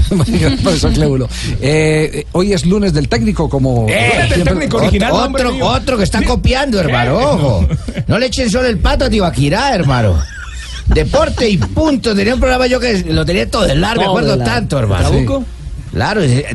profesor 0.62 0.92
Clébulo. 0.94 1.30
Eh, 1.62 2.10
eh, 2.14 2.28
hoy 2.34 2.52
es 2.52 2.66
lunes 2.66 2.92
del 2.94 3.08
técnico, 3.08 3.48
como. 3.48 3.88
Eh, 3.90 4.12
el 4.36 4.44
técnico 4.44 4.76
Otro- 4.78 4.88
original, 4.88 5.12
hombre 5.14 5.46
otro, 5.46 5.66
otro 5.68 5.98
que 5.98 6.04
está 6.04 6.22
copiando, 6.24 6.80
hermano. 6.80 7.18
Ojo. 7.18 7.68
No 8.08 8.20
le 8.20 8.26
echen 8.26 8.50
solo 8.50 8.68
el 8.68 8.78
pato 8.80 9.06
a 9.06 9.10
Tibaquirá, 9.10 9.74
hermano. 9.74 10.20
Deporte 10.88 11.48
y 11.50 11.58
punto. 11.58 12.14
Tenía 12.14 12.34
un 12.34 12.42
programa 12.42 12.68
yo 12.68 12.78
que 12.78 13.06
lo 13.08 13.26
tenía 13.26 13.50
todo 13.50 13.64
de 13.64 13.76
largo, 13.76 14.02
me 14.02 14.08
acuerdo 14.10 14.38
tanto, 14.40 14.78
hermano. 14.78 15.46
Claro, 15.94 16.22
de- 16.22 16.46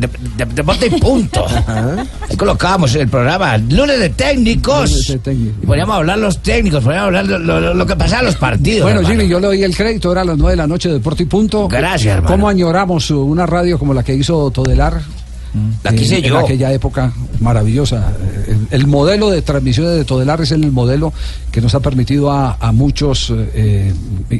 deporte 0.54 0.86
y 0.86 0.90
punto. 0.98 1.44
Ahí 2.28 2.36
colocábamos 2.36 2.94
el 2.94 3.08
programa 3.08 3.58
lunes 3.58 4.00
de 4.00 4.08
técnicos. 4.10 4.90
Lunes 4.90 5.08
de 5.08 5.18
técnicos. 5.18 5.62
Y 5.62 5.66
poníamos 5.66 5.94
a 5.94 5.96
hablar 5.98 6.18
los 6.18 6.38
técnicos, 6.42 6.82
poníamos 6.82 7.04
a 7.04 7.06
hablar 7.20 7.26
lo, 7.26 7.38
lo- 7.60 7.74
lo 7.74 7.86
que 7.86 7.96
pasaba 7.96 8.20
en 8.20 8.26
los 8.26 8.36
partidos. 8.36 8.82
Bueno, 8.84 9.00
hermano. 9.00 9.14
Jimmy, 9.14 9.28
yo 9.30 9.38
le 9.40 9.46
doy 9.48 9.62
el 9.62 9.76
crédito, 9.76 10.10
era 10.12 10.22
a 10.22 10.24
las 10.24 10.38
9 10.38 10.52
de 10.52 10.56
la 10.56 10.66
noche 10.66 10.88
de 10.88 10.94
Deporte 10.94 11.24
y 11.24 11.26
Punto. 11.26 11.68
Gracias, 11.68 12.14
hermano. 12.16 12.34
¿Cómo 12.34 12.48
añoramos 12.48 13.10
una 13.10 13.44
radio 13.46 13.78
como 13.78 13.92
la 13.92 14.02
que 14.02 14.14
hizo 14.14 14.50
Todelar? 14.50 15.00
La 15.82 15.92
quise 15.92 16.18
en, 16.18 16.24
yo. 16.24 16.38
En 16.38 16.44
aquella 16.44 16.72
época 16.72 17.12
maravillosa. 17.40 18.12
Eh, 18.20 18.56
El, 18.70 18.80
el 18.82 18.86
modelo 18.86 19.30
de 19.30 19.42
transmisiones 19.42 19.94
de 19.96 20.04
Todelar 20.04 20.40
es 20.40 20.52
el 20.52 20.70
modelo 20.72 21.12
que 21.52 21.60
nos 21.60 21.74
ha 21.74 21.80
permitido 21.80 22.30
a, 22.30 22.56
a 22.60 22.72
muchos 22.72 23.32
eh, 23.36 23.92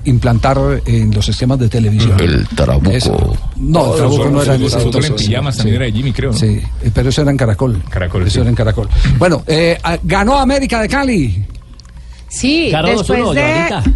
implantar 0.05 0.59
en 0.87 1.13
los 1.15 1.29
esquemas 1.29 1.59
de 1.59 1.69
televisión. 1.69 2.19
El 2.21 2.47
Trabuco. 2.49 2.91
Eso. 2.91 3.37
No, 3.57 3.93
el 3.93 3.99
Trabuco 3.99 4.31
no 4.31 4.43
era 4.43 4.55
en 4.55 4.63
ese 4.63 4.79
Fútbol 4.79 4.97
en 4.97 5.05
entonces. 5.05 5.27
pijamas 5.29 5.57
también 5.57 5.75
Sí. 5.75 5.77
era 5.77 5.85
de 5.87 5.93
Jimmy, 5.93 6.13
creo. 6.13 6.33
¿no? 6.33 6.39
Sí, 6.39 6.47
eh, 6.83 6.91
pero 6.93 7.09
eso 7.11 7.23
era 7.23 7.31
en 7.31 7.37
Caracol. 7.37 7.83
Caracol, 7.89 8.23
Eso 8.23 8.31
sí. 8.31 8.41
era 8.41 8.49
en 8.51 8.55
Caracol. 8.57 8.89
Bueno, 9.19 9.43
eh, 9.47 9.79
ganó 10.05 10.37
América 10.39 10.81
de 10.81 10.89
Cali. 10.89 11.45
Sí, 12.29 12.71
Ganó 12.71 12.89
después 12.89 13.21
2-1, 13.21 13.35
de 13.35 13.93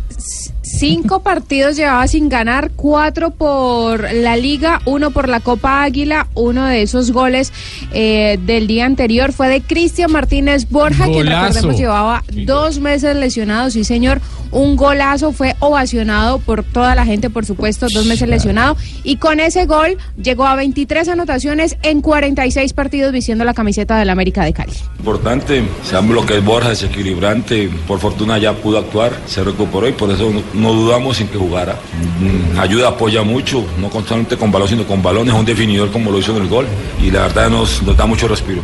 cinco 0.79 1.21
partidos 1.23 1.77
llevaba 1.77 2.07
sin 2.09 2.29
ganar, 2.29 2.71
cuatro 2.77 3.31
por 3.31 4.13
la 4.13 4.37
Liga, 4.37 4.81
uno 4.85 5.11
por 5.11 5.29
la 5.29 5.41
Copa 5.41 5.83
Águila, 5.83 6.29
uno 6.35 6.67
de 6.67 6.83
esos 6.83 7.11
goles 7.11 7.53
eh, 7.93 8.39
del 8.45 8.67
día 8.67 8.87
anterior. 8.87 9.33
Fue 9.33 9.49
de 9.49 9.61
Cristian 9.61 10.13
Martínez 10.13 10.69
Borja, 10.69 11.05
quien 11.05 11.19
Golazo. 11.19 11.47
recordemos 11.47 11.79
llevaba 11.79 12.25
dos 12.33 12.81
meses 12.81 13.17
lesionado, 13.17 13.71
sí 13.71 13.85
señor, 13.85 14.21
un 14.51 14.77
golazo. 14.77 15.33
Fue 15.33 15.57
ovacionado 15.61 16.39
por 16.39 16.63
toda 16.65 16.95
la 16.95 17.05
gente, 17.05 17.31
por 17.31 17.47
supuesto, 17.47 17.87
dos 17.93 18.07
meses 18.07 18.29
lesionado, 18.29 18.77
y 19.05 19.17
con 19.17 19.41
ese 19.41 19.67
gol 19.67 19.97
llegó 20.23 20.47
a 20.47 20.55
23 20.55 21.09
anotaciones 21.09 21.77
en 21.83 22.01
46 22.01 22.73
partidos 22.73 23.13
vistiendo 23.13 23.45
la 23.45 23.55
camiseta 23.55 23.99
del 23.99 24.11
América 24.11 24.45
de 24.45 24.53
Cali. 24.53 24.73
Importante, 24.99 25.65
sabemos 25.85 26.17
lo 26.17 26.27
que 26.27 26.39
es 26.39 26.45
Borja, 26.45 26.71
desequilibrante, 26.71 27.71
por 27.87 27.99
fortuna 27.99 28.39
ya 28.39 28.55
pudo 28.55 28.79
actuar, 28.79 29.13
se 29.27 29.43
recuperó 29.43 29.89
y 29.89 29.93
por 29.93 30.11
eso 30.11 30.31
no, 30.61 30.73
dudamos 30.73 31.21
en 31.21 31.29
que 31.29 31.39
jugara. 31.39 31.77
Mm, 32.21 32.59
Ayuda, 32.59 32.89
apoya 32.89 33.23
mucho, 33.23 33.65
no 33.79 33.89
constantemente 33.89 34.37
con 34.37 34.53
balón, 34.53 34.69
sino 34.69 34.87
con 34.87 35.03
balones, 35.03 35.35
un 35.35 35.45
definidor 35.45 35.91
como 35.91 36.11
lo 36.11 36.19
hizo 36.19 36.37
en 36.37 36.43
el 36.43 36.49
gol 36.49 36.67
y 37.03 37.11
la 37.11 37.23
verdad 37.23 37.51
nos, 37.51 37.83
nos 37.83 37.97
da 37.97 38.07
mucho 38.07 38.29
respiro. 38.29 38.63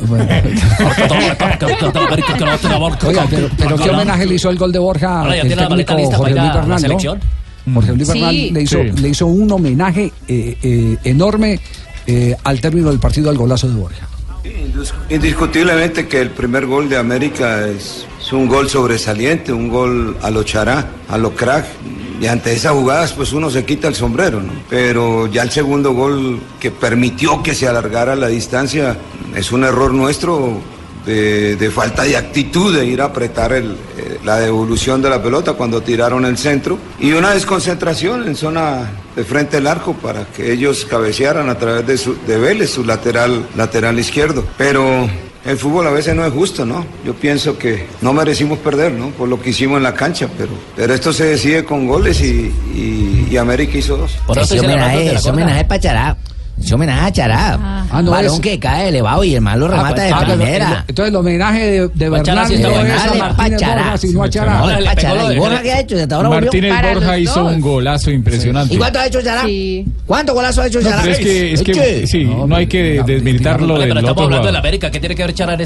Oiga, 3.08 3.26
pero, 3.30 3.48
pero 3.56 3.76
qué 3.76 3.90
homenaje 3.90 4.26
le 4.26 4.34
hizo 4.34 4.50
el 4.50 4.58
gol 4.58 4.72
de 4.72 4.78
Borja 4.78 5.20
Ahora 5.20 5.36
ya 5.36 5.42
el 5.42 5.46
tiene 5.48 5.62
la 5.62 5.68
maleta 5.68 5.96
técnico 5.96 6.08
lista 6.10 6.16
Jorge 6.18 6.34
para 6.34 6.42
Luis 6.44 6.50
a 6.50 6.54
la 6.54 6.60
Bernal, 6.60 6.68
¿no? 6.76 6.78
selección. 6.80 7.20
Jorge 7.74 7.92
Luis 7.94 8.08
Sí. 8.08 8.12
Bernal 8.12 8.52
le 8.52 8.62
hizo, 8.62 8.78
Sí. 8.82 9.02
le 9.02 9.08
hizo 9.08 9.26
un 9.26 9.52
homenaje 9.52 10.12
eh, 10.28 10.56
eh, 10.62 10.96
enorme 11.04 11.60
eh, 12.06 12.36
al 12.44 12.60
término 12.60 12.90
del 12.90 12.98
partido 12.98 13.30
al 13.30 13.36
golazo 13.38 13.68
de 13.68 13.74
Borja. 13.74 14.06
Indis- 14.44 14.92
Indiscutiblemente 15.08 16.06
que 16.06 16.20
el 16.20 16.30
primer 16.30 16.66
gol 16.66 16.88
de 16.88 16.96
América 16.98 17.66
es, 17.66 18.06
es 18.20 18.32
un 18.32 18.46
gol 18.46 18.68
sobresaliente, 18.68 19.52
un 19.52 19.68
gol 19.68 20.16
a 20.22 20.30
lo 20.30 20.42
chará, 20.42 20.86
a 21.08 21.16
lo 21.18 21.34
crack. 21.34 21.64
Y 22.20 22.26
ante 22.26 22.52
esas 22.52 22.72
jugadas 22.72 23.12
pues 23.12 23.32
uno 23.32 23.50
se 23.50 23.64
quita 23.64 23.88
el 23.88 23.94
sombrero, 23.94 24.40
¿no? 24.40 24.52
Pero 24.70 25.26
ya 25.26 25.42
el 25.42 25.50
segundo 25.50 25.92
gol 25.92 26.38
que 26.60 26.70
permitió 26.70 27.42
que 27.42 27.54
se 27.54 27.66
alargara 27.66 28.14
la 28.14 28.28
distancia 28.28 28.96
es 29.34 29.50
un 29.50 29.64
error 29.64 29.92
nuestro 29.92 30.60
de, 31.06 31.56
de 31.56 31.70
falta 31.70 32.02
de 32.04 32.16
actitud 32.16 32.74
de 32.76 32.86
ir 32.86 33.00
a 33.02 33.06
apretar 33.06 33.52
el, 33.52 33.72
eh, 33.98 34.18
la 34.24 34.38
devolución 34.40 35.02
de 35.02 35.10
la 35.10 35.22
pelota 35.22 35.52
cuando 35.52 35.82
tiraron 35.82 36.24
el 36.24 36.36
centro 36.38 36.78
y 36.98 37.12
una 37.12 37.32
desconcentración 37.32 38.26
en 38.26 38.34
zona 38.36 38.90
de 39.14 39.24
frente 39.24 39.58
al 39.58 39.66
arco 39.66 39.92
para 39.94 40.24
que 40.26 40.52
ellos 40.52 40.84
cabecearan 40.88 41.48
a 41.50 41.58
través 41.58 41.86
de, 41.86 41.98
su, 41.98 42.16
de 42.26 42.38
Vélez, 42.38 42.70
su 42.70 42.84
lateral, 42.84 43.46
lateral 43.56 43.98
izquierdo. 43.98 44.44
Pero 44.56 45.08
el 45.44 45.58
fútbol 45.58 45.86
a 45.86 45.90
veces 45.90 46.14
no 46.16 46.24
es 46.24 46.32
justo, 46.32 46.64
¿no? 46.64 46.86
Yo 47.04 47.12
pienso 47.14 47.58
que 47.58 47.86
no 48.00 48.12
merecimos 48.14 48.58
perder, 48.60 48.92
¿no? 48.92 49.10
Por 49.10 49.28
lo 49.28 49.40
que 49.40 49.50
hicimos 49.50 49.76
en 49.76 49.82
la 49.82 49.94
cancha, 49.94 50.28
pero, 50.38 50.52
pero 50.74 50.94
esto 50.94 51.12
se 51.12 51.24
decide 51.26 51.64
con 51.64 51.86
goles 51.86 52.20
y, 52.22 52.50
y- 52.74 53.28
y 53.30 53.36
América 53.36 53.76
hizo 53.76 53.96
dos. 53.96 54.12
Ese 54.42 54.54
homenaje, 54.66 54.96
ese 55.18 55.28
homenaje 55.30 55.64
para 55.66 55.80
Chará. 55.80 56.16
Ese 56.60 56.74
homenaje 56.74 57.00
a 57.06 57.12
Chará. 57.12 57.58
Ah, 57.90 58.00
no, 58.02 58.10
Balón 58.12 58.34
es- 58.34 58.40
que 58.40 58.58
cae 58.58 58.88
elevado 58.88 59.24
y 59.24 59.34
el 59.34 59.40
malo 59.40 59.68
remata 59.68 60.02
Ah, 60.02 60.20
de 60.20 60.26
pues, 60.26 60.36
primera. 60.38 60.84
Entonces 60.88 61.10
el 61.10 61.16
homenaje 61.16 61.58
de, 61.66 61.88
de 61.88 62.08
Bernal 62.08 62.46
sí 62.48 62.58
no 62.58 62.68
es 62.70 63.02
a 63.06 63.14
Martínez. 63.14 63.60
Borja, 63.60 63.98
sino 63.98 64.22
a 64.22 64.30
Chará. 64.30 64.58
No, 64.58 64.70
el 64.70 64.84
Pachará. 64.84 65.34
¿Y 65.34 65.38
Borja 65.38 65.62
qué 65.62 65.72
ha 65.72 65.80
hecho? 65.80 65.96
Hasta 65.96 66.14
ahora 66.16 66.28
volvió. 66.28 66.44
Martínez 66.46 66.72
Borja 66.94 67.18
hizo 67.18 67.42
dos. 67.42 67.52
un 67.52 67.60
golazo 67.60 68.10
impresionante. 68.10 68.74
¿Y 68.74 68.78
cuánto 68.78 68.98
ha 69.00 69.06
hecho 69.06 69.20
Chará? 69.22 69.42
Sí. 69.44 69.84
¿Cuánto 70.06 70.34
golazo 70.34 70.62
ha 70.62 70.66
hecho 70.68 70.80
No, 70.80 70.88
Chará? 70.88 71.02
pero 71.02 71.12
es 71.14 71.18
que, 71.20 71.52
es 71.52 71.62
que 71.62 72.06
sí, 72.06 72.24
no, 72.24 72.54
hay 72.56 72.66
que 72.66 73.02
desmilitar 73.04 73.60
lo 73.60 73.74
Pero 73.78 73.98
estamos 73.98 74.22
hablando 74.24 74.46
de 74.46 74.52
la. 74.52 74.58
América. 74.60 74.90
¿Qué 74.90 75.00
tiene 75.00 75.14
que 75.14 75.24
ver 75.24 75.34
Chara 75.34 75.54
en, 75.54 75.60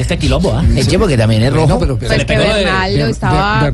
este 0.00 0.18
quilombo? 0.18 0.52
ah? 0.54 0.62
Eche 0.76 0.98
porque 0.98 1.16
también 1.16 1.42
es 1.42 1.52
rojo. 1.52 1.66
No, 1.68 1.78
pero, 1.78 1.98
Pues 1.98 2.10
Bernal 2.10 2.92
lo 2.98 3.04
Ber- 3.04 3.10
estaba 3.10 3.70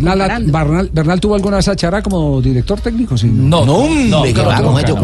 Bernal, 0.93 1.21
tuvo 1.21 1.35
alguna 1.35 1.57
vez 1.59 1.69
a 1.69 1.77
Chará 1.77 2.01
como 2.03 2.41
director 2.41 2.81
técnico, 2.81 3.19
sí. 3.19 3.27
No, 3.27 3.65
No, 3.67 3.83
no, 3.89 4.23
¿qué 4.23 4.33
no, 4.33 4.51
no, 4.53 4.63
¿Cómo 4.63 4.79
se 4.79 4.85
te 4.85 4.93
no, 4.93 5.01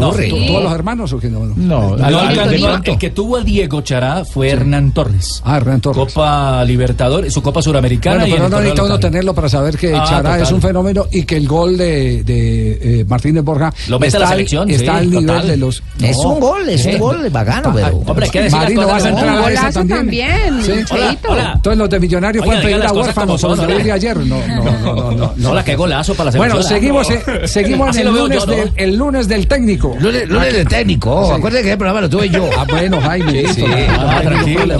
¿Todos 0.47 0.63
los 0.63 0.73
hermanos 0.73 1.13
o 1.13 1.19
qué 1.19 1.29
no? 1.29 1.39
No, 1.57 1.95
No, 1.97 2.05
al- 2.05 2.13
el, 2.13 2.19
al- 2.19 2.33
que 2.33 2.49
de 2.49 2.57
tuvo- 2.57 2.67
pronto. 2.67 2.91
el 2.91 2.97
que 2.97 3.09
tuvo 3.09 3.37
a 3.37 3.41
Diego 3.41 3.81
Chará 3.81 4.23
fue 4.25 4.49
Hernán 4.49 4.91
Torres. 4.91 5.41
Ah, 5.43 5.57
Hernán 5.57 5.81
Torres. 5.81 6.13
Copa 6.13 6.63
Libertadores, 6.65 7.33
su 7.33 7.41
Copa 7.41 7.61
Suramericana. 7.61 8.21
Bueno, 8.21 8.35
pero 8.35 8.49
no 8.49 8.57
necesita 8.59 8.83
uno 8.83 8.99
tenerlo 8.99 9.33
para 9.33 9.49
saber 9.49 9.77
que 9.77 9.93
Ah, 9.95 10.05
Chará 10.07 10.21
total. 10.31 10.41
es 10.43 10.51
un 10.51 10.61
fenómeno 10.61 11.05
y 11.11 11.23
que 11.23 11.35
el 11.37 11.47
gol 11.47 11.77
de, 11.77 12.23
de, 12.23 12.99
eh, 13.01 13.05
Martínez 13.07 13.43
Borja 13.43 13.73
Lo 13.87 13.99
mete 13.99 14.11
la 14.13 14.17
está, 14.17 14.27
al- 14.29 14.33
selección, 14.37 14.69
está 14.69 14.83
sí, 14.93 14.97
al 14.99 15.09
nivel 15.09 15.25
total. 15.27 15.47
de 15.47 15.57
los. 15.57 15.83
Es 16.01 16.17
No. 16.17 16.29
un 16.29 16.39
gol, 16.39 16.69
es 16.69 16.85
un 16.85 16.91
Eh, 16.91 16.97
gol 16.97 17.29
bacano, 17.29 17.71
pero. 17.73 17.97
Hombre, 18.05 18.29
que 18.29 18.41
decir 18.43 18.57
Marino, 18.59 18.81
cosas 18.83 18.93
vas 18.95 19.05
a 19.05 19.09
entrar 19.09 19.37
a 19.37 19.51
esa 19.69 19.71
también. 19.85 20.61
Sí. 20.63 20.71
Entonces 20.71 21.77
los 21.77 21.89
de 21.89 21.99
Millonarios 21.99 22.45
pueden 22.45 22.61
pedir 22.61 22.83
a 22.83 22.91
huérfanos 22.93 23.41
como 23.41 23.53
o 23.53 23.55
los 23.55 23.67
de 23.83 23.91
ayer. 23.91 24.17
No, 24.17 24.37
no, 24.47 24.63
no, 24.63 24.95
no, 24.95 25.11
no, 25.11 25.33
no. 25.35 25.49
Hola, 25.51 25.63
qué 25.63 25.75
golazo 25.75 26.13
para 26.15 26.31
la 26.31 26.37
Bueno, 26.37 26.61
selección. 26.61 26.79
seguimos, 26.79 27.09
No. 27.09 27.33
eh, 27.43 27.47
seguimos 27.47 27.97
en 27.97 28.07
el 28.07 28.95
lunes, 28.95 29.27
del, 29.27 29.47
técnico. 29.47 29.95
Lunes 29.99 30.53
del 30.53 30.67
técnico. 30.67 31.37
Acuérdate 31.47 31.63
que 31.65 31.71
el 31.71 31.77
programa 31.77 32.01
lo 32.01 32.09
tuve 32.09 32.29
yo. 32.29 32.49
Ah, 32.57 32.65
bueno, 32.69 32.99
Jaime. 32.99 33.31
Sí, 33.31 33.37
listo, 33.37 33.65
sí. 33.65 33.71
no, 33.71 33.77
no 33.77 34.09
Ah, 34.09 34.19
ningún 34.19 34.33
tranquilo. 34.33 34.77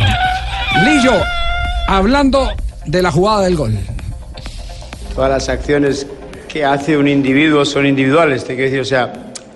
Lillo, 0.84 1.14
hablando 1.88 2.50
de 2.86 3.02
la 3.02 3.10
jugada 3.10 3.44
del 3.44 3.56
gol. 3.56 3.72
Todas 5.16 5.30
las 5.30 5.48
acciones 5.48 6.06
que 6.50 6.66
hace 6.66 6.98
un 6.98 7.08
individuo 7.08 7.64
son 7.64 7.86
individuales, 7.86 8.44
te 8.44 8.56
quiero 8.56 8.64
decir, 8.64 8.82
o 8.82 8.86
sea, 8.86 9.14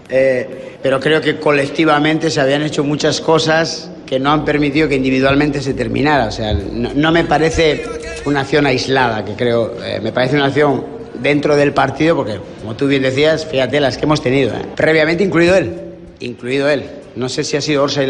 eh, 0.10 0.78
pero 0.82 1.02
creo 1.02 1.20
que 1.20 1.38
colectivamente 1.38 2.32
se 2.32 2.40
habían 2.40 2.62
hecho 2.62 2.82
muchas 2.86 3.20
cosas 3.20 3.92
que 4.06 4.18
no 4.18 4.32
han 4.32 4.46
permitido 4.46 4.88
que 4.88 4.96
individualmente 4.96 5.62
se 5.62 5.74
terminara. 5.74 6.28
O 6.28 6.32
sea, 6.32 6.54
no, 6.54 6.92
no 6.96 7.12
me 7.12 7.26
parece 7.26 7.84
una 8.24 8.40
acción 8.40 8.66
aislada, 8.66 9.26
que 9.26 9.34
creo, 9.34 9.74
eh, 9.84 10.00
me 10.02 10.14
parece 10.14 10.38
una 10.38 10.46
acción 10.46 10.86
dentro 11.22 11.58
del 11.58 11.74
partido, 11.74 12.16
porque 12.16 12.40
como 12.62 12.78
tú 12.78 12.88
bien 12.88 13.02
decías, 13.02 13.46
fíjate 13.46 13.82
las 13.82 13.98
que 13.98 14.06
hemos 14.06 14.24
tenido, 14.24 14.56
¿eh? 14.56 14.62
previamente 14.78 15.26
incluido 15.26 15.58
él, 15.58 15.76
incluido 16.22 16.70
él. 16.70 17.01
No 17.16 17.28
sé 17.28 17.44
si 17.44 17.58
ha 17.58 17.62
sido 17.62 17.84
Orsay, 17.84 18.10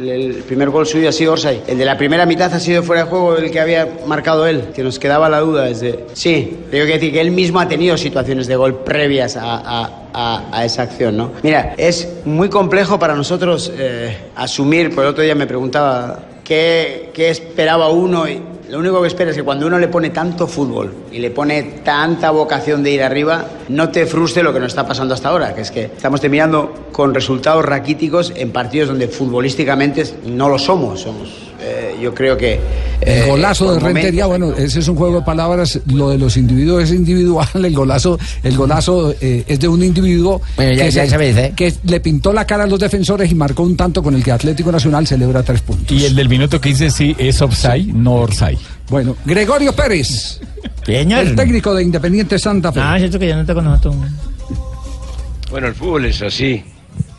el 0.00 0.42
primer 0.46 0.70
gol 0.70 0.86
suyo 0.86 1.10
ha 1.10 1.12
sido 1.12 1.32
Orsay. 1.32 1.62
El 1.66 1.76
de 1.76 1.84
la 1.84 1.98
primera 1.98 2.24
mitad 2.24 2.52
ha 2.52 2.60
sido 2.60 2.82
fuera 2.82 3.04
de 3.04 3.10
juego 3.10 3.36
el 3.36 3.50
que 3.50 3.60
había 3.60 3.86
marcado 4.06 4.46
él, 4.46 4.68
que 4.74 4.82
nos 4.82 4.98
quedaba 4.98 5.28
la 5.28 5.40
duda. 5.40 5.68
Sí, 6.14 6.58
tengo 6.70 6.86
que 6.86 6.92
decir 6.94 7.12
que 7.12 7.20
él 7.20 7.32
mismo 7.32 7.60
ha 7.60 7.68
tenido 7.68 7.98
situaciones 7.98 8.46
de 8.46 8.56
gol 8.56 8.76
previas 8.76 9.36
a, 9.38 10.62
esa 10.64 10.82
acción, 10.82 11.16
¿no? 11.16 11.32
Mira, 11.42 11.74
es 11.76 12.08
muy 12.24 12.48
complejo 12.48 12.98
para 12.98 13.14
nosotros 13.14 13.72
eh, 13.76 14.16
asumir, 14.36 14.94
por 14.94 15.04
el 15.04 15.10
otro 15.10 15.22
día 15.22 15.34
me 15.34 15.46
preguntaba 15.46 16.20
qué, 16.42 17.10
qué 17.14 17.30
esperaba 17.30 17.90
uno 17.90 18.28
y 18.28 18.42
lo 18.70 18.78
único 18.78 19.00
que 19.02 19.08
espero 19.08 19.30
es 19.30 19.36
que 19.36 19.42
cuando 19.42 19.66
uno 19.66 19.80
le 19.80 19.88
pone 19.88 20.10
tanto 20.10 20.46
fútbol 20.46 20.94
y 21.10 21.18
le 21.18 21.32
pone 21.32 21.62
tanta 21.84 22.30
vocación 22.30 22.84
de 22.84 22.92
ir 22.92 23.02
arriba, 23.02 23.44
no 23.68 23.88
te 23.88 24.06
frustre 24.06 24.44
lo 24.44 24.52
que 24.52 24.60
nos 24.60 24.68
está 24.68 24.86
pasando 24.86 25.12
hasta 25.12 25.28
ahora, 25.28 25.54
que 25.56 25.62
es 25.62 25.72
que 25.72 25.86
estamos 25.86 26.20
terminando 26.20 26.72
con 26.92 27.12
resultados 27.12 27.64
raquíticos 27.64 28.32
en 28.36 28.52
partidos 28.52 28.88
donde 28.88 29.08
futbolísticamente 29.08 30.04
no 30.24 30.48
lo 30.48 30.56
somos. 30.56 31.00
Somos, 31.00 31.49
eh, 31.60 31.96
yo 32.00 32.14
creo 32.14 32.36
que... 32.36 32.58
El 33.00 33.22
eh, 33.22 33.26
golazo 33.28 33.72
de 33.72 33.80
Rentería, 33.80 34.26
bueno, 34.26 34.52
ese 34.54 34.80
es 34.80 34.88
un 34.88 34.96
juego 34.96 35.20
de 35.20 35.24
palabras. 35.24 35.80
Lo 35.86 36.10
de 36.10 36.18
los 36.18 36.36
individuos 36.36 36.82
es 36.84 36.90
individual. 36.92 37.48
El 37.54 37.74
golazo, 37.74 38.18
el 38.42 38.56
golazo 38.56 39.14
eh, 39.20 39.44
es 39.46 39.58
de 39.60 39.68
un 39.68 39.82
individuo 39.82 40.42
Bueno, 40.56 40.72
ya- 40.72 40.84
que, 40.84 40.90
ya 40.90 41.04
se- 41.04 41.10
sabes, 41.10 41.36
¿eh? 41.36 41.52
que 41.56 41.72
le 41.84 42.00
pintó 42.00 42.32
la 42.32 42.44
cara 42.46 42.64
a 42.64 42.66
los 42.66 42.78
defensores 42.80 43.30
y 43.30 43.34
marcó 43.34 43.62
un 43.62 43.76
tanto 43.76 44.02
con 44.02 44.14
el 44.14 44.22
que 44.24 44.32
Atlético 44.32 44.70
Nacional 44.72 45.06
celebra 45.06 45.42
tres 45.42 45.60
puntos. 45.62 45.96
Y 45.96 46.04
el 46.04 46.14
del 46.14 46.28
minuto 46.28 46.60
que 46.60 46.70
dice 46.70 46.90
sí 46.90 47.14
es 47.18 47.40
offside, 47.40 47.86
no 47.92 48.14
orside. 48.16 48.58
Bueno, 48.88 49.16
Gregorio 49.24 49.72
Pérez, 49.72 50.40
el 50.86 51.34
técnico 51.36 51.74
de 51.74 51.84
Independiente 51.84 52.38
Santa 52.38 52.72
Fe. 52.72 52.80
Ah, 52.82 52.96
cierto 52.98 53.18
que 53.18 53.28
ya 53.28 53.36
no 53.36 53.42
está 53.42 53.54
con 53.54 53.64
nosotros. 53.64 53.94
Bueno, 55.50 55.68
el 55.68 55.74
fútbol 55.74 56.04
es 56.06 56.22
así. 56.22 56.62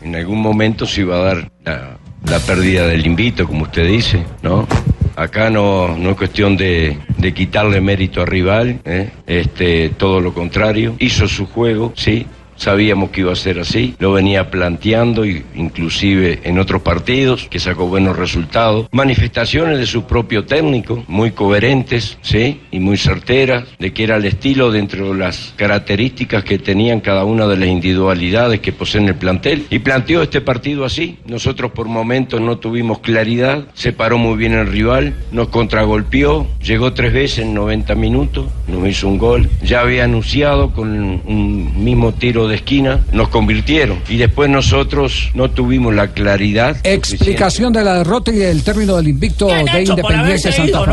En 0.02 0.16
algún 0.16 0.42
momento 0.42 0.86
se 0.86 1.02
iba 1.02 1.16
a 1.18 1.20
dar 1.24 1.52
la, 1.64 1.98
la 2.26 2.40
pérdida 2.40 2.88
del 2.88 3.06
invito, 3.06 3.48
como 3.48 3.64
usted 3.64 3.88
dice, 3.88 4.24
¿no? 4.42 4.68
Acá 5.16 5.50
no, 5.50 5.96
no 5.98 6.12
es 6.12 6.18
cuestión 6.18 6.56
de, 6.56 6.98
de 7.18 7.34
quitarle 7.34 7.82
mérito 7.82 8.22
al 8.22 8.28
rival, 8.28 8.80
¿eh? 8.86 9.12
este, 9.28 9.90
todo 9.90 10.22
lo 10.22 10.34
contrario. 10.34 10.96
Hizo 11.00 11.28
su 11.28 11.48
juego, 11.48 11.94
sí. 11.96 12.26
Sabíamos 12.62 13.10
que 13.10 13.22
iba 13.22 13.34
a 13.34 13.36
ser 13.36 13.60
así, 13.60 13.96
lo 13.98 14.14
venía 14.14 14.52
planteando, 14.52 15.26
inclusive 15.26 16.42
en 16.44 16.60
otros 16.60 16.84
partidos, 16.84 17.48
que 17.50 17.60
sacó 17.60 17.88
buenos 17.88 18.16
resultados. 18.16 18.88
Manifestaciones 18.92 19.80
de 19.80 19.88
su 19.88 20.04
propio 20.04 20.46
técnico, 20.46 21.04
muy 21.08 21.32
coherentes, 21.32 22.20
¿sí? 22.22 22.60
Y 22.70 22.80
muy 22.80 22.98
certeras, 22.98 23.64
de 23.80 23.92
que 23.94 24.04
era 24.04 24.18
el 24.18 24.26
estilo 24.26 24.72
dentro 24.72 25.12
de 25.12 25.18
las 25.18 25.56
características 25.56 26.44
que 26.44 26.60
tenían 26.60 27.00
cada 27.00 27.26
una 27.26 27.48
de 27.48 27.58
las 27.58 27.68
individualidades 27.68 28.60
que 28.60 28.72
poseen 28.72 29.08
el 29.08 29.16
plantel. 29.16 29.66
Y 29.72 29.80
planteó 29.80 30.22
este 30.22 30.40
partido 30.40 30.86
así. 30.86 31.18
Nosotros 31.26 31.72
por 31.72 31.88
momentos 31.88 32.42
no 32.42 32.60
tuvimos 32.60 33.00
claridad, 33.00 33.66
se 33.74 33.92
paró 33.92 34.20
muy 34.20 34.38
bien 34.38 34.54
el 34.54 34.68
rival, 34.68 35.16
nos 35.32 35.48
contragolpeó, 35.48 36.46
llegó 36.64 36.94
tres 36.94 37.12
veces 37.12 37.40
en 37.40 37.56
90 37.56 37.96
minutos, 37.96 38.46
nos 38.68 38.88
hizo 38.88 39.08
un 39.08 39.18
gol. 39.18 39.50
Ya 39.64 39.82
había 39.82 40.04
anunciado 40.04 40.70
con 40.70 40.90
un 41.26 41.84
mismo 41.84 42.14
tiro 42.14 42.48
de 42.48 42.51
esquina, 42.56 43.02
nos 43.12 43.30
convirtieron. 43.30 44.00
Y 44.10 44.18
después 44.18 44.50
nosotros 44.50 45.32
no 45.34 45.50
tuvimos 45.52 45.94
la 45.94 46.08
claridad. 46.10 46.78
Explicación 46.84 47.74
de 47.74 47.84
la 47.84 47.96
derrota 48.00 48.32
y 48.32 48.42
el 48.42 48.64
término 48.64 48.96
del 48.98 49.10
invicto 49.10 49.48
de 49.48 49.84
Independiente 49.84 50.52
Santa 50.52 50.86
Fe. 50.86 50.92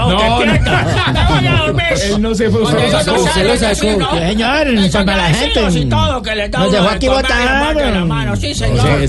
Él 2.09 2.23
no 2.23 2.35
se 2.35 2.51
fue. 2.51 2.63
Usted 2.63 2.81
lo 2.81 2.91
sacó, 2.91 3.23
usted 3.23 3.47
lo 3.47 3.57
sacó. 3.57 4.19
Señor, 4.19 4.69
informa 4.69 5.15
a 5.15 5.17
la 5.17 5.29
gente. 5.35 5.61
Nos 5.61 6.73
dejó 6.73 6.89
aquí 6.89 7.09
votar. 7.09 8.37
Sí, 8.39 8.55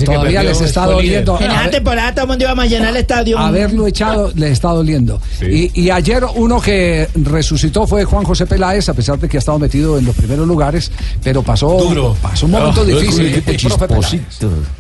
todavía 0.06 0.44
les 0.44 0.62
está 0.62 0.86
doliendo. 0.86 1.40
En 1.40 1.52
esa 1.52 1.70
temporada 1.70 2.14
todo 2.14 2.24
el 2.24 2.30
mundo 2.30 2.46
iba 2.46 2.64
a 2.64 2.66
llenar 2.66 2.90
el 2.90 2.98
estadio. 2.98 3.38
Haberlo 3.38 3.88
echado 3.88 4.32
les 4.36 4.52
está 4.52 4.70
doliendo. 4.70 5.22
Y, 5.42 5.90
ayer 5.90 6.24
uno 6.36 6.62
que 6.62 7.08
resucitó 7.16 7.88
fue 7.88 8.06
Juan 8.06 8.24
José 8.24 8.46
Peláez, 8.46 8.88
a 8.90 8.94
pesar 8.94 9.20
de 9.20 9.28
que 9.28 9.38
ha 9.38 9.40
estado 9.40 9.60
metido 9.60 9.98
en 9.98 10.06
los 10.06 10.16
primeros 10.16 10.48
lugares, 10.48 10.92
pero 11.24 11.42
pasó, 11.42 12.16
pasó 12.22 12.39
un 12.44 12.52
momento 12.52 12.86
difícil. 12.86 13.26
el 13.26 13.58
profe 13.58 13.88
Peláez. 13.88 14.22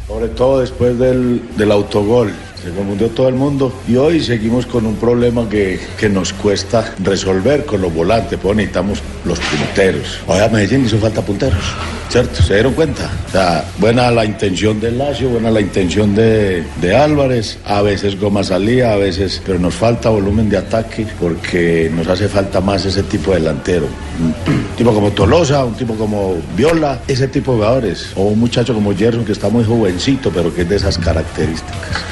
Sobre 0.07 0.27
todo 0.29 0.59
después 0.59 0.97
del, 0.99 1.41
del 1.57 1.71
autogol. 1.71 2.33
Se 2.63 2.71
confundió 2.71 3.07
todo 3.09 3.29
el 3.29 3.35
mundo 3.35 3.73
y 3.87 3.95
hoy 3.95 4.21
seguimos 4.21 4.65
con 4.65 4.85
un 4.85 4.95
problema 4.95 5.47
que, 5.47 5.79
que 5.97 6.09
nos 6.09 6.33
cuesta 6.33 6.93
resolver 7.01 7.65
con 7.65 7.81
los 7.81 7.93
volantes, 7.93 8.37
pues 8.41 8.55
necesitamos 8.55 8.99
los 9.23 9.39
punteros. 9.39 10.19
Hoy 10.27 10.39
a 10.39 10.49
Medellín 10.49 10.85
hizo 10.85 10.97
falta 10.97 11.21
punteros, 11.21 11.63
¿cierto? 12.09 12.43
¿Se 12.43 12.55
dieron 12.55 12.73
cuenta? 12.73 13.09
O 13.29 13.31
sea, 13.31 13.65
buena 13.77 14.11
la 14.11 14.25
intención 14.25 14.79
de 14.81 14.91
Lacio, 14.91 15.29
buena 15.29 15.51
la 15.51 15.61
intención 15.61 16.13
de, 16.13 16.63
de 16.81 16.95
Álvarez, 16.95 17.57
a 17.65 17.81
veces 17.81 18.19
Goma 18.19 18.43
salía, 18.43 18.91
a 18.91 18.97
veces, 18.97 19.41
pero 19.45 19.57
nos 19.57 19.75
falta 19.75 20.09
volumen 20.09 20.49
de 20.49 20.57
ataque 20.57 21.07
porque 21.17 21.89
nos 21.95 22.07
hace 22.07 22.27
falta 22.27 22.59
más 22.59 22.85
ese 22.85 23.03
tipo 23.03 23.31
de 23.31 23.39
delantero. 23.39 23.87
Un 24.19 24.75
tipo 24.75 24.93
como 24.93 25.11
Tolosa, 25.11 25.63
un 25.63 25.75
tipo 25.75 25.95
como 25.95 26.35
Viola, 26.57 26.99
ese 27.07 27.29
tipo 27.29 27.53
de 27.53 27.57
jugadores. 27.59 28.11
O 28.15 28.23
un 28.23 28.39
muchacho 28.39 28.73
como 28.73 28.93
Gerson 28.93 29.23
que 29.23 29.31
está 29.31 29.47
muy 29.47 29.63
jovencito, 29.63 30.29
pero 30.29 30.53
que 30.53 30.63
es 30.63 30.69
de 30.69 30.75
esas 30.75 30.97
características. 30.97 32.03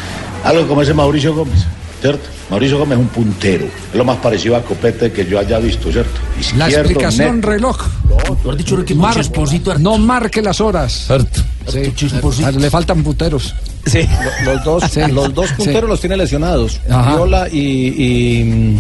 Algo 0.48 0.68
como 0.68 0.82
ese 0.82 0.93
Mauricio 0.93 1.34
Gómez, 1.36 1.60
¿cierto? 2.02 2.28
Mauricio 2.50 2.78
Gómez 2.80 2.98
es 2.98 3.02
un 3.04 3.10
puntero. 3.10 3.66
Es 3.66 3.95
lo 3.95 4.06
más 4.06 4.18
parecido 4.18 4.56
a 4.56 4.62
Copete 4.64 5.12
que 5.12 5.26
yo 5.26 5.38
haya 5.39 5.60
visto, 5.60 5.91
¿cierto? 5.91 6.20
La 6.58 6.70
explicación 6.70 7.36
neto. 7.38 7.48
reloj. 7.50 7.78
Mar- 8.95 9.16
no 9.80 9.98
marque 9.98 10.41
las 10.41 10.62
horas. 10.62 11.08
Sí. 11.68 11.91
Le 12.58 12.70
faltan 12.70 13.04
punteros. 13.04 13.54
Sí. 13.86 14.08
Los 14.45 14.64
dos, 14.64 14.84
Sí. 14.91 15.02
los 15.12 15.34
dos 15.34 15.52
punteros 15.54 15.82
Sí. 15.84 15.88
los 15.88 16.00
tiene 16.00 16.18
lesionados. 16.18 16.80
Ajá. 16.89 17.16
Viola 17.16 17.48
y. 17.50 17.60
y- 17.60 18.80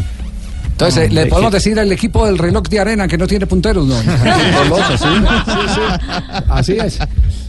Entonces, 0.71 1.05
eh, 1.05 1.09
Mm, 1.09 1.13
le 1.13 1.21
¿de 1.23 1.25
podemos 1.27 1.51
decir 1.51 1.79
al 1.79 1.91
equipo 1.91 2.25
del 2.27 2.37
reloj 2.37 2.63
de 2.69 2.79
arena 2.79 3.07
que 3.07 3.17
no 3.17 3.25
tiene 3.25 3.47
punteros, 3.47 3.85
¿no? 3.87 3.95
Sí, 4.97 5.05
sí. 5.73 5.81
Así 6.49 6.73
es. 6.73 6.99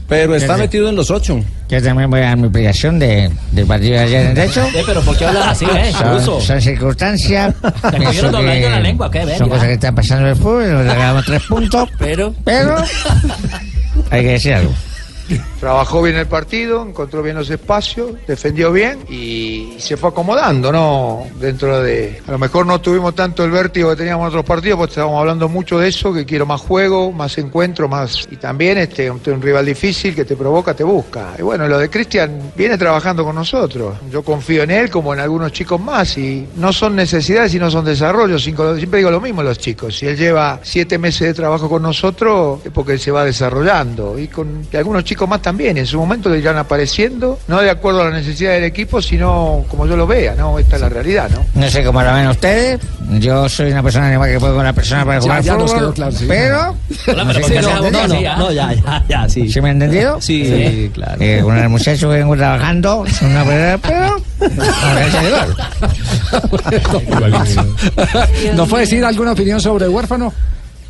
Pero 0.09 0.35
está 0.35 0.57
metido 0.57 0.89
en 0.89 0.97
los 0.97 1.11
ocho. 1.11 1.39
Yo 1.69 1.83
también 1.83 2.11
voy 2.11 2.21
a 2.21 2.25
dar 2.25 2.37
mi 2.39 2.45
explicación 2.45 2.99
de, 2.99 3.31
del 3.53 3.67
partido 3.67 3.93
de 3.93 3.99
ayer 3.99 4.27
en 4.29 4.35
derecho. 4.35 4.65
Eh, 4.75 4.83
pero 4.87 5.03
¿por 5.03 5.17
qué 5.19 5.27
hablas 5.27 5.49
así, 5.49 5.67
eh? 5.67 5.93
Son, 5.93 6.41
son 6.41 6.63
circunstancias. 6.63 7.55
cogieron 7.61 8.01
Pienso 8.01 8.31
doblando 8.31 8.53
que 8.53 8.71
la 8.71 8.81
lengua, 8.81 9.11
¿qué? 9.11 9.25
Ven, 9.27 9.37
Son 9.39 9.49
ya. 9.49 9.53
cosas 9.53 9.67
que 9.67 9.75
están 9.75 9.95
pasando 9.95 10.25
en 10.25 10.31
el 10.31 10.37
fútbol. 10.37 10.73
Nos 10.73 10.83
regalamos 10.85 11.25
tres 11.27 11.43
puntos. 11.43 11.89
Pero. 11.99 12.35
Pero. 12.43 12.77
Hay 14.11 14.23
que 14.23 14.31
decir 14.31 14.55
algo. 14.55 14.73
Trabajó 15.61 16.03
bien 16.03 16.17
el 16.17 16.27
partido, 16.27 16.87
encontró 16.87 17.23
bien 17.23 17.35
los 17.35 17.51
espacios, 17.51 18.13
defendió 18.27 18.71
bien 18.73 19.01
y 19.09 19.75
se 19.79 19.97
fue 19.97 20.11
acomodando, 20.11 20.71
¿no? 20.71 21.27
Dentro 21.41 21.83
de. 21.83 22.23
A 22.27 22.33
lo 22.33 22.39
mejor 22.39 22.65
no 22.65 22.81
tuvimos 22.81 23.15
tanto 23.15 23.45
el 23.45 23.51
vértigo 23.51 23.91
que 23.91 23.97
teníamos 23.97 24.25
en 24.25 24.29
otros 24.29 24.45
partidos, 24.45 24.79
porque 24.79 24.93
estábamos 24.93 25.19
hablando 25.19 25.49
mucho 25.49 25.79
de 25.79 25.89
eso, 25.89 26.13
que 26.13 26.25
quiero 26.25 26.47
más 26.47 26.61
juego, 26.61 27.11
más 27.11 27.37
encuentro, 27.39 27.89
más. 27.89 28.29
Y 28.31 28.37
también 28.37 28.79
este, 28.79 29.11
un, 29.11 29.21
rival 29.43 29.67
difícil 29.67 30.15
que 30.15 30.25
te 30.25 30.37
provoca, 30.37 30.75
te 30.75 30.85
busca. 30.85 31.35
Y 31.37 31.43
bueno, 31.43 31.67
lo 31.67 31.79
de 31.79 31.91
Cristian 31.91 32.53
viene 32.57 32.79
trabajando 32.79 33.25
con 33.25 33.35
nosotros. 33.35 33.97
Yo 34.11 34.23
confío 34.23 34.63
en 34.63 34.71
él 34.71 34.91
como 34.91 35.13
en 35.13 35.21
algunos 35.21 35.51
chicos 35.51 35.81
más 35.81 36.17
y 36.19 36.47
no 36.57 36.73
son 36.73 36.95
necesidades 36.95 37.53
y 37.55 37.59
no 37.59 37.69
son 37.69 37.85
desarrollos. 37.85 38.43
Siempre 38.43 38.99
digo 38.99 39.11
lo 39.11 39.21
mismo 39.21 39.41
a 39.41 39.45
los 39.45 39.59
chicos. 39.59 39.99
Si 39.99 40.07
él 40.07 40.17
lleva 40.17 40.61
siete 40.63 40.99
meses 40.99 41.27
de 41.27 41.35
trabajo 41.35 41.69
con 41.69 41.83
nosotros, 41.83 42.61
es 42.65 42.71
porque 42.71 42.93
él 42.93 43.01
se 43.01 43.11
va 43.11 43.25
desarrollando. 43.25 44.19
Y 44.19 44.29
con 44.29 44.69
y 44.71 44.77
algunos 44.77 45.05
chicos 45.05 45.29
más 45.29 45.43
también. 45.49 45.79
En 45.79 45.87
su 45.87 45.99
momento 45.99 46.35
irán 46.35 46.59
apareciendo, 46.59 47.39
no 47.49 47.63
de 47.63 47.71
acuerdo 47.71 48.03
a 48.03 48.11
la 48.11 48.13
necesidad 48.19 48.53
del 48.53 48.65
equipo, 48.65 49.01
sino 49.01 49.65
como 49.69 49.87
yo 49.87 49.97
lo 49.97 50.07
vea, 50.07 50.35
¿no? 50.35 50.59
Esta 50.59 50.77
es 50.77 50.83
la 50.83 50.91
realidad, 50.91 51.31
¿no? 51.31 51.47
No 51.55 51.71
sé 51.71 51.83
cómo 51.83 52.03
lo 52.03 52.13
ven 52.13 52.29
ustedes. 52.29 52.79
Yo 53.19 53.49
soy 53.49 53.71
una 53.73 53.83
persona 53.83 54.09
animal 54.09 54.31
que 54.31 54.39
puedo 54.39 54.55
con 54.57 54.65
la 54.65 54.75
persona 54.75 55.07
para 55.07 55.17
Ya, 55.19 55.23
jugar 55.23 55.43
ya 55.43 55.57
nos 55.57 55.63
fútbol, 55.71 55.79
quedó 55.79 55.95
claro, 55.95 56.13
sí. 56.13 56.25
pero... 56.29 56.77
Hola, 57.07 57.25
no 57.25 57.33
pero 57.33 57.33
sé 57.33 57.41
¿por 57.41 57.51
qué 57.51 57.55
si 57.55 57.55
me 57.55 57.63
no? 57.63 57.71
han 57.71 57.81
No, 57.81 57.87
entendido. 58.03 58.33
no, 58.33 58.39
no, 58.39 58.53
ya, 58.53 58.75
ya, 58.75 59.05
ya, 59.09 59.29
sí. 59.31 59.49
¿Sí 59.51 59.61
me 59.63 59.71
han 59.71 59.83
entendido? 59.83 60.21
Sí, 60.21 60.45
sí, 60.45 60.91
claro. 60.93 61.17
Eh, 61.19 61.41
con 61.43 61.57
el 61.57 61.69
muchacho 61.71 62.11
vengo 62.11 62.37
trabajando, 62.37 63.07
una 63.23 63.79
pero... 63.83 64.17
¿Nos 68.55 68.69
puede 68.69 68.83
decir 68.83 69.05
alguna 69.05 69.33
opinión 69.33 69.61
sobre 69.61 69.87
el 69.87 69.91
huérfano? 69.91 70.33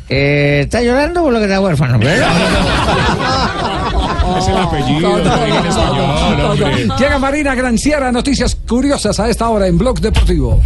Eh, 0.09 0.61
¿Está 0.63 0.81
llorando 0.81 1.23
por 1.23 1.33
lo 1.33 1.39
que 1.39 1.45
está 1.45 1.61
huérfano? 1.61 1.99
Es 4.37 4.47
el 4.47 4.57
apellido, 4.57 5.17
en 5.19 5.65
español, 5.65 6.51
hombre. 6.51 6.87
Llega 6.97 7.19
Marina 7.19 7.55
Granciera, 7.55 8.11
noticias 8.11 8.55
curiosas 8.55 9.19
a 9.19 9.27
esta 9.27 9.49
hora 9.49 9.67
en 9.67 9.77
Blog 9.77 9.99
Deportivo. 9.99 10.61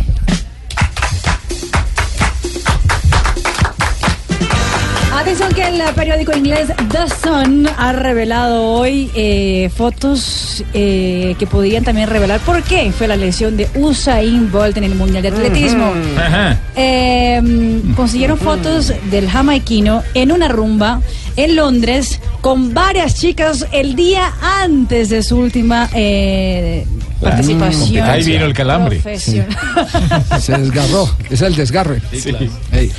Atención 5.16 5.54
que 5.54 5.62
el 5.62 5.82
periódico 5.94 6.36
inglés 6.36 6.70
The 6.90 7.08
Sun 7.08 7.70
ha 7.78 7.94
revelado 7.94 8.64
hoy 8.64 9.12
eh, 9.14 9.70
fotos 9.74 10.66
eh, 10.74 11.36
que 11.38 11.46
podrían 11.46 11.84
también 11.84 12.10
revelar 12.10 12.40
por 12.40 12.64
qué 12.64 12.92
fue 12.92 13.08
la 13.08 13.16
lesión 13.16 13.56
de 13.56 13.70
Usain 13.76 14.52
Bolt 14.52 14.76
en 14.78 14.86
el 14.86 14.96
Mundial 14.96 15.22
de 15.22 15.30
Atletismo. 15.30 15.94
Eh, 16.76 17.82
consiguieron 17.96 18.40
fotos 18.40 18.92
del 19.12 19.30
jamaiquino 19.30 20.02
en 20.16 20.32
una 20.32 20.48
rumba 20.48 21.02
en 21.36 21.56
Londres 21.56 22.20
con 22.42 22.74
varias 22.74 23.16
chicas 23.16 23.68
el 23.72 23.96
día 23.96 24.34
antes 24.42 25.10
de 25.10 25.22
su 25.22 25.38
última 25.38 25.90
eh, 25.94 26.86
participación. 27.22 28.10
Ahí 28.10 28.24
vino 28.24 28.46
el 28.46 28.54
calambre. 28.54 28.98
profesional. 28.98 29.48
Se 30.40 30.58
desgarró, 30.58 31.10
es 31.30 31.42
el 31.42 31.56
desgarre. 31.56 32.02
Ey. 32.72 32.92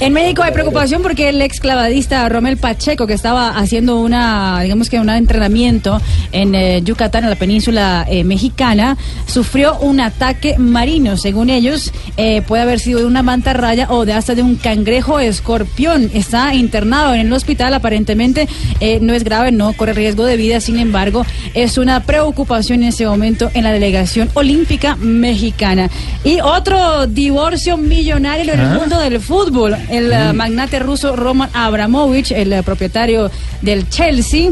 En 0.00 0.12
México 0.12 0.42
hay 0.42 0.52
preocupación 0.52 1.02
porque 1.02 1.28
el 1.28 1.42
ex 1.42 1.60
clavadista 1.60 2.28
Romel 2.28 2.56
Pacheco, 2.56 3.06
que 3.06 3.14
estaba 3.14 3.50
haciendo 3.50 3.98
una, 3.98 4.60
digamos 4.62 4.88
que 4.88 5.00
un 5.00 5.10
entrenamiento 5.10 6.00
en 6.30 6.54
eh, 6.54 6.82
Yucatán, 6.82 7.24
en 7.24 7.30
la 7.30 7.36
península 7.36 8.06
eh, 8.08 8.22
mexicana, 8.22 8.96
sufrió 9.26 9.78
un 9.78 10.00
ataque 10.00 10.56
marino. 10.58 11.16
Según 11.16 11.50
ellos, 11.50 11.92
eh, 12.16 12.42
puede 12.42 12.62
haber 12.62 12.80
sido 12.80 13.00
de 13.00 13.06
una 13.06 13.22
mantarraya 13.22 13.88
o 13.90 14.04
de 14.04 14.12
hasta 14.12 14.34
de 14.34 14.42
un 14.42 14.56
cangrejo 14.56 15.18
escorpión. 15.20 16.10
Está 16.14 16.54
internado 16.54 17.14
en 17.14 17.20
el 17.20 17.32
hospital, 17.32 17.74
aparentemente 17.74 18.48
eh, 18.80 18.98
no 19.00 19.14
es 19.14 19.24
grave, 19.24 19.52
no 19.52 19.72
corre 19.72 19.92
riesgo 19.92 20.24
de 20.24 20.36
vida. 20.36 20.60
Sin 20.60 20.78
embargo, 20.78 21.24
es 21.54 21.78
una 21.78 22.04
preocupación 22.04 22.82
en 22.82 22.90
ese 22.90 23.06
momento 23.06 23.50
en 23.54 23.64
la 23.64 23.67
delegación 23.72 24.30
olímpica 24.34 24.96
mexicana. 24.96 25.90
Y 26.24 26.40
otro 26.40 27.06
divorcio 27.06 27.76
millonario 27.76 28.52
en 28.54 28.60
el 28.60 28.66
Ah. 28.66 28.78
mundo 28.80 28.98
del 29.00 29.20
fútbol. 29.20 29.76
El 29.90 30.12
eh, 30.12 30.32
magnate 30.32 30.78
ruso 30.78 31.14
Roman 31.16 31.50
Abramovich, 31.52 32.32
el 32.32 32.52
eh, 32.52 32.62
propietario 32.62 33.30
del 33.62 33.88
Chelsea, 33.88 34.50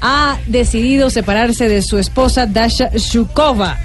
ha 0.00 0.38
decidido 0.46 1.10
separarse 1.10 1.68
de 1.68 1.82
su 1.82 1.98
esposa 1.98 2.46
Dasha 2.46 2.90
Shukova. 2.94 3.76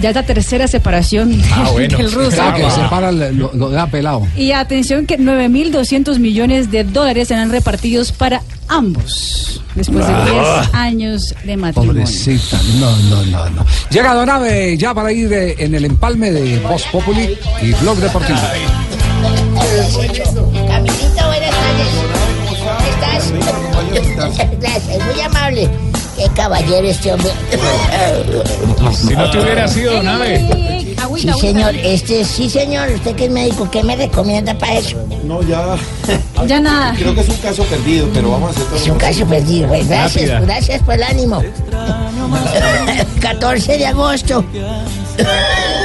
Ya 0.00 0.08
es 0.10 0.14
la 0.14 0.22
tercera 0.24 0.66
separación 0.66 1.30
del, 1.76 1.88
del 1.88 2.12
ruso. 2.12 2.36
Ah, 2.40 2.54
que 2.54 2.70
separa, 2.70 3.12
lo, 3.12 3.52
lo 3.54 3.70
da 3.70 3.86
pelado. 3.86 4.26
Y 4.36 4.52
atención 4.52 5.06
que 5.06 5.18
9.200 5.18 6.18
millones 6.18 6.70
de 6.70 6.84
dólares 6.84 7.28
serán 7.28 7.50
repartidos 7.50 8.10
para 8.12 8.42
ambos 8.68 9.60
después 9.74 10.06
de 10.06 10.12
10 10.12 10.26
Ah. 10.34 10.68
años 10.72 11.34
de 11.44 11.56
matrimonio. 11.56 12.02
Pobrecita, 12.04 12.58
no, 12.78 12.96
no, 13.10 13.24
no, 13.26 13.50
no. 13.50 13.66
Llega 13.90 14.14
Donave 14.14 14.76
ya 14.78 14.94
para 14.94 15.12
ir 15.12 15.32
eh, 15.32 15.56
en 15.58 15.74
el 15.74 15.84
empalme 15.84 16.30
de 16.30 16.58
Voz 16.60 16.84
Populi 16.90 17.36
y 17.62 17.72
Blog 17.74 17.98
Deportivo. 17.98 18.38
Camilito, 20.68 21.26
buenas 21.26 21.50
tardes. 21.50 21.88
¿Cómo 22.68 23.94
estás? 23.96 24.48
Gracias, 24.60 24.98
muy 25.12 25.20
amable. 25.20 25.70
Qué 26.16 26.28
caballero 26.34 26.86
este 26.88 27.12
hombre. 27.12 27.30
Si 28.92 29.14
no 29.14 29.30
te 29.30 29.38
hubiera 29.40 29.66
sido 29.68 30.02
nave. 30.02 30.46
Sí, 31.18 31.28
señor, 31.40 31.74
este, 31.76 32.24
sí, 32.24 32.48
señor, 32.48 32.88
usted 32.90 33.14
que 33.14 33.26
es 33.26 33.30
médico, 33.30 33.68
¿qué 33.70 33.82
me 33.82 33.96
recomienda 33.96 34.54
para 34.54 34.74
eso? 34.78 34.96
No, 35.24 35.42
ya. 35.42 35.76
Ya 36.46 36.58
nada. 36.60 36.92
Creo 36.96 37.14
que 37.14 37.20
es 37.20 37.28
un 37.28 37.36
caso 37.36 37.62
perdido, 37.64 38.08
pero 38.12 38.32
vamos 38.32 38.48
a 38.48 38.50
hacer 38.50 38.64
todo. 38.64 38.76
Es 38.76 38.88
un 38.88 38.98
caso 38.98 39.24
perdido, 39.26 39.68
güey. 39.68 39.86
Gracias, 39.86 40.28
Rápida. 40.28 40.40
gracias 40.40 40.82
por 40.82 40.94
el 40.94 41.02
ánimo. 41.04 41.42
14 43.20 43.78
de 43.78 43.86
agosto. 43.86 44.44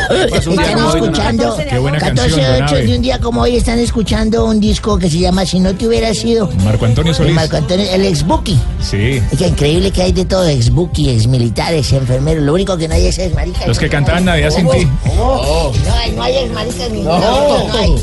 Están 0.10 0.88
escuchando. 0.96 1.58
Qué 1.70 1.78
buena 1.80 1.98
14 2.00 2.22
canción, 2.22 2.40
de 2.42 2.54
don 2.60 2.64
8 2.64 2.76
Abe. 2.76 2.86
de 2.86 2.96
un 2.96 3.02
día 3.02 3.20
como 3.20 3.42
hoy 3.42 3.56
están 3.58 3.80
escuchando 3.80 4.46
un 4.46 4.60
disco 4.60 4.98
que 4.98 5.10
se 5.10 5.20
llama 5.20 5.46
Si 5.46 5.60
no 5.60 5.74
te 5.76 5.88
hubiera 5.88 6.14
sido. 6.14 6.50
Marco 6.64 6.86
Antonio 6.86 7.14
Solís. 7.14 7.34
Marco 7.34 7.58
Antonio, 7.58 7.86
el 7.92 8.06
ex 8.06 8.24
Buki. 8.26 8.58
Sí. 8.82 9.22
Es 9.32 9.38
que 9.38 9.48
increíble 9.48 9.92
que 9.92 10.02
hay 10.04 10.12
de 10.12 10.26
todo, 10.26 10.48
ex 10.48 10.70
Buki, 10.72 11.10
ex 11.10 11.28
militares, 11.28 11.92
enfermeros. 11.94 12.44
Lo 12.44 12.54
único 12.54 12.78
que 12.78 12.88
no 12.88 12.94
hay 12.96 13.08
es 13.08 13.18
ex 13.20 13.34
maricas. 13.36 13.68
Los 13.68 13.80
que 13.80 13.90
cantaban 13.90 14.26
Navidad 14.26 14.50
sin 14.52 14.68
ti. 14.70 14.88
No, 15.16 15.72
hay, 16.00 16.12
no 16.12 16.24
hay 16.24 16.36
ex 16.38 16.54
maricas 16.54 16.90
ni 16.92 17.02
No. 17.02 17.20
no, 17.20 17.68
no 17.68 17.74
hay. 17.78 17.96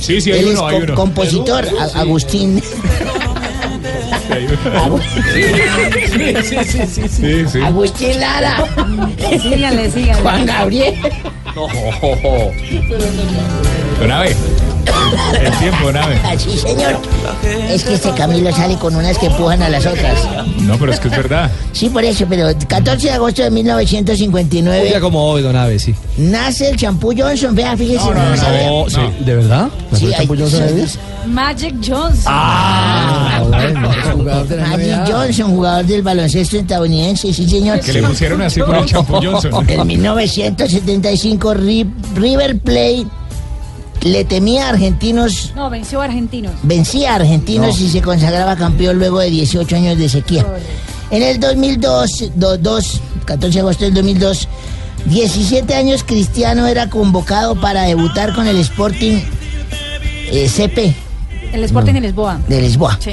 Sí, 0.00 0.20
sí, 0.20 0.32
hay 0.32 0.40
Él 0.40 0.46
uno, 0.48 0.68
es 0.68 0.74
hay 0.74 0.82
uno. 0.82 0.94
compositor, 0.96 1.64
A- 4.32 4.84
Agustín. 4.84 5.22
Sí, 6.42 6.64
sí, 6.64 6.86
sí, 6.86 7.08
sí. 7.08 7.46
sí. 7.48 7.60
Agustín 7.62 8.20
Lara. 8.20 8.64
Síganle, 9.42 9.90
síganle. 9.90 10.22
Juan 10.22 10.46
Gabriel. 10.46 10.94
Don 14.00 14.10
Abe. 14.10 14.34
El 15.40 15.50
tiempo, 15.58 15.84
Don 15.86 15.96
Abe. 15.96 16.16
Así, 16.24 16.56
señor. 16.58 16.98
Es 17.70 17.84
que 17.84 17.94
este 17.94 18.10
Camilo 18.12 18.52
sale 18.52 18.76
con 18.76 18.94
unas 18.94 19.18
que 19.18 19.26
empujan 19.26 19.62
a 19.62 19.68
las 19.68 19.84
otras. 19.86 20.18
No, 20.60 20.76
pero 20.78 20.92
es 20.92 21.00
que 21.00 21.08
es 21.08 21.16
verdad. 21.16 21.50
Sí, 21.72 21.88
por 21.88 22.04
eso, 22.04 22.24
pero 22.28 22.48
14 22.68 23.06
de 23.08 23.12
agosto 23.12 23.42
de 23.42 23.48
Un 23.48 23.54
1959 23.54 24.84
día 24.86 25.00
como 25.00 25.22
hoy, 25.24 25.42
don 25.42 25.56
sí. 25.78 25.94
nace 26.16 26.70
el 26.70 26.76
champú 26.76 27.12
Johnson. 27.16 27.54
Vea, 27.54 27.76
fíjese. 27.76 28.04
No, 28.04 28.14
no, 28.14 28.84
no, 28.84 28.90
sí, 28.90 29.00
¿De 29.24 29.34
verdad? 29.36 29.68
Sí, 29.92 30.06
¿La 30.06 30.16
hay- 30.18 30.26
Champú 30.26 30.36
Johnson 30.42 30.62
sí? 30.86 30.98
Magic 31.26 31.74
Johnson. 31.86 32.24
Ah, 32.26 33.42
bueno, 33.48 33.90
es 33.92 34.10
jugador 34.12 34.48
de 34.48 34.56
la 34.56 34.66
Magic 34.66 34.86
NBA. 34.86 35.06
Johnson, 35.06 35.50
jugador 35.54 35.84
del 35.86 36.02
baloncesto 36.02 36.56
estadounidense, 36.58 37.32
sí, 37.32 37.48
señor. 37.48 37.80
Que 37.80 37.92
le 37.92 38.02
pusieron 38.02 38.42
así 38.42 38.60
por 38.60 38.76
el 38.76 38.86
champú 38.86 39.14
Johnson. 39.22 39.64
En 39.68 39.86
1975, 39.86 41.54
Ri- 41.54 41.90
River 42.16 42.58
Plate 42.60 43.06
le 44.04 44.24
temía 44.24 44.66
a 44.66 44.70
argentinos, 44.70 45.52
No, 45.54 45.70
venció 45.70 46.00
a 46.00 46.04
argentinos. 46.06 46.52
vencía 46.62 47.12
a 47.12 47.16
argentinos 47.16 47.80
y 47.80 47.88
se 47.88 48.02
consagraba 48.02 48.56
campeón 48.56 48.98
luego 48.98 49.20
de 49.20 49.30
18 49.30 49.76
años 49.76 49.98
de 49.98 50.08
sequía. 50.08 50.44
En 51.10 51.22
el 51.22 51.38
2002, 51.40 52.30
do- 52.34 52.58
dos- 52.58 53.00
14 53.26 53.54
de 53.54 53.60
agosto 53.60 53.84
del 53.84 53.94
2002, 53.94 54.48
17 55.06 55.74
años 55.74 56.04
Cristiano 56.04 56.66
era 56.66 56.88
convocado 56.88 57.60
para 57.60 57.82
debutar 57.82 58.34
con 58.34 58.46
el 58.46 58.56
Sporting 58.58 59.20
eh, 60.30 60.48
CP 60.48 60.94
El 61.52 61.64
Sporting 61.64 61.92
de 61.94 62.00
Lisboa. 62.00 62.40
de 62.48 62.60
Lisboa. 62.62 62.98
Sí. 63.00 63.12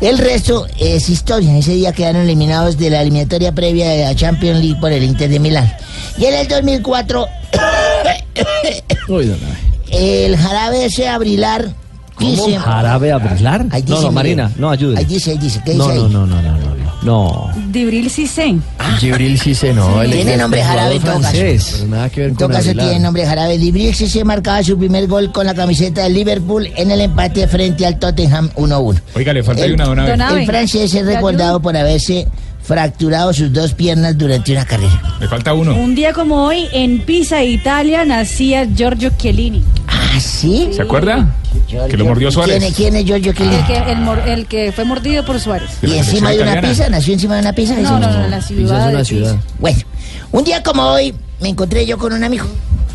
El 0.00 0.18
resto 0.18 0.66
es 0.78 1.08
historia. 1.08 1.56
Ese 1.56 1.72
día 1.72 1.92
quedaron 1.92 2.22
eliminados 2.22 2.76
de 2.76 2.90
la 2.90 3.00
eliminatoria 3.00 3.52
previa 3.52 3.88
de 3.88 4.02
la 4.04 4.14
Champions 4.14 4.60
League 4.60 4.78
por 4.80 4.92
el 4.92 5.02
Inter 5.04 5.30
de 5.30 5.38
Milán. 5.38 5.72
Y 6.18 6.26
en 6.26 6.34
el 6.34 6.48
2004, 6.48 7.26
Uy, 9.08 9.26
don 9.26 9.38
Abe. 9.42 9.75
El 9.90 10.36
jarabe 10.36 10.84
ese 10.86 11.08
abrilar 11.08 11.68
dice... 12.18 12.56
¿Jarabe 12.58 13.12
a 13.12 13.18
brislar? 13.18 13.66
Ahí 13.70 13.82
No, 13.82 13.96
dice, 13.96 14.02
no, 14.02 14.08
mire. 14.08 14.10
Marina, 14.12 14.52
no, 14.56 14.70
ayude. 14.70 14.98
Ahí 14.98 15.04
dice, 15.04 15.32
ahí 15.32 15.38
dice. 15.38 15.60
¿Qué 15.64 15.74
No, 15.74 15.86
dice 15.88 15.98
no, 15.98 16.04
ahí? 16.06 16.12
no, 16.12 16.26
no, 16.26 16.42
no, 16.42 16.52
no, 16.52 16.58
no. 16.58 16.76
No. 17.02 17.50
Dibril 17.70 18.10
Cissé. 18.10 18.56
Gibril 18.98 19.38
Cissé, 19.38 19.72
no. 19.72 20.02
él 20.02 20.10
Tiene 20.10 20.36
nombre 20.36 20.60
jarabe 20.62 20.98
caso. 20.98 21.20
francés, 21.20 21.74
pero 21.78 21.90
nada 21.90 22.08
que 22.10 22.20
ver 22.22 22.30
En 22.30 22.34
con 22.34 22.38
todo 22.48 22.56
caso 22.56 22.70
Aguilar. 22.70 22.86
tiene 22.88 23.00
nombre 23.04 23.26
jarabe. 23.26 23.58
Libril 23.58 23.94
se 23.94 24.24
marcaba 24.24 24.62
su 24.64 24.76
primer 24.76 25.06
gol 25.06 25.30
con 25.30 25.46
la 25.46 25.54
camiseta 25.54 26.02
del 26.02 26.14
Liverpool 26.14 26.68
en 26.74 26.90
el 26.90 27.02
empate 27.02 27.46
frente 27.46 27.86
al 27.86 27.98
Tottenham 28.00 28.50
1-1. 28.56 29.00
Oiga, 29.14 29.32
le 29.32 29.42
falta 29.44 29.62
ahí 29.62 29.68
El- 29.68 29.74
una 29.74 29.84
Don 29.84 29.98
Abe. 30.00 30.10
Don 30.10 30.20
Abe. 30.22 30.40
El 30.40 30.46
francés 30.46 30.94
es 30.94 31.06
recordado 31.06 31.60
por 31.60 31.76
haberse 31.76 32.26
fracturado 32.66 33.32
sus 33.32 33.52
dos 33.52 33.72
piernas 33.74 34.18
durante 34.18 34.52
una 34.52 34.64
carrera. 34.64 35.00
Le 35.20 35.28
falta 35.28 35.54
uno. 35.54 35.74
Un 35.76 35.94
día 35.94 36.12
como 36.12 36.44
hoy, 36.46 36.66
en 36.72 37.00
Pisa, 37.00 37.42
Italia, 37.44 38.04
nacía 38.04 38.64
Giorgio 38.66 39.10
Chiellini. 39.16 39.62
¿Ah, 39.86 40.18
sí? 40.20 40.68
¿Se 40.72 40.82
acuerda? 40.82 41.34
Que 41.88 41.96
lo 41.96 42.04
mordió 42.04 42.30
Suárez. 42.30 42.56
¿Quién, 42.58 42.68
es- 42.70 42.76
quién 42.76 42.96
es 42.96 43.04
Giorgio 43.04 43.32
Chiellini? 43.32 43.56
El 43.56 43.66
que, 43.66 43.92
el, 43.92 43.98
mor- 43.98 44.22
el 44.26 44.46
que 44.46 44.72
fue 44.72 44.84
mordido 44.84 45.24
por 45.24 45.38
Suárez. 45.40 45.70
¿Y 45.82 45.94
encima 45.96 46.30
de 46.30 46.42
una 46.42 46.60
pizza? 46.60 46.88
¿Nació 46.88 47.14
encima 47.14 47.34
de 47.36 47.40
una 47.42 47.52
pizza? 47.52 47.74
No, 47.76 47.98
no, 47.98 48.10
no, 48.10 48.24
en 48.24 48.30
la 48.30 48.40
ciudad. 48.42 48.92
de 48.92 49.04
Pisa. 49.04 49.36
Bueno, 49.60 49.78
un 50.32 50.44
día 50.44 50.62
como 50.62 50.82
hoy 50.82 51.14
me 51.40 51.48
encontré 51.50 51.86
yo 51.86 51.98
con 51.98 52.12
un 52.12 52.24
amigo. 52.24 52.46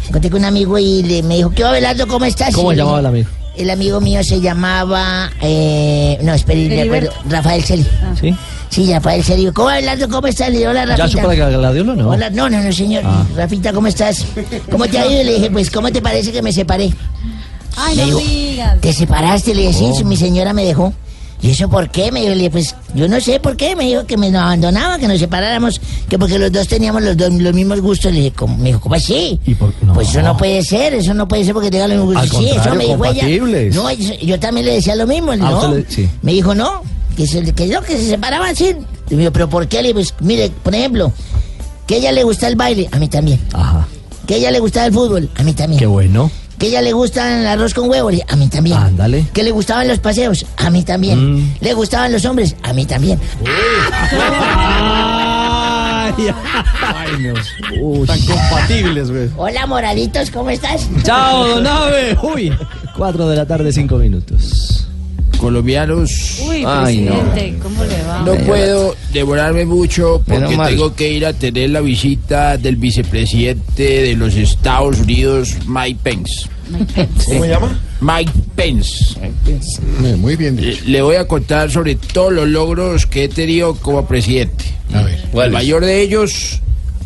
Me 0.04 0.08
encontré 0.10 0.30
con 0.30 0.40
un 0.42 0.46
amigo 0.46 0.78
y 0.78 1.04
le, 1.04 1.24
me 1.24 1.38
dijo, 1.38 1.52
¿qué 1.52 1.64
va, 1.64 1.72
Belardo? 1.72 2.08
¿Cómo 2.08 2.26
estás? 2.26 2.54
¿Cómo 2.54 2.72
Y 2.72 2.76
se 2.76 2.80
llamaba 2.82 3.00
el 3.00 3.06
amigo? 3.06 3.30
El 3.56 3.70
amigo 3.70 4.00
mío 4.02 4.24
se 4.24 4.40
llamaba... 4.40 5.30
eh, 5.42 6.18
no, 6.24 6.34
espere, 6.34 6.68
me 6.70 6.82
acuerdo. 6.84 7.12
Rafael 7.30 7.64
Celi. 7.64 7.86
¿Sí? 8.20 8.34
Sí, 8.72 8.86
ya 8.86 9.00
para 9.02 9.18
el 9.18 9.24
serio. 9.24 9.54
¿Cómo 9.54 9.68
hablando? 9.70 10.08
¿Cómo 10.10 10.28
estás? 10.28 10.50
Le 10.50 10.60
digo, 10.60 10.70
hola, 10.72 10.86
Rafita. 10.86 11.06
¿Ya 11.06 11.12
supo 11.12 11.28
la 11.28 11.36
gladiola 11.50 11.92
o 11.92 11.96
no? 11.96 12.10
Hola, 12.10 12.30
no, 12.30 12.50
no, 12.50 12.64
no, 12.64 12.72
señor. 12.72 13.04
Ah. 13.06 13.26
Rafita, 13.36 13.74
¿cómo 13.74 13.88
estás? 13.88 14.26
¿Cómo 14.72 14.88
te 14.88 14.98
ha 14.98 15.06
ido? 15.06 15.24
Le 15.24 15.34
dije, 15.36 15.52
pues, 15.52 15.70
¿cómo 15.70 15.92
te 15.92 16.02
parece 16.02 16.32
que 16.32 16.42
me 16.42 16.54
separé? 16.54 16.90
Ay, 17.76 17.98
Me 17.98 18.02
no 18.08 18.18
dijo, 18.18 18.20
digas. 18.30 18.80
¿Te 18.82 18.94
separaste? 18.94 19.54
Le 19.54 19.68
dije, 19.68 19.74
sí, 19.74 19.92
Oh. 20.02 20.06
mi 20.06 20.16
señora 20.16 20.54
me 20.54 20.64
dejó. 20.64 20.94
¿Y 21.44 21.50
eso 21.50 21.68
por 21.70 21.90
qué? 21.90 22.12
Me 22.14 22.22
dijo, 22.22 22.30
le 22.32 22.38
dije, 22.38 22.50
pues 22.52 22.76
yo 22.96 23.08
no 23.10 23.20
sé 23.20 23.40
por 23.42 23.58
qué. 23.58 23.76
Me 23.76 23.86
dijo 23.86 24.06
que 24.06 24.16
me 24.16 24.30
nos 24.32 24.42
abandonaba, 24.44 24.98
que 25.00 25.08
nos 25.10 25.20
separáramos, 25.20 25.82
que 26.08 26.18
porque 26.18 26.40
los 26.40 26.52
dos 26.52 26.68
teníamos 26.70 27.02
los, 27.02 27.18
dos, 27.18 27.30
los 27.34 27.54
mismos 27.54 27.82
gustos. 27.82 28.14
Le 28.14 28.20
dije, 28.20 28.32
¿cómo? 28.34 28.56
Me 28.58 28.66
dijo, 28.70 28.80
¿cómo 28.80 28.96
así? 28.96 29.38
Pues 29.94 30.10
eso 30.12 30.22
no 30.22 30.38
puede 30.38 30.64
ser, 30.64 30.94
eso 30.94 31.14
no 31.14 31.28
puede 31.28 31.44
ser 31.44 31.54
porque 31.56 31.72
tenga 31.72 31.88
los 31.90 31.98
mismos 32.06 32.16
Al 32.16 32.30
gustos. 32.30 32.40
Sí, 32.40 32.46
eso 32.46 32.56
contrario, 32.56 32.78
me 32.78 32.84
dijo 32.86 33.06
ella. 33.06 33.22
compatibles. 33.50 33.76
No, 33.76 33.92
yo 34.26 34.40
también 34.40 34.66
le 34.68 34.74
decía 34.76 34.96
lo 34.96 35.08
mismo. 35.08 35.32
Ah, 35.34 35.36
No, 35.36 35.74
le- 35.74 35.86
sí. 35.90 36.08
me 36.22 36.32
dijo, 36.34 36.54
no, 36.54 36.84
que, 37.16 37.28
se, 37.28 37.54
que 37.54 37.68
no, 37.68 37.82
que 37.82 37.98
se 37.98 38.10
separaban 38.10 38.52
así. 38.52 38.76
Y 39.10 39.16
me 39.16 39.22
dijo, 39.22 39.34
¿pero 39.34 39.50
por 39.50 39.68
qué? 39.68 39.82
Le 39.82 39.94
pues 39.94 40.14
mire, 40.20 40.52
por 40.64 40.74
ejemplo, 40.74 41.12
que 41.88 41.96
a 41.96 41.98
ella 41.98 42.12
le 42.12 42.24
gusta 42.24 42.48
el 42.48 42.56
baile, 42.56 42.90
a 42.92 42.98
mí 42.98 43.08
también. 43.08 43.40
Ajá. 43.54 43.88
Que 44.28 44.36
a 44.36 44.38
ella 44.38 44.52
le 44.52 44.60
gusta 44.60 44.86
el 44.86 44.94
fútbol, 44.94 45.30
a 45.36 45.44
mí 45.44 45.54
también. 45.54 45.80
Qué 45.80 45.88
bueno. 45.88 46.32
Que 46.58 46.68
a 46.68 46.70
ella 46.70 46.82
le 46.84 46.94
gustan 46.94 47.42
el 47.42 47.48
arroz 47.48 47.74
con 47.74 47.90
huevo, 47.90 48.10
a 48.28 48.36
mí 48.36 48.48
también. 48.48 48.78
Ándale. 48.78 49.26
Que 49.34 49.44
le 49.44 49.52
gustaban 49.52 49.88
los 49.88 50.00
paseos, 50.00 50.46
a 50.58 50.70
mí 50.70 50.84
también. 50.84 51.36
Mm. 51.38 51.56
Le 51.60 51.74
gustaban 51.74 52.12
los 52.12 52.24
hombres, 52.26 52.56
a 52.64 52.72
mí 52.74 52.86
también. 52.86 53.20
Tan 58.06 58.22
compatibles, 58.22 59.12
güey. 59.12 59.30
Hola, 59.38 59.66
moraditos, 59.66 60.30
¿cómo 60.32 60.50
estás? 60.50 60.88
Chao, 61.04 61.48
don 61.48 61.66
Abe. 61.68 62.18
Uy, 62.22 62.54
4 62.96 63.28
de 63.28 63.36
la 63.36 63.46
tarde, 63.46 63.72
5 63.72 63.98
minutos. 63.98 64.81
Colombianos. 65.42 66.40
Uy, 66.48 66.64
Ay, 66.68 66.98
no. 67.02 67.20
presidente, 67.20 67.60
¿cómo 67.64 67.84
le 67.84 68.04
va? 68.04 68.22
No 68.22 68.36
puedo 68.46 68.96
demorarme 69.12 69.66
mucho 69.66 70.22
porque 70.26 70.56
tengo 70.56 70.94
que 70.96 71.12
ir 71.12 71.26
a 71.26 71.34
tener 71.34 71.72
la 71.72 71.82
visita 71.82 72.58
del 72.58 72.76
vicepresidente 72.76 74.04
de 74.04 74.16
los 74.16 74.36
Estados 74.36 75.00
Unidos, 75.00 75.56
Mike 75.66 76.00
Pence. 76.04 76.46
¿Cómo 77.26 77.44
se 77.44 77.50
llama? 77.50 77.80
Mike 78.00 78.32
Pence. 78.56 79.16
Muy 80.18 80.36
bien 80.36 80.56
Le, 80.62 80.80
le 80.86 81.02
voy 81.02 81.16
a 81.18 81.28
contar 81.28 81.70
sobre 81.72 81.96
todos 81.96 82.32
los 82.32 82.48
logros 82.48 83.06
que 83.08 83.26
he 83.26 83.30
tenido 83.30 83.74
como 83.76 84.06
presidente. 84.08 84.64
A 84.94 85.02
ver. 85.02 85.20
El 85.34 85.52
mayor 85.52 85.84
de 85.84 86.02
ellos, 86.02 86.62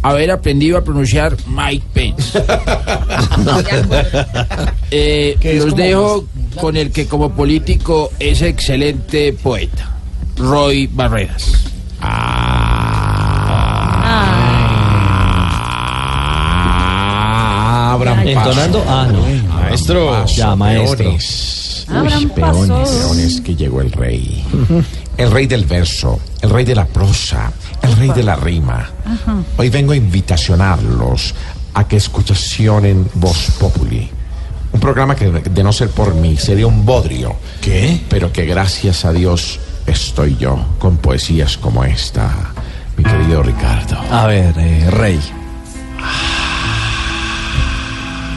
haber 0.10 0.32
aprendido 0.32 0.78
a 0.78 0.84
pronunciar 0.84 1.36
Mike 1.48 1.86
Pence. 1.94 2.40
Eh, 4.92 5.36
los 5.60 5.76
dejo 5.76 6.26
con 6.62 6.78
el 6.78 6.92
que 6.92 7.08
como 7.08 7.32
político 7.32 8.12
es 8.20 8.42
excelente 8.44 9.34
poeta, 9.34 9.90
Roy 10.38 10.88
Barreras. 10.88 11.52
Abran 17.92 18.28
Entonando. 18.28 18.86
Ah, 18.88 19.08
no. 19.12 19.22
Maestro. 19.54 20.26
Ya, 20.28 20.56
maestro. 20.56 20.98
Peones. 20.98 21.86
Abran 21.90 22.30
peones, 22.30 22.90
peones, 22.90 23.42
que 23.42 23.56
llegó 23.56 23.82
el 23.82 23.92
rey. 23.92 24.46
El 25.18 25.32
rey 25.32 25.48
del 25.48 25.66
verso, 25.66 26.20
el 26.42 26.50
rey 26.50 26.66
de 26.66 26.76
la 26.76 26.86
prosa, 26.86 27.52
el 27.82 27.96
rey 27.96 28.10
de 28.10 28.24
la 28.24 28.36
rima. 28.36 28.90
Ajá. 29.06 29.38
Hoy 29.58 29.70
vengo 29.70 29.94
a 29.94 29.96
invitacionarlos 29.96 31.34
a 31.74 31.88
que 31.88 31.98
escuchacionen 31.98 33.08
Voz 33.16 33.52
Populi. 33.60 34.10
Un 34.74 34.80
programa 34.80 35.16
que 35.16 35.30
de 35.30 35.64
no 35.64 35.72
ser 35.72 35.90
por 35.90 36.14
mí 36.16 36.36
sería 36.36 36.68
un 36.68 36.86
bodrio. 36.86 37.36
¿Qué? 37.62 38.02
Pero 38.10 38.34
que 38.34 38.46
gracias 38.46 39.06
a 39.06 39.14
Dios 39.14 39.60
estoy 39.86 40.36
yo 40.36 40.58
con 40.80 40.98
poesías 40.98 41.58
como 41.58 41.84
esta, 41.86 42.52
mi 42.98 43.04
querido 43.04 43.42
Ricardo. 43.42 43.98
A 44.12 44.28
ver, 44.28 44.54
eh, 44.58 44.90
Rey. 44.92 45.20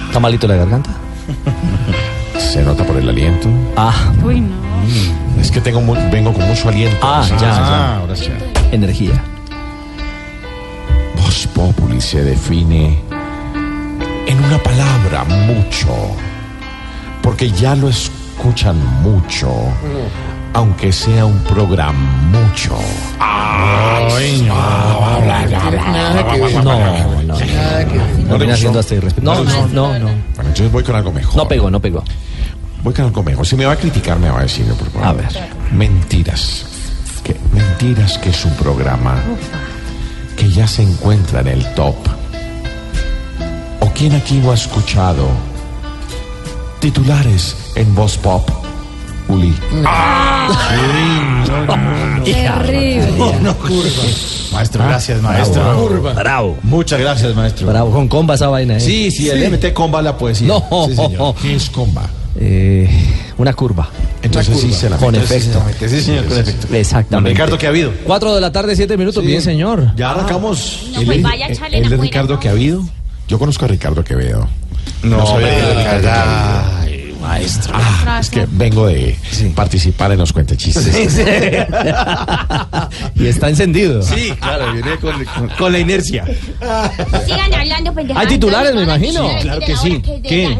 ¿Está 0.06 0.20
malito 0.20 0.46
la 0.46 0.56
garganta? 0.56 0.90
¿Se 2.38 2.62
nota 2.62 2.84
por 2.84 2.96
el 2.96 3.08
aliento? 3.08 3.48
Ah, 3.76 4.12
Uy, 4.24 4.40
no. 4.40 5.40
Es 5.40 5.50
que 5.50 5.60
tengo 5.60 5.80
vengo 6.10 6.32
con 6.32 6.46
mucho 6.48 6.68
aliento. 6.68 6.96
ah, 7.02 7.22
ya, 7.28 7.38
sí. 7.38 7.44
ya. 7.44 7.96
ahora 7.98 8.16
sí. 8.16 8.30
Energía. 8.72 9.22
Voz 11.16 11.46
Populi 11.48 12.00
se 12.00 12.22
define 12.24 12.98
en 14.26 14.44
una 14.44 14.58
palabra, 14.58 15.24
mucho. 15.24 15.88
Porque 17.22 17.50
ya 17.50 17.74
lo 17.74 17.88
escuchan 17.88 18.76
mucho, 19.02 19.50
aunque 20.54 20.92
sea 20.92 21.24
un 21.26 21.38
programa 21.40 21.98
mucho. 22.30 22.76
No, 26.62 26.62
no, 26.62 27.22
no. 27.22 27.34
No 28.28 28.38
viene 28.38 28.52
haciendo 28.52 28.78
hasta 28.78 28.94
irrespetuoso. 28.94 29.44
No, 29.44 29.50
no, 29.50 29.68
no, 29.68 29.98
no. 29.98 30.04
Bueno, 30.06 30.10
entonces 30.38 30.72
voy 30.72 30.82
con 30.82 30.96
algo 30.96 31.12
mejor. 31.12 31.36
No 31.36 31.48
pegó, 31.48 31.70
no 31.70 31.80
pegó. 31.80 32.02
Voy 32.82 32.94
con 32.94 33.06
algo 33.06 33.22
mejor. 33.22 33.46
Si 33.46 33.56
me 33.56 33.64
va 33.66 33.72
a 33.72 33.76
criticar, 33.76 34.18
me 34.18 34.30
va 34.30 34.40
a 34.40 34.42
decir. 34.42 34.66
Por 34.66 34.90
favor. 34.90 35.08
A 35.08 35.12
ver. 35.12 35.28
Mentiras. 35.72 36.66
Que, 37.24 37.36
mentiras 37.52 38.18
que 38.18 38.30
es 38.30 38.44
un 38.44 38.54
programa 38.54 39.16
que 40.36 40.48
ya 40.48 40.66
se 40.66 40.82
encuentra 40.82 41.40
en 41.40 41.48
el 41.48 41.74
top. 41.74 41.96
¿O 43.80 43.90
quién 43.92 44.14
aquí 44.14 44.38
no 44.38 44.52
ha 44.52 44.54
escuchado 44.54 45.28
titulares 46.80 47.72
en 47.74 47.94
Voz 47.94 48.16
Pop? 48.16 48.48
Uli. 49.28 49.54
Terrible. 52.24 53.08
Maestro, 54.52 54.84
gracias, 54.84 55.22
maestro. 55.22 56.02
Bravo. 56.14 56.58
Muchas 56.62 57.00
gracias, 57.00 57.34
maestro. 57.34 57.66
Bravo, 57.66 57.90
con 57.92 58.08
comba 58.08 58.34
esa 58.34 58.48
vaina, 58.48 58.76
¿eh? 58.76 58.80
Sí, 58.80 59.10
sí, 59.10 59.28
el 59.28 59.50
MT 59.52 59.72
comba 59.72 60.02
la 60.02 60.16
poesía. 60.16 60.48
No. 60.48 60.64
Sí, 60.88 60.94
señor. 60.96 61.34
¿Qué 61.40 61.54
es 61.54 61.70
comba? 61.70 62.08
Eh, 62.40 62.88
una 63.36 63.52
curva. 63.52 63.88
Entonces 64.22 64.58
sí 64.60 64.72
se 64.72 64.88
la 64.88 64.96
Con 64.96 65.12
mete. 65.12 65.24
efecto. 65.24 65.62
Sí, 65.88 66.00
señor, 66.00 66.24
con 66.26 66.38
efecto. 66.38 66.74
Exactamente. 66.74 67.30
Ricardo, 67.30 67.58
¿qué 67.58 67.66
ha 67.66 67.70
habido? 67.70 67.92
4 68.04 68.34
de 68.34 68.40
la 68.40 68.52
tarde, 68.52 68.74
7 68.76 68.96
minutos. 68.96 69.24
Bien, 69.24 69.42
señor. 69.42 69.92
Ya 69.96 70.10
arrancamos. 70.10 70.88
No, 70.94 71.02
pues 71.02 71.22
vaya 71.22 71.46
a 71.46 71.50
echarle 71.50 71.76
¿Él 71.78 71.82
la 71.82 71.86
es 71.88 71.94
fuera, 71.94 72.02
Ricardo 72.02 72.34
¿no? 72.34 72.40
que 72.40 72.48
ha 72.48 72.52
habido? 72.52 72.82
Yo 73.28 73.38
conozco 73.38 73.64
a 73.64 73.68
Ricardo 73.68 74.02
Quevedo. 74.04 74.48
No, 75.02 75.26
sabía 75.26 75.48
que 75.48 75.56
era 75.58 75.68
hombre, 75.68 75.84
Ricardo 75.84 75.98
Ricardo. 76.00 76.70
Quevedo. 76.80 76.87
Maestro. 77.28 77.74
Ah, 77.76 78.18
es 78.20 78.30
que 78.30 78.46
vengo 78.50 78.86
de 78.86 79.16
participar 79.54 80.12
en 80.12 80.18
los 80.18 80.32
cuentachistes. 80.32 81.18
y 83.14 83.26
está 83.26 83.48
encendido. 83.48 84.02
Sí, 84.02 84.32
claro, 84.40 84.72
viene 84.72 84.96
con, 84.98 85.24
con- 85.24 85.48
con 85.50 85.72
la 85.72 85.78
inercia. 85.78 86.24
Sigan 87.26 87.54
hablando 87.54 87.92
pendejadas. 87.94 88.26
Hay 88.28 88.34
titulares, 88.34 88.74
me 88.74 88.80
No, 88.80 88.86
no, 88.86 88.96
imagino. 88.96 89.28
Claro 89.40 89.60
que 89.60 89.76
sí. 89.76 90.02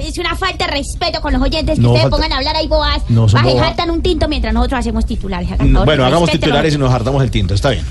Es 0.07 0.19
una 0.19 0.37
falta 0.37 0.67
de 0.67 0.73
respeto 0.73 1.21
con 1.21 1.33
los 1.33 1.43
oyentes 1.43 1.77
que 1.77 1.81
No, 1.83 1.89
ustedes 1.91 2.03
falta- 2.05 2.17
pongan 2.17 2.33
a 2.33 2.37
hablar 2.39 2.57
ahí 2.57 2.69
boas. 2.69 3.03
No, 3.09 3.29
son 3.29 3.41
Bajen, 3.43 3.53
bobas. 3.57 3.69
hartan 3.71 3.91
un 3.91 4.03
tinto 4.03 4.29
mientras 4.29 4.53
nosotros 4.55 4.81
hacemos 4.81 5.07
titulares. 5.07 5.49
Bueno, 5.85 6.05
hagamos 6.05 6.31
titulares 6.31 6.75
y 6.75 6.79
nos 6.79 6.93
hartamos 6.93 7.23
el 7.23 7.31
tinto, 7.31 7.55
está 7.55 7.71
bien. 7.71 7.85